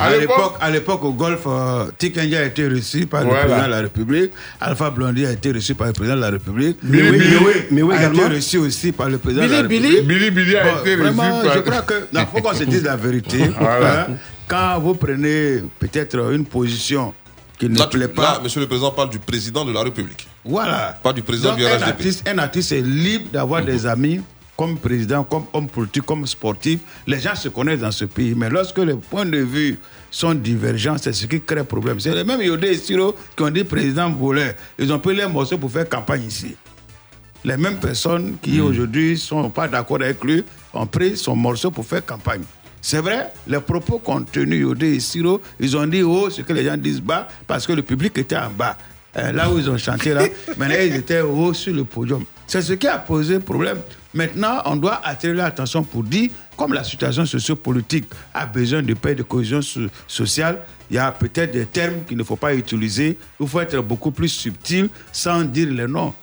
À 0.60 0.70
l'époque- 0.70 1.04
au 1.04 1.12
Golfe, 1.12 1.46
euh, 1.46 1.84
a 2.38 2.44
été 2.44 2.68
reçu 2.68 3.06
par 3.06 3.22
le 3.24 3.30
président 3.30 3.64
de 3.66 3.70
la 3.70 3.80
République. 3.80 4.32
Alpha 4.60 4.90
Blondy 4.90 5.26
a 5.26 5.32
été 5.32 5.52
reçu 5.52 5.74
par 5.74 5.88
le 5.88 5.92
président 5.92 6.16
de 6.16 6.20
la 6.20 6.30
République. 6.30 6.78
Billy 6.82 7.02
Mais 7.02 7.10
oui, 7.10 7.18
Billy. 7.18 7.30
mais 7.30 7.46
oui, 7.46 7.52
Mais 7.70 7.82
oui, 7.82 7.94
a 7.94 7.98
également. 7.98 8.26
été 8.26 8.34
reçu 8.36 8.58
aussi 8.58 8.92
par 8.92 9.08
le 9.08 9.18
président 9.18 9.46
de 9.46 9.50
la 9.52 9.62
Billy 9.62 9.86
République. 9.88 10.06
Billy. 10.06 10.18
Billy 10.18 10.30
Billy 10.30 10.56
a 10.56 10.64
Bon, 10.64 10.80
été 10.80 10.90
reçu 10.94 11.02
vraiment, 11.02 11.40
par... 11.42 11.54
je 11.54 11.58
crois 11.60 11.82
que. 11.82 11.94
Non, 12.12 12.26
faut 12.32 12.40
qu'on 12.42 12.54
se 12.54 12.64
dise 12.64 12.82
la 12.84 12.96
vérité. 12.96 13.38
Voilà. 13.60 14.00
Hein. 14.02 14.06
Quand 14.46 14.78
vous 14.80 14.94
prenez 14.94 15.62
peut-être 15.78 16.32
une 16.32 16.44
position 16.46 17.12
monsieur 17.66 18.60
le 18.60 18.66
président 18.66 18.90
parle 18.90 19.10
du 19.10 19.18
président 19.18 19.64
de 19.64 19.72
la 19.72 19.82
République. 19.82 20.26
Voilà. 20.44 20.98
Pas 21.02 21.12
du 21.12 21.22
président 21.22 21.54
du 21.54 21.64
RHDP. 21.66 22.28
Un 22.28 22.38
artiste, 22.38 22.72
est 22.72 22.80
libre 22.82 23.26
d'avoir 23.32 23.64
des 23.64 23.80
mhm. 23.82 23.86
amis 23.86 24.20
comme 24.56 24.76
président, 24.76 25.22
comme 25.22 25.44
homme 25.52 25.68
politique, 25.68 26.02
comme 26.04 26.26
sportif. 26.26 26.80
Les 27.06 27.20
gens 27.20 27.34
se 27.36 27.48
connaissent 27.48 27.80
dans 27.80 27.92
ce 27.92 28.04
pays. 28.06 28.34
Mais 28.36 28.50
lorsque 28.50 28.78
les 28.78 28.94
points 28.94 29.24
de 29.26 29.38
vue 29.38 29.78
sont 30.10 30.34
divergents, 30.34 30.96
c'est 31.00 31.12
ce 31.12 31.26
qui 31.26 31.40
crée 31.40 31.62
problème. 31.64 32.00
C'est 32.00 32.14
les 32.14 32.24
mêmes 32.24 32.42
Yodé 32.42 32.68
et 32.68 32.76
Siro 32.76 33.14
qui 33.36 33.42
ont 33.42 33.50
dit 33.50 33.64
président 33.64 34.10
voleur. 34.10 34.54
Ils 34.78 34.92
ont 34.92 34.98
pris 34.98 35.14
les 35.14 35.26
morceaux 35.26 35.58
pour 35.58 35.70
faire 35.70 35.88
campagne 35.88 36.24
ici. 36.24 36.56
Les 37.44 37.56
mêmes 37.56 37.78
personnes 37.78 38.36
qui 38.42 38.58
mhm. 38.58 38.66
aujourd'hui 38.66 39.10
ne 39.12 39.16
sont 39.16 39.50
pas 39.50 39.68
d'accord 39.68 40.00
avec 40.02 40.22
lui 40.24 40.44
ont 40.74 40.86
pris 40.86 41.16
son 41.16 41.36
morceau 41.36 41.70
pour 41.70 41.86
faire 41.86 42.04
campagne. 42.04 42.42
C'est 42.80 43.00
vrai, 43.00 43.32
les 43.46 43.60
propos 43.60 43.98
contenus 43.98 44.60
Yodé 44.60 44.94
et 44.94 45.00
Siro, 45.00 45.40
ils 45.60 45.76
ont 45.76 45.86
dit 45.86 46.02
haut 46.02 46.30
ce 46.30 46.42
que 46.42 46.52
les 46.52 46.64
gens 46.64 46.76
disent 46.76 47.00
bas 47.00 47.28
parce 47.46 47.66
que 47.66 47.72
le 47.72 47.82
public 47.82 48.16
était 48.18 48.36
en 48.36 48.50
bas. 48.50 48.76
Euh, 49.16 49.32
là 49.32 49.50
où 49.50 49.58
ils 49.58 49.68
ont 49.68 49.78
chanté, 49.78 50.14
là, 50.14 50.22
maintenant 50.56 50.76
ils 50.80 50.94
étaient 50.94 51.20
haut 51.20 51.52
sur 51.52 51.74
le 51.74 51.84
podium. 51.84 52.24
C'est 52.46 52.62
ce 52.62 52.72
qui 52.74 52.86
a 52.86 52.98
posé 52.98 53.40
problème. 53.40 53.78
Maintenant, 54.14 54.62
on 54.64 54.76
doit 54.76 55.00
attirer 55.04 55.34
l'attention 55.34 55.82
pour 55.82 56.02
dire, 56.02 56.30
comme 56.56 56.72
la 56.72 56.82
situation 56.82 57.26
sociopolitique 57.26 58.06
a 58.32 58.46
besoin 58.46 58.82
de 58.82 58.94
paix 58.94 59.12
et 59.12 59.16
de 59.16 59.22
cohésion 59.22 59.60
sociale, 60.06 60.60
il 60.90 60.96
y 60.96 60.98
a 60.98 61.12
peut-être 61.12 61.52
des 61.52 61.66
termes 61.66 62.04
qu'il 62.06 62.16
ne 62.16 62.24
faut 62.24 62.36
pas 62.36 62.54
utiliser. 62.54 63.18
Il 63.38 63.46
faut 63.46 63.60
être 63.60 63.78
beaucoup 63.82 64.10
plus 64.10 64.28
subtil 64.28 64.88
sans 65.12 65.42
dire 65.42 65.70
les 65.70 65.86
noms. 65.86 66.14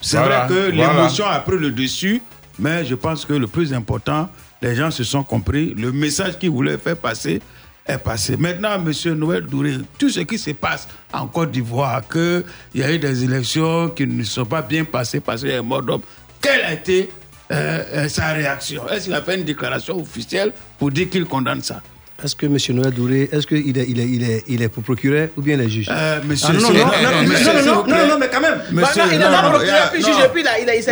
C'est 0.00 0.18
vrai 0.18 0.46
que 0.48 0.70
l'émotion 0.70 1.26
a 1.26 1.38
pris 1.40 1.58
le 1.58 1.70
dessus, 1.70 2.20
mais 2.58 2.84
je 2.84 2.94
pense 2.94 3.24
que 3.24 3.32
le 3.32 3.46
plus 3.46 3.72
important, 3.72 4.28
les 4.62 4.74
gens 4.74 4.90
se 4.90 5.04
sont 5.04 5.22
compris, 5.22 5.74
le 5.74 5.92
message 5.92 6.38
qu'ils 6.38 6.50
voulaient 6.50 6.78
faire 6.78 6.96
passer 6.96 7.40
est 7.86 7.98
passé. 7.98 8.36
Maintenant, 8.36 8.74
M. 8.74 8.92
Noël 9.14 9.44
Douré, 9.46 9.78
tout 9.98 10.10
ce 10.10 10.20
qui 10.20 10.38
se 10.38 10.50
passe 10.50 10.88
en 11.12 11.26
Côte 11.26 11.50
d'Ivoire, 11.50 12.02
qu'il 12.06 12.44
y 12.74 12.82
a 12.82 12.92
eu 12.92 12.98
des 12.98 13.24
élections 13.24 13.88
qui 13.88 14.06
ne 14.06 14.22
sont 14.22 14.44
pas 14.44 14.62
bien 14.62 14.84
passées 14.84 15.20
parce 15.20 15.40
qu'il 15.42 15.50
y 15.50 15.54
a 15.54 15.62
mort 15.62 15.82
d'homme, 15.82 16.02
quelle 16.40 16.62
a 16.62 16.72
été 16.72 17.10
euh, 17.50 17.84
euh, 17.94 18.08
sa 18.08 18.32
réaction? 18.32 18.88
Est-ce 18.88 19.04
qu'il 19.04 19.14
a 19.14 19.22
fait 19.22 19.36
une 19.38 19.44
déclaration 19.44 19.98
officielle 20.00 20.52
pour 20.78 20.90
dire 20.90 21.08
qu'il 21.08 21.24
condamne 21.24 21.62
ça? 21.62 21.82
Est-ce 22.24 22.36
que 22.36 22.46
M. 22.46 22.56
Noël 22.76 22.92
Douré, 22.92 23.28
est-ce 23.32 23.46
qu'il 23.46 23.78
est, 23.78 23.86
il 23.88 24.00
est, 24.00 24.08
il 24.08 24.22
est, 24.22 24.44
il 24.46 24.62
est 24.62 24.68
pour 24.68 24.82
procureur 24.82 25.28
ou 25.36 25.42
bien 25.42 25.56
il 25.56 25.62
est 25.62 25.68
juge? 25.68 25.88
Euh, 25.90 26.18
ah, 26.20 26.26
monsieur, 26.26 26.52
non, 26.54 26.60
non, 26.60 26.68
non, 26.70 27.62
non, 27.64 27.84
non, 27.86 28.06
non, 28.08 28.18
mais 28.18 28.28
quand 28.28 28.40
même. 28.40 28.60
Monsieur, 28.72 29.02
il 29.08 29.14
est 29.14 29.18
d'abord 29.18 29.52
procureur, 29.52 29.90
puis 29.92 30.02
juge, 30.02 30.14
puis 30.32 30.42
là, 30.42 30.58
il 30.60 30.68
est. 30.68 30.86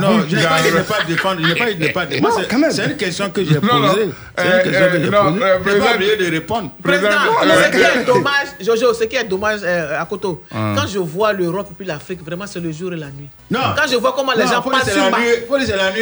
Non, 0.00 0.20
je 0.28 0.36
ne 0.36 0.70
vais 0.72 0.82
pas 0.82 1.04
défendre. 1.06 1.40
Je 1.42 1.48
ne 1.48 1.78
vais 1.78 1.92
pas 1.92 2.06
défendre. 2.06 2.44
C'est 2.70 2.84
une 2.84 2.96
question 2.96 3.30
que 3.30 3.44
j'ai 3.44 3.60
posée. 3.60 4.10
C'est 4.36 4.44
une 4.44 4.50
euh, 4.50 4.62
question 4.62 4.90
que 4.90 4.98
j'ai 4.98 5.06
euh, 5.06 5.24
posée. 5.24 5.42
Euh, 5.42 5.58
je 5.64 5.70
n'ai 5.70 5.80
pas 5.80 5.94
oublié 5.94 6.16
de 6.16 6.30
répondre. 6.30 6.70
Président, 6.82 7.08
ce 7.42 7.70
qui 7.70 7.82
est 7.82 8.04
dommage, 8.04 8.48
Jojo, 8.60 8.94
ce 8.94 9.04
qui 9.04 9.16
est 9.16 9.24
dommage 9.24 9.62
à 9.64 10.04
Koto, 10.06 10.42
ah. 10.52 10.74
quand 10.76 10.86
je 10.86 10.98
vois 10.98 11.32
l'Europe 11.32 11.68
puis 11.76 11.86
l'Afrique, 11.86 12.24
vraiment, 12.24 12.46
c'est 12.46 12.60
le 12.60 12.72
jour 12.72 12.92
et 12.92 12.96
la 12.96 13.06
nuit. 13.06 13.28
Non. 13.50 13.60
Quand 13.76 13.88
je 13.90 13.96
vois 13.96 14.12
comment 14.12 14.32
les 14.32 14.46
gens 14.46 14.62
parlent 14.62 14.82
sur 14.84 15.10
Macron. 15.10 15.24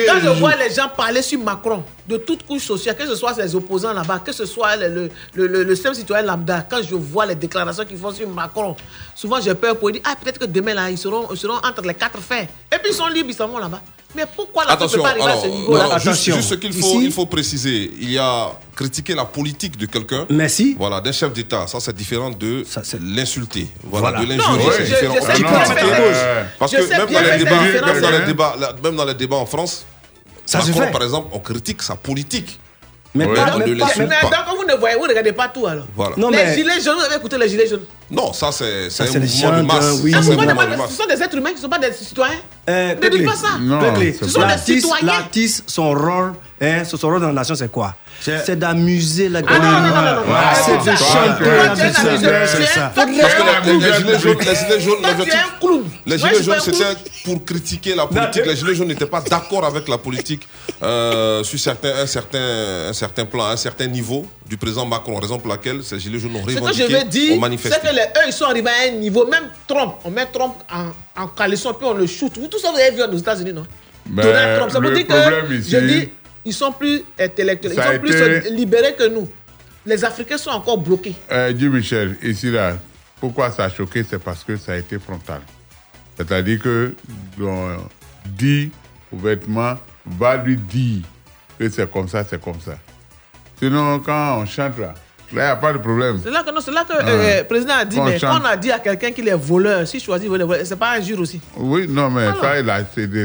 Quand 0.06 0.20
je 0.22 0.28
vois 0.38 0.56
les 0.56 0.74
gens 0.74 0.88
parler 0.94 1.22
sur 1.22 1.40
Macron, 1.40 1.84
de 2.08 2.16
toute 2.16 2.46
couche 2.46 2.62
sociale, 2.62 2.96
que 2.96 3.06
ce 3.06 3.14
soit 3.14 3.34
ses 3.34 3.54
opposants 3.62 3.92
là-bas, 3.92 4.20
que 4.24 4.32
ce 4.32 4.46
soit 4.46 4.76
le, 4.76 5.08
le, 5.34 5.46
le, 5.46 5.62
le 5.64 5.74
citoyen 5.74 6.22
lambda, 6.22 6.66
quand 6.68 6.82
je 6.82 6.94
vois 6.94 7.26
les 7.26 7.34
déclarations 7.34 7.84
qu'ils 7.84 7.98
font 7.98 8.12
sur 8.12 8.28
Macron, 8.28 8.76
souvent 9.14 9.40
j'ai 9.40 9.54
peur 9.54 9.76
pour 9.78 9.90
dire, 9.90 10.02
ah 10.04 10.14
peut-être 10.20 10.38
que 10.38 10.46
demain 10.46 10.74
là, 10.74 10.90
ils 10.90 10.98
seront, 10.98 11.28
ils 11.30 11.36
seront 11.38 11.56
entre 11.56 11.82
les 11.82 11.94
quatre 11.94 12.20
fers. 12.20 12.46
Et 12.72 12.78
puis 12.78 12.90
ils 12.90 12.94
sont 12.94 13.08
libres, 13.08 13.30
ils 13.30 13.34
s'en 13.34 13.48
vont 13.48 13.58
là-bas. 13.58 13.80
Mais 14.14 14.24
pourquoi 14.36 14.64
la 14.66 14.72
attention, 14.72 14.98
peut 14.98 15.04
pas 15.04 15.10
arriver 15.10 15.30
à 15.30 15.40
ce 15.40 15.46
niveau-là? 15.46 15.98
juste, 15.98 16.22
juste, 16.24 16.42
ce 16.42 16.54
qu'il 16.54 16.72
faut, 16.72 17.00
il 17.00 17.10
faut 17.12 17.24
préciser, 17.26 17.90
il 17.98 18.10
y 18.12 18.18
a 18.18 18.50
critiquer 18.74 19.14
la 19.14 19.24
politique 19.24 19.76
de 19.78 19.86
quelqu'un. 19.86 20.26
Merci. 20.28 20.76
Voilà, 20.78 21.00
d'un 21.00 21.12
chef 21.12 21.32
d'État, 21.32 21.66
ça 21.66 21.80
c'est 21.80 21.94
différent 21.96 22.30
de 22.30 22.62
l'insulter. 23.00 23.68
Voilà, 23.84 24.20
de 24.20 24.26
l'injurier, 24.26 24.70
c'est 24.76 24.84
différent. 24.84 25.14
Ah, 25.18 26.44
Parce 26.58 26.72
que 26.72 26.88
même 26.88 27.10
dans, 27.10 27.20
les 27.20 27.38
débats, 27.38 28.54
même, 28.82 28.96
dans 28.96 29.04
les 29.04 29.14
débats, 29.14 29.36
en 29.36 29.46
France, 29.46 29.84
Macron, 30.52 30.90
par 30.92 31.02
exemple, 31.02 31.28
on 31.32 31.38
critique 31.38 31.82
sa 31.82 31.96
politique. 31.96 32.58
Mais, 33.14 33.26
pas, 33.26 33.58
mais, 33.58 33.66
vous 33.66 34.64
ne 34.66 34.74
voyez, 34.78 34.96
vous 34.96 35.02
ne 35.04 35.08
regardez 35.08 35.32
pas 35.32 35.48
tout 35.48 35.66
alors. 35.66 35.84
Voilà. 35.94 36.16
Non, 36.16 36.30
les 36.30 36.54
gilets 36.54 36.80
jaunes, 36.80 36.96
vous 36.96 37.04
avez 37.04 37.16
écouté 37.16 37.36
les 37.36 37.48
gilets 37.48 37.66
jaunes? 37.66 37.84
Non, 38.10 38.32
ça 38.32 38.50
c'est 38.52 38.88
un 39.00 39.18
mouvement 39.18 39.58
de 39.58 39.62
masse. 39.62 39.84
Euh, 39.84 40.08
de 40.08 40.48
ah, 40.48 40.76
masse. 40.76 40.90
Ce 40.90 40.96
sont 40.96 41.06
des 41.06 41.22
êtres 41.22 41.36
humains 41.36 41.50
qui 41.50 41.56
ne 41.56 41.60
sont 41.60 41.68
pas 41.68 41.78
des 41.78 41.92
citoyens. 41.92 42.38
Euh, 42.70 42.94
ne 42.94 43.08
dites 43.08 43.26
pas 43.26 43.34
ça. 43.34 43.58
Non, 43.60 43.80
ce 44.18 44.28
sont 44.28 44.46
des 44.46 44.56
citoyens. 44.58 45.06
L'artiste, 45.06 45.64
son 45.66 45.90
rôle 45.90 46.32
Hein, 46.64 46.84
Sosoro 46.84 47.18
dans 47.18 47.26
la 47.26 47.32
nation, 47.32 47.56
c'est 47.56 47.72
quoi? 47.72 47.96
C'est 48.20 48.56
d'amuser 48.56 49.28
la 49.28 49.40
ah, 49.40 49.42
gamme. 49.42 50.18
C'est 50.64 50.92
de 50.92 50.96
chanter 50.96 51.44
la 51.44 52.46
C'est 52.46 52.66
ça. 52.66 52.92
Parce 52.94 53.10
que 53.10 53.66
les, 53.66 53.80
gilets 53.80 54.18
jaunes, 54.20 54.36
les 56.06 56.18
gilets 56.18 56.42
jaunes, 56.44 56.60
c'était 56.60 56.84
pour 57.24 57.44
critiquer 57.44 57.96
la 57.96 58.06
politique. 58.06 58.46
Les 58.46 58.54
gilets 58.54 58.76
jaunes 58.76 58.86
n'étaient 58.86 59.06
pas 59.06 59.20
d'accord 59.22 59.64
avec 59.64 59.88
la 59.88 59.98
politique 59.98 60.46
euh, 60.80 61.42
sur 61.42 61.58
un 61.58 62.06
certain, 62.06 63.24
plan, 63.24 63.46
un 63.46 63.56
certain 63.56 63.88
niveau 63.88 64.24
du 64.46 64.56
président 64.56 64.86
Macron. 64.86 65.18
Raison 65.18 65.38
pour 65.40 65.48
laquelle 65.48 65.82
ces 65.82 65.98
gilets 65.98 66.20
jaunes 66.20 66.36
ont 66.36 66.42
revendiqué. 66.42 66.64
Ce 66.64 66.82
que 66.82 66.88
je 66.90 66.96
veux 66.96 67.04
dire, 67.04 67.40
c'est 67.60 67.82
que 67.82 67.92
les, 67.92 68.02
eux, 68.02 68.26
ils 68.28 68.32
sont 68.32 68.44
arrivés 68.44 68.70
à 68.70 68.88
un 68.88 68.92
niveau, 68.92 69.26
même 69.26 69.48
Trump, 69.66 69.94
on 70.04 70.10
met 70.10 70.26
Trump 70.26 70.54
en, 70.72 71.20
en 71.20 71.26
coalition, 71.26 71.74
puis 71.74 71.88
on 71.88 71.94
le 71.94 72.06
shoot. 72.06 72.38
Vous, 72.38 72.46
tout 72.46 72.60
ça, 72.60 72.70
vous 72.70 72.78
avez 72.78 72.92
vu 72.92 73.02
aux 73.02 73.18
États-Unis, 73.18 73.52
non? 73.52 73.66
Donald 74.06 74.58
Trump, 74.58 74.72
ça 74.72 74.80
veut 74.80 74.92
dire 74.92 75.06
que, 75.06 75.14
je 75.50 75.78
dis, 75.78 76.08
ils 76.44 76.54
sont 76.54 76.72
plus 76.72 77.02
intellectuels, 77.18 77.72
ils 77.76 77.82
sont 77.82 77.98
plus 77.98 78.50
libérés 78.50 78.94
que 78.94 79.08
nous. 79.08 79.28
Les 79.84 80.04
Africains 80.04 80.38
sont 80.38 80.50
encore 80.50 80.78
bloqués. 80.78 81.14
Euh, 81.30 81.52
Michel, 81.52 82.16
ici 82.22 82.50
là, 82.50 82.76
pourquoi 83.20 83.50
ça 83.50 83.64
a 83.64 83.70
choqué 83.70 84.04
C'est 84.08 84.18
parce 84.18 84.44
que 84.44 84.56
ça 84.56 84.72
a 84.72 84.76
été 84.76 84.98
frontal. 84.98 85.40
C'est-à-dire 86.16 86.60
que 86.60 86.94
l'on 87.38 87.78
dit 88.26 88.70
ouvertement, 89.12 89.76
va 90.06 90.36
lui 90.36 90.56
dire 90.56 91.02
que 91.58 91.68
c'est 91.68 91.90
comme 91.90 92.08
ça, 92.08 92.24
c'est 92.24 92.40
comme 92.40 92.60
ça. 92.60 92.78
Sinon, 93.58 94.00
quand 94.00 94.38
on 94.38 94.46
chante 94.46 94.78
là, 94.78 94.94
Là, 95.34 95.42
il 95.42 95.46
n'y 95.46 95.50
a 95.50 95.56
pas 95.56 95.72
de 95.72 95.78
problème. 95.78 96.20
C'est 96.22 96.30
là 96.30 96.42
que, 96.42 96.50
non, 96.50 96.60
là 96.74 96.84
que 96.84 97.38
le 97.38 97.44
président 97.44 97.74
a 97.74 97.84
dit, 97.84 97.98
mais 98.00 98.18
quand 98.20 98.38
on 98.40 98.44
a 98.44 98.56
dit 98.56 98.70
à 98.70 98.78
quelqu'un 98.78 99.12
qu'il 99.12 99.26
est 99.28 99.34
voleur, 99.34 99.86
s'il 99.86 100.02
choisit 100.02 100.28
voler, 100.28 100.44
c'est 100.64 100.78
pas 100.78 100.92
injure 100.98 101.20
aussi. 101.20 101.40
Oui, 101.56 101.86
non, 101.88 102.10
mais 102.10 102.24
Alors, 102.24 102.40
ça, 102.42 102.84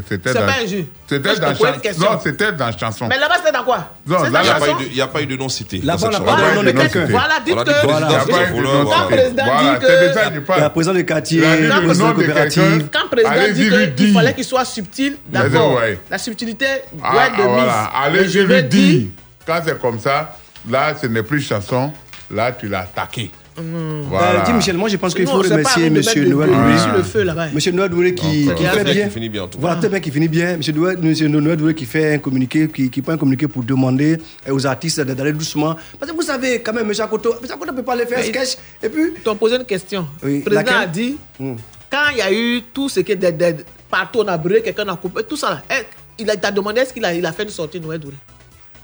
c'était 0.10 0.34
dans... 0.34 0.40
pas 0.46 0.64
injure. 0.64 0.86
C'était 1.08 1.36
dans, 1.40 1.56
chan... 1.56 1.66
non, 2.00 2.20
c'était 2.24 2.52
dans 2.54 2.78
chanson. 2.78 3.08
Mais 3.08 3.18
là-bas, 3.18 3.36
c'était 3.38 3.52
dans 3.52 3.64
quoi? 3.64 3.90
Non, 4.06 4.24
là, 4.24 4.42
il 4.80 4.94
n'y 4.94 5.02
a, 5.02 5.08
pas 5.08 5.22
eu 5.22 5.26
de 5.26 5.36
non 5.36 5.50
cité. 5.50 5.80
Là-bas, 5.84 6.08
on 6.08 6.12
n'a 6.12 6.20
pas 6.20 6.62
eu 6.62 6.66
de 6.66 6.72
non 6.72 6.82
cité. 6.84 7.06
Voilà, 7.06 7.40
dites 7.46 7.56
que... 7.56 7.86
Quand 7.86 9.10
le 9.10 9.16
président 9.16 9.44
dit 9.44 9.86
que... 9.86 10.60
La 10.60 10.70
présidente 10.70 10.98
du 10.98 11.06
quartier, 11.06 11.42
la 11.68 11.82
présidente 11.82 12.16
coopérative... 12.16 12.88
Quand 12.92 13.16
le 13.16 13.24
président 13.24 13.92
dit 13.94 13.96
qu'il 13.96 14.14
fallait 14.14 14.34
qu'il 14.34 14.46
soit 14.46 14.66
subtil, 14.66 15.18
la 15.32 16.18
subtilité 16.18 16.68
doit 16.94 17.10
ah, 17.12 17.28
être 17.28 17.36
ah, 17.38 17.42
de 17.42 17.48
mise. 17.48 18.22
Allez, 18.22 18.30
je 18.30 18.40
lui 18.40 18.64
dis, 18.64 19.12
quand 19.46 19.62
c'est 19.66 19.80
comme 19.80 20.00
ça... 20.00 20.38
Là, 20.70 20.96
ce 21.00 21.08
n'est 21.08 21.24
plus 21.24 21.42
chanson. 21.42 21.92
Là, 22.30 22.52
tu 22.52 22.68
l'as 22.68 22.82
attaqué. 22.82 23.32
Mmh. 23.58 24.02
Voilà. 24.10 24.42
Bah, 24.42 24.54
Michel, 24.54 24.78
moi 24.78 24.88
je 24.88 24.98
pense 24.98 25.16
qu'il 25.16 25.26
faut 25.26 25.38
remercier 25.38 25.90
mmh. 25.90 25.94
Monsieur 25.94 26.26
Noël 26.26 26.50
Douré. 26.50 27.50
Monsieur 27.54 27.72
Noël 27.72 27.90
Douré 27.90 28.14
qui, 28.14 28.48
qui 28.56 28.66
fait 28.66 28.84
bien. 28.84 29.08
Qui 29.08 29.14
finit 29.14 29.30
bien 29.30 29.48
tout 29.48 29.58
voilà, 29.60 29.78
très 29.78 29.90
bien 29.90 30.00
qui 30.00 30.12
finit 30.12 30.28
bien. 30.28 30.58
Monsieur 30.58 31.28
Noël 31.28 31.58
Douré 31.58 31.74
qui 31.74 31.86
fait 31.86 32.16
un 32.16 32.18
communiqué, 32.20 32.68
qui, 32.68 33.02
prend 33.02 33.14
un 33.14 33.18
communiqué 33.18 33.48
pour 33.48 33.64
demander 33.64 34.20
aux 34.48 34.68
artistes 34.68 35.02
d'aller 35.02 35.34
doucement. 35.34 35.76
Parce 36.00 36.12
que 36.12 36.16
vous 36.16 36.22
savez, 36.22 36.62
quand 36.62 36.74
même, 36.74 36.88
M. 36.88 37.08
Koto, 37.10 37.36
ne 37.42 37.72
peut 37.72 37.84
pas 37.84 37.94
aller 37.94 38.06
faire 38.06 38.20
un 38.20 38.24
sketch. 38.24 38.58
Et 38.84 38.90
puis. 38.90 39.14
T'en 39.24 39.36
posé 39.36 39.56
une 39.56 39.66
question. 39.66 40.06
Oui, 40.22 40.44
le 40.46 40.52
président 40.52 40.80
a 40.80 40.86
dit 40.86 41.18
mmh. 41.40 41.54
quand 41.90 42.10
il 42.12 42.18
y 42.18 42.22
a 42.22 42.32
eu 42.32 42.62
tout 42.72 42.90
ce 42.90 43.00
qui 43.00 43.14
est 43.14 43.66
partout, 43.90 44.20
on 44.20 44.28
a 44.28 44.38
brûlé, 44.38 44.62
quelqu'un 44.62 44.88
a 44.88 44.98
coupé, 44.98 45.24
tout 45.24 45.38
ça 45.38 45.50
là, 45.50 45.64
eh, 45.72 45.84
il 46.20 46.28
t'a 46.28 46.52
demandé 46.52 46.82
est-ce 46.82 46.94
qu'il 46.94 47.06
a, 47.06 47.14
il 47.14 47.26
a 47.26 47.32
fait 47.32 47.44
une 47.44 47.50
sortie 47.50 47.80
Noël 47.80 48.00
Douré 48.00 48.16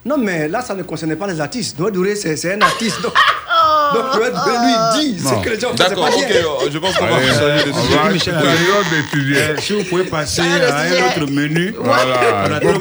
non, 0.05 0.17
mais 0.17 0.49
là, 0.49 0.61
ça 0.61 0.75
ne 0.75 0.83
concernait 0.83 1.15
pas 1.15 1.27
les 1.27 1.39
artistes. 1.39 1.79
Noël 1.79 1.93
Douré, 1.93 2.15
c'est 2.17 2.53
un 2.53 2.61
artiste. 2.61 3.01
Donc, 3.01 3.13
oh. 3.17 3.95
donc 3.95 4.15
Noël 4.15 4.33
Douré 4.33 4.57
lui 4.57 5.13
dit 5.13 5.19
ce 5.19 5.43
que 5.43 5.49
les 5.49 5.59
gens 5.59 5.73
D'accord, 5.73 6.09
ok, 6.13 6.25
euh, 6.29 6.69
je 6.69 6.77
pense 6.77 6.97
qu'on 6.97 7.05
va 7.05 7.21
changer 7.21 7.39
euh, 7.41 7.63
de 7.63 8.17
sujet. 8.19 8.31
Période 8.31 8.85
euh, 9.15 9.55
Si 9.61 9.73
vous 9.73 9.83
pouvez 9.85 10.03
passer 10.03 10.41
ah, 10.43 10.75
à 10.75 10.81
un 10.81 11.21
autre 11.21 11.31
menu, 11.31 11.73
voilà. 11.79 12.45
On 12.47 12.51
a 12.51 12.59
trop 12.59 12.73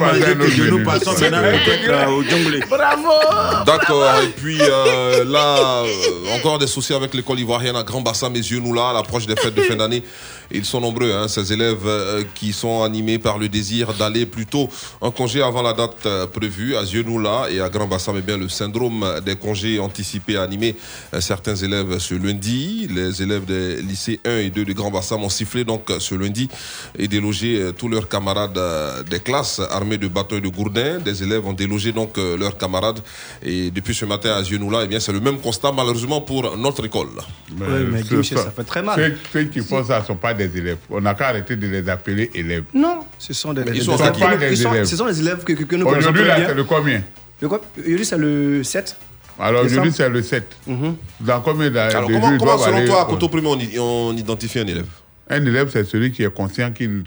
nous 0.69 0.83
passons 0.83 1.13
maintenant 1.13 2.11
au 2.11 2.23
jungle. 2.23 2.59
Bravo! 2.69 3.63
D'accord, 3.65 4.15
et 4.21 4.27
puis 4.27 4.57
là, 4.57 5.83
encore 6.35 6.59
des 6.59 6.67
soucis 6.67 6.93
avec 6.93 7.13
l'école 7.13 7.39
ivoirienne 7.39 7.77
à 7.77 7.83
Grand 7.83 8.01
Bassin, 8.01 8.29
mes 8.29 8.39
yeux, 8.39 8.59
nous 8.59 8.73
là, 8.73 8.89
à 8.89 8.93
l'approche 8.93 9.27
des 9.27 9.37
fêtes 9.37 9.55
de 9.55 9.61
fin 9.61 9.75
d'année. 9.77 10.03
Ils 10.51 10.65
sont 10.65 10.81
nombreux, 10.81 11.13
hein, 11.13 11.27
ces 11.27 11.53
élèves 11.53 11.85
euh, 11.85 12.23
qui 12.35 12.53
sont 12.53 12.83
animés 12.83 13.19
par 13.19 13.37
le 13.37 13.49
désir 13.49 13.93
d'aller 13.93 14.25
plutôt 14.25 14.69
en 15.01 15.11
congé 15.11 15.41
avant 15.41 15.61
la 15.61 15.73
date 15.73 16.05
euh, 16.05 16.27
prévue. 16.27 16.75
À 16.75 16.85
Zionoula 16.85 17.47
et 17.49 17.59
à 17.59 17.69
Grand 17.69 17.87
Bassam, 17.87 18.15
eh 18.17 18.21
bien, 18.21 18.37
le 18.37 18.49
syndrome 18.49 19.05
des 19.25 19.35
congés 19.35 19.79
anticipés 19.79 20.37
a 20.37 20.43
animé 20.43 20.75
euh, 21.13 21.21
certains 21.21 21.55
élèves 21.55 21.97
ce 21.99 22.15
lundi. 22.15 22.87
Les 22.93 23.21
élèves 23.21 23.45
des 23.45 23.81
lycées 23.81 24.19
1 24.25 24.37
et 24.37 24.49
2 24.49 24.65
de 24.65 24.73
Grand 24.73 24.91
Bassam 24.91 25.23
ont 25.23 25.29
sifflé 25.29 25.63
donc 25.63 25.91
ce 25.99 26.15
lundi 26.15 26.49
et 26.97 27.07
délogé 27.07 27.71
tous 27.77 27.87
leurs 27.87 28.07
camarades 28.07 28.59
des 29.09 29.19
classes 29.19 29.61
armés 29.71 29.97
de 29.97 30.07
bâtons 30.07 30.37
et 30.37 30.41
de 30.41 30.47
gourdins. 30.47 30.99
Des 30.99 31.23
élèves 31.23 31.45
ont 31.45 31.53
délogé 31.53 31.91
donc 31.91 32.17
leurs 32.17 32.57
camarades. 32.57 32.99
Et 33.41 33.71
depuis 33.71 33.95
ce 33.95 34.05
matin 34.05 34.31
à 34.35 34.43
Zionoula, 34.43 34.81
eh 34.83 34.87
bien, 34.87 34.99
c'est 34.99 35.11
le 35.11 35.19
même 35.19 35.39
constat 35.39 35.71
malheureusement 35.71 36.21
pour 36.21 36.57
notre 36.57 36.85
école. 36.85 37.09
Oui, 37.51 37.67
mais 37.91 38.23
ça 38.23 38.51
fait 38.51 38.63
très 38.63 38.81
mal. 38.81 39.17
Ceux, 39.31 39.43
qui 39.45 39.61
pas 40.21 40.32
des 40.33 40.57
élèves. 40.57 40.77
On 40.89 41.01
n'a 41.01 41.13
qu'à 41.13 41.27
arrêter 41.29 41.55
de 41.55 41.67
les 41.67 41.87
appeler 41.89 42.29
élèves. 42.33 42.63
Non, 42.73 42.99
ce 43.17 43.33
sont 43.33 43.53
des, 43.53 43.63
ils 43.73 43.81
sont 43.83 43.97
pas 43.97 44.11
des 44.37 44.61
élèves. 44.61 44.85
ce 44.85 44.95
sont 44.95 45.05
des 45.05 45.19
élèves 45.19 45.43
que, 45.43 45.53
que, 45.53 45.63
que 45.63 45.75
nous 45.75 45.85
Aujourd'hui, 45.85 46.25
là, 46.25 46.47
c'est 46.47 46.53
le 46.53 46.63
combien? 46.63 47.01
Aujourd'hui, 47.41 48.05
c'est 48.05 48.17
le 48.17 48.63
7. 48.63 48.97
Alors 49.39 49.65
aujourd'hui, 49.65 49.91
c'est 49.91 50.09
le 50.09 50.21
7. 50.21 50.43
Mhm. 50.67 50.95
Dans 51.21 51.41
combien 51.41 51.69
d'années 51.69 51.95
Alors, 51.95 52.09
comment, 52.39 52.57
selon 52.57 52.85
toi, 52.85 53.01
à 53.01 53.05
Coteau 53.05 53.29
Primaire, 53.29 53.51
on, 53.79 54.09
on, 54.11 54.17
identifie 54.17 54.59
un 54.59 54.67
élève? 54.67 54.85
Un 55.29 55.45
élève, 55.45 55.69
c'est 55.71 55.83
celui 55.85 56.11
qui 56.11 56.23
est 56.23 56.33
conscient 56.33 56.71
qu'il 56.71 57.03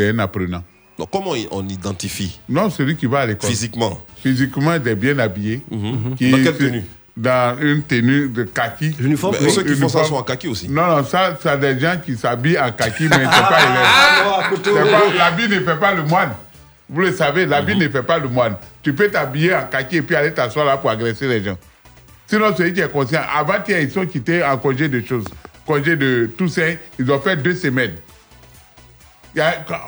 est 0.00 0.08
un 0.10 0.18
apprenant. 0.18 0.62
Donc, 0.98 1.08
comment 1.10 1.32
on 1.50 1.68
identifie? 1.68 2.38
Non, 2.48 2.68
celui 2.70 2.96
qui 2.96 3.06
va 3.06 3.20
à 3.20 3.26
l'école. 3.26 3.48
Physiquement. 3.48 3.98
Physiquement, 4.22 4.74
il 4.74 4.86
est 4.86 4.94
bien 4.94 5.18
habillé. 5.18 5.62
Mm 5.70 5.76
-hmm. 5.78 6.14
qui, 6.16 6.30
Dans 6.30 6.42
quelle 6.42 6.56
tenue? 6.58 6.84
Dans 7.14 7.58
une 7.60 7.82
tenue 7.82 8.28
de 8.28 8.44
kaki. 8.44 8.96
Uniforme 8.98 9.36
Mais 9.40 9.50
ceux 9.50 9.62
qui 9.64 9.74
font 9.74 9.88
ça 9.88 10.04
sont 10.04 10.14
en 10.14 10.22
kaki 10.22 10.48
aussi. 10.48 10.68
Non, 10.68 10.86
non, 10.86 11.04
ça, 11.04 11.36
ça 11.42 11.56
des 11.58 11.78
gens 11.78 11.96
qui 12.02 12.16
s'habillent 12.16 12.58
en 12.58 12.72
kaki, 12.72 13.04
mais 13.04 13.16
c'est 13.16 13.24
pas 13.24 13.58
Ah, 13.60 14.22
non, 14.24 14.32
à 14.32 14.48
élève. 14.48 14.94
C'est 15.10 15.18
L'habit 15.18 15.48
ne 15.48 15.60
fait 15.60 15.76
pas 15.78 15.92
le 15.92 16.04
moine. 16.04 16.30
Vous 16.88 17.00
le 17.00 17.12
savez, 17.12 17.46
l'habit 17.46 17.76
ne 17.76 17.88
fait 17.88 18.02
pas 18.02 18.18
le 18.18 18.28
moine. 18.28 18.56
Tu 18.82 18.94
peux 18.94 19.08
t'habiller 19.08 19.54
en 19.54 19.64
kaki 19.64 19.96
et 19.96 20.02
puis 20.02 20.16
aller 20.16 20.32
t'asseoir 20.32 20.64
là 20.64 20.76
pour 20.78 20.90
agresser 20.90 21.28
les 21.28 21.42
gens. 21.42 21.56
Sinon, 22.26 22.54
celui 22.56 22.72
qui 22.72 22.80
est 22.80 22.90
conscient, 22.90 23.20
avant-hier, 23.34 23.80
ils 23.80 23.90
sont 23.90 24.06
quittés 24.06 24.42
en 24.42 24.56
congé 24.56 24.88
de 24.88 25.04
choses. 25.06 25.24
Congé 25.66 25.96
de 25.96 26.30
Toussaint, 26.36 26.76
ils 26.98 27.10
ont 27.10 27.20
fait 27.20 27.36
deux 27.36 27.54
semaines. 27.54 27.94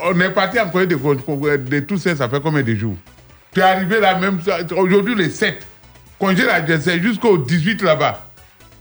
On 0.04 0.20
est 0.20 0.30
parti 0.30 0.60
en 0.60 0.68
congé 0.68 0.86
de, 0.86 1.56
de 1.56 1.80
Toussaint, 1.80 2.14
ça 2.16 2.28
fait 2.28 2.40
combien 2.40 2.62
de 2.62 2.74
jours? 2.74 2.96
Tu 3.52 3.60
es 3.60 3.62
arrivé 3.62 4.00
là 4.00 4.18
même, 4.18 4.40
aujourd'hui 4.76 5.14
le 5.14 5.30
7. 5.30 5.66
Congé 6.18 6.44
là, 6.44 6.60
c'est 6.80 7.00
jusqu'au 7.00 7.38
18 7.38 7.82
là-bas. 7.82 8.20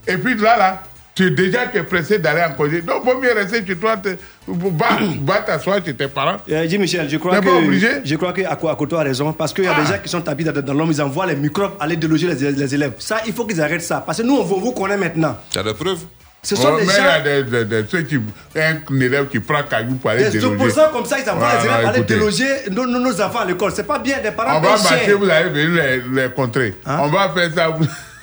Et 0.06 0.16
puis 0.16 0.34
là, 0.36 0.56
là, 0.56 0.82
tu 1.14 1.26
es 1.26 1.30
déjà 1.30 1.66
tu 1.66 1.78
es 1.78 1.82
pressé 1.82 2.18
d'aller 2.18 2.42
en 2.42 2.52
congé. 2.54 2.82
Donc, 2.82 3.04
vaut 3.04 3.18
mieux 3.20 3.32
rester 3.32 3.64
chez 3.64 3.76
toi, 3.76 3.96
te- 3.96 4.16
va, 4.48 5.38
t'asseoir 5.46 5.84
chez 5.84 5.94
tes 5.94 6.08
parents. 6.08 6.36
Euh, 6.50 6.66
dis 6.66 6.78
Michel, 6.78 7.08
je 7.08 7.16
crois 7.18 7.38
que 7.40 7.44
pas 7.44 7.52
obligé 7.66 7.88
je 8.04 8.16
crois 8.16 8.32
que 8.32 8.40
Ako- 8.42 8.68
Akoto 8.70 8.96
a 8.96 9.02
raison 9.04 9.32
parce 9.32 9.52
qu'il 9.52 9.64
y 9.64 9.68
a 9.68 9.74
des 9.80 9.86
gens 9.86 9.98
qui 10.02 10.08
sont 10.08 10.20
tapis 10.20 10.44
dans, 10.44 10.52
dans 10.52 10.74
l'homme, 10.74 10.90
ils 10.90 11.00
envoient 11.02 11.26
les 11.26 11.36
microbes 11.36 11.72
aller 11.80 11.96
déloger 11.96 12.26
les, 12.28 12.52
les 12.52 12.74
élèves. 12.74 12.94
Ça, 12.98 13.20
il 13.26 13.32
faut 13.32 13.44
qu'ils 13.46 13.60
arrêtent 13.60 13.82
ça 13.82 14.02
parce 14.04 14.18
que 14.18 14.22
nous 14.24 14.34
on 14.36 14.42
vous, 14.44 14.60
vous 14.60 14.72
connaît 14.72 14.96
maintenant. 14.96 15.36
Tu 15.50 15.58
as 15.58 15.62
des 15.62 15.74
preuves? 15.74 16.00
Ce 16.44 16.54
sont 16.56 16.72
Ouais, 16.74 16.80
des 16.82 16.86
mais 16.86 16.92
gens- 16.92 17.02
il 17.02 17.04
y 17.04 17.08
a 17.08 17.20
des, 17.42 17.42
des- 17.42 17.64
des- 17.82 17.88
ceux 17.90 18.02
qui, 18.02 18.16
un 18.56 19.00
élève 19.00 19.26
qui 19.28 19.40
prend 19.40 19.62
caillou 19.62 19.94
pour 19.96 20.10
aller 20.10 20.24
Des 20.24 20.38
déloger. 20.38 20.54
opposants 20.54 20.88
comme 20.92 21.06
ça, 21.06 21.18
ils 21.18 21.28
envoient 21.30 21.54
les 21.58 21.64
élèves 21.66 21.86
aller 21.86 22.02
déloger 22.02 22.46
nos, 22.70 22.86
nos- 22.86 22.98
nos 23.00 23.20
enfants 23.20 23.40
à 23.40 23.44
l'école. 23.46 23.72
C'est 23.74 23.84
pas 23.86 23.98
bien, 23.98 24.20
des 24.20 24.30
parents 24.30 24.58
On 24.58 24.60
va 24.60 24.70
marcher, 24.76 25.14
vous 25.14 25.28
allez 25.28 25.48
venir 25.50 25.82
les, 25.82 26.22
les 26.22 26.30
contrer. 26.30 26.74
On 26.86 27.08
va 27.08 27.30
faire 27.30 27.50
ça. 27.54 27.74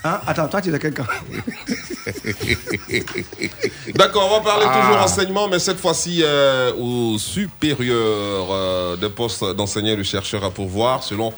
Hein? 0.04 0.20
Attends, 0.26 0.48
toi 0.48 0.62
tu 0.62 0.74
es 0.74 0.80
quelqu'un. 0.80 1.06
D'accord, 3.96 4.30
on 4.32 4.36
va 4.40 4.42
parler 4.44 4.66
Ah. 4.68 4.80
toujours 4.82 5.02
enseignement, 5.02 5.48
mais 5.48 5.60
cette 5.60 5.80
fois-ci 5.80 6.22
euh, 6.24 6.72
au 6.78 7.18
supérieur 7.18 8.48
euh, 8.52 8.96
des 8.96 9.10
postes 9.10 9.44
d'enseignants 9.56 9.94
et 9.94 9.98
de 9.98 10.04
chercheurs 10.04 10.44
à 10.44 10.50
pourvoir, 10.52 11.04
selon 11.04 11.34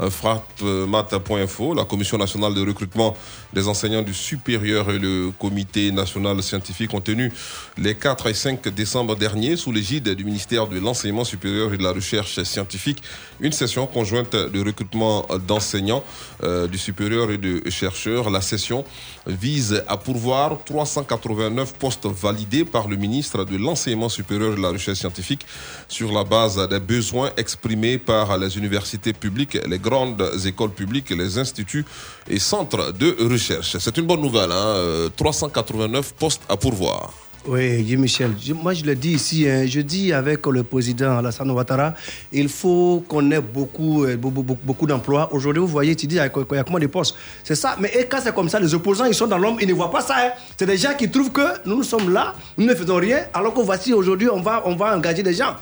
euh, 0.00 0.10
frappmat.info, 0.10 1.74
la 1.74 1.84
Commission 1.84 2.18
nationale 2.18 2.54
de 2.54 2.64
recrutement 2.66 3.16
des 3.52 3.68
enseignants 3.68 4.02
du 4.02 4.14
supérieur 4.14 4.90
et 4.90 4.98
le 4.98 5.30
Comité 5.38 5.92
national 5.92 6.42
scientifique 6.42 6.92
ont 6.94 7.00
tenu 7.00 7.32
les 7.78 7.94
4 7.94 8.26
et 8.28 8.34
5 8.34 8.68
décembre 8.68 9.16
dernier, 9.16 9.56
sous 9.56 9.72
l'égide 9.72 10.08
du 10.10 10.24
ministère 10.24 10.66
de 10.66 10.78
l'enseignement 10.78 11.24
supérieur 11.24 11.72
et 11.72 11.78
de 11.78 11.82
la 11.82 11.92
recherche 11.92 12.42
scientifique, 12.42 13.02
une 13.40 13.52
session 13.52 13.86
conjointe 13.86 14.34
de 14.34 14.64
recrutement 14.64 15.26
d'enseignants 15.46 16.02
euh, 16.42 16.66
du 16.66 16.78
supérieur 16.78 17.30
et 17.30 17.38
de 17.38 17.68
chercheurs. 17.70 18.30
La 18.30 18.40
session 18.40 18.84
vise 19.26 19.82
à 19.86 19.96
pourvoir 19.96 20.58
389 20.64 21.74
postes 21.74 22.06
validés 22.06 22.64
par 22.64 22.88
le 22.88 22.96
ministre 22.96 23.44
de 23.44 23.56
l'enseignement 23.56 24.08
supérieur 24.08 24.52
et 24.52 24.56
de 24.56 24.62
la 24.62 24.70
recherche 24.70 24.98
scientifique 24.98 25.46
sur 25.88 26.12
la 26.12 26.24
base 26.24 26.68
des 26.68 26.80
besoins 26.80 27.30
exprimés 27.36 27.98
par 27.98 28.36
les 28.38 28.56
universités 28.58 29.12
publiques, 29.12 29.58
les 29.66 29.78
grandes 29.78 30.24
écoles 30.44 30.72
publiques, 30.72 31.10
les 31.10 31.38
instituts 31.38 31.84
et 32.28 32.38
centres 32.38 32.92
de 32.92 33.16
recherche. 33.20 33.35
C'est 33.38 33.96
une 33.96 34.06
bonne 34.06 34.20
nouvelle, 34.20 34.50
hein, 34.52 34.66
euh, 34.76 35.08
389 35.16 36.14
postes 36.14 36.42
à 36.48 36.56
pourvoir. 36.56 37.12
Oui, 37.48 37.96
Michel. 37.96 38.32
Moi, 38.60 38.74
je 38.74 38.82
le 38.84 38.96
dis 38.96 39.12
ici, 39.12 39.48
hein, 39.48 39.66
je 39.66 39.80
dis 39.80 40.12
avec 40.12 40.44
le 40.46 40.64
président 40.64 41.18
Alassane 41.18 41.48
Ouattara, 41.52 41.94
il 42.32 42.48
faut 42.48 43.04
qu'on 43.06 43.30
ait 43.30 43.40
beaucoup, 43.40 44.04
euh, 44.04 44.16
beaucoup, 44.16 44.42
beaucoup, 44.42 44.86
d'emplois. 44.86 45.32
Aujourd'hui, 45.32 45.60
vous 45.60 45.68
voyez, 45.68 45.94
tu 45.94 46.08
dis, 46.08 46.16
il 46.16 46.18
y 46.18 46.20
a 46.20 46.26
il 46.26 46.56
y 46.56 46.58
a 46.58 46.64
combien 46.64 46.80
de 46.80 46.86
postes? 46.88 47.14
C'est 47.44 47.54
ça. 47.54 47.76
Mais 47.78 48.08
quand 48.10 48.18
c'est 48.20 48.34
comme 48.34 48.48
ça, 48.48 48.58
les 48.58 48.74
opposants, 48.74 49.04
ils 49.04 49.14
sont 49.14 49.28
dans 49.28 49.38
l'ombre, 49.38 49.60
ils 49.62 49.68
ne 49.68 49.74
voient 49.74 49.92
pas 49.92 50.00
ça. 50.00 50.14
hein. 50.18 50.30
C'est 50.58 50.66
des 50.66 50.76
gens 50.76 50.94
qui 50.98 51.08
trouvent 51.08 51.30
que 51.30 51.64
nous, 51.68 51.76
nous 51.76 51.84
sommes 51.84 52.12
là, 52.12 52.34
nous 52.58 52.66
ne 52.66 52.74
faisons 52.74 52.96
rien, 52.96 53.26
alors 53.32 53.54
que 53.54 53.60
voici, 53.60 53.92
aujourd'hui, 53.92 54.28
on 54.28 54.40
va, 54.40 54.62
on 54.66 54.74
va 54.74 54.96
engager 54.96 55.22
des 55.22 55.34
gens. 55.34 55.54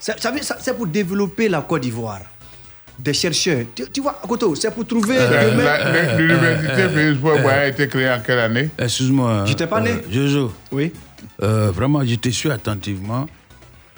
C'est 0.00 0.76
pour 0.76 0.86
développer 0.88 1.48
la 1.48 1.60
Côte 1.60 1.82
d'Ivoire. 1.82 2.22
Des 3.02 3.14
chercheurs. 3.14 3.64
Tu, 3.74 3.84
tu 3.92 4.00
vois, 4.02 4.20
c'est 4.56 4.74
pour 4.74 4.86
trouver. 4.86 5.16
Euh, 5.18 6.18
L'université 6.18 6.88
Félix 6.88 7.20
Faure 7.20 7.48
a 7.48 7.66
été 7.66 7.88
créée 7.88 8.10
en 8.10 8.20
quelle 8.20 8.38
année? 8.40 8.68
Excuse-moi. 8.78 9.44
J'étais 9.46 9.66
pas 9.66 9.80
né. 9.80 9.90
euh, 9.92 10.02
Jojo. 10.10 10.52
Oui. 10.70 10.92
Euh, 11.42 11.70
vraiment, 11.74 12.04
je 12.04 12.14
te 12.16 12.28
suis 12.28 12.50
attentivement. 12.50 13.26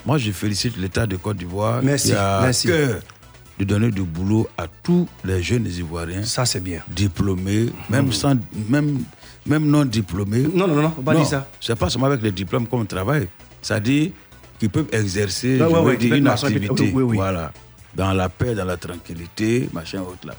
Moi, 0.05 0.17
je 0.17 0.31
félicite 0.31 0.77
l'État 0.77 1.05
de 1.05 1.15
Côte 1.17 1.37
d'Ivoire 1.37 1.81
Merci, 1.83 2.09
qui 2.09 2.15
a 2.15 2.41
merci. 2.43 2.67
de 2.67 3.63
donner 3.65 3.91
du 3.91 4.01
boulot 4.03 4.47
à 4.57 4.65
tous 4.81 5.07
les 5.23 5.41
jeunes 5.41 5.65
Ivoiriens. 5.67 6.23
Ça, 6.23 6.45
c'est 6.45 6.59
bien. 6.61 6.79
Diplômés, 6.89 7.67
même, 7.89 8.11
sans, 8.11 8.35
même, 8.69 8.99
même 9.45 9.65
non 9.65 9.85
diplômés. 9.85 10.45
Non, 10.53 10.67
non, 10.67 10.75
non, 10.81 10.91
faut 10.95 11.01
pas 11.01 11.15
dire 11.15 11.25
ça. 11.25 11.47
C'est 11.61 11.75
pas 11.77 11.89
seulement 11.89 12.07
avec 12.07 12.21
les 12.21 12.31
diplômes 12.31 12.67
qu'on 12.67 12.83
travaille. 12.85 13.27
C'est-à-dire 13.61 14.11
qu'ils 14.59 14.69
peuvent 14.69 14.87
exercer 14.91 15.57
Ouais, 15.57 15.57
je 15.59 15.63
ouais, 15.63 15.73
veux 15.73 15.79
ouais, 15.87 15.97
dire, 15.97 16.11
qui 16.13 16.17
une 16.19 16.27
activité. 16.27 16.91
oui, 16.93 17.03
oui. 17.03 17.15
Voilà. 17.17 17.51
Dans 17.95 18.11
la 18.13 18.27
paix, 18.29 18.55
dans 18.55 18.65
la 18.65 18.77
tranquillité, 18.77 19.69
machin, 19.71 20.01
autre 20.01 20.25
là. 20.27 20.33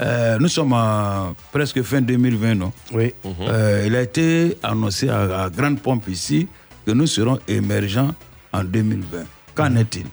Euh, 0.00 0.36
nous 0.40 0.48
sommes 0.48 0.74
presque 1.52 1.82
fin 1.82 2.00
2020, 2.00 2.54
non? 2.54 2.72
Oui. 2.92 3.14
Euh, 3.42 3.84
il 3.86 3.94
a 3.96 4.02
été 4.02 4.58
annoncé 4.62 5.08
à, 5.08 5.44
à 5.44 5.50
grande 5.50 5.80
pompe 5.80 6.08
ici 6.08 6.48
que 6.84 6.90
nous 6.92 7.06
serons 7.06 7.38
émergents 7.46 8.12
en 8.52 8.64
2020. 8.64 9.24
Qu'en 9.54 9.76
est-il? 9.76 10.06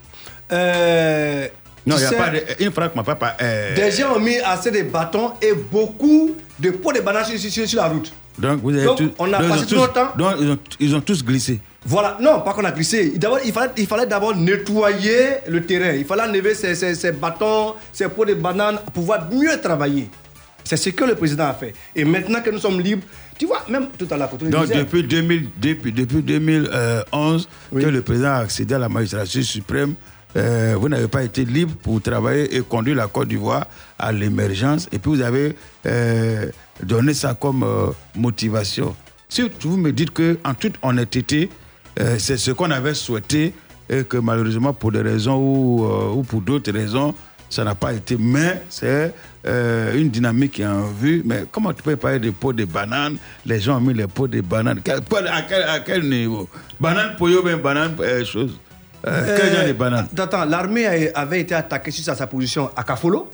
Euh, 0.51 1.47
Non, 1.85 1.95
il 1.95 1.99
n'y 1.99 2.06
a 2.06 2.10
sais, 2.10 2.15
pas 2.18 2.30
de. 2.30 2.41
Une 2.60 2.72
phrase 2.72 2.91
m'a 2.95 3.03
pas. 3.03 3.15
pas 3.15 3.35
euh, 3.41 3.76
Des 3.76 3.91
gens 3.91 4.15
ont 4.15 4.19
mis 4.19 4.38
assez 4.38 4.69
de 4.72 4.84
bâtons 4.84 5.34
et 5.41 5.53
beaucoup 5.53 6.35
de 6.60 6.72
pots 6.72 6.93
de 6.93 6.99
bananes 7.01 7.26
sur, 7.26 7.39
sur- 7.51 7.68
sur 7.68 7.81
la 7.81 7.88
route. 7.88 8.14
donc, 8.38 8.61
vous 8.61 8.69
avez 8.76 8.85
donc, 8.85 8.97
tous- 8.97 9.11
on 9.19 9.34
a 9.34 9.39
donc, 9.39 9.49
passé 9.49 9.64
tout 9.65 9.69
tous- 9.76 9.81
notre 9.81 9.93
temps. 9.93 10.11
donc, 10.18 10.35
ils, 10.39 10.49
ont, 10.51 10.60
ils 10.80 10.95
ont 10.95 11.01
tous 11.01 11.23
glissé. 11.23 11.60
Voilà, 11.85 12.18
non, 12.22 12.41
pas 12.41 12.53
qu'on 12.53 12.65
a 12.65 12.72
glissé. 12.72 13.14
D'abord, 13.18 13.39
il 13.45 13.51
fallait, 13.53 13.72
il 13.77 13.88
fallait 13.88 14.06
d'abord 14.06 14.35
nettoyer 14.35 15.38
le 15.47 15.61
terrain. 15.65 15.93
Il 15.93 16.06
fallait 16.06 16.23
enlever 16.23 16.53
ces, 16.53 16.76
ces- 16.76 16.93
ces 16.95 17.11
bâtons, 17.14 17.73
ces 17.93 18.07
pots 18.10 18.26
de 18.26 18.34
bananes 18.34 18.80
pour 18.85 18.93
pouvoir 18.93 19.30
mieux 19.31 19.60
travailler. 19.61 20.10
C'est 20.64 20.77
ce 20.77 20.89
que 20.89 21.06
le 21.06 21.15
président 21.15 21.45
a 21.47 21.53
fait. 21.53 21.73
Et 21.95 22.03
maintenant 22.03 22.41
que 22.41 22.49
nous 22.51 22.60
sommes 22.60 22.80
libres, 22.81 23.03
tu 23.39 23.45
vois, 23.45 23.64
même 23.69 23.88
tout 23.97 24.07
à 24.11 24.18
l'heure, 24.18 24.30
Donc, 24.30 24.68
depuis, 24.77 25.03
2000, 25.03 25.49
depuis, 25.60 25.91
depuis 25.93 26.22
2011, 26.22 27.47
que 27.72 27.77
le 27.77 28.01
président 28.01 28.27
a 28.34 28.38
accédé 28.39 28.76
à 28.76 28.80
la 28.80 28.89
magistrature 28.89 29.43
suprême, 29.43 29.95
euh, 30.38 30.76
vous 30.80 30.89
n'avez 30.89 31.07
pas 31.07 31.23
été 31.23 31.43
libre 31.45 31.73
pour 31.81 32.01
travailler 32.01 32.56
et 32.56 32.61
conduire 32.61 32.97
la 32.97 33.07
Côte 33.07 33.30
d'Ivoire 33.30 33.65
à 33.97 34.11
l'émergence. 34.11 34.88
Et 34.91 34.99
puis, 34.99 35.11
vous 35.11 35.22
avez 35.22 35.56
euh, 35.88 36.45
donné 36.84 37.14
ça 37.15 37.34
comme 37.34 37.64
euh, 37.64 37.88
motivation. 38.15 38.95
Si 39.27 39.49
vous 39.61 39.77
me 39.77 39.91
dites 39.91 40.11
qu'en 40.11 40.53
toute 40.53 40.76
honnêteté, 40.84 41.49
euh, 41.49 41.53
c'est 42.17 42.38
ce 42.38 42.51
qu'on 42.51 42.71
avait 42.71 42.93
souhaité 42.93 43.53
et 43.89 44.03
que 44.03 44.17
malheureusement, 44.17 44.73
pour 44.73 44.91
des 44.91 45.01
raisons 45.01 45.38
ou, 45.38 45.85
euh, 45.85 46.13
ou 46.13 46.23
pour 46.23 46.41
d'autres 46.41 46.71
raisons, 46.71 47.13
ça 47.49 47.63
n'a 47.63 47.73
pas 47.76 47.93
été. 47.93 48.15
Mais 48.19 48.61
c'est 48.69 49.11
euh, 49.47 49.95
une 49.97 50.09
dynamique 50.09 50.51
qui 50.53 50.61
est 50.61 50.67
en 50.67 50.84
vue. 50.84 51.23
Mais 51.26 51.45
comment 51.51 51.73
tu 51.73 51.81
peux 51.81 51.95
parler 51.95 52.19
de 52.19 52.30
pots 52.30 52.53
de 52.53 52.65
bananes? 52.65 53.17
Les 53.45 53.59
gens 53.59 53.77
ont 53.77 53.81
mis 53.81 53.93
les 53.95 54.05
pots 54.07 54.27
de 54.27 54.41
bananes. 54.41 54.81
Quel- 54.84 54.97
à, 55.27 55.41
quel, 55.41 55.63
à 55.63 55.80
quel 55.80 56.07
niveau? 56.07 56.47
Banane 56.80 57.15
poyo, 57.17 57.41
bien 57.41 57.57
banane, 57.57 57.95
euh, 57.99 58.23
chose. 58.23 58.59
Euh, 59.07 59.38
quel 59.38 59.55
genre 59.55 59.65
de 59.67 59.73
banane 59.73 60.07
Attends, 60.17 60.45
l'armée 60.45 61.09
avait 61.15 61.41
été 61.41 61.55
attaquée 61.55 61.89
sur 61.91 62.03
sa, 62.03 62.15
sa 62.15 62.27
position 62.27 62.69
à 62.76 62.84
Kafolo. 62.84 63.30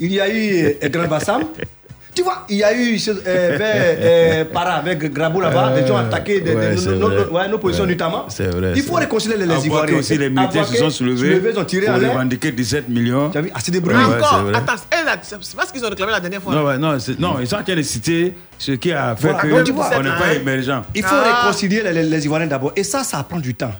Il 0.00 0.12
y 0.12 0.20
a 0.20 0.28
eu 0.32 0.76
euh, 0.82 0.88
Grand 0.88 1.06
Bassam. 1.08 1.42
Tu 2.14 2.22
vois, 2.22 2.44
il 2.50 2.56
y 2.56 2.62
a 2.62 2.74
eu 2.74 2.98
euh, 3.08 3.56
vers 3.58 3.96
euh, 3.98 4.44
Para 4.44 4.72
avec 4.74 5.10
Grabou 5.12 5.40
là-bas, 5.40 5.72
des 5.80 5.86
gens 5.86 5.96
attaqués 5.96 6.40
de, 6.42 6.50
ouais, 6.50 6.74
nos- 6.74 6.80
c'est 6.80 6.90
ouais, 6.90 7.58
positions 7.58 7.84
Ouais, 7.84 7.90
notamment. 7.90 8.26
C'est 8.28 8.48
vrai. 8.48 8.72
Il 8.76 8.82
c'est 8.82 8.88
faut 8.88 8.96
réconcilier 8.96 9.36
les, 9.38 9.46
les 9.46 9.64
Ivoiriens. 9.66 9.96
aussi 9.98 10.18
les 10.18 10.28
militaires 10.28 10.66
se 10.66 10.76
sont 10.76 10.90
soulevés, 10.90 11.40
ils 11.50 11.58
ont 11.58 11.64
tiré 11.64 11.86
pour 11.86 11.94
revendiquer 11.94 12.52
17 12.52 12.88
millions. 12.90 13.30
Tu 13.30 13.38
as 13.38 13.40
vu, 13.40 13.50
assez 13.54 13.70
de 13.72 13.76
Ouais, 13.78 13.82
bruit. 13.82 13.94
ouais, 13.94 14.02
c'est 14.20 14.24
Encore, 14.26 14.48
attends, 14.54 14.82
c'est 15.22 15.36
c'est 15.40 15.56
pas 15.56 15.64
ce 15.66 15.72
qu'ils 15.72 15.84
ont 15.84 15.88
réclamé 15.88 16.12
la 16.12 16.20
dernière 16.20 16.42
fois. 16.42 16.54
Non, 16.54 16.64
ouais, 16.64 16.76
non, 16.76 16.98
c'est- 16.98 17.18
non, 17.18 17.36
ils 17.40 17.46
sont 17.46 17.56
en 17.56 17.62
train 17.62 17.74
de 17.76 17.82
citer 17.82 18.34
ce 18.58 18.72
qui 18.72 18.92
a 18.92 19.16
fait 19.16 19.28
Voilà, 19.28 19.38
que 19.42 19.48
donc 19.48 19.64
tu 19.64 19.72
vois, 19.72 19.90
on 19.96 20.02
n'est 20.02 20.08
pas 20.10 20.16
hein. 20.26 20.32
émergent. 20.40 20.82
Il 20.94 21.02
faut 21.02 21.14
Ah. 21.14 21.40
réconcilier 21.44 21.82
les, 21.82 21.92
les- 21.94 22.02
les 22.02 22.24
Ivoiriens 22.26 22.46
d'abord. 22.46 22.72
Et 22.76 22.84
ça, 22.84 23.04
ça 23.04 23.22
prend 23.26 23.38
du 23.38 23.54
temps. 23.54 23.72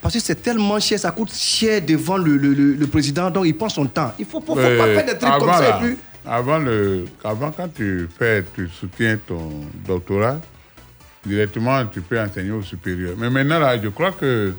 Parce 0.00 0.14
que 0.14 0.20
c'est 0.20 0.36
tellement 0.40 0.78
cher, 0.78 0.98
ça 0.98 1.10
coûte 1.10 1.32
cher 1.34 1.80
devant 1.84 2.18
le, 2.18 2.36
le- 2.36 2.52
le- 2.54 2.74
le 2.74 2.86
président, 2.86 3.30
donc 3.30 3.46
il 3.46 3.56
prend 3.56 3.68
son 3.68 3.86
temps. 3.86 4.12
Il 4.18 4.26
faut, 4.26 4.40
faut, 4.46 4.54
faut 4.54 4.60
Euh, 4.60 4.78
pas 4.78 4.84
faire 5.02 5.06
des 5.06 5.18
trucs 5.18 5.38
comme 5.40 5.48
ça. 5.52 5.68
Et 5.80 5.84
puis, 5.84 5.96
avant, 6.26 6.58
le, 6.58 7.04
avant, 7.22 7.50
quand 7.50 7.68
tu 7.74 8.08
fais, 8.18 8.44
tu 8.54 8.68
soutiens 8.68 9.18
ton 9.18 9.50
doctorat, 9.86 10.38
directement, 11.24 11.84
tu 11.86 12.00
peux 12.00 12.20
enseigner 12.20 12.50
au 12.52 12.62
supérieur. 12.62 13.14
Mais 13.18 13.30
maintenant, 13.30 13.58
là, 13.58 13.80
je 13.80 13.88
crois 13.88 14.12
que 14.12 14.54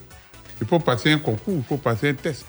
il 0.62 0.68
faut 0.68 0.80
passer 0.80 1.12
un 1.12 1.18
concours, 1.18 1.56
il 1.58 1.64
faut 1.64 1.78
passer 1.78 2.10
un 2.10 2.14
test. 2.14 2.46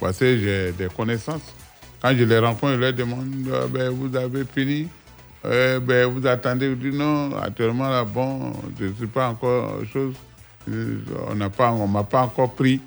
Parce 0.00 0.18
que 0.18 0.38
j'ai 0.38 0.72
des 0.72 0.88
connaissances. 0.94 1.54
Quand 2.00 2.14
je 2.16 2.24
les 2.24 2.38
rencontre, 2.38 2.74
je 2.74 2.78
leur 2.80 2.92
demande, 2.92 3.26
Ah, 3.52 3.66
ben, 3.68 3.90
vous 3.90 4.14
avez 4.16 4.44
fini? 4.44 4.88
Euh, 5.44 5.80
ben, 5.80 6.06
Vous 6.06 6.26
attendez, 6.26 6.70
je 6.70 6.74
dis 6.74 6.96
non, 6.96 7.36
actuellement, 7.38 7.88
là, 7.88 8.04
bon, 8.04 8.52
je 8.78 8.86
ne 8.86 8.92
sais 8.98 9.06
pas 9.06 9.28
encore 9.28 9.80
chose. 9.92 10.14
On 10.68 11.38
on 11.38 11.86
m'a 11.86 12.02
pas 12.02 12.22
encore 12.22 12.52
pris. 12.54 12.80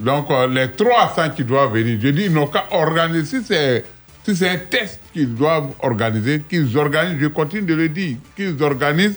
Donc, 0.00 0.28
les 0.50 0.70
300 0.72 1.30
qui 1.30 1.44
doivent 1.44 1.72
venir, 1.72 1.98
je 2.00 2.08
dis, 2.08 2.24
ils 2.24 2.32
n'ont 2.32 2.46
qu'à 2.46 2.64
organiser. 2.72 3.40
Si 3.40 3.44
c'est, 3.44 3.84
si 4.28 4.36
c'est 4.36 4.48
un 4.48 4.58
test 4.58 5.00
qu'ils 5.12 5.34
doivent 5.34 5.70
organiser, 5.80 6.42
qu'ils 6.48 6.76
organisent, 6.76 7.18
je 7.20 7.26
continue 7.28 7.62
de 7.62 7.74
le 7.74 7.88
dire, 7.88 8.16
qu'ils 8.36 8.62
organisent 8.62 9.16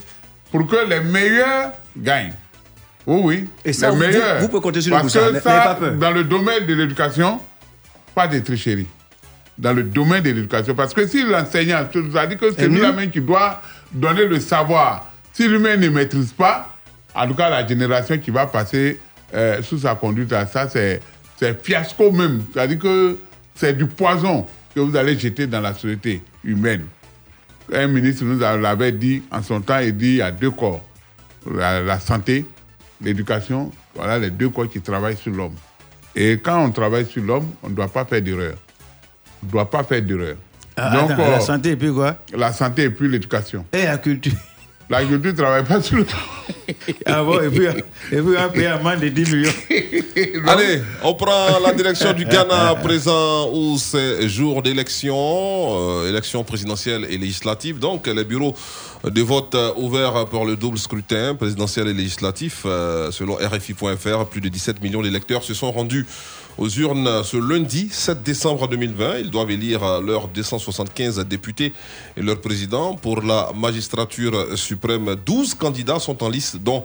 pour 0.51 0.65
que 0.67 0.87
les 0.89 1.01
meilleurs 1.01 1.71
gagnent. 1.97 2.33
Oui, 3.05 3.21
oui. 3.23 3.49
Et 3.65 3.73
ça, 3.73 3.89
les 3.89 3.95
vous- 3.95 4.01
meilleurs. 4.01 4.39
vous 4.39 4.47
pouvez 4.47 4.61
compter 4.61 4.81
sur 4.81 4.95
le 4.95 5.01
Parce 5.01 5.13
que 5.13 5.39
ça, 5.41 5.77
dans 5.99 6.11
le 6.11 6.23
domaine 6.23 6.65
de 6.65 6.73
l'éducation, 6.73 7.39
pas 8.15 8.27
de 8.27 8.39
tricherie. 8.39 8.87
Dans 9.57 9.73
le 9.73 9.83
domaine 9.83 10.23
de 10.23 10.29
l'éducation. 10.31 10.73
Parce 10.75 10.93
que 10.93 11.05
si 11.05 11.23
l'enseignant, 11.23 11.85
tu 11.91 11.97
nous 11.99 12.15
as 12.17 12.25
dit 12.27 12.37
que 12.37 12.51
c'est 12.53 12.67
lui-même 12.67 13.09
qui 13.11 13.21
doit 13.21 13.61
donner 13.91 14.25
le 14.25 14.39
savoir. 14.39 15.11
Si 15.33 15.47
lui-même 15.47 15.79
ne 15.81 15.89
maîtrise 15.89 16.31
pas, 16.31 16.73
en 17.13 17.27
tout 17.27 17.33
cas, 17.35 17.49
la 17.49 17.67
génération 17.67 18.17
qui 18.17 18.31
va 18.31 18.45
passer 18.47 18.99
euh, 19.33 19.61
sous 19.61 19.79
sa 19.79 19.95
conduite, 19.95 20.31
là, 20.31 20.45
ça, 20.45 20.69
c'est 20.69 21.01
c'est 21.37 21.65
fiasco 21.65 22.11
même. 22.11 22.43
C'est-à-dire 22.53 22.79
que 22.79 23.17
c'est 23.55 23.73
du 23.75 23.87
poison 23.87 24.45
que 24.73 24.79
vous 24.79 24.95
allez 24.95 25.17
jeter 25.17 25.47
dans 25.47 25.61
la 25.61 25.73
société 25.73 26.21
humaine. 26.43 26.85
Un 27.73 27.87
ministre 27.87 28.23
nous 28.23 28.39
l'avait 28.39 28.91
dit 28.91 29.23
en 29.31 29.41
son 29.41 29.61
temps, 29.61 29.79
il 29.79 29.95
dit 29.95 30.07
il 30.07 30.15
y 30.17 30.21
a 30.21 30.31
deux 30.31 30.51
corps. 30.51 30.83
La, 31.49 31.81
la 31.81 31.99
santé, 31.99 32.45
l'éducation, 33.01 33.71
voilà 33.95 34.19
les 34.19 34.29
deux 34.29 34.49
corps 34.49 34.69
qui 34.69 34.81
travaillent 34.81 35.17
sur 35.17 35.31
l'homme. 35.33 35.55
Et 36.15 36.33
quand 36.33 36.63
on 36.63 36.71
travaille 36.71 37.05
sur 37.05 37.23
l'homme, 37.23 37.47
on 37.63 37.69
ne 37.69 37.75
doit 37.75 37.87
pas 37.87 38.05
faire 38.05 38.21
d'erreur. 38.21 38.55
On 39.41 39.45
ne 39.47 39.51
doit 39.51 39.69
pas 39.69 39.83
faire 39.83 40.01
d'erreur. 40.01 40.35
Ah, 40.75 41.03
attends, 41.03 41.17
la 41.17 41.39
santé 41.39 41.71
et 41.71 41.75
puis 41.75 41.91
quoi? 41.93 42.17
La 42.33 42.53
santé 42.53 42.83
et 42.83 42.89
puis 42.89 43.09
l'éducation. 43.09 43.65
Et 43.73 43.83
la 43.83 43.97
culture. 43.97 44.33
La 44.91 45.05
culture 45.05 45.31
ne 45.31 45.37
travaille 45.37 45.63
pas 45.63 45.81
sur 45.81 45.95
le 45.95 46.05
Ah 47.05 47.23
bon, 47.23 47.39
et 47.39 47.47
puis, 47.49 47.65
et 47.65 47.71
puis 48.11 48.19
on 48.19 48.31
va 48.31 48.49
payer 48.49 48.67
un 48.67 48.97
de 48.97 49.07
10 49.07 49.33
millions. 49.33 49.53
Allez, 50.49 50.81
on 51.01 51.13
prend 51.13 51.59
la 51.63 51.71
direction 51.73 52.11
du 52.11 52.25
Ghana 52.25 52.71
à 52.71 52.75
présent 52.75 53.49
où 53.53 53.77
c'est 53.77 54.27
jour 54.27 54.61
d'élection, 54.61 55.15
euh, 55.15 56.09
élection 56.09 56.43
présidentielle 56.43 57.07
et 57.09 57.17
législative. 57.17 57.79
Donc, 57.79 58.07
les 58.07 58.25
bureaux 58.25 58.53
de 59.05 59.21
vote 59.21 59.55
euh, 59.55 59.71
ouverts 59.77 60.25
pour 60.25 60.45
le 60.45 60.57
double 60.57 60.77
scrutin 60.77 61.35
présidentiel 61.35 61.87
et 61.87 61.93
législatif, 61.93 62.63
euh, 62.65 63.11
selon 63.11 63.35
RFI.fr, 63.35 64.25
plus 64.25 64.41
de 64.41 64.49
17 64.49 64.83
millions 64.83 65.01
d'électeurs 65.01 65.43
se 65.43 65.53
sont 65.53 65.71
rendus 65.71 66.05
aux 66.57 66.69
urnes 66.69 67.23
ce 67.23 67.37
lundi 67.37 67.89
7 67.91 68.23
décembre 68.23 68.67
2020. 68.67 69.19
Ils 69.19 69.29
doivent 69.29 69.51
élire 69.51 70.01
leurs 70.01 70.27
275 70.27 71.19
députés 71.25 71.73
et 72.17 72.21
leur 72.21 72.39
président. 72.41 72.95
Pour 72.95 73.21
la 73.21 73.51
magistrature 73.55 74.57
suprême, 74.57 75.15
12 75.25 75.55
candidats 75.55 75.99
sont 75.99 76.23
en 76.23 76.29
lice, 76.29 76.55
dont 76.55 76.83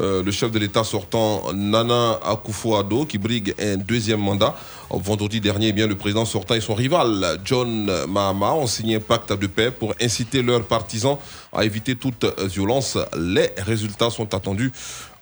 euh, 0.00 0.24
le 0.24 0.32
chef 0.32 0.50
de 0.50 0.58
l'État 0.58 0.82
sortant, 0.82 1.52
Nana 1.52 2.18
Akufo-Addo, 2.24 3.06
qui 3.06 3.18
brigue 3.18 3.54
un 3.60 3.76
deuxième 3.76 4.20
mandat. 4.20 4.56
Vendredi 4.90 5.40
dernier, 5.40 5.68
eh 5.68 5.72
bien, 5.72 5.86
le 5.86 5.94
président 5.94 6.24
sortant 6.24 6.54
et 6.54 6.60
son 6.60 6.74
rival, 6.74 7.38
John 7.44 7.90
Mahama, 8.08 8.54
ont 8.54 8.66
signé 8.66 8.96
un 8.96 9.00
pacte 9.00 9.32
de 9.32 9.46
paix 9.46 9.70
pour 9.70 9.94
inciter 10.00 10.42
leurs 10.42 10.64
partisans 10.64 11.16
à 11.52 11.64
éviter 11.64 11.94
toute 11.94 12.26
violence. 12.48 12.98
Les 13.16 13.50
résultats 13.58 14.10
sont 14.10 14.34
attendus 14.34 14.72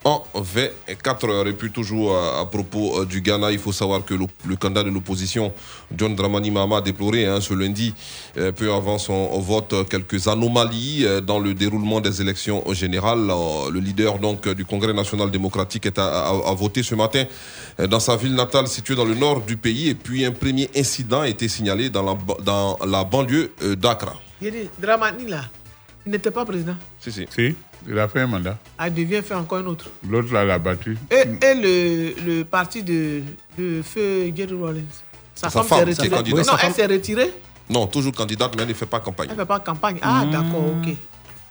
en 0.04 0.24
24 0.34 1.28
heures. 1.28 1.46
Et 1.48 1.52
puis 1.52 1.70
toujours 1.70 2.16
à, 2.16 2.40
à 2.40 2.46
propos 2.46 3.00
euh, 3.00 3.04
du 3.06 3.20
Ghana, 3.20 3.52
il 3.52 3.58
faut 3.58 3.72
savoir 3.72 4.04
que 4.04 4.14
le, 4.14 4.56
candidat 4.56 4.82
de 4.84 4.90
l'opposition, 4.90 5.52
John 5.96 6.14
Dramani 6.14 6.50
Mahama, 6.50 6.78
a 6.78 6.80
déploré 6.80 7.26
hein, 7.26 7.40
ce 7.40 7.54
lundi, 7.54 7.94
euh, 8.36 8.52
peu 8.52 8.72
avant 8.72 8.98
son 8.98 9.28
vote, 9.40 9.72
euh, 9.72 9.84
quelques 9.84 10.28
anomalies 10.28 11.04
euh, 11.04 11.20
dans 11.20 11.38
le 11.38 11.54
déroulement 11.54 12.00
des 12.00 12.20
élections 12.20 12.62
générales. 12.72 13.28
Euh, 13.30 13.70
Le 13.70 13.80
leader 13.80 14.18
donc 14.18 14.48
du 14.48 14.64
Congrès 14.64 14.92
national 14.92 15.30
démocratique 15.30 15.86
est 15.86 15.98
à, 15.98 16.32
voter 16.56 16.82
ce 16.82 16.94
matin 16.94 17.24
euh, 17.80 17.86
dans 17.86 18.00
sa 18.00 18.16
ville 18.16 18.34
natale 18.34 18.66
située 18.68 18.94
dans 18.94 19.04
le 19.04 19.14
nord 19.14 19.40
du 19.40 19.56
pays. 19.56 19.88
Et 19.88 19.94
puis 19.94 20.24
un 20.24 20.32
premier 20.32 20.68
incident 20.76 21.20
a 21.20 21.28
été 21.28 21.48
signalé 21.48 21.90
dans 21.90 22.02
la, 22.04 23.04
banlieue 23.04 23.52
euh, 23.62 23.76
d'Accra. 23.76 24.14
Il 26.06 26.12
n'était 26.12 26.30
pas 26.30 26.44
président. 26.44 26.74
Si, 27.00 27.12
si. 27.12 27.26
Si, 27.30 27.54
il 27.88 27.98
a 27.98 28.08
fait 28.08 28.20
un 28.20 28.26
mandat. 28.26 28.58
Ah, 28.78 28.88
il 28.88 28.94
devient 28.94 29.22
faire 29.22 29.38
encore 29.38 29.58
un 29.58 29.66
autre. 29.66 29.86
L'autre, 30.08 30.32
là, 30.32 30.44
l'a 30.44 30.58
battu. 30.58 30.96
Et, 31.10 31.20
et 31.44 31.54
le, 31.54 32.38
le 32.38 32.44
parti 32.44 32.82
de, 32.82 33.22
de 33.58 33.82
feu 33.82 34.32
Jerry 34.34 34.54
Rollins. 34.54 34.80
Sa, 35.34 35.48
Sa 35.48 35.62
femme, 35.62 35.64
femme 35.66 35.78
s'est 35.78 35.84
retirée. 36.02 36.08
candidate. 36.10 36.38
non, 36.38 36.44
Sa 36.44 36.52
elle 36.54 36.58
femme- 36.60 36.72
s'est 36.74 36.86
retirée. 36.86 37.32
Non, 37.70 37.86
toujours 37.86 38.12
candidate, 38.12 38.54
mais 38.56 38.62
elle 38.62 38.68
ne 38.68 38.74
fait 38.74 38.86
pas 38.86 39.00
campagne. 39.00 39.28
Elle 39.30 39.36
ne 39.36 39.40
fait 39.40 39.46
pas 39.46 39.60
campagne. 39.60 39.98
Ah, 40.02 40.24
d'accord, 40.30 40.64
ok. 40.82 40.94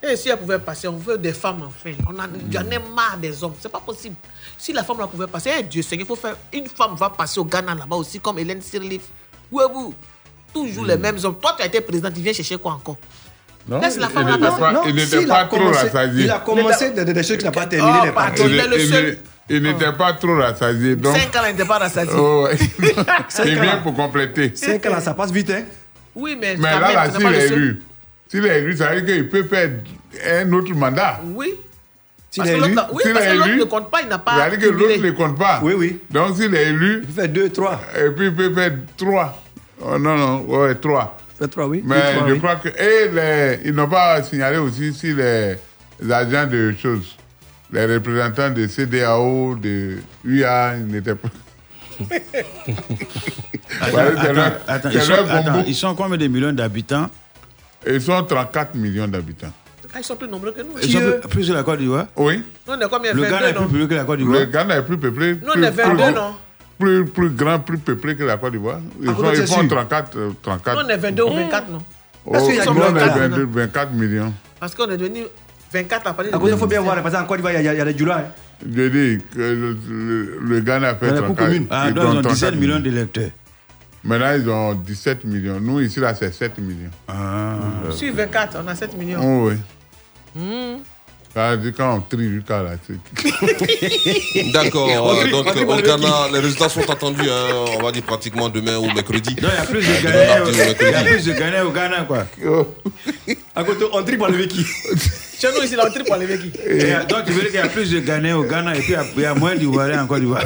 Et 0.04 0.16
si 0.16 0.30
elle 0.30 0.38
pouvait 0.40 0.58
passer, 0.60 0.88
on 0.88 0.98
veut 0.98 1.18
des 1.18 1.32
femmes 1.34 1.62
enfin. 1.68 1.92
On 2.08 2.18
a, 2.20 2.28
J'en 2.52 2.62
ai 2.72 2.80
marre 2.80 3.18
des 3.22 3.44
hommes. 3.44 3.54
C'est 3.60 3.72
pas 3.72 3.80
possible. 3.80 4.16
Si 4.58 4.74
la 4.74 4.84
femme 4.84 4.98
là 5.00 5.06
pouvait 5.08 5.28
passer, 5.28 5.52
eh, 5.60 5.64
Dieu 5.64 5.82
Seigneur, 5.84 6.06
il 6.06 6.08
faut 6.08 6.16
faire. 6.16 6.36
Une 6.52 6.68
femme 6.68 6.96
va 6.96 7.10
passer 7.12 7.40
au 7.40 7.46
Ghana 7.46 7.76
là-bas 7.76 7.96
aussi, 7.98 8.20
comme 8.20 8.40
Hélène 8.40 8.62
Sirleaf. 8.62 9.04
Où 9.52 9.62
est 9.62 9.68
vous 9.72 9.94
Toujours 10.54 10.86
les 10.86 10.98
mêmes 10.98 11.18
hommes. 11.24 11.38
Toi, 11.40 11.54
tu 11.56 11.64
as 11.64 11.68
été 11.68 11.82
président, 11.82 12.12
tu 12.12 12.20
viens 12.22 12.34
chercher 12.34 12.58
quoi 12.58 12.74
encore? 12.74 12.98
Non, 13.68 13.80
Laisse 13.80 13.98
la 13.98 14.08
il 14.08 14.12
femme 14.12 14.74
Non, 14.74 14.82
il 14.88 14.96
n'était 14.96 15.26
pas 15.26 15.40
a 15.42 15.46
trop 15.46 15.58
commencé- 15.58 15.80
rassasié. 15.88 16.24
Il 16.26 16.32
a 16.32 16.40
commencé 16.40 16.92
des, 16.92 17.24
choses 17.24 17.38
qui 17.38 17.46
n'ont 17.46 17.52
pas 17.52 17.66
terminé. 17.68 17.98
Oh, 18.02 18.06
les 18.06 18.12
parties. 18.12 18.44
Il, 18.46 18.60
est 18.60 18.68
le 18.68 18.82
il- 18.82 18.88
seul. 18.90 19.18
il 19.50 19.62
n'était 19.64 19.94
pas 19.94 20.14
trop 20.14 20.36
rassasié. 20.36 20.96
Donc, 20.96 21.16
5 21.16 21.36
ans, 21.36 21.40
elle 21.46 21.52
n'était 21.52 21.68
pas 21.68 21.78
rassasiée. 21.78 22.14
Oh, 22.18 22.48
il 22.80 23.60
ans. 23.60 23.62
vient 23.62 23.78
pour 23.78 23.96
compléter. 23.96 24.52
5 24.56 24.86
ans, 24.88 24.90
là, 24.92 25.02
ça 25.02 25.14
passe 25.14 25.32
vite, 25.32 25.52
hein 25.52 25.64
Oui, 26.16 26.38
mais, 26.40 26.56
Mais 26.58 26.72
là, 26.72 26.92
là 26.94 27.12
s'il 27.12 27.26
est 27.28 27.48
élu, 27.48 27.82
s'il 28.28 28.46
est 28.46 28.60
élu, 28.60 28.76
ça 28.78 28.88
veut 28.94 29.02
dire 29.02 29.16
qu'il 29.16 29.30
peut 29.30 29.44
faire 29.44 29.70
un 30.28 30.52
autre 30.54 30.74
mandat. 30.74 31.22
Oui. 31.36 31.54
S'il 32.32 32.48
est 32.48 32.54
élu, 32.58 32.74
l'autre, 32.74 32.88
oui, 32.94 33.04
parce 33.14 33.26
que 33.26 33.34
l'autre 33.34 33.56
ne 33.58 33.64
compte 33.66 33.92
pas, 33.92 34.02
il 34.02 34.08
n'a 34.08 34.18
pas. 34.18 34.38
Ça 34.38 34.50
veut 34.50 34.58
dire 34.58 34.70
que 34.70 34.74
l'autre 34.74 35.02
ne 35.02 35.12
compte 35.12 35.38
pas. 35.38 35.60
Oui, 35.62 35.74
oui. 35.78 36.00
Donc 36.10 36.36
s'il 36.38 36.54
est 36.56 36.68
élu, 36.68 37.02
Il 37.04 37.08
peut 37.08 37.22
faire 37.22 37.30
2, 37.30 37.50
3. 37.50 37.82
et 37.96 38.10
puis 38.10 38.26
il 38.28 38.34
peut 38.36 38.54
faire 38.54 38.72
trois. 38.98 39.42
Oh, 39.84 39.98
non, 39.98 40.16
non, 40.18 40.42
ouais, 40.48 40.76
trois. 40.76 41.18
Fait 41.42 41.48
3, 41.48 41.68
oui. 41.68 41.82
Mais 41.86 41.96
Deux, 41.96 42.02
trois, 42.18 42.28
je 42.28 42.34
oui. 42.34 42.40
crois 42.40 42.56
que. 42.58 42.70
Et 42.70 43.10
les, 43.12 43.60
ils 43.70 43.74
n'ont 43.74 43.88
pas 43.90 44.22
signalé 44.24 44.58
aussi 44.58 44.94
si 44.94 45.14
les, 45.14 45.56
les 46.02 46.12
agents 46.14 46.46
de 46.48 46.74
choses, 46.80 47.16
les 47.72 47.86
représentants 47.86 48.52
de 48.52 48.68
CDAO, 48.68 49.56
de 49.56 49.98
UA, 50.24 50.76
ils 50.78 50.86
n'étaient 50.88 51.16
pas. 51.16 51.30
Attends, 53.82 53.98
attends, 53.98 54.34
leur- 54.34 54.58
attends, 54.68 54.90
ils, 54.92 55.02
sont, 55.02 55.14
attends, 55.14 55.64
ils 55.68 55.76
sont 55.76 55.96
combien 55.96 56.18
de 56.18 56.28
millions 56.28 56.52
d'habitants? 56.54 57.10
Ils 57.88 58.02
sont 58.02 58.24
34 58.24 58.76
millions 58.76 59.08
d'habitants. 59.08 59.52
Ah, 59.94 59.98
ils 60.00 60.04
sont 60.04 60.16
plus 60.16 60.28
nombreux 60.28 60.52
que 60.52 60.62
nous. 60.62 60.70
Ils 60.82 60.92
sont 60.92 61.00
plus, 61.00 61.30
plus 61.30 61.48
que 61.50 61.54
la 61.54 61.64
Côte 61.64 61.80
d'Ivoire? 61.80 62.06
Oui. 62.16 62.38
Nous, 62.68 62.74
on 62.74 62.80
est 62.80 62.90
combien? 62.90 63.14
Le 63.14 63.22
22, 63.24 63.30
Ghana 63.32 63.50
est 63.50 63.54
plus 63.54 63.68
peuplé 63.68 63.88
que 63.88 63.94
la 63.96 64.04
Côte 64.06 64.20
d'Ivoire? 64.20 64.40
Le 64.40 64.46
Ghana 64.46 64.78
est 64.78 64.86
plus 64.86 64.98
peuplé. 64.98 65.34
Nous, 65.36 65.48
on 65.56 65.64
est 65.64 65.72
22, 65.72 66.04
plus- 66.04 66.14
non? 66.16 66.36
Plus, 66.82 67.06
plus 67.06 67.30
grand, 67.30 67.60
plus 67.60 67.78
peuplé 67.78 68.16
que 68.16 68.24
la 68.24 68.38
Côte 68.38 68.52
d'Ivoire. 68.54 68.80
Ils, 69.02 69.10
Ah, 69.10 69.14
font, 69.14 69.22
vous 69.24 69.30
ils 69.34 69.40
êtes 69.42 69.48
font 69.50 69.60
sûr? 69.62 69.68
34. 69.70 70.18
euh, 70.18 70.32
34. 70.42 70.76
Nous, 70.80 70.86
on 70.86 70.90
est 70.90 70.98
22 70.98 71.24
ou 71.24 71.34
24, 71.34 71.70
non? 71.70 71.78
Oh, 72.26 72.32
Parce 72.34 72.46
qu'il 72.46 72.56
y 72.56 72.60
a 72.60 72.66
nous, 72.66 72.72
on 72.72 72.90
est 72.96 73.00
Ghana? 73.00 73.28
22, 73.28 73.46
24 73.46 73.94
millions. 73.94 74.34
Parce 74.60 74.76
qu'on 74.76 74.90
est 74.90 74.98
devenu 74.98 75.24
24 75.74 76.08
à 76.08 76.14
partir 76.14 76.32
de 76.32 76.38
À 76.38 76.40
cause, 76.40 76.52
il 76.52 76.58
faut 76.58 76.68
bien 76.68 76.80
2017. 76.82 76.84
voir, 76.84 77.04
parce 77.04 77.16
qu'en 77.16 77.26
Côte 77.28 77.38
d'Ivoire, 77.38 77.54
il 77.54 77.64
y 77.66 77.68
a- 77.70 77.74
il 77.74 77.78
y 77.78 77.82
a 77.82 77.86
des 77.86 77.98
Djula. 77.98 78.18
hein. 78.18 78.24
Je 78.64 78.88
dis 78.90 79.24
que 79.34 79.40
le, 79.40 79.78
le- 79.90 80.40
le 80.40 80.60
Ghana 80.60 80.96
fait 80.96 81.08
Il 81.08 81.10
y 81.10 81.12
en 81.14 81.18
a 81.18 81.22
pour 81.24 81.36
34. 81.36 81.48
commune. 81.48 81.68
Ah, 81.72 81.88
ils 81.90 82.00
ont 82.00 82.22
17 82.22 82.56
millions 82.56 82.80
d'électeurs. 82.80 83.30
Maintenant, 84.04 84.34
ils 84.36 84.50
ont 84.50 84.74
17 84.76 85.26
millions. 85.26 85.60
Nous, 85.60 85.80
ici, 85.82 86.00
là, 86.00 86.14
c'est 86.16 86.32
7 86.34 86.58
millions. 86.60 86.90
Ah. 87.08 87.56
Sur 87.92 88.14
24, 88.14 88.58
on 88.64 88.68
a 88.68 88.76
7 88.76 88.98
millions. 88.98 89.20
Oh, 89.24 89.50
oui. 89.50 89.56
Hmm. 90.36 90.78
Quand 91.34 91.96
on 91.96 92.02
trie 92.02 92.40
là. 92.50 92.74
D'accord. 94.54 94.90
Euh, 94.90 95.30
donc 95.30 95.48
au 95.48 95.66
par 95.66 95.78
le 95.78 95.82
Ghana, 95.82 96.28
les 96.34 96.40
résultats 96.40 96.68
sont 96.70 96.90
attendus, 96.90 97.30
hein, 97.30 97.66
on 97.80 97.84
va 97.84 97.92
dire 97.94 98.04
pratiquement 98.04 98.50
demain 98.50 98.78
ou 98.78 98.92
mercredi. 98.94 99.36
Non, 99.42 99.48
il 99.52 99.56
y 99.56 99.58
a 99.58 99.66
plus 99.66 99.80
de 99.80 100.04
Ghanais 100.04 100.28
il 100.82 100.90
y 100.90 100.94
a 100.94 101.04
plus 101.04 101.26
de 101.26 101.32
Ghanais 101.34 101.62
au 101.62 101.72
Ghana, 101.72 102.02
quoi. 102.08 102.26
À 103.56 103.64
côté, 103.64 103.86
on 103.92 104.04
trie 104.04 104.18
par 104.18 104.30
le 104.30 104.38
Veki. 104.38 104.66
Chez 105.42 105.48
nous, 105.58 105.64
ici, 105.64 105.76
on 105.82 105.90
trie 105.92 106.04
pour 106.04 106.16
les 106.18 106.26
véhicules. 106.26 106.52
Et, 106.66 106.94
euh, 106.96 107.04
donc, 107.06 107.26
tu 107.26 107.32
veux 107.32 107.42
dire 107.42 107.52
qu'il 107.52 107.60
y 107.60 107.64
a 107.64 107.68
plus 107.68 107.90
de 107.92 108.00
Ghanais 108.00 108.34
au 108.34 108.44
Ghana 108.44 108.76
et 108.76 108.80
puis 108.80 108.90
il 108.90 108.94
y 108.94 108.96
a- 108.96 109.06
il 109.16 109.22
y 109.22 109.26
a 109.26 109.34
moins 109.34 109.56
d'Ivoiriens 109.56 110.04
en 110.04 110.08
Côte 110.08 110.20
d'Ivoire. 110.22 110.44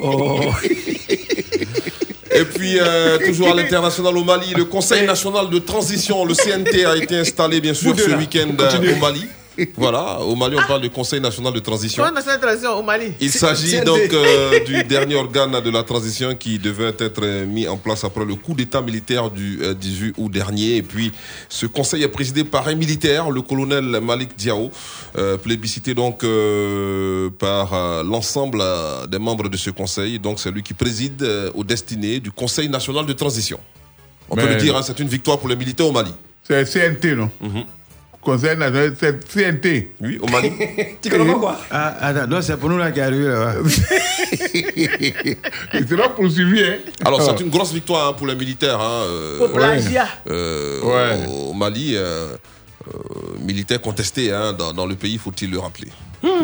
Oh. 0.00 0.40
Et 2.36 2.44
puis, 2.44 2.78
euh, 2.78 3.18
toujours 3.24 3.48
à 3.48 3.54
l'international 3.54 4.16
au 4.16 4.24
Mali, 4.24 4.52
le 4.54 4.64
Conseil 4.64 5.06
national 5.06 5.48
de 5.48 5.58
transition, 5.58 6.24
le 6.24 6.34
CNT, 6.34 6.84
a 6.84 6.96
été 6.96 7.16
installé, 7.16 7.60
bien 7.60 7.74
sûr, 7.74 7.98
ce 7.98 8.10
week-end 8.10 8.48
euh, 8.60 8.94
au 8.94 9.00
Mali. 9.00 9.26
Voilà, 9.76 10.20
au 10.20 10.34
Mali, 10.34 10.56
on 10.62 10.66
parle 10.66 10.82
du 10.82 10.90
Conseil 10.90 11.20
national 11.20 11.52
de 11.52 11.60
transition. 11.60 12.02
Toi, 12.02 12.12
national 12.12 12.40
transition 12.40 12.78
au 12.78 12.82
Mali. 12.82 13.12
Il 13.20 13.30
s'agit 13.30 13.80
donc 13.80 14.12
euh, 14.12 14.60
du 14.64 14.82
dernier 14.84 15.14
organe 15.14 15.60
de 15.60 15.70
la 15.70 15.82
transition 15.82 16.34
qui 16.34 16.58
devait 16.58 16.94
être 16.98 17.22
euh, 17.22 17.46
mis 17.46 17.66
en 17.66 17.76
place 17.76 18.04
après 18.04 18.24
le 18.24 18.34
coup 18.34 18.54
d'État 18.54 18.80
militaire 18.80 19.30
du 19.30 19.58
euh, 19.62 19.74
18 19.74 20.14
août 20.18 20.30
dernier. 20.30 20.76
Et 20.76 20.82
puis, 20.82 21.12
ce 21.48 21.66
conseil 21.66 22.02
est 22.02 22.08
présidé 22.08 22.44
par 22.44 22.68
un 22.68 22.74
militaire, 22.74 23.30
le 23.30 23.42
colonel 23.42 23.84
Malik 24.02 24.36
Diao, 24.36 24.70
euh, 25.16 25.36
plébiscité 25.36 25.94
donc 25.94 26.22
euh, 26.24 27.30
par 27.38 27.72
euh, 27.74 28.02
l'ensemble 28.02 28.58
euh, 28.60 29.06
des 29.06 29.18
membres 29.18 29.48
de 29.48 29.56
ce 29.56 29.70
conseil. 29.70 30.18
Donc, 30.18 30.40
c'est 30.40 30.50
lui 30.50 30.62
qui 30.62 30.74
préside 30.74 31.22
euh, 31.22 31.50
aux 31.54 31.64
destinées 31.64 32.20
du 32.20 32.30
Conseil 32.30 32.68
national 32.68 33.06
de 33.06 33.12
transition. 33.12 33.58
On 34.28 34.36
peut 34.36 34.48
le 34.48 34.56
dire, 34.56 34.76
hein, 34.76 34.82
c'est 34.82 34.98
une 34.98 35.08
victoire 35.08 35.38
pour 35.38 35.48
les 35.48 35.56
militaires 35.56 35.86
au 35.86 35.92
Mali. 35.92 36.12
C'est 36.42 36.64
CNT, 36.64 37.14
non? 37.14 37.30
Conseil 37.40 37.64
national, 38.32 38.94
c'est 38.98 39.24
CNT. 39.32 39.90
Oui, 40.00 40.18
au 40.20 40.26
Mali. 40.26 40.52
tu 41.02 41.08
connais 41.08 41.32
pas 41.32 41.38
quoi? 41.38 41.60
Ah, 41.70 41.94
attends, 42.00 42.26
donc 42.26 42.42
c'est 42.42 42.56
pour 42.56 42.68
nous 42.68 42.78
là 42.78 42.90
qui 42.90 43.00
est 43.00 43.02
arrivé 43.02 43.24
là-bas. 43.28 43.54
Il 45.74 45.88
sera 45.88 46.08
poursuivi. 46.14 46.62
Hein. 46.62 46.76
Alors, 47.04 47.22
c'est 47.22 47.40
une 47.42 47.50
grosse 47.50 47.72
victoire 47.72 48.08
hein, 48.08 48.12
pour 48.16 48.26
les 48.26 48.34
militaires. 48.34 48.80
Hein, 48.80 49.02
euh, 49.06 49.40
Au 49.40 49.48
plagiat. 49.48 50.08
euh, 50.28 50.80
Ouais. 50.82 51.26
Au 51.28 51.52
Mali, 51.52 51.94
euh, 51.96 52.36
euh, 52.88 52.92
militaires 53.40 53.80
contestés 53.80 54.32
hein, 54.32 54.52
dans, 54.52 54.72
dans 54.72 54.86
le 54.86 54.94
pays, 54.94 55.18
faut-il 55.18 55.50
le 55.50 55.58
rappeler? 55.58 55.88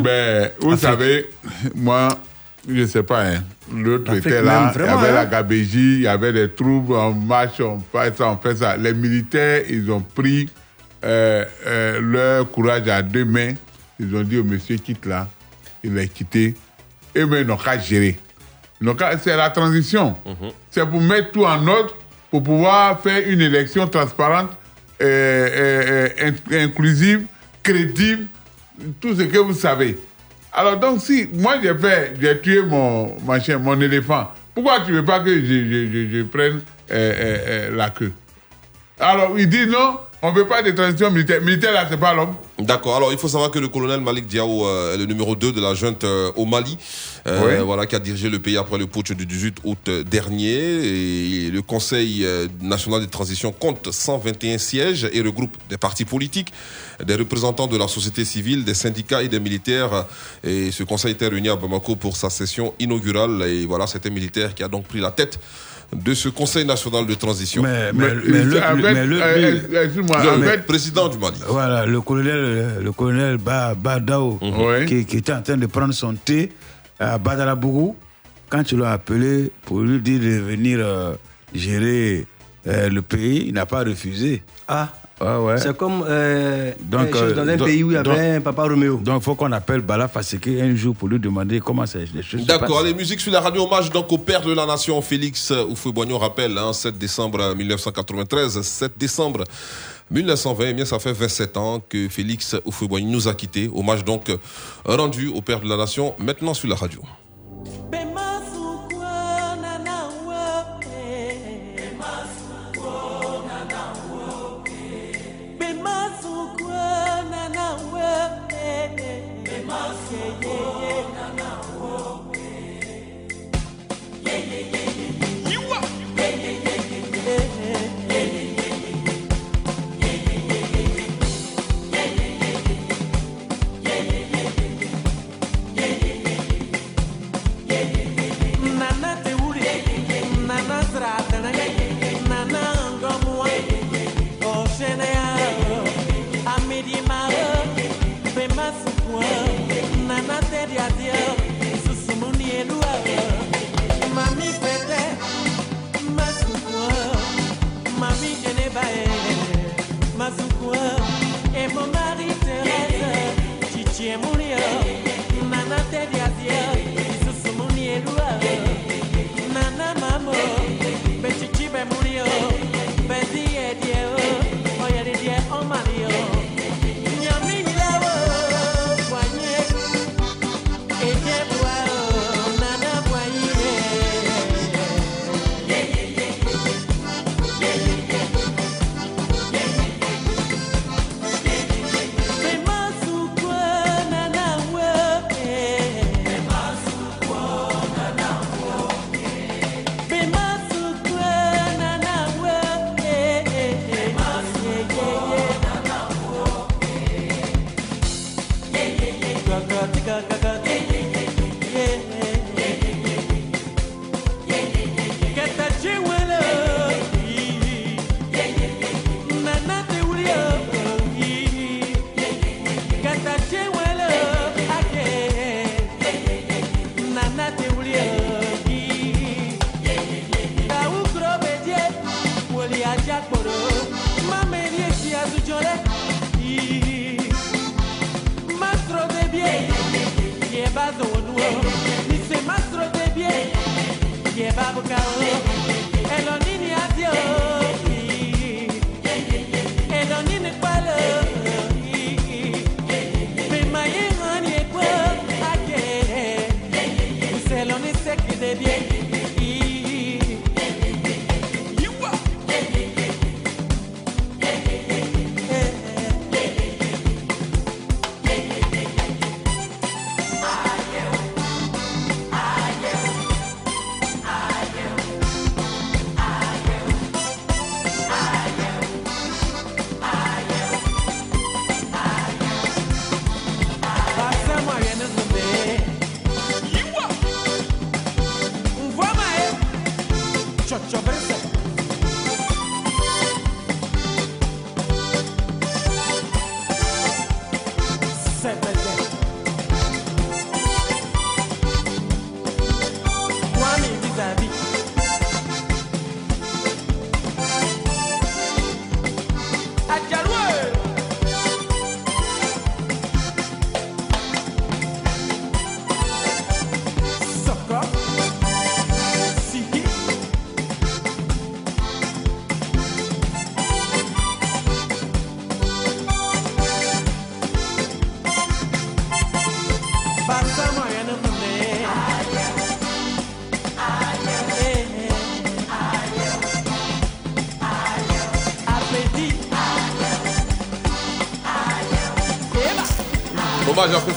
Ben, 0.03 0.51
vous 0.61 0.73
Afrique. 0.73 0.81
savez, 0.89 1.27
moi, 1.75 2.09
je 2.69 2.87
sais 2.87 3.03
pas, 3.03 3.23
hein, 3.25 3.43
l'autre 3.75 4.15
était 4.15 4.43
là, 4.43 4.73
il 4.75 4.81
y 4.81 4.85
avait 4.85 5.09
hein. 5.09 5.15
la 5.15 5.27
gabégie, 5.27 5.95
il 5.97 6.03
y 6.03 6.07
avait 6.07 6.33
des 6.33 6.49
troubles, 6.51 6.93
on 6.95 7.13
marche, 7.15 7.61
on 7.61 7.81
fait 7.91 8.17
ça, 8.17 8.29
on 8.31 8.37
fait 8.37 8.57
ça. 8.57 8.77
Les 8.77 8.93
militaires, 8.95 9.63
ils 9.69 9.91
ont 9.91 10.01
pris 10.15 10.49
euh, 11.05 11.45
euh, 11.67 12.01
leur 12.01 12.51
courage 12.51 12.89
à 12.89 13.03
deux 13.03 13.25
mains. 13.25 13.55
Ils 14.01 14.15
ont 14.17 14.23
dit 14.23 14.39
au 14.39 14.45
monsieur 14.45 14.77
quitte 14.77 15.07
là, 15.07 15.29
il 15.85 15.99
a 15.99 16.07
quitté. 16.07 16.55
Et 17.15 17.25
mais 17.25 17.43
ils 17.43 17.47
n'ont 17.47 17.57
qu'à 17.57 17.79
gérer. 17.79 18.19
C'est 19.23 19.37
la 19.37 19.51
transition. 19.51 20.17
C'est 20.71 20.85
pour 20.89 21.01
mettre 21.01 21.31
tout 21.33 21.45
en 21.45 21.67
ordre, 21.69 21.95
pour 22.31 22.43
pouvoir 22.43 23.01
faire 23.01 23.23
une 23.29 23.41
élection 23.41 23.87
transparente, 23.87 24.51
euh, 25.01 26.09
in- 26.21 26.65
inclusive, 26.65 27.23
crédible, 27.63 28.27
tout 29.01 29.15
ce 29.15 29.23
que 29.23 29.39
vous 29.39 29.55
savez. 29.55 29.99
Alors 30.53 30.79
donc 30.79 31.01
si 31.01 31.29
moi 31.33 31.57
j'ai 31.63 31.75
fait, 31.77 32.15
j'ai 32.21 32.41
tué 32.41 32.63
mon 32.63 33.19
machin, 33.23 33.59
mon 33.59 33.81
éléphant, 33.81 34.31
pourquoi 34.55 34.81
tu 34.85 34.93
veux 34.93 35.05
pas 35.05 35.21
que 35.21 35.33
je, 35.33 35.45
je, 35.45 35.91
je, 35.93 36.19
je 36.19 36.23
prenne 36.25 36.61
euh, 36.91 36.93
euh, 36.93 37.39
euh, 37.71 37.77
la 37.77 37.91
queue? 37.91 38.13
Alors 38.99 39.39
il 39.39 39.49
dit 39.49 39.67
non, 39.67 39.99
on 40.25 40.31
ne 40.31 40.37
veut 40.37 40.47
pas 40.47 40.63
de 40.63 40.71
transition 40.71 41.11
militaire. 41.11 41.43
Militaire 41.43 41.73
là, 41.73 41.85
c'est 41.91 41.99
pas 41.99 42.15
l'homme. 42.15 42.35
D'accord. 42.57 42.95
Alors, 42.95 43.11
il 43.13 43.19
faut 43.19 43.27
savoir 43.27 43.51
que 43.51 43.59
le 43.59 43.67
colonel 43.67 44.01
Malik 44.01 44.27
Diao 44.27 44.65
euh, 44.65 44.95
est 44.95 44.97
le 44.97 45.05
numéro 45.05 45.35
2 45.35 45.51
de 45.51 45.61
la 45.61 45.75
junte 45.75 46.05
euh, 46.05 46.31
au 46.37 46.45
Mali, 46.47 46.79
euh, 47.27 47.59
Oui. 47.59 47.65
voilà, 47.65 47.87
qui 47.87 47.97
a 47.97 47.99
dirigé 47.99 48.31
le 48.31 48.39
pays 48.39 48.57
après 48.57 48.79
le 48.79 48.87
putsch 48.87 49.11
du 49.11 49.27
18 49.27 49.57
août 49.65 49.91
dernier. 50.09 50.53
Et 50.53 51.51
le 51.51 51.61
Conseil 51.61 52.25
national 52.61 53.01
de 53.01 53.07
transition 53.07 53.51
compte 53.51 53.91
121 53.91 54.59
sièges 54.59 55.09
et 55.13 55.21
regroupe 55.23 55.57
des 55.69 55.77
partis 55.77 56.05
politiques, 56.05 56.53
des 57.05 57.17
représentants 57.17 57.67
de 57.67 57.77
la 57.77 57.89
société 57.89 58.25
civile, 58.25 58.65
des 58.65 58.75
syndicats 58.75 59.25
et 59.25 59.29
des 59.29 59.41
militaires. 59.41 60.07
Et 60.45 60.71
ce 60.71 60.85
conseil 60.85 61.13
était 61.13 61.27
réuni 61.27 61.49
à 61.49 61.57
Bamako 61.57 61.97
pour 61.97 62.17
sa 62.17 62.31
session 62.31 62.75
inaugurale. 62.79 63.43
Et 63.49 63.67
voilà, 63.67 63.89
c'était 63.89 64.09
un 64.09 64.13
militaire 64.13 64.55
qui 64.55 64.63
a 64.63 64.69
donc 64.69 64.85
pris 64.85 65.01
la 65.01 65.11
tête 65.11 65.41
de 65.95 66.15
ce 66.15 66.29
Conseil 66.29 66.65
national 66.65 67.07
de 67.07 67.15
transition. 67.15 67.63
Mais, 67.63 67.93
mais, 67.93 68.15
mais 68.27 68.45
le, 68.45 68.61
mais 68.81 69.21
euh, 69.23 70.59
président 70.67 71.09
du 71.09 71.19
Mali. 71.19 71.37
Voilà, 71.49 71.87
le 71.87 72.01
colonel, 72.01 72.79
le 72.83 72.93
colonel 72.93 73.37
ba, 73.39 73.75
Badao, 73.75 74.39
Mhm. 74.41 74.87
qui, 74.87 75.05
qui 75.05 75.17
était 75.19 75.33
en 75.33 75.43
train 75.43 75.57
de 75.57 75.67
prendre 75.67 75.93
son 75.93 76.15
thé 76.15 76.53
à 76.99 77.19
Badalabougou, 77.19 77.97
quand 78.49 78.63
tu 78.65 78.77
l'as 78.77 78.93
appelé 78.93 79.51
pour 79.65 79.81
lui 79.81 80.01
dire 80.01 80.21
de 80.21 80.41
venir 80.41 80.79
euh, 80.81 81.15
gérer 81.55 82.27
euh, 82.67 82.89
le 82.89 83.03
pays, 83.03 83.45
il 83.49 83.55
n'a 83.55 83.67
pas 83.67 83.85
refusé. 83.85 84.43
Ah, 84.69 84.89
Ouais. 85.23 85.59
c'est 85.59 85.77
comme 85.77 86.05
euh, 86.09 86.73
Donc, 86.83 87.15
euh, 87.15 87.35
dans 87.35 87.43
un 87.49 87.57
donc- 87.57 87.67
pays 87.69 87.83
où 87.83 87.91
il 87.91 87.95
y 87.95 87.97
avait 87.97 88.09
donc- 88.11 88.19
un 88.19 88.41
papa 88.41 88.63
Roméo. 88.65 88.97
Donc 89.03 89.21
il 89.21 89.25
faut 89.25 89.35
qu'on 89.35 89.53
appelle 89.53 89.81
Bala 89.81 90.09
Faseke 90.09 90.49
un 90.49 90.75
jour 90.75 90.95
pour 90.95 91.09
lui 91.09 91.19
demander 91.19 91.61
comment 91.61 91.87
c'est- 91.87 92.07
les 92.15 92.23
choses 92.23 92.41
se 92.43 92.47
D'accord, 92.47 92.83
les 92.83 92.95
musiques 92.95 93.21
sur 93.21 93.33
la 93.33 93.41
radio 93.41 93.65
hommage 93.65 93.91
donc 93.91 94.11
au 94.13 94.19
père 94.19 94.43
de 94.43 94.53
la 94.53 94.67
nation 94.67 95.01
Félix 95.03 95.51
Houphouët-Boignon 95.53 96.19
rappelle 96.19 96.57
hein, 96.59 96.73
7 96.73 96.99
décembre 96.99 97.55
1993, 97.55 98.61
7 98.63 98.93
décembre 98.99 99.45
1920, 100.11 100.65
eh 100.69 100.73
bien 100.75 100.85
ça 100.85 100.99
fait 100.99 101.13
27 101.13 101.57
ans 101.57 101.81
que 101.89 102.09
Félix 102.09 102.55
Houphouët-Boignon 102.65 103.11
nous 103.11 103.29
a 103.29 103.35
quittés. 103.35 103.71
Hommage 103.75 104.05
donc 104.05 104.29
euh, 104.29 104.37
rendu 104.85 105.29
au 105.29 105.41
père 105.41 105.61
de 105.61 105.69
la 105.69 105.77
nation 105.77 106.15
maintenant 106.19 106.55
sur 106.55 106.69
la 106.69 106.75
radio. 106.77 107.01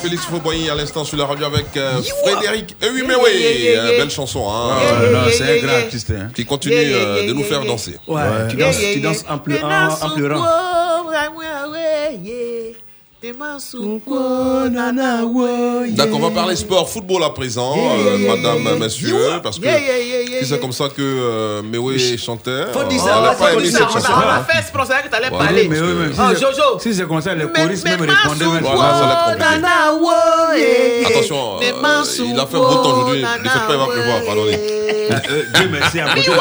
Félix 0.06 0.24
Fauboigny 0.26 0.70
à 0.70 0.76
l'instant 0.76 1.04
sur 1.04 1.18
la 1.18 1.26
radio 1.26 1.48
avec 1.48 1.66
euh, 1.78 2.00
Frédéric. 2.24 2.76
Eh 2.80 2.90
oui, 2.92 3.02
mais 3.08 3.16
Yeah, 3.16 3.24
oui, 3.24 3.32
yeah, 3.34 3.52
yeah, 3.52 3.80
euh, 3.82 3.90
yeah. 3.90 3.98
belle 4.02 4.12
chanson. 4.12 4.48
Hein, 4.48 4.70
Ah, 4.78 5.02
Euh, 5.02 5.30
c'est 5.32 5.60
un 5.60 5.66
grand 5.66 5.78
artiste. 5.78 6.12
hein. 6.12 6.30
Qui 6.36 6.46
continue 6.46 6.76
Yeah, 6.76 6.84
yeah, 6.84 6.98
euh, 6.98 7.18
yeah, 7.22 7.28
de 7.30 7.34
nous 7.34 7.44
faire 7.44 7.66
danser. 7.66 7.96
Ouais, 8.08 8.22
tu 8.52 8.56
Yeah, 8.58 8.68
danses, 8.68 8.82
yeah, 8.82 8.94
tu 8.94 9.00
yeah. 9.00 9.10
danses 9.10 9.26
en, 9.28 9.38
pleu- 9.40 9.64
en, 9.64 9.68
Nena 9.68 9.98
en 10.06 10.10
pleurant. 10.12 10.44
D'accord, 15.96 16.20
on 16.20 16.30
va 16.30 16.30
parler 16.30 16.56
sport, 16.56 16.88
football 16.88 17.24
à 17.24 17.32
présent, 17.32 17.76
Yeah, 17.76 17.84
yeah, 17.98 18.18
yeah, 18.18 18.36
madame, 18.36 18.62
yeah, 18.64 18.70
yeah. 18.74 18.80
messieurs, 18.80 19.28
Yeah, 19.30 19.40
parce 19.40 19.58
que 19.58 19.66
yeah, 20.36 20.46
c'est 20.46 20.60
comme 20.60 20.72
ça 20.72 20.86
que 20.90 21.02
euh, 21.02 21.62
Mewe 21.64 21.98
chantait, 22.18 22.66
Faut 22.74 22.84
dire 22.84 23.04
euh, 23.04 23.08
ça, 23.08 23.34
on 23.36 23.36
pas 23.44 23.54
aimé 23.54 23.66
cette 23.72 23.80
chanson. 23.82 24.12
a, 24.12 24.26
on 24.26 24.30
a 24.30 24.44
fait, 24.44 24.64
c'est 24.66 24.72
pour 24.72 24.86
ça 24.86 25.02
que 25.02 25.08
tu 25.10 25.16
allais 25.16 25.30
Voilà. 25.30 25.46
parler. 25.46 25.68
Mais 25.68 25.80
oui, 25.80 25.94
mais 25.98 26.14
si 26.14 26.20
Oh, 26.20 26.24
c'est- 26.34 26.42
Jojo. 26.42 26.80
Si 26.80 26.94
c'est 26.96 27.08
comme 27.08 27.22
ça, 27.22 27.34
les 27.36 27.48
choristes 27.48 27.84
même 27.86 28.00
répondaient 28.02 28.46
Voilà, 28.46 28.94
ça. 28.94 29.36
Attention, 31.06 31.58
euh, 31.58 31.60
il 31.62 32.40
a 32.40 32.46
fait 32.46 32.58
beau 32.58 32.76
temps 32.76 32.94
aujourd'hui, 32.94 33.22
ne 33.22 33.28
faites 33.50 33.68
pas, 33.68 33.74
il 33.74 33.78
va 33.78 33.86
pleuvoir, 33.88 34.22
pardonnez. 34.26 34.60
Euh, 35.12 35.44
Dieu 35.54 35.70
merci, 35.72 36.00
à 36.00 36.08
côté, 36.10 36.22
yeah, 36.32 36.34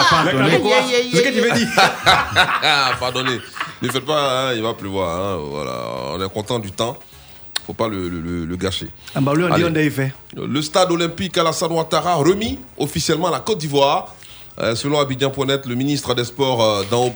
C'est 1.13 1.17
ce 1.19 1.23
que 1.23 1.29
tu 1.29 1.41
veux 1.41 1.51
dire. 1.51 1.69
Pardonnez, 3.01 3.41
ne 3.83 3.89
faites 3.89 4.05
pas, 4.07 4.49
hein, 4.49 4.53
il 4.55 4.63
va 4.63 4.73
pleuvoir. 4.75 5.09
hein, 5.19 5.39
voilà, 5.51 5.73
on 6.15 6.25
est 6.25 6.29
content 6.33 6.59
du 6.59 6.71
temps, 6.73 6.97
faut 7.67 7.73
pas 7.73 7.89
le, 7.89 8.09
le- 8.09 8.57
gâcher. 8.57 8.89
Ah 9.15 9.21
bah 9.21 9.35
lui, 9.35 9.45
on 9.45 9.49
dit 9.49 9.65
Allez. 9.65 9.65
on 9.65 9.75
a 9.75 9.91
fait. 9.91 10.13
Le 10.37 10.63
stade 10.63 10.91
olympique 10.91 11.37
Alassane 11.39 11.73
Ouattara 11.73 12.15
remis 12.15 12.59
officiellement 12.79 13.29
à 13.29 13.33
la 13.33 13.41
Côte 13.41 13.59
d'Ivoire. 13.59 14.15
Euh, 14.61 14.77
selon 14.77 15.01
Abidjan.net, 15.01 15.67
le 15.67 15.75
ministre 15.75 16.15
des 16.15 16.25
Sports 16.25 16.63
euh, 16.63 16.85
Dan 16.89 17.11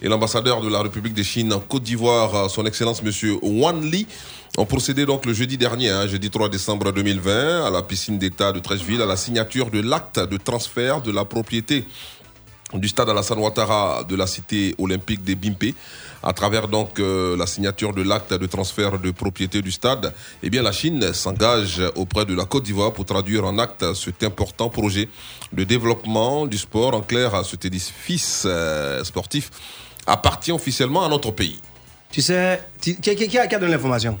et 0.00 0.06
l'ambassadeur 0.08 0.60
de 0.60 0.68
la 0.68 0.80
République 0.80 1.14
de 1.14 1.24
Chine 1.24 1.52
en 1.52 1.58
Côte 1.58 1.82
d'Ivoire, 1.82 2.34
euh, 2.36 2.48
son 2.48 2.64
Excellence 2.66 3.02
Monsieur 3.02 3.36
Wan 3.42 3.80
Li, 3.90 4.06
ont 4.56 4.64
procédé 4.64 5.04
donc 5.04 5.26
le 5.26 5.32
jeudi 5.32 5.58
dernier, 5.58 5.90
hein, 5.90 6.06
jeudi 6.06 6.30
3 6.30 6.48
décembre 6.48 6.92
2020, 6.92 7.66
à 7.66 7.70
la 7.70 7.82
piscine 7.82 8.16
d'État 8.18 8.52
de 8.52 8.60
Trècheville, 8.60 9.02
à 9.02 9.06
la 9.06 9.16
signature 9.16 9.70
de 9.72 9.80
l'acte 9.80 10.20
de 10.20 10.36
transfert 10.36 11.00
de 11.00 11.10
la 11.10 11.24
propriété 11.24 11.84
du 12.74 12.86
stade 12.88 13.08
Alassane 13.08 13.38
Ouattara 13.38 14.04
de 14.08 14.14
la 14.14 14.26
cité 14.26 14.74
olympique 14.78 15.24
des 15.24 15.34
Bimpé. 15.34 15.74
À 16.22 16.32
travers 16.32 16.66
donc 16.66 16.98
euh, 16.98 17.36
la 17.36 17.46
signature 17.46 17.92
de 17.94 18.02
l'acte 18.02 18.34
de 18.34 18.46
transfert 18.46 18.98
de 18.98 19.10
propriété 19.12 19.62
du 19.62 19.70
stade, 19.70 20.12
eh 20.42 20.50
bien 20.50 20.62
la 20.62 20.72
Chine 20.72 21.12
s'engage 21.12 21.80
auprès 21.94 22.24
de 22.26 22.34
la 22.34 22.44
Côte 22.44 22.64
d'Ivoire 22.64 22.92
pour 22.92 23.04
traduire 23.04 23.44
en 23.44 23.56
acte 23.58 23.94
cet 23.94 24.24
important 24.24 24.68
projet 24.68 25.08
de 25.52 25.62
développement 25.62 26.46
du 26.46 26.58
sport. 26.58 26.94
En 26.94 27.02
clair, 27.02 27.44
cet 27.46 27.64
édifice 27.64 28.42
euh, 28.46 29.04
sportif 29.04 29.50
appartient 30.06 30.50
officiellement 30.52 31.04
à 31.04 31.08
notre 31.08 31.30
pays. 31.30 31.60
Tu 32.10 32.20
sais, 32.20 32.62
tu- 32.80 32.96
qui, 32.96 33.14
qui- 33.14 33.38
a, 33.38 33.46
qui 33.46 33.54
a 33.54 33.58
donné 33.58 33.72
l'information? 33.72 34.18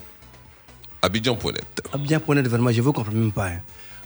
Abidjan.net. 1.02 1.64
Abidjan 1.92 2.20
point 2.20 2.34
net, 2.36 2.46
vraiment, 2.48 2.70
je 2.70 2.76
ne 2.78 2.82
vous 2.82 2.92
comprends 2.92 3.12
même 3.12 3.32
pas. 3.32 3.46
hein. 3.46 3.60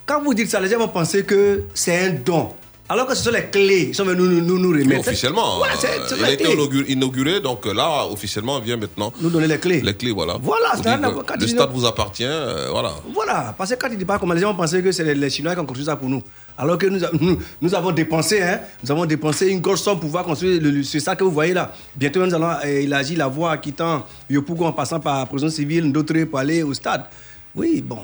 Quand 0.06 0.22
vous 0.22 0.34
dites 0.34 0.50
ça, 0.50 0.60
les 0.60 0.68
gens 0.68 0.78
vont 0.78 0.88
penser 0.88 1.24
que 1.24 1.64
c'est 1.74 2.06
un 2.06 2.10
don. 2.14 2.52
Alors 2.92 3.06
que 3.06 3.14
ce 3.14 3.22
sont 3.24 3.30
les 3.30 3.44
clés 3.46 3.86
qui 3.88 3.94
sont 3.94 4.04
venus 4.04 4.20
nous, 4.28 4.40
nous, 4.42 4.58
nous 4.58 4.70
remettre. 4.78 5.00
Officiellement, 5.08 5.56
Voilà, 5.58 5.74
euh, 5.74 6.16
il 6.18 6.24
a 6.24 6.30
été 6.32 6.52
inauguré, 6.52 6.84
inauguré, 6.92 7.40
donc 7.40 7.64
euh, 7.66 7.72
là, 7.72 8.06
officiellement, 8.06 8.60
vient 8.60 8.76
maintenant 8.76 9.10
Nous 9.20 9.30
donner 9.30 9.46
les 9.46 9.56
clés. 9.58 9.80
les 9.80 9.94
clés, 9.94 10.10
voilà. 10.12 10.36
Voilà. 10.42 10.72
Quand 11.26 11.40
Le 11.40 11.46
stade 11.46 11.70
vous 11.72 11.86
appartient, 11.86 12.24
euh, 12.26 12.68
voilà. 12.70 12.92
Voilà, 13.14 13.54
parce 13.56 13.70
que 13.70 13.76
quand 13.76 13.88
il 13.90 13.96
dit 13.96 14.04
pas 14.04 14.18
comme 14.18 14.34
les 14.34 14.40
gens 14.42 14.54
penser 14.54 14.82
que 14.82 14.92
c'est 14.92 15.04
les, 15.04 15.14
les 15.14 15.30
Chinois 15.30 15.54
qui 15.54 15.60
ont 15.60 15.64
construit 15.64 15.86
ça 15.86 15.96
pour 15.96 16.08
nous. 16.10 16.22
Alors 16.58 16.76
que 16.76 16.86
nous, 16.86 17.00
nous, 17.20 17.38
nous 17.62 17.74
avons 17.74 17.92
dépensé, 17.92 18.42
hein, 18.42 18.60
nous 18.84 18.90
avons 18.92 19.06
dépensé 19.06 19.48
une 19.48 19.60
grosse 19.60 19.82
somme 19.82 19.94
pour 19.98 20.08
pouvoir 20.08 20.24
construire 20.24 20.60
le, 20.60 20.70
le- 20.70 20.82
ce 20.82 20.98
stade 20.98 21.16
que 21.16 21.24
vous 21.24 21.30
voyez 21.30 21.54
là. 21.54 21.72
Bientôt, 21.96 22.26
nous 22.26 22.34
allons 22.34 22.60
élargir 22.62 23.16
la 23.16 23.28
voie 23.28 23.52
en 23.52 23.56
quittant 23.56 24.04
Yopougon 24.28 24.66
en 24.66 24.72
passant 24.72 25.00
par 25.00 25.20
la 25.20 25.26
prison 25.26 25.48
civile, 25.48 25.90
d'autres 25.90 26.24
pour 26.24 26.38
aller 26.40 26.62
au 26.62 26.74
stade. 26.74 27.04
Oui, 27.54 27.80
bon. 27.80 28.00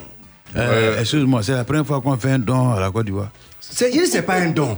Euh, 0.56 1.01
Excuse-moi, 1.01 1.43
c'est 1.43 1.52
la 1.52 1.65
première 1.65 1.86
fois 1.86 2.01
qu'on 2.01 2.16
fait 2.16 2.31
un 2.31 2.39
don 2.39 2.73
à 2.73 2.81
la 2.81 2.90
Côte 2.90 3.05
d'Ivoire. 3.05 3.28
C'est, 3.70 3.93
je 3.93 4.01
dis, 4.01 4.07
c'est 4.07 4.23
pas 4.23 4.36
un 4.36 4.51
don. 4.51 4.77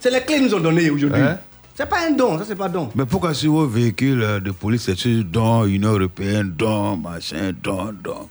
C'est 0.00 0.10
les 0.10 0.20
clés 0.20 0.36
qu'ils 0.36 0.44
nous 0.46 0.54
ont 0.54 0.60
données 0.60 0.90
aujourd'hui. 0.90 1.20
Hein? 1.22 1.38
C'est 1.74 1.88
pas 1.88 2.06
un 2.06 2.10
don, 2.10 2.38
ça 2.38 2.44
c'est 2.46 2.56
pas 2.56 2.68
don. 2.68 2.90
Mais 2.94 3.04
pourquoi 3.06 3.34
sur 3.34 3.52
vos 3.52 3.66
véhicules 3.66 4.22
euh, 4.22 4.40
de 4.40 4.50
police, 4.50 4.82
c'est 4.82 4.96
sur 4.98 5.22
don, 5.24 5.64
Union 5.66 5.92
Européenne, 5.92 6.52
don, 6.56 6.96
machin, 6.96 7.52
don, 7.62 7.92
don? 8.02 8.28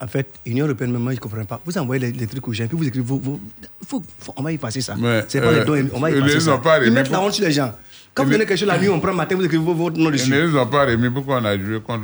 En 0.00 0.06
fait, 0.06 0.28
Union 0.46 0.64
Européenne, 0.66 0.92
même 0.92 1.02
moi, 1.02 1.12
je 1.12 1.16
ne 1.16 1.20
comprends 1.20 1.44
pas. 1.44 1.60
Vous 1.64 1.76
envoyez 1.78 2.06
les, 2.06 2.12
les 2.12 2.26
trucs 2.26 2.46
aux 2.46 2.52
gens, 2.52 2.66
puis 2.68 2.76
vous 2.76 2.86
écrivez, 2.86 3.04
vous, 3.04 3.18
vous- 3.18 3.40
faut- 3.86 4.02
faut- 4.20 4.34
on 4.36 4.42
va 4.42 4.52
y 4.52 4.58
passer 4.58 4.80
ça. 4.80 4.94
Mais, 4.96 5.24
c'est 5.28 5.40
pas 5.40 5.46
euh, 5.48 5.58
les 5.60 5.64
dons, 5.82 5.90
on 5.94 5.98
va 6.00 6.10
y 6.10 6.14
ils 6.14 6.20
passer 6.20 6.34
les 6.34 6.48
ont 6.48 6.58
pas 6.60 6.78
Ils 6.78 6.84
remis 6.84 6.90
mettent 6.94 7.10
la 7.10 7.20
honte 7.20 7.32
sur 7.32 7.44
les 7.44 7.52
gens. 7.52 7.72
Quand 8.14 8.24
vous 8.24 8.32
Ils 8.32 8.38
les- 8.38 8.46
quelque 8.46 8.58
chose 8.58 8.66
la 8.66 8.78
nuit, 8.78 8.88
on 8.88 8.98
prend 8.98 9.12
matin, 9.14 9.36
vous 9.36 9.44
écrivez 9.44 9.62
votre 9.64 9.96
nom 9.96 10.06
Ils 10.10 10.12
dessus. 10.12 10.30
ne 10.32 10.46
les 10.48 10.56
ont 10.56 10.66
pas 10.66 10.84
remis 10.86 11.08
pourquoi 11.08 11.36
on 11.40 11.44
a 11.44 11.56
joué 11.56 11.80
contre 11.80 12.02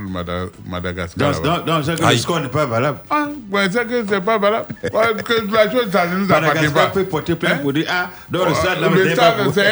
Madagascar. 0.69 1.33
Donc, 1.43 1.83
c'est 1.85 1.99
que 2.01 2.09
le 2.09 2.17
score 2.17 2.41
n'est 2.41 2.49
pas 2.49 2.67
valable. 2.67 2.99
Ah, 3.11 3.27
ouais, 3.51 3.67
c'est 3.71 3.85
que 3.89 4.05
c'est 4.09 4.21
pas 4.21 4.39
valable. 4.39 4.67
Ouais, 4.93 5.23
que 5.25 5.53
la 5.53 5.71
chose, 5.71 5.91
ça 5.91 6.07
ne 6.07 6.19
nous 6.19 6.25
appartient 6.27 6.47
Madagascar 6.47 6.87
pas. 6.87 6.91
peut 6.93 7.05
porter 7.05 7.35
plainte 7.35 7.63
pour 7.63 7.73
dire 7.73 7.87
Ah, 7.91 8.11
dans 8.31 8.45
le 8.49 8.55
stade, 8.55 8.81
là, 8.81 8.89
pas 8.89 9.13
stade, 9.13 9.45
pour- 9.45 9.55
c'est 9.55 9.67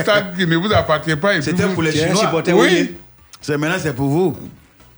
un 0.00 0.02
stade, 0.02 0.36
qui 0.36 0.46
ne 0.46 0.56
vous 0.56 0.72
appartient 0.72 1.16
pas. 1.16 1.40
C'était 1.40 1.66
pour 1.68 1.82
les 1.84 1.92
Chinois. 1.92 2.16
supporter 2.16 2.52
Oui. 2.52 2.96
maintenant, 3.50 3.76
c'est 3.78 3.94
pour 3.94 4.08
vous. 4.08 4.36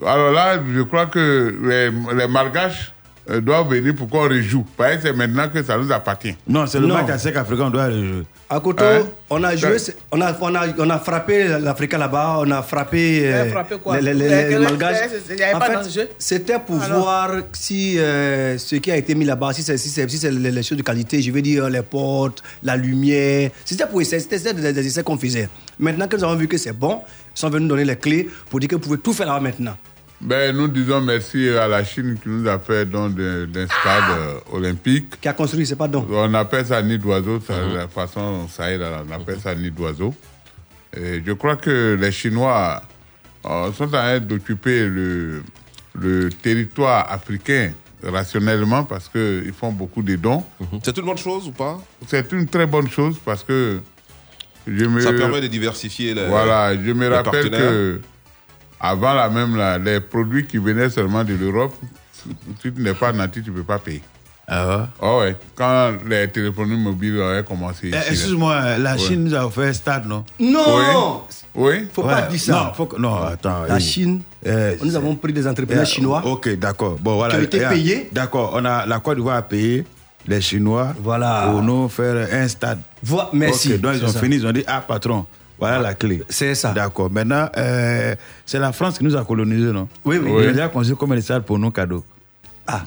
Alors 0.06 0.32
là, 0.32 0.58
je 0.74 0.80
crois 0.82 1.06
que 1.06 1.54
les, 1.62 1.90
les 2.16 2.26
Malgaches 2.26 2.92
doivent 3.40 3.68
venir 3.70 3.94
pour 3.94 4.08
qu'on 4.08 4.28
rejoue. 4.28 4.64
Parce 4.76 4.96
que 4.96 5.02
c'est 5.02 5.12
maintenant 5.12 5.48
que 5.48 5.62
ça 5.62 5.76
nous 5.78 5.90
appartient. 5.92 6.34
Non, 6.46 6.66
c'est 6.66 6.78
le 6.80 6.86
Non. 6.86 6.94
match 6.94 7.10
à 7.10 7.18
sec 7.18 7.36
africain, 7.36 7.64
on 7.66 7.70
doit 7.70 7.88
le 7.88 8.06
jouer. 8.06 8.22
À 8.50 8.60
Koto, 8.60 8.84
Hein? 8.84 9.06
on 9.30 9.42
a 9.42 9.56
joué, 9.56 9.76
on 10.12 10.20
a, 10.20 10.36
on 10.40 10.54
a, 10.54 10.66
on 10.78 10.90
a 10.90 10.98
frappé 10.98 11.48
l'Afrique 11.60 11.92
là-bas, 11.94 12.36
on 12.40 12.50
a 12.50 12.62
frappé, 12.62 13.26
euh, 13.26 13.50
frappé 13.50 13.76
quoi? 13.82 13.98
les, 14.00 14.12
les- 14.12 14.28
les- 14.28 14.48
Les- 14.50 14.58
Malgaches. 14.58 15.10
il 15.30 15.38
y 15.38 15.42
avait 15.42 15.54
En 15.54 15.58
pas 15.58 15.82
fait, 15.82 16.08
C'était 16.18 16.58
pour 16.58 16.80
Alors? 16.82 17.00
voir 17.00 17.30
si 17.54 17.98
euh, 17.98 18.58
ce 18.58 18.76
qui 18.76 18.90
a 18.92 18.96
été 18.96 19.14
mis 19.14 19.24
là-bas, 19.24 19.54
si 19.54 19.62
c'est 19.62 19.78
si 19.78 19.88
c'est- 19.88 20.08
si 20.08 20.18
c'est 20.18 20.30
les, 20.30 20.50
les 20.50 20.62
choses 20.62 20.76
de 20.78 20.82
qualité, 20.82 21.22
je 21.22 21.30
veux 21.32 21.40
dire 21.42 21.68
les 21.70 21.82
portes, 21.82 22.42
la 22.62 22.76
lumière. 22.76 23.50
C'était 23.64 23.86
pour 23.86 24.02
essayer, 24.02 24.20
c'était 24.20 24.52
des 24.52 24.86
essais 24.86 25.02
qu'on 25.02 25.16
faisait. 25.18 25.48
Maintenant 25.78 26.06
que 26.06 26.16
nous 26.16 26.24
avons 26.24 26.36
vu 26.36 26.46
que 26.46 26.58
c'est 26.58 26.72
bon, 26.72 27.00
ils 27.34 27.40
sont 27.40 27.48
venus 27.48 27.62
nous 27.62 27.68
donner 27.68 27.86
les 27.86 27.96
clés 27.96 28.28
pour 28.50 28.60
dire 28.60 28.68
que 28.68 28.74
vous 28.74 28.82
pouvez 28.82 28.98
tout 28.98 29.14
faire 29.14 29.26
là 29.26 29.40
maintenant. 29.40 29.76
Ben, 30.20 30.56
nous 30.56 30.68
disons 30.68 31.00
merci 31.00 31.48
à 31.50 31.68
la 31.68 31.84
Chine 31.84 32.16
qui 32.22 32.28
nous 32.28 32.48
a 32.48 32.58
fait 32.58 32.86
don 32.86 33.08
d'un 33.08 33.66
stade 33.66 34.10
euh, 34.10 34.38
olympique. 34.52 35.20
Qui 35.20 35.28
a 35.28 35.32
construit, 35.32 35.66
c'est 35.66 35.76
pas 35.76 35.88
donc. 35.88 36.06
On 36.10 36.32
appelle 36.34 36.64
ça 36.64 36.80
nid 36.82 36.98
d'oiseau, 36.98 37.40
ça, 37.40 37.54
la 37.74 37.88
façon 37.88 38.48
ça 38.48 38.70
est, 38.70 38.78
là, 38.78 39.02
on 39.06 39.12
appelle 39.12 39.38
ça 39.40 39.54
nid 39.54 39.70
d'oiseau. 39.70 40.14
Et 40.96 41.22
je 41.26 41.32
crois 41.32 41.56
que 41.56 41.98
les 42.00 42.12
Chinois 42.12 42.82
euh, 43.44 43.72
sont 43.72 43.84
en 43.84 43.88
train 43.88 44.20
d'occuper 44.20 44.86
le, 44.86 45.42
le 45.94 46.30
territoire 46.30 47.10
africain 47.12 47.72
rationnellement 48.02 48.84
parce 48.84 49.08
qu'ils 49.08 49.52
font 49.52 49.72
beaucoup 49.72 50.02
de 50.02 50.16
dons. 50.16 50.44
C'est 50.82 50.96
une 50.96 51.04
bonne 51.04 51.18
chose 51.18 51.48
ou 51.48 51.52
pas? 51.52 51.78
C'est 52.06 52.32
une 52.32 52.46
très 52.46 52.66
bonne 52.66 52.88
chose 52.88 53.16
parce 53.24 53.42
que 53.42 53.80
je 54.66 54.84
me... 54.84 55.00
Ça 55.00 55.12
permet 55.12 55.40
de 55.40 55.48
diversifier 55.48 56.14
les 56.14 56.26
Voilà, 56.26 56.74
je 56.74 56.92
me 56.92 57.08
les 57.08 57.14
rappelle 57.14 57.50
que 57.50 58.00
avant 58.86 59.14
la 59.14 59.28
même, 59.30 59.56
là, 59.56 59.78
les 59.78 60.00
produits 60.00 60.44
qui 60.46 60.58
venaient 60.58 60.90
seulement 60.90 61.24
de 61.24 61.34
l'Europe, 61.34 61.74
si 62.12 62.28
tu 62.60 62.72
n'es 62.76 62.94
pas 62.94 63.12
nanti, 63.12 63.42
tu 63.42 63.50
ne 63.50 63.56
peux 63.56 63.62
pas 63.64 63.78
payer. 63.78 64.02
Ah 64.46 64.88
Oh 65.00 65.20
ouais, 65.20 65.36
quand 65.54 65.92
les 66.06 66.28
téléphones 66.28 66.68
mobiles 66.76 67.18
ont 67.18 67.42
commencé 67.44 67.86
Eh, 67.88 67.90
là. 67.92 68.06
Excuse-moi, 68.10 68.76
la 68.76 68.92
Ouais. 68.92 68.98
Chine 68.98 69.24
nous 69.24 69.34
a 69.34 69.46
offert 69.46 69.68
un 69.68 69.72
stade, 69.72 70.06
non? 70.06 70.22
Non 70.38 71.22
Oui. 71.54 71.86
Faut 71.94 72.02
pas 72.02 72.22
Ouais, 72.22 72.28
dire 72.28 72.40
ça. 72.40 72.52
Non, 72.52 72.74
faut 72.74 72.84
que- 72.84 73.00
non 73.00 73.22
attends. 73.22 73.62
La 73.66 73.76
oui. 73.76 73.80
Chine, 73.80 74.20
Eh, 74.44 74.76
nous 74.84 74.94
avons 74.94 75.16
pris 75.16 75.32
des 75.32 75.46
entrepreneurs 75.46 75.84
Eh, 75.84 75.90
chinois. 75.90 76.20
Ok, 76.26 76.54
d'accord. 76.58 76.98
Bon, 77.00 77.14
voilà. 77.14 77.32
Qui 77.36 77.40
ont 77.40 77.44
été 77.44 77.60
payés. 77.66 78.08
D'accord, 78.12 78.52
on 78.54 78.64
a 78.66 78.84
la 78.84 78.98
Côte 79.00 79.16
d'Ivoire 79.16 79.36
a 79.38 79.42
payé 79.42 79.86
les 80.26 80.42
Chinois 80.42 80.92
Voilà. 81.02 81.48
pour 81.50 81.62
nous 81.62 81.88
faire 81.88 82.28
un 82.30 82.46
stade. 82.46 82.80
Voi- 83.02 83.30
merci. 83.32 83.78
Donc 83.78 83.94
ils 83.96 84.04
ont 84.04 84.08
ça. 84.08 84.20
fini, 84.20 84.36
ils 84.36 84.46
ont 84.46 84.52
dit 84.52 84.64
Ah, 84.66 84.82
patron, 84.86 85.24
voilà 85.58 85.78
la 85.78 85.94
clé. 85.94 86.22
C'est 86.28 86.54
ça. 86.54 86.72
D'accord. 86.72 87.10
Maintenant, 87.10 87.48
euh, 87.56 88.14
c'est 88.44 88.58
la 88.58 88.72
France 88.72 88.98
qui 88.98 89.04
nous 89.04 89.16
a 89.16 89.24
colonisés, 89.24 89.72
non? 89.72 89.88
Oui, 90.04 90.18
oui. 90.18 90.30
Ils 90.30 90.48
ont 90.48 90.52
déjà 90.52 90.68
construit 90.68 90.96
comme 90.96 91.14
des 91.14 91.22
stades 91.22 91.44
pour 91.44 91.58
nous 91.58 91.70
cadeaux. 91.70 92.04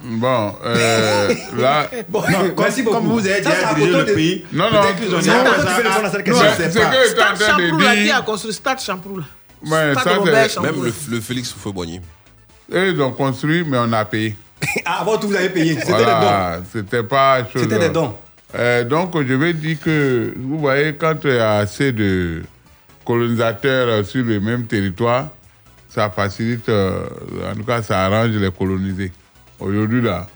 Bon, 0.04 0.56
euh, 0.66 1.34
là. 1.58 1.88
Bon, 2.10 2.22
Non, 2.30 2.50
comme, 2.56 2.84
comme 2.86 3.06
vous 3.06 3.20
avez 3.28 3.42
déjà 3.42 3.74
dirigé 3.76 3.92
le 3.98 4.04
de- 4.06 4.14
pays, 4.14 4.46
Non, 4.52 4.66
non, 4.66 4.72
non, 4.72 4.80
ah, 4.82 4.88
tu 4.98 5.04
ah, 5.08 5.22
c'est 5.22 5.22
c'est 5.22 5.32
pas- 5.34 6.20
que 6.20 6.24
tu 6.24 6.30
es 6.32 6.34
en 6.34 7.36
Stade 7.36 7.40
train 7.40 7.58
de 7.58 7.96
qui 7.96 8.04
dire. 8.04 8.16
a 8.18 8.22
construit 8.24 8.54
Stade 8.54 8.80
Champrou, 8.82 9.18
là 9.18 9.24
Ouais, 9.64 9.94
Stade 10.00 10.50
ça. 10.50 10.62
Même 10.62 10.84
le, 10.84 10.94
le 11.12 11.22
Félix 11.22 11.52
Foufoy-Boigny. 11.54 12.02
Eux, 12.74 12.90
ils 12.94 13.02
ont 13.02 13.12
construit, 13.12 13.64
mais 13.68 13.78
on 13.80 13.92
a 13.94 14.04
payé. 14.06 14.36
Ah, 14.86 15.02
avant 15.02 15.18
tout, 15.18 15.28
vous 15.28 15.36
avez 15.36 15.50
payé. 15.50 15.76
C'était 15.80 15.86
des 15.94 16.04
dons. 16.04 16.04
Voilà, 16.06 16.60
c'était 16.74 17.04
pas 17.04 17.40
chose. 17.44 17.62
C'était 17.62 17.80
des 17.80 17.90
dons. 17.90 18.16
Euh, 18.56 18.84
donc, 18.84 19.14
je 19.16 19.34
vais 19.36 19.54
dire 19.54 19.78
que, 19.84 20.34
vous 20.36 20.58
voyez, 20.60 20.96
quand 20.96 21.14
il 21.24 21.36
y 21.36 21.38
a 21.38 21.58
assez 21.58 21.92
de 21.92 22.42
colonisateurs 23.08 23.88
euh, 23.88 24.04
sur 24.04 24.24
le 24.26 24.40
même 24.40 24.66
territoire, 24.66 25.30
ça 25.90 26.10
facilite, 26.10 26.68
euh, 26.70 27.00
en 27.52 27.56
tout 27.56 27.64
cas, 27.64 27.82
ça 27.82 28.04
arrange 28.06 28.32
les 28.32 28.52
colonisés. 28.52 29.12
Aujourd'hui, 29.60 30.02
là, 30.02 30.28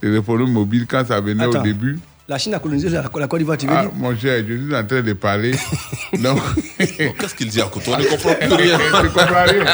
téléphone 0.00 0.50
mobile, 0.50 0.86
quand 0.88 1.04
ça 1.06 1.20
venait 1.20 1.42
Attends. 1.44 1.60
au 1.60 1.62
début, 1.62 1.98
La 2.28 2.38
Chine 2.38 2.54
a 2.54 2.60
colonisé 2.60 2.88
la, 2.88 3.02
la 3.02 3.08
Côte 3.26 3.38
d'Ivoire, 3.40 3.58
tu 3.58 3.66
veux 3.66 3.72
Ah, 3.76 3.82
dire? 3.82 3.90
mon 3.96 4.16
cher, 4.16 4.42
je 4.48 4.54
suis 4.54 4.74
en 4.74 4.84
train 4.86 5.02
de 5.02 5.12
parler. 5.12 5.50
Donc, 6.22 6.38
Qu'est-ce 6.78 7.34
qu'il 7.34 7.48
dit 7.48 7.60
à 7.60 7.64
côté? 7.64 7.90
On 7.92 7.98
ne 7.98 8.04
comprend 8.04 8.34
plus 8.34 8.54
rien. 8.54 8.78
Je 8.78 9.08
comprends 9.08 9.44
rien. 9.44 9.64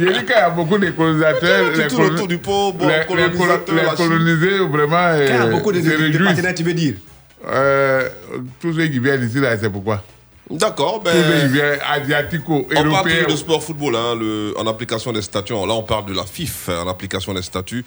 Je 0.00 0.06
dis 0.06 0.18
qu'il 0.20 0.28
y 0.30 0.32
a 0.32 0.50
beaucoup 0.50 0.78
de 0.78 0.90
colonisateurs. 0.90 1.70
Les 1.76 1.94
autour 1.94 2.26
du 2.26 2.38
pot, 2.38 2.72
bon, 2.72 2.88
les- 2.88 2.94
les 2.98 3.04
colo- 3.04 3.28
colonisateur, 3.36 3.74
les 3.74 3.82
la 3.82 3.94
Chine. 3.96 4.08
colonisés, 4.08 4.58
vraiment. 4.58 4.96
Quand 4.96 5.18
il 5.20 5.28
y 5.28 5.30
a 5.32 5.42
euh, 5.44 5.50
beaucoup 5.50 5.70
de, 5.72 5.80
de- 5.80 6.18
de 6.18 6.24
partenaires, 6.24 6.54
tu 6.54 6.62
veux 6.64 6.74
dire? 6.74 6.94
Euh, 7.46 8.08
tous 8.60 8.72
ceux 8.72 8.86
qui 8.86 8.98
viennent 8.98 9.24
ici, 9.28 9.38
là, 9.38 9.56
c'est 9.58 9.70
pourquoi? 9.70 10.02
D'accord, 10.50 11.02
ben. 11.02 11.12
Qui 11.12 11.52
viennent 11.52 11.78
asiatico, 11.86 12.66
On 12.76 12.90
parle 12.90 13.26
de 13.28 13.36
sport 13.36 13.62
football, 13.62 13.96
hein, 13.96 14.14
le- 14.14 14.54
en 14.56 14.66
application 14.66 15.12
des 15.12 15.22
statuts. 15.22 15.52
Là, 15.52 15.74
on 15.74 15.82
parle 15.82 16.06
de 16.06 16.14
la 16.14 16.24
FIF, 16.24 16.68
en 16.68 16.88
application 16.88 17.34
des 17.34 17.42
statuts. 17.42 17.84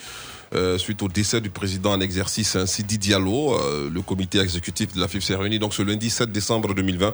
euh, 0.54 0.78
suite 0.78 1.02
au 1.02 1.08
décès 1.08 1.40
du 1.40 1.50
président 1.50 1.94
en 1.94 2.02
exercice 2.02 2.58
hein, 2.58 2.66
Sidi 2.66 2.98
Diallo, 2.98 3.54
euh, 3.56 3.90
le 3.90 4.02
comité 4.02 4.38
exécutif 4.42 4.94
de 4.94 5.00
la 5.00 5.08
FIF 5.08 5.24
s'est 5.24 5.36
réuni 5.38 5.60
donc 5.60 5.74
ce 5.74 5.82
lundi 5.82 6.10
7 6.10 6.30
décembre 6.30 6.74
2020 6.74 7.14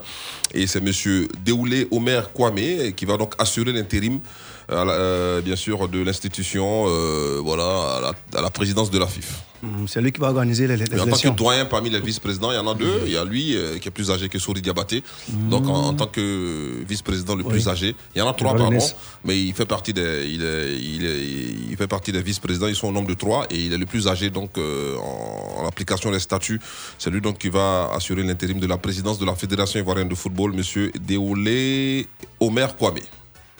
et 0.56 0.66
c'est 0.66 0.82
monsieur 0.82 1.28
Déoulé 1.46 1.88
Omer 1.92 2.32
Kwame 2.34 2.94
qui 2.96 3.06
va 3.06 3.16
donc 3.16 3.36
assurer 3.38 3.72
l'intérim 3.74 4.22
à 4.70 4.84
la- 4.86 4.92
euh, 4.94 5.42
bien 5.42 5.56
sûr 5.56 5.88
de 5.88 6.00
l'institution 6.02 6.86
euh, 6.88 7.40
voilà 7.44 7.64
à 7.98 8.02
la, 8.02 8.40
à 8.40 8.42
la 8.42 8.50
présidence 8.50 8.92
de 8.92 9.00
la 9.00 9.08
FIF. 9.08 9.42
Hum, 9.64 9.88
C'est 9.88 10.02
lui 10.02 10.12
qui 10.12 10.20
va 10.22 10.28
organiser 10.28 10.68
les, 10.68 10.78
les 10.78 10.84
Mais 10.92 10.96
en 10.96 10.98
tant 11.00 11.04
que 11.06 11.10
élections. 11.10 11.34
doyen 11.34 11.66
parmi 11.66 11.90
les 11.90 12.00
vice-présidents, 12.00 12.52
il 12.52 12.56
y 12.56 12.60
en 12.60 12.68
a 12.68 12.76
deux. 12.76 13.02
Il 13.08 13.12
y 13.14 13.18
a 13.18 13.26
lui 13.26 13.56
euh, 13.56 13.80
qui 13.80 13.88
est 13.88 13.92
plus 13.92 14.12
âgé 14.12 14.30
que 14.30 14.38
Souri 14.38 14.62
Diabaté. 14.62 15.02
Donc 15.50 15.68
en, 15.68 15.88
en 15.88 15.94
tant 15.96 16.06
que 16.06 16.84
vice-président 16.88 17.34
le 17.36 17.44
plus 17.44 17.68
âgé, 17.68 17.96
il 18.14 18.20
y 18.20 18.22
en 18.22 18.30
a 18.30 18.34
trois 18.34 18.56
pardon. 18.56 18.78
Mais 19.26 19.42
il 19.42 19.54
fait 19.54 19.66
partie 19.66 19.94
des, 19.94 20.28
il 20.30 20.44
est, 20.44 20.76
il 20.80 21.06
est- 21.06 21.70
il 21.72 21.76
fait 21.76 21.88
partie 21.88 22.12
des 22.12 22.22
vice-présidents. 22.22 22.68
Ils 22.68 22.76
sont 22.76 22.90
au 22.90 22.92
nombre 22.92 23.08
de 23.10 23.16
trois 23.16 23.48
et 23.50 23.58
il 23.60 23.74
est 23.74 23.78
le 23.80 23.88
plus 23.88 24.08
âgé 24.08 24.30
donc 24.30 24.52
en, 24.60 25.62
en 25.64 25.68
application 25.68 26.12
des 26.12 26.20
statuts. 26.20 26.60
C'est 27.00 27.10
lui 27.10 27.22
donc 27.22 27.40
qui 27.40 27.50
va 27.50 27.90
assurer 27.96 28.22
l'intérim 28.24 28.60
de 28.60 28.68
la 28.68 28.78
présidence 28.78 29.18
de 29.18 29.26
la 29.26 29.34
fédération 29.34 29.80
ivoirienne 29.80 30.10
de 30.10 30.16
football, 30.16 30.54
Monsieur 30.54 30.92
Déolé 31.00 32.06
Omer 32.40 32.76
Kwame. 32.78 33.00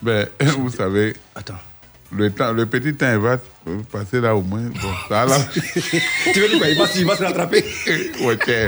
Ben, 0.02 0.28
vous 0.58 0.70
savez, 0.70 1.16
le, 2.12 2.32
temps, 2.32 2.52
le 2.54 2.66
petit 2.66 2.94
temps, 2.96 3.12
il 3.12 3.18
va 3.18 3.38
passer 3.92 4.22
là 4.22 4.36
au 4.36 4.42
moins. 4.42 4.62
Bon, 4.82 4.90
ça, 5.10 5.26
là. 5.26 5.38
tu 6.34 6.40
veux 6.40 6.48
dire 6.50 6.58
quoi? 6.60 6.70
Il 6.70 6.78
va, 6.78 6.86
il 6.96 7.06
va 7.06 7.16
se 7.18 7.24
rattraper 7.24 7.66
Ouais, 8.22 8.38
tiens, 8.44 8.68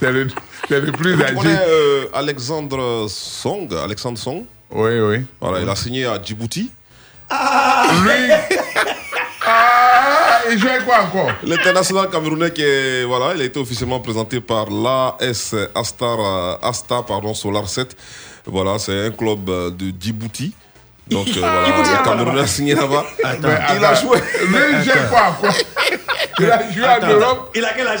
c'est 0.00 0.12
le, 0.12 0.28
le 0.68 0.92
plus 0.92 1.14
âgé. 1.22 1.34
connais 1.34 1.58
euh, 1.68 2.06
Alexandre 2.12 3.06
Song, 3.08 3.68
Alexandre 3.82 4.18
Song. 4.18 4.44
Oui, 4.70 4.98
oui. 5.00 5.24
Voilà, 5.40 5.60
il 5.60 5.68
a 5.68 5.76
signé 5.76 6.06
à 6.06 6.20
Djibouti. 6.22 6.70
Lui 7.30 8.32
Ah, 9.46 10.40
il 10.50 10.58
jouait 10.58 10.80
quoi 10.84 11.02
encore? 11.02 11.30
L'international 11.44 12.10
camerounais 12.10 12.50
qui 12.50 12.62
est, 12.62 13.04
voilà, 13.04 13.34
il 13.34 13.40
a 13.40 13.44
été 13.44 13.60
officiellement 13.60 14.00
présenté 14.00 14.40
par 14.40 14.68
l'AS 14.70 15.54
Astar, 15.74 16.58
Asta, 16.62 17.02
pardon, 17.06 17.32
Solar 17.34 17.68
7. 17.68 17.96
Voilà, 18.46 18.78
c'est 18.78 19.06
un 19.06 19.10
club 19.10 19.44
de 19.76 19.92
Djibouti. 19.98 20.54
Donc 21.10 21.28
euh, 21.28 21.32
voilà, 21.40 22.14
le 22.16 22.24
là-bas. 22.24 22.42
a 22.42 22.46
signé 22.46 22.74
là-bas. 22.74 23.04
Attends, 23.24 23.48
il 23.76 23.84
a 23.84 23.94
joué. 23.94 24.18
Lui, 24.48 24.56
il 24.72 24.84
joue 24.84 24.98
quoi 25.10 25.22
encore 25.28 25.54
Il 26.40 26.50
a 26.50 26.72
joué 26.72 26.84
en 26.84 26.88
Attends. 26.88 27.08
Europe 27.08 27.50
Il 27.54 27.64
a 27.64 27.68
quel 27.76 27.86
âge? 27.86 28.00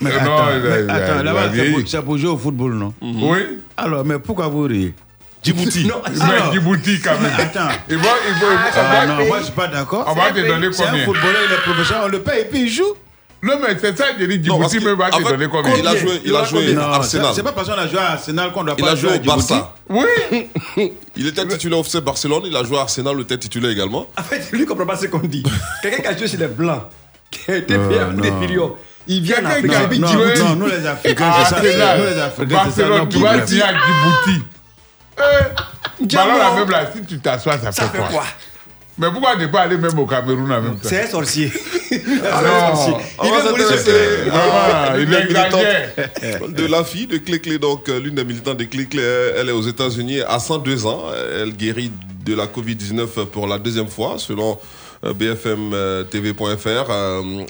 Mais 0.00 0.10
Euh, 0.10 0.16
attends, 0.18 0.46
non, 0.46 0.48
il 0.50 0.54
a- 0.54 0.58
mais 0.76 0.82
il 0.84 0.90
a- 0.90 0.94
attends, 0.94 1.22
là-bas, 1.22 1.40
c'est 1.54 1.70
pour, 1.70 1.80
c'est 1.86 2.02
pour 2.02 2.18
jouer 2.18 2.30
au 2.30 2.38
football, 2.38 2.72
non? 2.74 2.94
Oui. 3.02 3.60
Alors, 3.76 4.04
mais 4.04 4.18
pourquoi 4.18 4.48
vous 4.48 4.62
riez? 4.62 4.94
Djibouti. 5.42 5.86
Non, 5.86 6.02
Mais 6.08 6.52
Djibouti, 6.52 7.00
quand 7.00 7.20
même. 7.20 7.30
Mais 7.36 7.42
attends. 7.42 7.68
Il 7.88 7.96
va, 7.98 8.08
il 8.28 8.34
va, 8.34 8.48
Ah, 8.76 9.06
non, 9.06 9.26
moi 9.26 9.38
je 9.40 9.44
suis 9.44 9.52
pas 9.52 9.66
d'accord. 9.68 10.04
On 10.08 10.14
va 10.14 10.30
te 10.30 10.40
donner 10.40 10.72
C'est 10.72 10.84
un 10.84 10.90
combien? 10.90 11.04
footballeur, 11.04 11.40
il 11.48 11.52
est 11.52 11.58
professionnel, 11.62 12.02
on 12.06 12.08
le 12.08 12.20
paye 12.20 12.40
et 12.40 12.44
puis 12.44 12.60
il 12.62 12.68
joue. 12.70 12.94
Non, 13.42 13.54
mais 13.60 13.76
c'est 13.80 13.98
ça, 13.98 14.04
j'ai 14.16 14.26
dit 14.38 14.44
Djibouti, 14.44 14.78
mais 14.78 14.94
va 14.94 15.10
te 15.10 15.16
fait, 15.16 15.22
donner 15.24 15.48
combien 15.48 15.74
il 15.74 15.86
a 15.86 15.96
joué, 15.96 16.20
il 16.24 16.36
a 16.36 16.44
joué 16.44 16.74
Non, 16.74 16.82
à 16.82 16.94
Arsenal. 16.96 17.34
c'est- 17.34 17.42
pas 17.42 17.50
parce 17.50 17.68
qu'on 17.68 17.74
a 17.74 17.88
joué 17.88 17.98
à 17.98 18.12
Arsenal 18.12 18.52
qu'on 18.52 18.62
doit 18.62 18.74
Il 18.78 18.84
pas 18.84 18.90
a 18.92 18.94
joué 18.94 19.10
jouer 19.10 19.18
au. 19.18 19.26
Barça. 19.26 19.74
Oui. 19.88 20.48
Il 21.16 21.26
était 21.26 21.46
titulaire 21.48 21.78
au 21.80 21.82
FC 21.82 22.00
Barcelone, 22.00 22.44
il 22.46 22.56
a 22.56 22.62
joué 22.62 22.78
à 22.78 22.82
Arsenal, 22.82 23.16
le 23.16 23.22
était 23.22 23.36
titulaire 23.38 23.70
également. 23.72 24.06
En 24.18 24.22
fait, 24.22 24.48
lui, 24.52 24.60
il 24.62 24.66
comprend 24.66 24.86
pas 24.86 24.96
ce 24.96 25.06
qu'on 25.06 25.18
dit. 25.18 25.42
Quelqu'un 25.82 26.02
qui 26.02 26.06
a 26.08 26.16
joué 26.16 26.28
sur 26.28 26.38
les 26.38 26.46
Blancs, 26.46 26.82
qui 27.30 27.50
a 27.50 27.56
été 27.56 27.74
Euh, 27.74 27.88
payé 27.88 28.00
à 28.00 28.04
des 28.06 28.30
millions, 28.30 28.76
il 29.08 29.20
vient 29.22 29.42
en 29.42 29.46
Afrique, 29.46 29.72
il 29.74 29.88
dit 29.90 29.98
Non, 30.00 30.06
Djibouti. 30.08 30.42
non, 30.42 30.54
nous 30.56 30.66
les 30.66 30.86
Africains, 30.86 31.32
c'est 31.44 31.50
ça. 31.50 31.56
Arsenal, 31.56 31.98
Nous 31.98 32.04
les 32.06 32.20
Africains. 32.20 32.54
Barcelone, 32.54 33.08
tu 33.08 33.18
vas 33.18 33.46
signer 33.46 33.62
à 33.62 33.68
Djibouti. 33.72 34.44
Eh, 35.18 36.06
bah 36.14 36.22
alors, 36.22 36.38
la 36.38 36.50
même 36.60 36.70
là, 36.70 36.90
si 36.94 37.02
tu 37.04 37.18
t'assois, 37.18 37.58
ça, 37.58 37.70
Ça 37.72 37.88
fait 37.88 37.98
quoi? 37.98 38.24
Mais 38.98 39.08
pourquoi 39.10 39.36
ne 39.36 39.46
pas 39.46 39.62
aller 39.62 39.78
même 39.78 39.98
au 39.98 40.06
Cameroun 40.06 40.52
en 40.52 40.60
même 40.60 40.76
temps 40.76 40.88
C'est 40.88 41.04
un 41.04 41.06
sorcier. 41.08 41.50
Ah 42.24 42.72
Il 43.22 43.30
voler 43.30 43.64
s'intéresser 43.64 43.90
Ah, 44.32 44.94
il 44.98 45.06
des 45.06 45.14
exagère. 45.16 45.88
militantes 45.98 46.54
de 46.54 46.66
la 46.66 46.84
fille 46.84 47.06
de 47.06 47.18
Clé-Clé, 47.18 47.58
donc 47.58 47.88
euh, 47.88 48.00
l'une 48.00 48.14
des 48.14 48.24
militantes 48.24 48.56
de 48.56 48.64
Clé-Clé, 48.64 49.02
euh, 49.02 49.36
elle 49.38 49.48
est 49.50 49.52
aux 49.52 49.62
États-Unis 49.62 50.20
à 50.22 50.38
102 50.38 50.86
ans. 50.86 51.04
Elle 51.42 51.52
guérit 51.54 51.90
de 52.24 52.34
la 52.34 52.46
Covid-19 52.46 53.26
pour 53.26 53.46
la 53.46 53.58
deuxième 53.58 53.88
fois, 53.88 54.14
selon 54.16 54.58
euh, 55.04 55.12
BFMTV.fr, 55.12 56.90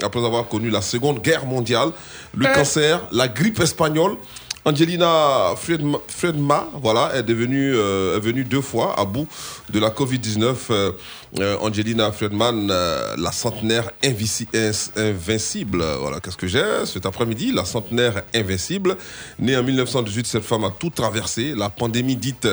après 0.04 0.24
avoir 0.24 0.48
connu 0.48 0.70
la 0.70 0.80
Seconde 0.80 1.20
Guerre 1.22 1.46
mondiale, 1.46 1.90
le 2.36 2.46
cancer, 2.52 3.00
la 3.12 3.28
grippe 3.28 3.60
espagnole. 3.60 4.16
Angelina 4.64 5.54
Friedma, 5.56 6.68
voilà, 6.80 7.16
est 7.16 7.24
devenue, 7.24 7.74
euh, 7.74 8.16
est 8.16 8.20
venue 8.20 8.44
deux 8.44 8.60
fois 8.60 8.94
à 8.96 9.04
bout 9.04 9.26
de 9.70 9.80
la 9.80 9.90
Covid-19. 9.90 10.54
Euh, 10.70 10.92
euh, 11.40 11.56
Angelina 11.60 12.12
Friedman, 12.12 12.68
la 12.68 13.32
centenaire 13.32 13.90
invincible. 14.04 15.84
Voilà, 16.00 16.20
qu'est-ce 16.20 16.36
que 16.36 16.46
j'ai 16.46 16.62
cet 16.84 17.06
après-midi? 17.06 17.50
La 17.50 17.64
centenaire 17.64 18.22
invincible. 18.34 18.96
Née 19.40 19.56
en 19.56 19.64
1918, 19.64 20.26
cette 20.26 20.44
femme 20.44 20.62
a 20.62 20.70
tout 20.70 20.90
traversé. 20.90 21.54
La 21.56 21.68
pandémie 21.68 22.14
dite 22.16 22.46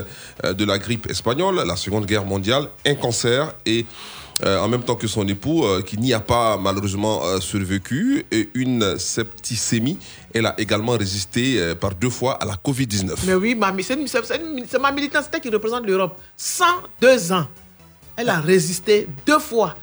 de 0.44 0.66
la 0.66 0.80
grippe 0.80 1.08
espagnole, 1.12 1.64
la 1.64 1.76
Seconde 1.76 2.08
Guerre 2.08 2.26
mondiale, 2.26 2.70
un 2.88 2.96
cancer 2.96 3.54
et 3.68 3.86
en 4.46 4.68
même 4.68 4.84
temps 4.84 4.96
que 4.96 5.08
son 5.08 5.28
époux, 5.28 5.66
euh, 5.66 5.82
qui 5.82 5.98
n'y 5.98 6.14
a 6.14 6.20
pas 6.20 6.58
malheureusement 6.58 7.22
euh, 7.26 7.40
survécu, 7.40 8.26
et 8.32 8.50
une 8.54 8.98
septicémie. 8.98 9.98
Elle 10.34 10.46
a 10.46 10.56
également 10.60 10.94
résisté 10.94 11.56
euh, 11.60 11.76
par 11.76 11.94
deux 11.96 12.10
fois 12.10 12.34
à 12.36 12.46
la 12.46 12.54
Covid-19. 12.54 13.16
Mais 13.26 13.34
oui, 13.34 13.56
mamie, 13.56 13.84
c'est 13.84 14.80
ma 14.80 14.92
militante 14.92 15.30
qui 15.42 15.50
représente 15.50 15.86
l'Europe. 15.86 16.20
102 16.38 17.34
ans. 17.34 17.48
Elle 18.16 18.30
a 18.30 18.40
résisté 18.40 19.08
deux 19.26 19.40
fois. 19.40 19.76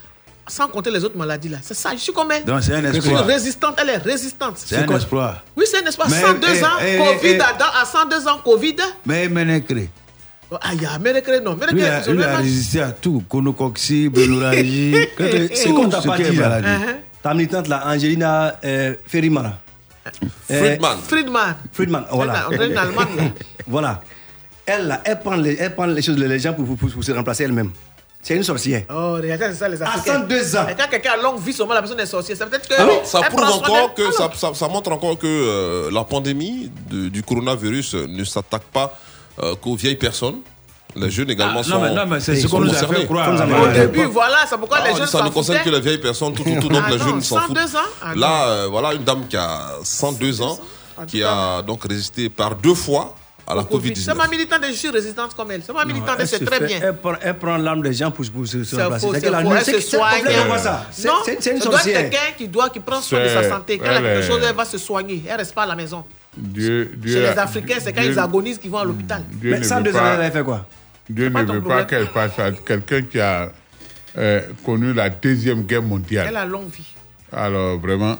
Sans 0.48 0.68
compter 0.68 0.92
les 0.92 1.04
autres 1.04 1.16
maladies 1.18 1.48
là. 1.48 1.58
C'est 1.60 1.74
ça, 1.74 1.90
je 1.92 1.98
suis 1.98 2.12
comme 2.12 2.30
elle. 2.30 2.44
Donc, 2.44 2.62
c'est 2.62 2.72
un 2.72 2.80
Je 2.92 3.00
suis 3.00 3.10
espoir. 3.10 3.26
résistante, 3.26 3.74
elle 3.78 3.88
est 3.88 3.96
résistante. 3.96 4.54
C'est 4.58 4.76
un 4.76 4.96
espoir. 4.96 5.42
Oui, 5.56 5.64
c'est 5.68 5.82
un 5.82 5.88
espoir. 5.88 6.08
Mais, 6.08 6.20
102 6.20 6.46
eh, 6.48 6.64
ans, 6.64 6.68
eh, 6.80 6.98
Covid, 6.98 7.34
eh, 7.34 7.40
à, 7.40 7.80
à 7.82 7.84
102 7.84 8.28
ans, 8.28 8.38
Covid. 8.44 8.76
Mais 9.04 9.28
Ménécré, 9.28 9.90
Ah, 10.52 10.70
il 10.74 10.82
y 10.82 10.86
a 10.86 10.98
Ménécré, 10.98 11.40
non. 11.40 11.56
il 11.72 11.82
a- 11.84 12.06
lui 12.12 12.22
a 12.24 12.36
résisté 12.36 12.80
à 12.80 12.92
tout. 12.92 13.24
Conocoxie, 13.28 14.08
bénorragie. 14.08 14.94
C'est 15.54 15.70
comme 15.72 15.88
t'as 15.90 16.00
pas 16.02 16.16
dit 16.18 16.36
là. 16.36 16.60
Uh-huh. 16.60 16.96
Ta 17.22 17.34
militante 17.34 17.66
là, 17.68 17.82
Angelina 17.86 18.54
euh, 18.64 18.94
Ferryman. 19.06 19.52
Euh, 20.50 20.60
Friedman. 20.76 20.98
Friedman. 21.08 21.56
Friedman, 21.72 22.04
voilà. 22.12 22.46
Allemande. 22.52 23.08
là. 23.16 23.22
Voilà. 23.66 24.00
Elle, 24.64 24.86
là, 24.86 25.00
elle 25.04 25.18
prend 25.18 25.34
les, 25.34 25.56
elle 25.58 25.74
prend 25.74 25.86
les 25.86 26.02
choses, 26.02 26.16
les 26.18 26.38
gens 26.38 26.52
pour, 26.52 26.64
pour, 26.76 26.88
pour 26.90 27.02
se 27.04 27.10
remplacer 27.12 27.42
elle-même. 27.44 27.70
C'est 28.22 28.34
une 28.36 28.42
sorcière. 28.44 28.82
Oh, 28.90 29.14
regardez, 29.14 29.46
c'est 29.50 29.54
ça 29.54 29.68
les 29.68 29.80
À 29.82 29.88
Africains. 29.88 30.20
102 30.20 30.56
ans. 30.56 30.66
Et 30.68 30.74
quand 30.76 30.88
quelqu'un 30.90 31.12
a 31.12 31.16
longue 31.22 31.40
vie, 31.40 31.52
seulement 31.52 31.74
la 31.74 31.80
personne 31.80 31.98
est 32.00 32.06
sorcière. 32.06 32.36
Ça 32.36 32.44
veut 32.44 32.50
dire 32.52 32.60
que. 32.60 32.74
Alors, 32.80 33.04
ça 33.06 33.20
prouve 33.22 33.42
encore 33.42 33.94
que 33.94 34.10
ça, 34.12 34.30
ça- 34.34 34.54
ça 34.54 34.68
montre 34.68 34.90
encore 34.92 35.18
que 35.18 35.26
euh, 35.26 35.90
la 35.92 36.04
pandémie 36.04 36.70
de- 36.90 37.08
du 37.08 37.22
coronavirus 37.24 37.94
euh, 37.94 38.06
ne 38.08 38.22
s'attaque 38.24 38.64
pas 38.72 38.96
euh, 39.42 39.54
qu'aux 39.56 39.76
vieilles 39.76 39.96
personnes. 39.96 40.38
Les 40.94 41.10
jeunes 41.10 41.28
également 41.30 41.60
Ah, 41.60 41.62
sont. 41.62 41.70
non, 41.72 41.80
mais- 41.82 41.94
non, 41.94 42.06
mais 42.06 42.20
c'est 42.20 42.36
ce 42.36 42.46
qu'on 42.46 42.60
nous 42.60 42.70
a 42.74 42.86
fait 42.86 43.04
croire. 43.04 43.28
Ah, 43.38 43.44
mais 43.46 43.58
Au 43.58 43.64
ouais. 43.66 43.72
début, 43.80 44.04
voilà, 44.04 44.38
c'est 44.48 44.56
pourquoi 44.56 44.78
Ah, 44.80 44.86
les 44.88 44.94
on 44.94 44.96
jeunes 44.96 45.06
ça 45.06 45.22
ne 45.22 45.28
concerne 45.28 45.62
que 45.62 45.68
les 45.68 45.80
vieilles 45.80 45.98
personnes, 45.98 46.32
tout, 46.32 46.42
tout, 46.42 46.58
tout, 46.58 46.68
donc 46.68 46.82
Ah 46.86 46.90
les 46.90 46.96
non, 46.96 47.04
jeunes 47.04 47.20
s'en 47.22 47.40
102 47.40 47.60
foutent. 47.66 47.76
ans 47.76 47.80
Ah. 48.02 48.14
Là, 48.14 48.46
euh, 48.48 48.66
voilà 48.70 48.94
une 48.94 49.04
dame 49.04 49.26
qui 49.28 49.36
a 49.36 49.72
102 49.84 50.40
ans, 50.40 50.58
qui 51.06 51.22
a 51.22 51.60
donc 51.60 51.84
résisté 51.84 52.30
par 52.30 52.54
deux 52.54 52.74
fois 52.74 53.14
à 53.46 53.54
la 53.54 53.62
Covid. 53.64 53.94
C'est 53.94 54.10
Covid-19. 54.10 54.14
ma 54.16 54.26
militante 54.26 54.60
je 54.68 54.72
suis 54.72 54.88
résistante 54.88 55.34
comme 55.34 55.50
elle. 55.50 55.62
C'est 55.66 55.72
ma 55.74 55.84
militante 55.84 56.16
c'est 56.24 56.42
très 56.44 56.58
fait- 56.60 56.64
bien. 56.66 56.78
Elle 56.82 56.96
prend, 56.96 57.12
elle 57.20 57.38
prend 57.38 57.56
l'âme 57.58 57.82
des 57.82 57.92
gens 57.92 58.10
pour, 58.10 58.24
pour 58.30 58.46
se, 58.46 58.56
remplacer. 58.56 59.06
faux, 59.06 59.12
C'est 59.12 59.20
c'est 59.20 59.26
que 59.26 59.32
la 59.32 59.42
faux. 59.42 59.48
nuit, 59.50 59.56
Elle 59.58 59.64
c'est 59.66 59.80
se 59.82 59.96
soigne. 59.98 60.24
C'est 60.90 61.08
Non, 61.08 61.14
c'est- 61.26 61.92
quelqu'un 61.92 62.18
qui, 62.38 62.48
doit, 62.48 62.70
qui 62.70 62.80
prend 62.80 63.02
soin 63.02 63.22
de 63.22 63.28
sa 63.28 63.46
santé. 63.50 63.76
Quand 63.76 63.84
elle 63.90 63.96
a 63.98 64.00
quelque 64.00 64.26
chose, 64.26 64.40
elle 64.48 64.54
va 64.56 64.64
se 64.64 64.78
soigner. 64.78 65.22
Elle 65.28 65.36
reste 65.36 65.54
pas 65.54 65.64
à 65.64 65.66
la 65.66 65.76
maison. 65.76 66.04
Dieu, 66.36 66.90
Dieu 66.96 67.12
Chez 67.14 67.20
les 67.20 67.26
Africains, 67.38 67.76
c'est 67.80 67.92
quand 67.92 68.02
Dieu- 68.02 68.12
ils 68.12 68.18
agonisent 68.18 68.58
qu'ils 68.58 68.70
vont 68.70 68.78
à 68.78 68.84
l'hôpital. 68.84 69.22
Dieu 69.32 69.50
Mais 69.52 69.58
ne 69.60 69.64
102 69.64 69.90
veut 69.90 69.96
ans, 69.96 70.00
pas- 70.00 70.22
elle 70.24 70.32
fait 70.32 70.44
quoi? 70.44 70.66
Dieu 71.08 71.28
ne 71.28 71.42
veut 71.52 71.62
pas 71.62 71.84
qu'elle 71.84 72.08
passe 72.08 72.38
à 72.38 72.52
quelqu'un 72.52 73.02
qui 73.02 73.20
a 73.20 73.52
euh, 74.18 74.40
connu 74.64 74.92
la 74.94 75.10
Deuxième 75.10 75.62
Guerre 75.62 75.82
mondiale. 75.82 76.26
Elle 76.30 76.36
a 76.36 76.46
longue 76.46 76.70
vie. 76.70 76.94
Alors, 77.32 77.78
vraiment, 77.78 78.18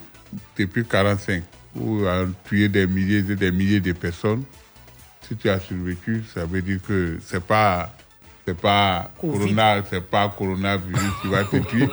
depuis 0.58 0.84
45, 0.84 1.42
où 1.74 2.04
a 2.06 2.24
tué 2.48 2.68
des 2.68 2.86
milliers 2.86 3.18
et 3.18 3.34
des 3.36 3.50
milliers 3.50 3.80
de 3.80 3.92
personnes, 3.92 4.42
si 5.26 5.34
tu 5.36 5.48
as 5.48 5.58
survécu, 5.58 6.22
ça 6.34 6.44
veut 6.44 6.60
dire 6.62 6.78
que 6.86 7.18
c'est 7.24 7.42
pas 7.42 7.92
c'est 8.46 8.56
pas 8.56 9.10
Covid. 9.20 9.38
corona, 9.54 9.82
c'est 9.90 10.00
pas 10.02 10.32
coronavirus 10.36 11.00
qui 11.20 11.28
va 11.28 11.44
te 11.44 11.56
tuer. 11.56 11.88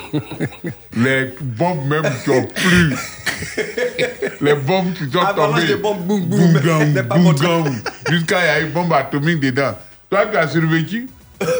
Les 0.95 1.34
bombes 1.41 1.85
même 1.88 2.03
qui 2.23 2.30
ont 2.30 2.45
plu. 2.45 2.95
Les 4.41 4.53
bombes 4.55 4.93
qui 4.93 5.09
sont 5.11 5.19
Avalanche 5.19 5.61
tombées. 5.61 5.75
bombes, 5.75 6.01
boum, 6.05 6.21
boum, 6.25 6.53
Boum. 6.53 7.75
Jusqu'à 8.09 8.39
il 8.41 8.45
y 8.45 8.49
a 8.49 8.59
une 8.59 8.69
bombe 8.71 8.93
atomique 8.93 9.39
dedans. 9.39 9.75
Toi 10.09 10.27
qui 10.27 10.38
as 10.38 10.47
survécu, 10.47 11.09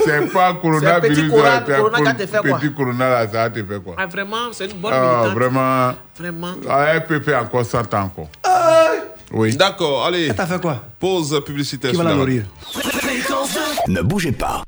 c'est 0.06 0.32
pas 0.32 0.54
coronavirus. 0.54 1.18
petit 1.18 1.30
corona- 1.30 1.62
corona 1.62 1.98
qui 1.98 2.08
a 2.08 2.14
co- 2.14 2.20
te 2.20 2.28
fait 2.28 2.48
quoi? 2.50 2.60
Petit 2.60 2.74
corona 2.74 3.10
là, 3.10 3.22
ça 3.26 3.32
va 3.34 3.50
te 3.50 3.64
faire 3.64 3.82
quoi? 3.84 3.96
Ah, 3.98 4.06
vraiment, 4.06 4.38
c'est 4.52 4.66
une 4.66 4.78
bonne 4.78 4.94
Ah, 4.94 5.02
militante. 5.24 5.38
Vraiment. 5.40 5.94
Vraiment. 6.20 6.54
Ah, 6.70 6.86
elle 6.94 7.06
peut 7.06 7.20
faire 7.20 7.42
encore 7.42 7.66
100 7.66 7.92
ans 7.96 8.04
encore. 8.04 8.30
Oui. 9.32 9.56
D'accord, 9.58 10.06
allez. 10.06 10.32
T'as 10.36 10.46
fait 10.46 10.62
quoi? 10.62 10.80
Pause 11.00 11.42
publicitaire. 11.44 11.90
Qui 11.90 11.98
va 11.98 12.04
la 12.04 12.14
nourrir? 12.14 12.44
Ne 13.88 14.02
bougez 14.04 14.32
pas. 14.32 14.62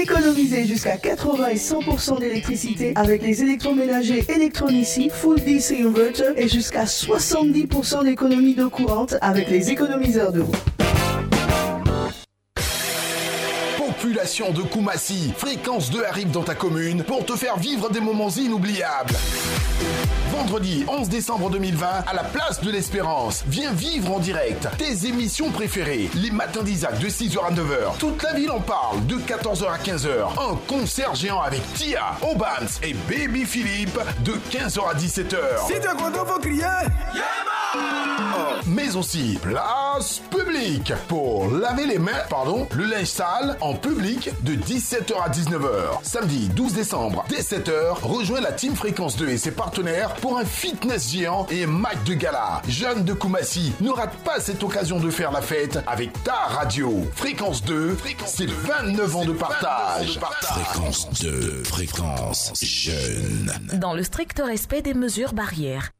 Économisez 0.00 0.64
jusqu'à 0.64 0.96
80 0.96 1.48
et 1.48 1.56
100% 1.56 2.20
d'électricité 2.20 2.94
avec 2.96 3.20
les 3.22 3.42
électroménagers 3.42 4.24
Electronici 4.28 5.10
Full 5.10 5.40
DC 5.40 5.72
Inverter 5.84 6.32
et 6.36 6.48
jusqu'à 6.48 6.84
70% 6.84 8.04
d'économie 8.04 8.54
d'eau 8.54 8.70
courante 8.70 9.16
avec 9.20 9.50
les 9.50 9.70
économiseurs 9.70 10.32
d'eau. 10.32 10.46
Population 13.76 14.52
de 14.52 14.62
Koumassi, 14.62 15.34
Fréquence 15.36 15.90
2 15.90 16.02
arrive 16.04 16.30
dans 16.30 16.44
ta 16.44 16.54
commune 16.54 17.02
pour 17.02 17.26
te 17.26 17.36
faire 17.36 17.58
vivre 17.58 17.90
des 17.90 18.00
moments 18.00 18.30
inoubliables. 18.30 19.14
Vendredi 20.40 20.86
11 20.88 21.10
décembre 21.10 21.50
2020, 21.50 21.86
à 22.06 22.14
la 22.14 22.24
place 22.24 22.62
de 22.62 22.70
l'Espérance, 22.70 23.44
viens 23.46 23.72
vivre 23.72 24.10
en 24.14 24.18
direct 24.20 24.66
tes 24.78 25.06
émissions 25.06 25.50
préférées. 25.50 26.08
Les 26.14 26.30
matins 26.30 26.62
d'Isaac 26.62 26.98
de 26.98 27.08
6h 27.08 27.44
à 27.46 27.50
9h. 27.50 27.98
Toute 27.98 28.22
la 28.22 28.32
ville 28.32 28.50
en 28.50 28.60
parle 28.60 29.04
de 29.04 29.16
14h 29.16 29.70
à 29.70 29.76
15h. 29.76 30.08
Un 30.40 30.56
concert 30.66 31.14
géant 31.14 31.42
avec 31.42 31.60
Tia, 31.74 32.16
Obams 32.22 32.68
et 32.82 32.94
Baby 33.06 33.44
Philippe 33.44 33.98
de 34.24 34.32
15h 34.50 34.80
à 34.90 34.94
17h. 34.94 35.66
Si 35.66 35.74
t'es 35.74 35.88
content, 35.88 36.24
faut 36.24 36.40
crier. 36.40 36.64
Mais 38.66 38.96
aussi 38.96 39.38
place 39.40 40.20
publique 40.30 40.92
pour 41.08 41.50
laver 41.50 41.86
les 41.86 41.98
mains, 41.98 42.22
pardon, 42.28 42.66
le 42.74 42.84
linge 42.84 43.06
sale 43.06 43.56
en 43.60 43.74
public 43.74 44.30
de 44.42 44.54
17h 44.54 45.14
à 45.22 45.28
19h. 45.28 46.02
Samedi 46.02 46.48
12 46.48 46.72
décembre, 46.72 47.24
dès 47.28 47.40
7h, 47.42 48.00
rejoins 48.02 48.40
la 48.40 48.52
Team 48.52 48.74
Fréquence 48.74 49.16
2 49.16 49.28
et 49.28 49.38
ses 49.38 49.50
partenaires 49.52 50.14
pour 50.14 50.29
un 50.38 50.44
fitness 50.44 51.10
géant 51.12 51.46
et 51.50 51.66
match 51.66 51.98
de 52.06 52.14
gala. 52.14 52.62
Jeanne 52.68 53.04
de 53.04 53.12
Koumassi, 53.12 53.72
ne 53.80 53.90
rate 53.90 54.14
pas 54.24 54.40
cette 54.40 54.62
occasion 54.62 54.98
de 55.00 55.10
faire 55.10 55.32
la 55.32 55.42
fête 55.42 55.78
avec 55.86 56.12
ta 56.24 56.34
radio. 56.34 57.06
Fréquence 57.14 57.64
2, 57.64 57.96
c'est 58.26 58.50
29 58.50 59.16
ans 59.16 59.24
de 59.24 59.32
partage. 59.32 60.18
Fréquence 60.42 61.08
2, 61.22 61.64
fréquence 61.64 62.52
jeune. 62.62 63.52
Dans 63.74 63.94
le 63.94 64.02
strict 64.02 64.40
respect 64.44 64.82
des 64.82 64.94
mesures 64.94 65.32
barrières. 65.32 65.90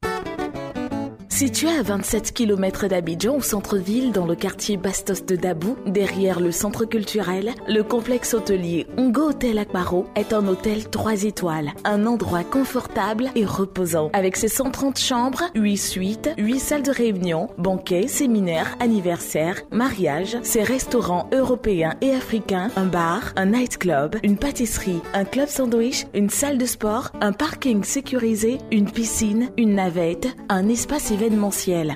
Situé 1.41 1.71
à 1.71 1.81
27 1.81 2.35
km 2.35 2.87
d'Abidjan 2.87 3.35
au 3.35 3.41
centre-ville 3.41 4.13
dans 4.13 4.27
le 4.27 4.35
quartier 4.35 4.77
Bastos 4.77 5.25
de 5.25 5.37
Dabou, 5.37 5.75
derrière 5.87 6.39
le 6.39 6.53
centre 6.53 6.85
culturel, 6.85 7.55
le 7.67 7.83
complexe 7.83 8.35
hôtelier 8.35 8.87
Ongo 8.99 9.31
Hotel 9.31 9.57
Akbaro 9.59 10.05
est 10.17 10.35
un 10.35 10.47
hôtel 10.47 10.91
3 10.91 11.25
étoiles, 11.25 11.73
un 11.85 12.05
endroit 12.05 12.45
confortable 12.45 13.31
et 13.37 13.47
reposant 13.47 14.11
avec 14.13 14.37
ses 14.37 14.49
130 14.49 14.99
chambres, 14.99 15.45
8 15.55 15.77
suites, 15.79 16.31
8 16.37 16.59
salles 16.59 16.83
de 16.83 16.91
réunion, 16.91 17.49
banquets, 17.57 18.07
séminaires, 18.07 18.77
anniversaires, 18.79 19.63
mariages, 19.71 20.37
ses 20.43 20.63
restaurants 20.63 21.31
européens 21.33 21.95
et 22.03 22.13
africains, 22.13 22.69
un 22.77 22.85
bar, 22.85 23.33
un 23.37 23.47
nightclub, 23.47 24.17
une 24.23 24.37
pâtisserie, 24.37 25.01
un 25.15 25.25
club 25.25 25.49
sandwich, 25.49 26.05
une 26.13 26.29
salle 26.29 26.59
de 26.59 26.67
sport, 26.67 27.13
un 27.23 27.33
parking 27.33 27.83
sécurisé, 27.83 28.59
une 28.71 28.91
piscine, 28.91 29.49
une 29.57 29.77
navette, 29.77 30.29
un 30.51 30.69
espace 30.69 31.11
événementiel. 31.11 31.30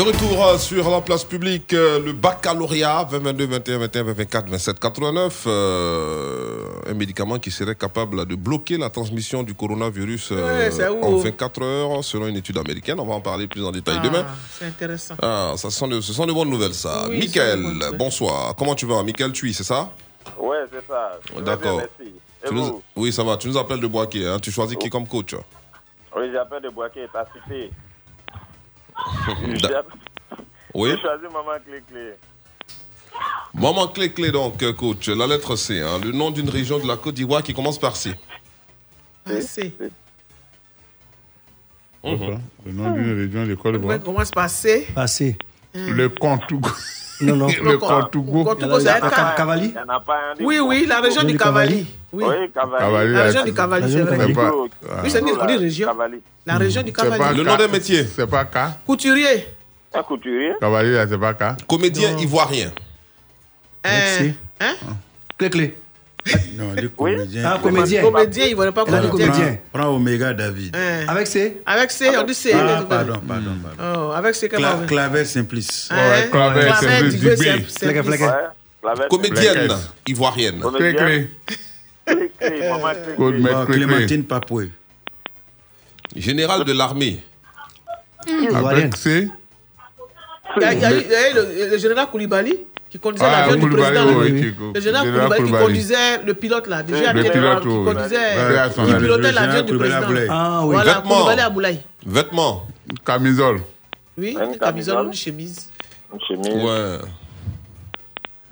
De 0.00 0.06
retour 0.06 0.46
euh, 0.46 0.56
sur 0.56 0.88
la 0.88 1.02
place 1.02 1.24
publique, 1.24 1.74
euh, 1.74 2.00
le 2.02 2.14
baccalauréat 2.14 3.04
2022, 3.10 3.46
21, 3.76 3.78
21, 3.80 4.02
24, 4.04 4.48
27, 4.48 4.80
89. 4.80 5.44
euh, 5.46 6.64
un 6.88 6.94
médicament 6.94 7.38
qui 7.38 7.50
serait 7.50 7.74
capable 7.74 8.24
de 8.24 8.34
bloquer 8.34 8.78
la 8.78 8.88
transmission 8.88 9.42
du 9.42 9.52
coronavirus 9.52 10.30
euh, 10.32 10.70
Ouais, 10.70 11.02
en 11.04 11.16
24 11.16 11.62
heures, 11.62 12.02
selon 12.02 12.28
une 12.28 12.36
étude 12.36 12.56
américaine. 12.56 12.98
On 12.98 13.04
va 13.04 13.12
en 13.12 13.20
parler 13.20 13.46
plus 13.46 13.62
en 13.62 13.72
détail 13.72 13.96
Ah, 14.00 14.02
demain. 14.02 14.24
C'est 14.58 14.64
intéressant. 14.64 15.16
Ah, 15.20 15.52
ça 15.58 15.68
sent 15.68 15.88
de- 15.88 16.00
ce 16.00 16.14
sont 16.14 16.24
de 16.24 16.32
bonnes 16.32 16.48
nouvelles, 16.48 16.72
ça. 16.72 17.04
Oui, 17.10 17.18
Michael, 17.18 17.62
bonsoir. 17.98 18.54
Comment 18.56 18.74
tu 18.74 18.86
vas? 18.86 19.02
Michael 19.02 19.32
Tui, 19.32 19.52
c'est 19.52 19.64
ça? 19.64 19.90
Ouais, 20.38 20.64
c'est 20.72 20.86
ça. 20.90 21.18
D'accord. 21.42 21.82
nous- 22.50 22.82
Oui, 22.96 23.12
ça 23.12 23.22
va. 23.22 23.36
Tu 23.36 23.48
nous 23.48 23.58
appelles 23.58 23.80
de 23.80 23.86
Boaké. 23.86 24.26
Hein. 24.26 24.38
Tu 24.40 24.50
choisis 24.50 24.78
qui 24.78 24.88
comme 24.88 25.06
coach? 25.06 25.34
Oui, 26.16 26.24
j'appelle 26.32 26.62
de 26.62 26.70
Boaké, 26.70 27.00
t'as 27.12 27.26
cité. 27.26 27.70
Da- 29.62 29.84
Oui. 30.74 30.90
J'ai 30.90 31.00
choisi 31.00 31.24
Maman 31.24 31.58
Clé 31.66 31.82
Clé. 31.90 32.12
Moment 33.52 33.88
clé 33.88 34.12
clé 34.12 34.30
donc, 34.30 34.62
euh, 34.62 34.72
coach. 34.72 35.08
La 35.08 35.26
lettre 35.26 35.56
C. 35.56 35.80
hein. 35.80 35.98
Le 36.02 36.12
nom 36.12 36.30
d'une 36.30 36.48
région 36.48 36.78
de 36.78 36.86
la 36.86 36.96
Côte 36.96 37.14
d'Ivoire 37.16 37.42
qui 37.42 37.52
commence 37.52 37.78
par 37.78 37.96
C. 37.96 38.12
Ah, 39.26 39.40
c'est. 39.40 39.72
Mhm. 42.04 42.40
Le 42.64 42.72
nom 42.72 42.90
d'une 42.92 43.14
région 43.26 43.46
de 43.46 43.54
Côte 43.56 43.72
Ouais, 43.74 43.78
d'Ivoire. 43.78 43.98
comment 44.04 44.24
se 44.24 44.30
passer 44.30 44.86
Passé. 44.94 45.36
Le 45.74 46.08
Contougo. 46.08 46.70
Non, 47.20 47.36
non. 47.36 47.46
Le 47.62 47.78
Contougo. 47.78 48.44
Contougo, 48.44 48.80
c'est 48.80 48.88
un 48.88 49.00
cas. 49.00 49.34
Cavali 49.36 49.72
des 50.38 50.44
Oui, 50.44 50.58
oui, 50.60 50.86
la 50.88 51.00
région 51.00 51.22
du 51.22 51.36
Cavali. 51.36 51.86
Oui. 52.12 52.24
Cavali. 52.54 52.78
Cavali, 52.78 53.12
La 53.12 53.22
région 53.22 53.44
du 53.44 53.54
Cavali, 53.54 53.82
La 53.82 53.88
c'est 53.88 54.02
vrai. 54.02 54.32
Oui, 55.02 55.10
c'est 55.10 55.24
dit 55.24 55.56
région. 55.56 55.96
La 56.46 56.56
région 56.56 56.82
du 56.82 56.92
Cavali. 56.92 57.36
Le 57.36 57.42
nom 57.44 57.56
d'un 57.56 57.68
métier. 57.68 58.04
C'est 58.04 58.26
pas 58.26 58.44
K. 58.44 58.58
Couturier. 58.86 59.46
Un 59.94 60.02
couturier. 60.02 60.52
Cavalier, 60.60 61.04
c'est 61.08 61.18
pas 61.18 61.34
K. 61.34 61.66
Comédien 61.66 62.16
ivoirien. 62.18 62.72
Hein? 63.84 64.32
Hein? 64.60 64.74
Clé 65.38 65.50
clé. 65.50 65.78
Non, 66.56 66.72
les 66.76 66.88
comédiens. 66.88 67.42
Ah, 67.46 67.58
comédien. 67.62 68.02
Comédien, 68.02 68.44
il 68.46 68.50
ne 68.50 68.56
voulait 68.56 68.72
pas 68.72 68.84
comédien. 68.84 69.08
comédien. 69.10 69.58
Prends 69.72 69.88
Omega 69.88 70.32
David. 70.34 70.76
Hein. 70.76 71.06
Avec 71.08 71.26
C 71.26 71.62
Avec 71.64 71.90
C, 71.90 72.10
on 72.18 72.22
dit 72.24 72.34
C. 72.34 72.52
Ah, 72.54 72.84
pardon, 72.88 73.20
pardon, 73.26 73.52
pardon. 73.62 74.08
Oh, 74.08 74.12
avec 74.12 74.34
C, 74.34 74.48
Cla- 74.48 74.86
claver 74.86 75.24
simplice. 75.24 75.88
Hein? 75.90 75.96
Ouais, 75.96 76.28
Claver, 76.30 76.60
Claver, 76.60 76.76
c'est 76.80 76.98
plus 77.00 77.10
Digo, 77.14 77.30
du 77.30 77.36
c'est- 77.36 77.56
B. 77.58 77.62
c'est 77.68 77.78
Fleque, 77.86 78.02
plus- 78.04 78.16
fleque. 78.16 78.20
Ouais. 78.20 78.36
La 78.84 78.94
veste. 78.94 79.08
Comédienne 79.08 79.68
ivoirienne. 80.06 80.60
Clé, 80.60 80.94
Comédien. 80.94 81.06
clé. 82.06 82.30
Clémentine 83.68 84.24
Papoué. 84.24 84.70
Général 86.16 86.64
de 86.64 86.72
l'armée. 86.72 87.22
Avec 88.54 88.96
C. 88.96 89.28
Il 90.56 90.62
y 90.62 90.64
a, 90.64 90.72
eu- 90.92 91.02
il 91.04 91.10
y 91.10 91.14
a 91.14 91.30
eu 91.30 91.34
le, 91.34 91.70
le 91.70 91.78
général 91.78 92.08
Koulibaly. 92.10 92.66
Qui 92.90 92.98
conduisait 92.98 93.24
Ah, 93.26 93.46
l'avion 93.46 93.66
du 93.68 93.70
président. 93.76 94.06
oui, 94.18 94.54
Le 94.74 94.80
général 94.80 95.06
Koulibaly 95.12 95.44
qui 95.44 95.50
conduisait 95.52 96.22
le 96.24 96.34
pilote 96.34 96.66
là, 96.66 96.82
déjà 96.82 97.12
Le 97.12 97.22
qui, 97.22 97.30
pilote, 97.30 97.62
qui 97.62 97.68
oui. 97.68 97.84
conduisait, 97.84 98.16
à 98.58 98.68
qui 98.68 98.80
pilotait 98.94 99.28
Le 99.28 99.34
l'avion 99.34 99.62
du 99.62 99.76
président. 99.78 100.06
Ah 100.30 100.60
oui. 100.64 100.74
Voilà, 100.74 100.94
Vêtements. 100.94 101.14
Koulibaly 101.16 101.40
Aboulaye. 101.40 101.80
Vêtements. 102.06 102.66
Camisole. 103.06 103.60
Oui, 104.18 104.36
une 104.42 104.58
camisole 104.58 105.04
ou 105.04 105.08
une 105.08 105.14
chemise. 105.14 105.70
Une 106.12 106.20
chemise. 106.26 106.64
Ouais. 106.64 106.98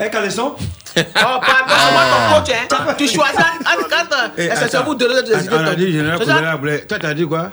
Un 0.01 0.09
caleçon 0.09 0.55
Oh, 0.97 1.03
pardon, 1.15 1.75
moi 1.93 2.03
ton 2.13 2.41
coach, 2.41 2.55
hein. 2.71 2.95
Tu 2.97 3.09
choisis 3.09 3.37
entre 3.41 3.89
quatre. 3.89 4.31
Eh, 4.39 4.45
Et 4.45 4.49
c'est 4.55 4.75
attends. 4.75 4.85
vous 4.85 4.95
donner 4.95 5.23
des 5.25 5.45
idées. 5.45 5.49
On 5.55 5.65
a 5.67 5.75
dit 5.75 5.93
général 5.93 6.19
Koulibaly 6.19 6.47
Ablay. 6.47 6.81
Toi, 6.87 6.99
t'as 7.01 7.15
dit 7.15 7.27
quoi? 7.27 7.51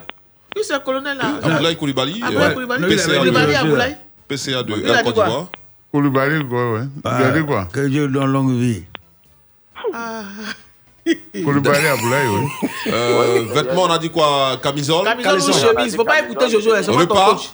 Oui, 0.56 0.62
c'est 0.66 0.74
le 0.74 0.80
colonel 0.80 1.18
là. 1.18 1.24
Abdoulaye 1.44 1.76
Koulibaly. 1.76 2.22
Abdoulaye 2.24 2.48
euh, 2.48 2.54
Koulibaly. 2.54 2.96
PCA 2.96 3.18
Koulibaly 3.18 3.48
de, 3.52 3.56
Aboulaye. 3.58 3.98
PCA 4.28 4.64
de 4.64 4.76
la 4.76 5.04
Côte 5.04 5.14
quoi? 5.16 5.26
d'Ivoire. 5.26 5.48
Koulibaly, 5.96 6.46
quoi, 6.46 6.74
ouais. 6.74 6.82
Il 7.06 7.24
a 7.24 7.32
dit 7.32 7.46
quoi 7.46 7.68
Que 7.72 7.88
Dieu 7.88 8.10
donne 8.10 8.30
longue 8.30 8.52
vie. 8.52 8.84
Ah. 9.94 10.24
Koulibaly 11.06 11.88
Aboulaye, 11.88 12.28
oui. 12.28 12.70
Euh, 12.88 13.46
vêtements, 13.54 13.84
on 13.84 13.92
a 13.92 13.98
dit 13.98 14.10
quoi? 14.10 14.58
Camisole? 14.62 15.06
Camisole 15.06 15.40
ou 15.40 15.54
chemise. 15.54 15.96
Faut 15.96 16.04
pas 16.04 16.20
écouter 16.20 16.50
Jojo, 16.50 16.72
c'est 16.82 16.92
moi 16.92 17.06
ton 17.06 17.16
coach. 17.16 17.50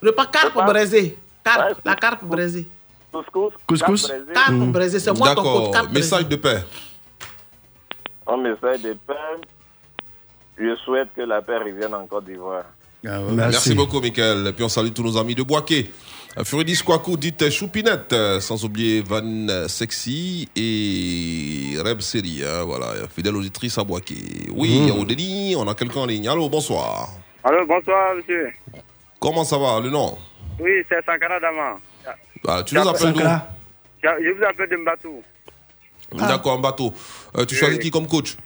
Repas 0.00 0.26
carpe 0.26 0.54
braisée. 0.64 1.18
Carpe, 1.42 1.80
la 1.84 1.96
carpe 1.96 2.24
braisée. 2.24 2.68
Couscous? 3.12 3.52
Couscous. 3.66 4.06
braisé. 4.06 4.32
Carpe 4.32 4.54
braisée, 4.54 5.00
c'est 5.00 5.18
moi 5.18 5.34
ton 5.34 5.42
coach. 5.42 5.72
D'accord. 5.72 5.90
Message 5.90 6.28
de 6.28 6.36
paix. 6.36 6.62
Un 8.28 8.36
message 8.36 8.80
de 8.82 8.92
paix. 8.92 9.14
Je 10.56 10.76
souhaite 10.84 11.08
que 11.16 11.22
la 11.22 11.42
paix 11.42 11.58
revienne 11.58 11.94
en 11.94 12.06
Côte 12.06 12.26
d'Ivoire. 12.26 12.62
Merci. 13.02 13.74
beaucoup, 13.74 14.00
Michael. 14.00 14.46
Et 14.46 14.52
puis 14.52 14.62
on 14.62 14.68
salue 14.68 14.92
tous 14.92 15.02
nos 15.02 15.18
amis 15.18 15.34
de 15.34 15.42
Boaké. 15.42 15.90
Furidis 16.44 16.82
Kwaku 16.82 17.16
dit 17.18 17.34
Choupinette, 17.50 18.12
euh, 18.14 18.40
sans 18.40 18.64
oublier 18.64 19.02
Van 19.02 19.22
Sexy 19.68 20.48
et 20.56 21.76
Reb 21.78 22.00
Seri. 22.00 22.42
hein, 22.42 22.62
voilà, 22.64 23.06
fidèle 23.14 23.36
auditrice 23.36 23.76
à 23.76 23.84
Boaké. 23.84 24.14
Oui, 24.50 24.90
Mhm. 24.90 24.98
Odeni, 25.00 25.54
on 25.56 25.68
a 25.68 25.74
quelqu'un 25.74 26.00
en 26.00 26.06
ligne. 26.06 26.26
Allô, 26.28 26.48
bonsoir. 26.48 27.10
Alors, 27.44 27.66
bonsoir, 27.66 28.14
monsieur. 28.16 28.50
Comment 29.20 29.44
ça 29.44 29.58
va, 29.58 29.78
le 29.80 29.90
nom 29.90 30.16
Oui, 30.58 30.70
c'est 30.88 31.04
Sankara 31.04 31.38
Dama. 31.38 31.76
Ah, 32.48 32.62
Tu 32.64 32.74
nous 32.74 32.88
appelles 32.88 33.12
d'où 33.12 33.20
Je 34.02 34.30
vous 34.32 34.44
appelle 34.44 34.68
de 34.70 34.76
Mbatou. 34.76 35.22
D'accord, 36.12 36.52
en 36.56 36.58
bateau. 36.60 36.92
Euh, 37.36 37.44
tu 37.44 37.54
choisis 37.54 37.78
qui 37.78 37.90
comme 37.90 38.06
coach 38.06 38.36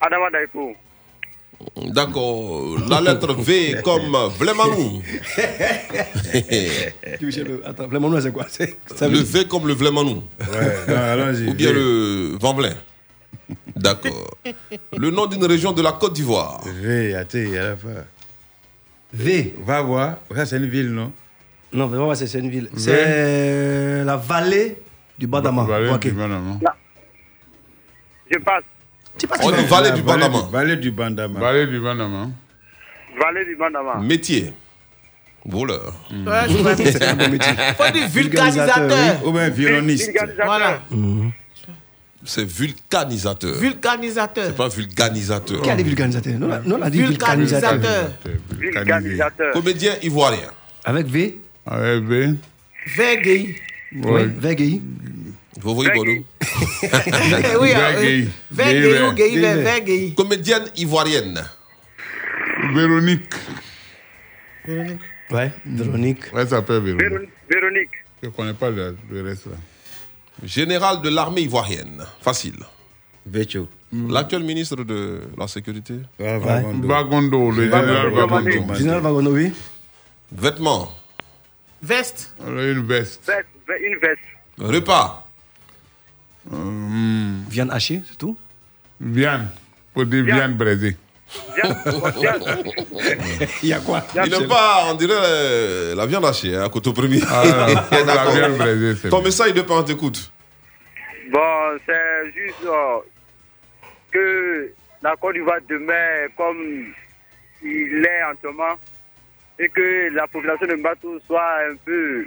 Adama 0.00 0.30
Daiko. 0.30 0.74
D'accord. 1.76 2.76
La 2.88 3.00
lettre 3.00 3.34
V 3.34 3.76
comme 3.84 4.16
Vlemanou. 4.38 5.02
Attends, 7.64 7.88
nous, 7.88 8.20
c'est 8.20 8.32
quoi? 8.32 8.46
Ça 8.94 9.08
Le 9.08 9.18
V 9.18 9.46
comme 9.46 9.66
le 9.66 9.74
Vlemanou. 9.74 10.22
Ou 10.40 11.54
bien 11.54 11.72
V. 11.72 11.72
le 11.72 12.36
Vanvelin. 12.40 12.74
D'accord. 13.74 14.36
Le 14.96 15.10
nom 15.10 15.26
d'une 15.26 15.44
région 15.44 15.72
de 15.72 15.82
la 15.82 15.92
Côte 15.92 16.14
d'Ivoire. 16.14 16.60
V, 16.64 17.14
attends, 17.14 17.38
à 17.38 17.62
la 17.62 17.76
fin. 17.76 17.88
V. 19.12 19.54
Va 19.64 19.82
voir. 19.82 20.18
Ça, 20.34 20.46
c'est 20.46 20.56
une 20.58 20.66
ville, 20.68 20.90
non? 20.92 21.12
Non, 21.72 21.86
vraiment, 21.86 22.14
c'est 22.14 22.38
une 22.38 22.50
ville. 22.50 22.70
C'est 22.76 24.04
la 24.04 24.16
vallée 24.16 24.78
du 25.18 25.26
Badama. 25.26 25.64
Vallée 25.64 25.98
du 25.98 26.12
Badama. 26.12 26.58
Je 28.30 28.38
passe. 28.38 28.64
On 29.42 29.50
dit 29.50 29.64
vallée 29.64 29.90
du 29.92 30.02
Bandama. 30.02 30.38
Vallée 30.50 30.76
du 30.76 30.90
Bandama. 30.90 31.40
Vallée 31.40 31.66
du 31.66 31.80
Bandama. 31.80 32.28
Vallée 33.20 33.44
du 33.44 33.56
Bandama. 33.56 33.94
Métier. 34.00 34.52
Voleur. 35.44 35.94
Ouais, 36.10 36.48
je 36.48 36.56
vois. 36.58 36.76
C'est 36.76 37.02
un 37.04 37.14
bon 37.14 37.28
métier. 37.30 37.52
Faut 37.76 37.92
dire 37.92 38.08
vulcanisateur. 38.08 39.26
Ou 39.26 39.32
bien 39.32 39.48
violoniste. 39.48 40.12
Voilà. 40.44 40.80
C'est 42.24 42.44
vulcanisateur. 42.44 43.54
Vulcanisateur. 43.54 44.46
C'est 44.48 44.56
pas 44.56 44.68
vulganisateur. 44.68 45.62
Qui 45.62 45.70
a 45.70 45.76
dit 45.76 45.84
vulcanisateur 45.84 46.34
Nous, 46.38 46.74
on 46.74 46.82
a 46.82 46.90
dit 46.90 47.02
vulcanisateur. 47.02 48.10
Vulcanisateur. 48.50 49.52
Comédien 49.52 49.94
ivoirien. 50.02 50.50
Avec 50.84 51.06
V? 51.06 51.38
Avec 51.66 52.04
V. 52.04 52.34
Vegei. 52.96 53.56
Oui, 53.94 54.22
Vegei. 54.38 54.82
Vous 55.60 55.74
voyez 55.74 55.90
Bono 55.90 56.12
Oui, 57.60 57.72
euh, 57.74 58.00
Gei, 58.02 58.28
Vegei. 58.50 60.14
Comédienne 60.14 60.64
ivoirienne. 60.76 61.42
Véronique. 62.74 63.34
Véronique. 64.66 65.00
Ouais, 65.30 65.50
Véronique. 65.66 66.22
Elle 66.36 66.48
s'appelle 66.48 66.80
Véronique. 66.82 67.30
Véronique. 67.50 67.90
Je 68.22 68.28
ne 68.28 68.32
connais 68.32 68.54
pas 68.54 68.70
le, 68.70 68.96
le 69.10 69.22
reste 69.22 69.46
là. 69.46 69.52
Général 70.44 71.02
de 71.02 71.08
l'armée 71.08 71.42
ivoirienne. 71.42 72.04
Facile. 72.20 72.56
Vecho. 73.26 73.68
L'actuel 73.92 74.42
ministre 74.44 74.76
de 74.84 75.20
la 75.36 75.48
Sécurité. 75.48 75.94
Bagondo, 76.18 77.50
le 77.50 77.64
général 77.64 78.10
Bagondo. 78.12 78.74
Général 78.74 79.00
Vagono, 79.02 79.30
oui. 79.32 79.52
Vêtements. 80.30 80.90
Veste. 81.82 82.34
Une 82.46 82.86
veste. 82.86 83.26
Veste, 83.26 83.80
Une 83.82 83.98
veste. 83.98 84.20
Repas. 84.58 85.27
Viande 86.50 87.70
hachée, 87.70 88.02
c'est 88.08 88.16
tout? 88.16 88.36
Viande. 89.00 89.46
Pour 89.92 90.06
dire 90.06 90.24
viande 90.24 90.56
braisée. 90.56 90.96
Il 93.62 93.68
y 93.68 93.72
a 93.72 93.80
quoi? 93.80 94.02
Il 94.24 94.30
n'aime 94.30 94.48
pas, 94.48 94.86
on 94.90 94.94
dirait, 94.94 95.12
euh, 95.14 95.94
la 95.94 96.06
viande 96.06 96.24
hachée, 96.24 96.56
hein, 96.56 96.64
à 96.64 96.68
côté 96.70 96.92
premier. 96.92 97.20
Ah, 97.28 97.42
la 97.90 98.30
viande 98.30 98.56
braisée, 98.56 98.94
c'est 98.96 99.08
Ton 99.10 99.22
message 99.22 99.52
de 99.52 99.64
on 99.68 99.82
t'écoute. 99.82 100.32
Bon, 101.30 101.78
c'est 101.84 102.32
juste 102.34 102.64
euh, 102.64 102.98
que 104.10 104.72
la 105.02 105.14
Côte 105.16 105.34
d'Ivoire 105.34 105.58
demeure 105.68 106.28
comme 106.36 106.86
il 107.62 108.04
est 108.04 108.22
en 108.24 108.32
ce 108.40 108.46
moment 108.46 108.78
et 109.58 109.68
que 109.68 110.08
la 110.14 110.26
population 110.26 110.66
de 110.66 110.76
Mbatou 110.76 111.18
soit 111.26 111.58
un 111.70 111.76
peu 111.84 112.26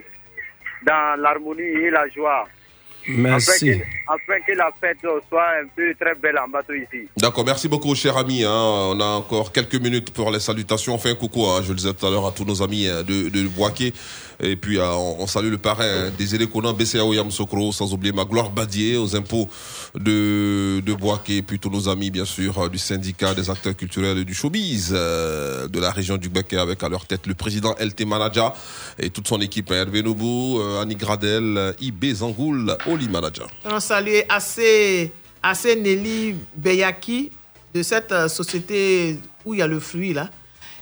dans 0.86 1.20
l'harmonie 1.20 1.62
et 1.62 1.90
la 1.90 2.08
joie. 2.10 2.48
Merci. 3.08 3.72
Afin 3.72 3.80
que, 3.80 3.84
afin 4.08 4.40
que 4.48 4.52
la 4.58 4.70
fête 4.80 4.98
soit 5.30 5.48
un 5.64 5.68
peu 5.76 5.94
très 6.00 6.16
belle 6.16 6.38
en 6.38 6.48
Mbatou 6.48 6.74
ici. 6.74 7.08
D'accord, 7.18 7.46
merci 7.46 7.68
beaucoup, 7.68 7.94
cher 7.96 8.16
ami. 8.18 8.44
hein. 8.44 8.50
On 8.52 9.00
a 9.00 9.06
encore 9.06 9.52
quelques 9.52 9.76
minutes 9.76 10.12
pour 10.12 10.30
les 10.32 10.40
salutations. 10.40 10.96
On 10.96 10.98
fait 10.98 11.10
un 11.12 11.16
coucou, 11.16 11.46
hein, 11.46 11.62
je 11.64 11.70
le 11.70 11.76
disais 11.76 11.94
tout 11.94 12.06
à 12.06 12.10
l'heure, 12.12 12.28
à 12.28 12.32
tous 12.32 12.46
nos 12.46 12.62
amis 12.62 12.88
hein, 12.88 13.04
de, 13.04 13.30
de 13.30 13.48
Boaké. 13.48 13.94
Et 14.44 14.56
puis, 14.56 14.80
euh, 14.80 14.92
on, 14.92 15.28
salue 15.28 15.52
le 15.52 15.60
parrain, 15.60 15.86
hein, 15.86 16.12
Désiré 16.18 16.48
Conan, 16.48 16.74
BCAO 16.74 17.14
Yamsokro, 17.14 17.72
sans 17.72 17.94
oublier 17.94 18.12
ma 18.12 18.26
gloire 18.26 18.50
Badier 18.50 18.98
aux 18.98 19.16
impôts 19.16 19.48
de, 19.96 20.80
de 20.80 20.94
Boaké. 20.94 21.38
Et 21.38 21.42
puis 21.44 21.60
tous 21.60 21.70
nos 21.70 21.88
amis, 21.88 22.10
bien 22.10 22.26
sûr, 22.26 22.58
euh, 22.58 22.70
du 22.70 22.80
syndicat 22.80 23.36
des 23.36 23.50
acteurs 23.52 23.76
culturels 23.76 24.18
et 24.18 24.26
du 24.26 24.34
showbiz 24.34 24.92
euh, 24.94 25.68
de 25.68 25.80
la 25.80 25.92
région 25.92 26.18
du 26.18 26.30
Béquet, 26.30 26.58
avec 26.58 26.82
à 26.82 26.90
leur 26.90 27.06
tête 27.06 27.28
le 27.28 27.36
président 27.36 27.76
LT 27.80 28.06
Manaja 28.06 28.54
et 28.98 29.12
toute 29.12 29.28
son 29.28 29.40
équipe, 29.42 29.70
hein, 29.72 29.76
Hervé 29.76 30.02
Nobou, 30.02 30.60
euh, 30.60 30.82
Annie 30.82 30.96
Gradel, 30.96 31.76
Ibé 31.80 32.16
Zangoul, 32.16 32.76
Oli 32.88 33.10
Manaja. 33.10 33.44
On 33.66 33.80
salue 33.80 34.22
assez, 34.28 35.12
assez 35.44 35.76
Nelly 35.76 36.36
Beyaki 36.56 37.32
de 37.76 37.84
cette 37.84 38.28
société 38.28 39.20
où 39.46 39.54
il 39.54 39.60
y 39.60 39.62
a 39.62 39.68
le 39.68 39.80
fruit 39.80 40.14
là. 40.14 40.30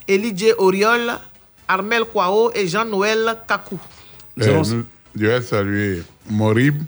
Elie 0.08 0.34
J. 0.36 0.54
Oriol, 0.58 1.20
Armel 1.70 2.04
Kwao 2.06 2.52
et 2.56 2.68
Jean-Noël 2.68 3.36
Kakou. 3.48 3.80
Euh, 4.42 4.64
nous- 4.64 4.86
je 5.16 5.26
vais 5.26 5.42
saluer 5.42 6.02
Morib. 6.30 6.82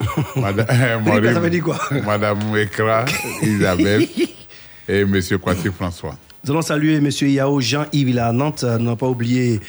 Madame, 0.36 1.04
Morib, 1.04 1.32
ça 1.34 1.38
veut 1.40 1.50
dire 1.50 1.62
quoi? 1.62 1.78
Madame 2.04 2.56
Ekra, 2.56 3.04
Isabelle 3.42 4.08
et 4.88 5.04
Monsieur 5.04 5.36
Kwasi 5.38 5.68
François. 5.70 6.16
Nous 6.44 6.50
allons 6.50 6.62
saluer 6.62 6.96
M. 6.96 7.08
Yao 7.08 7.60
Jean-Yves 7.60 8.18
à 8.18 8.32
Nantes. 8.32 8.64
N'a 8.64 8.96
pas 8.96 9.06
oublié 9.06 9.60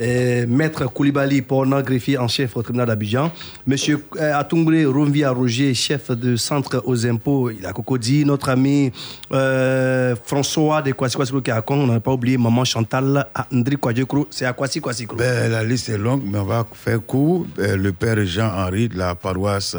euh, 0.00 0.46
Maître 0.48 0.86
Koulibaly, 0.86 1.42
pornant 1.42 1.82
greffier 1.82 2.16
en 2.16 2.26
chef 2.26 2.56
au 2.56 2.62
tribunal 2.62 2.86
d'Abidjan. 2.86 3.30
M. 3.68 3.76
Euh, 4.16 4.38
Atungbre 4.38 4.82
Ronvia 4.90 5.30
Roger, 5.30 5.74
chef 5.74 6.10
de 6.10 6.36
centre 6.36 6.82
aux 6.86 7.06
impôts. 7.06 7.50
Il 7.50 7.66
a 7.66 7.74
cocody. 7.74 8.24
Notre 8.24 8.48
ami 8.48 8.90
euh, 9.30 10.16
François 10.24 10.80
de 10.80 10.92
Kwasi 10.92 11.16
Kwasi 11.16 11.32
Kong. 11.32 11.80
On 11.80 11.86
n'a 11.88 12.00
pas 12.00 12.12
oublié 12.12 12.38
Maman 12.38 12.64
Chantal 12.64 13.26
à 13.34 13.46
Ndri 13.52 13.76
Kwadjekro. 13.76 14.26
C'est 14.30 14.46
à 14.46 14.54
Kwasi. 14.54 14.80
Ben, 15.14 15.50
la 15.52 15.62
liste 15.62 15.90
est 15.90 15.98
longue, 15.98 16.22
mais 16.24 16.38
on 16.38 16.46
va 16.46 16.66
faire 16.72 17.04
court. 17.04 17.46
Le 17.58 17.90
père 17.92 18.24
Jean-Henri 18.24 18.88
de 18.88 18.96
la 18.96 19.14
paroisse 19.14 19.76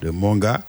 de 0.00 0.08
Monga. 0.08 0.62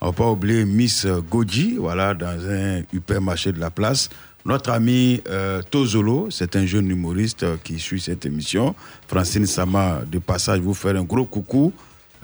On 0.00 0.06
va 0.06 0.12
pas 0.12 0.30
oublier 0.30 0.64
Miss 0.64 1.06
Goji, 1.28 1.76
voilà, 1.76 2.14
dans 2.14 2.38
un 2.48 2.82
hypermarché 2.90 3.52
de 3.52 3.60
la 3.60 3.70
place. 3.70 4.08
Notre 4.46 4.70
ami 4.70 5.20
euh, 5.28 5.60
Tozolo, 5.70 6.28
c'est 6.30 6.56
un 6.56 6.64
jeune 6.64 6.90
humoriste 6.90 7.42
euh, 7.42 7.56
qui 7.62 7.78
suit 7.78 8.00
cette 8.00 8.24
émission. 8.24 8.74
Francine 9.06 9.44
Sama, 9.44 10.00
de 10.10 10.18
passage, 10.18 10.60
vous 10.60 10.72
faire 10.72 10.96
un 10.96 11.02
gros 11.02 11.26
coucou. 11.26 11.72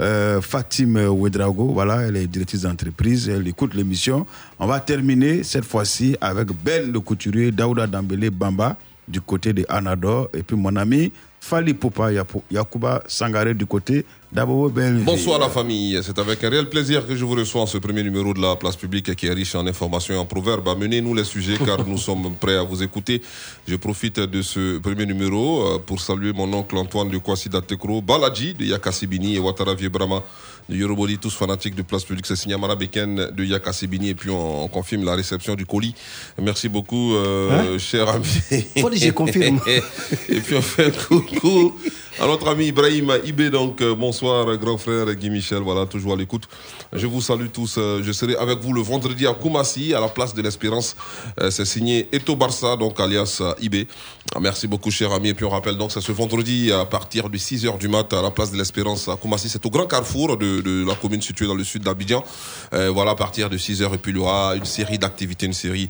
Euh, 0.00 0.40
Fatim 0.40 0.96
Ouedrago, 1.08 1.72
voilà, 1.72 2.02
elle 2.02 2.16
est 2.16 2.26
directrice 2.26 2.62
d'entreprise, 2.62 3.28
elle 3.28 3.46
écoute 3.48 3.74
l'émission. 3.74 4.26
On 4.58 4.66
va 4.66 4.80
terminer 4.80 5.42
cette 5.42 5.64
fois-ci 5.64 6.16
avec 6.20 6.48
Ben 6.64 6.90
le 6.90 7.00
couturier, 7.00 7.50
Daouda 7.50 7.86
Dambélé 7.86 8.30
Bamba, 8.30 8.76
du 9.08 9.20
côté 9.20 9.52
de 9.52 9.64
Anador, 9.68 10.28
et 10.34 10.42
puis 10.42 10.56
mon 10.56 10.76
ami 10.76 11.12
Fali 11.48 11.74
Yapo- 11.74 12.42
Yakuba 12.50 13.02
Sangaré 13.06 13.54
du 13.54 13.66
côté 13.66 14.04
d'Abobo. 14.32 14.68
Bonsoir 15.04 15.38
la 15.38 15.48
famille, 15.48 15.96
c'est 16.02 16.18
avec 16.18 16.42
un 16.42 16.50
réel 16.50 16.68
plaisir 16.68 17.06
que 17.06 17.14
je 17.14 17.24
vous 17.24 17.36
reçois 17.36 17.62
en 17.62 17.66
ce 17.66 17.78
premier 17.78 18.02
numéro 18.02 18.34
de 18.34 18.40
la 18.40 18.56
place 18.56 18.74
publique 18.74 19.14
qui 19.14 19.26
est 19.28 19.32
riche 19.32 19.54
en 19.54 19.64
informations 19.64 20.14
et 20.14 20.18
en 20.18 20.24
proverbes. 20.26 20.66
Amenez-nous 20.68 21.14
les 21.14 21.22
sujets 21.22 21.56
car 21.64 21.86
nous 21.86 21.98
sommes 21.98 22.34
prêts 22.40 22.56
à 22.56 22.64
vous 22.64 22.82
écouter. 22.82 23.22
Je 23.68 23.76
profite 23.76 24.18
de 24.18 24.42
ce 24.42 24.78
premier 24.78 25.06
numéro 25.06 25.62
euh, 25.68 25.78
pour 25.78 26.00
saluer 26.00 26.32
mon 26.32 26.52
oncle 26.52 26.76
Antoine 26.76 27.10
de 27.10 27.18
Kwasida 27.18 27.60
Tekro, 27.62 28.02
Baladji 28.02 28.54
de 28.54 28.64
Yakasibini 28.64 29.36
et 29.36 29.38
Ouattara 29.38 29.74
Viebrama 29.74 30.24
de 30.68 30.76
Yoroboli, 30.76 31.18
tous 31.18 31.34
fanatiques 31.34 31.74
de 31.74 31.82
place 31.82 32.04
publique. 32.04 32.26
C'est 32.26 32.36
Signamara 32.36 32.76
Beken 32.76 33.30
de 33.32 33.44
Yakasibini 33.44 34.10
et 34.10 34.14
puis 34.14 34.30
on, 34.30 34.64
on 34.64 34.68
confirme 34.68 35.04
la 35.04 35.14
réception 35.14 35.54
du 35.54 35.66
colis. 35.66 35.94
Merci 36.40 36.68
beaucoup, 36.68 37.14
euh, 37.14 37.74
Hein 37.74 37.78
cher 37.78 38.08
ami. 38.08 38.26
Dire, 38.50 38.64
je 38.94 39.10
confirme. 39.10 39.60
et 40.28 40.40
puis 40.40 40.56
on 40.56 40.62
fait 40.62 40.86
un 40.86 40.90
coucou 40.90 41.74
à 42.20 42.26
notre 42.26 42.48
ami 42.48 42.66
Ibrahim 42.66 43.12
Ibé. 43.24 43.50
Donc 43.50 43.80
euh, 43.80 43.94
bonsoir, 43.94 44.56
grand 44.56 44.78
frère 44.78 45.12
Guy 45.14 45.30
Michel. 45.30 45.58
Voilà, 45.58 45.86
toujours 45.86 46.14
à 46.14 46.16
l'écoute. 46.16 46.44
Je 46.92 47.06
vous 47.06 47.20
salue 47.20 47.48
tous. 47.52 47.76
Euh, 47.78 48.00
Je 48.02 48.12
serai 48.12 48.36
avec 48.36 48.58
vous 48.60 48.72
le 48.72 48.80
vendredi 48.80 49.26
à 49.26 49.34
Koumassi, 49.34 49.94
à 49.94 50.00
la 50.00 50.08
place 50.08 50.34
de 50.34 50.42
l'Espérance. 50.42 50.96
Euh, 51.40 51.50
C'est 51.50 51.64
signé 51.64 52.08
Eto 52.12 52.36
Barça, 52.36 52.76
donc 52.76 52.98
alias 53.00 53.42
Ibé. 53.60 53.86
Ah, 54.34 54.40
Merci 54.40 54.66
beaucoup, 54.66 54.90
cher 54.90 55.12
ami. 55.12 55.28
Et 55.28 55.34
puis 55.34 55.44
on 55.44 55.50
rappelle 55.50 55.76
donc, 55.76 55.92
c'est 55.92 56.00
ce 56.00 56.12
vendredi 56.12 56.72
à 56.72 56.84
partir 56.84 57.28
de 57.28 57.36
6h 57.36 57.78
du 57.78 57.88
mat 57.88 58.12
à 58.12 58.22
la 58.22 58.30
place 58.30 58.50
de 58.50 58.56
l'Espérance 58.56 59.08
à 59.08 59.16
Koumassi. 59.16 59.48
C'est 59.48 59.64
au 59.66 59.70
grand 59.70 59.86
carrefour 59.86 60.36
de, 60.36 60.86
la 60.86 60.94
commune 60.94 61.22
située 61.22 61.46
dans 61.46 61.54
le 61.54 61.64
sud 61.64 61.82
d'Abidjan. 61.82 62.24
Voilà, 62.72 63.12
à 63.12 63.14
partir 63.14 63.50
de 63.50 63.58
6h. 63.58 63.94
Et 63.94 63.98
puis 63.98 64.12
il 64.12 64.18
y 64.18 64.20
aura 64.20 64.54
une 64.56 64.64
série 64.64 64.98
d'activités, 64.98 65.46
une 65.46 65.52
série 65.52 65.88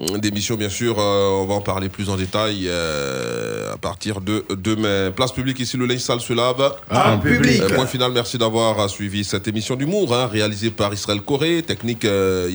euh, 0.00 0.18
d'émissions, 0.18 0.56
bien 0.56 0.68
sûr. 0.68 0.98
On 0.98 1.46
va 1.46 1.54
en 1.54 1.60
parler 1.60 1.88
plus 1.88 2.08
en 2.10 2.16
détail 2.16 2.68
à 2.68 3.76
partir 3.76 4.20
de 4.20 4.44
demain. 4.50 5.10
Place 5.10 5.32
publique 5.32 5.60
ici, 5.60 5.67
ici 5.68 5.76
le 5.76 5.86
linge 5.86 6.00
sale 6.00 6.20
se 6.20 6.32
lave. 6.32 6.76
En 6.90 7.18
public. 7.18 7.62
Point 7.74 7.86
final, 7.86 8.12
merci 8.12 8.38
d'avoir 8.38 8.80
euh, 8.80 8.88
suivi 8.88 9.22
cette 9.22 9.46
émission 9.48 9.76
d'humour, 9.76 10.14
hein, 10.14 10.26
réalisée 10.26 10.70
par 10.70 10.92
Israël 10.94 11.20
Coré, 11.20 11.62
technique 11.62 12.04
euh, 12.06 12.48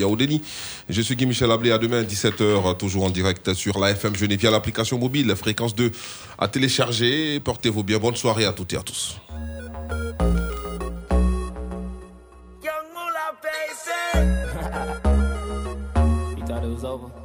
Je 0.89 1.01
suis 1.01 1.15
Guy 1.15 1.27
Michel 1.27 1.51
Ablé, 1.51 1.71
à 1.71 1.77
demain 1.77 1.99
à 1.99 2.03
17h, 2.03 2.75
toujours 2.77 3.03
en 3.03 3.11
direct 3.11 3.53
sur 3.53 3.79
la 3.79 3.91
FM 3.91 4.15
Genève 4.15 4.39
via 4.39 4.49
l'application 4.51 4.97
mobile, 4.97 5.35
fréquence 5.35 5.75
2 5.75 5.91
à 6.39 6.47
télécharger. 6.47 7.39
Portez-vous 7.39 7.83
bien, 7.83 7.99
bonne 7.99 8.15
soirée 8.15 8.45
à 8.45 8.53
toutes 8.53 8.73
et 8.73 8.77
à 8.77 8.81
tous. 8.81 9.17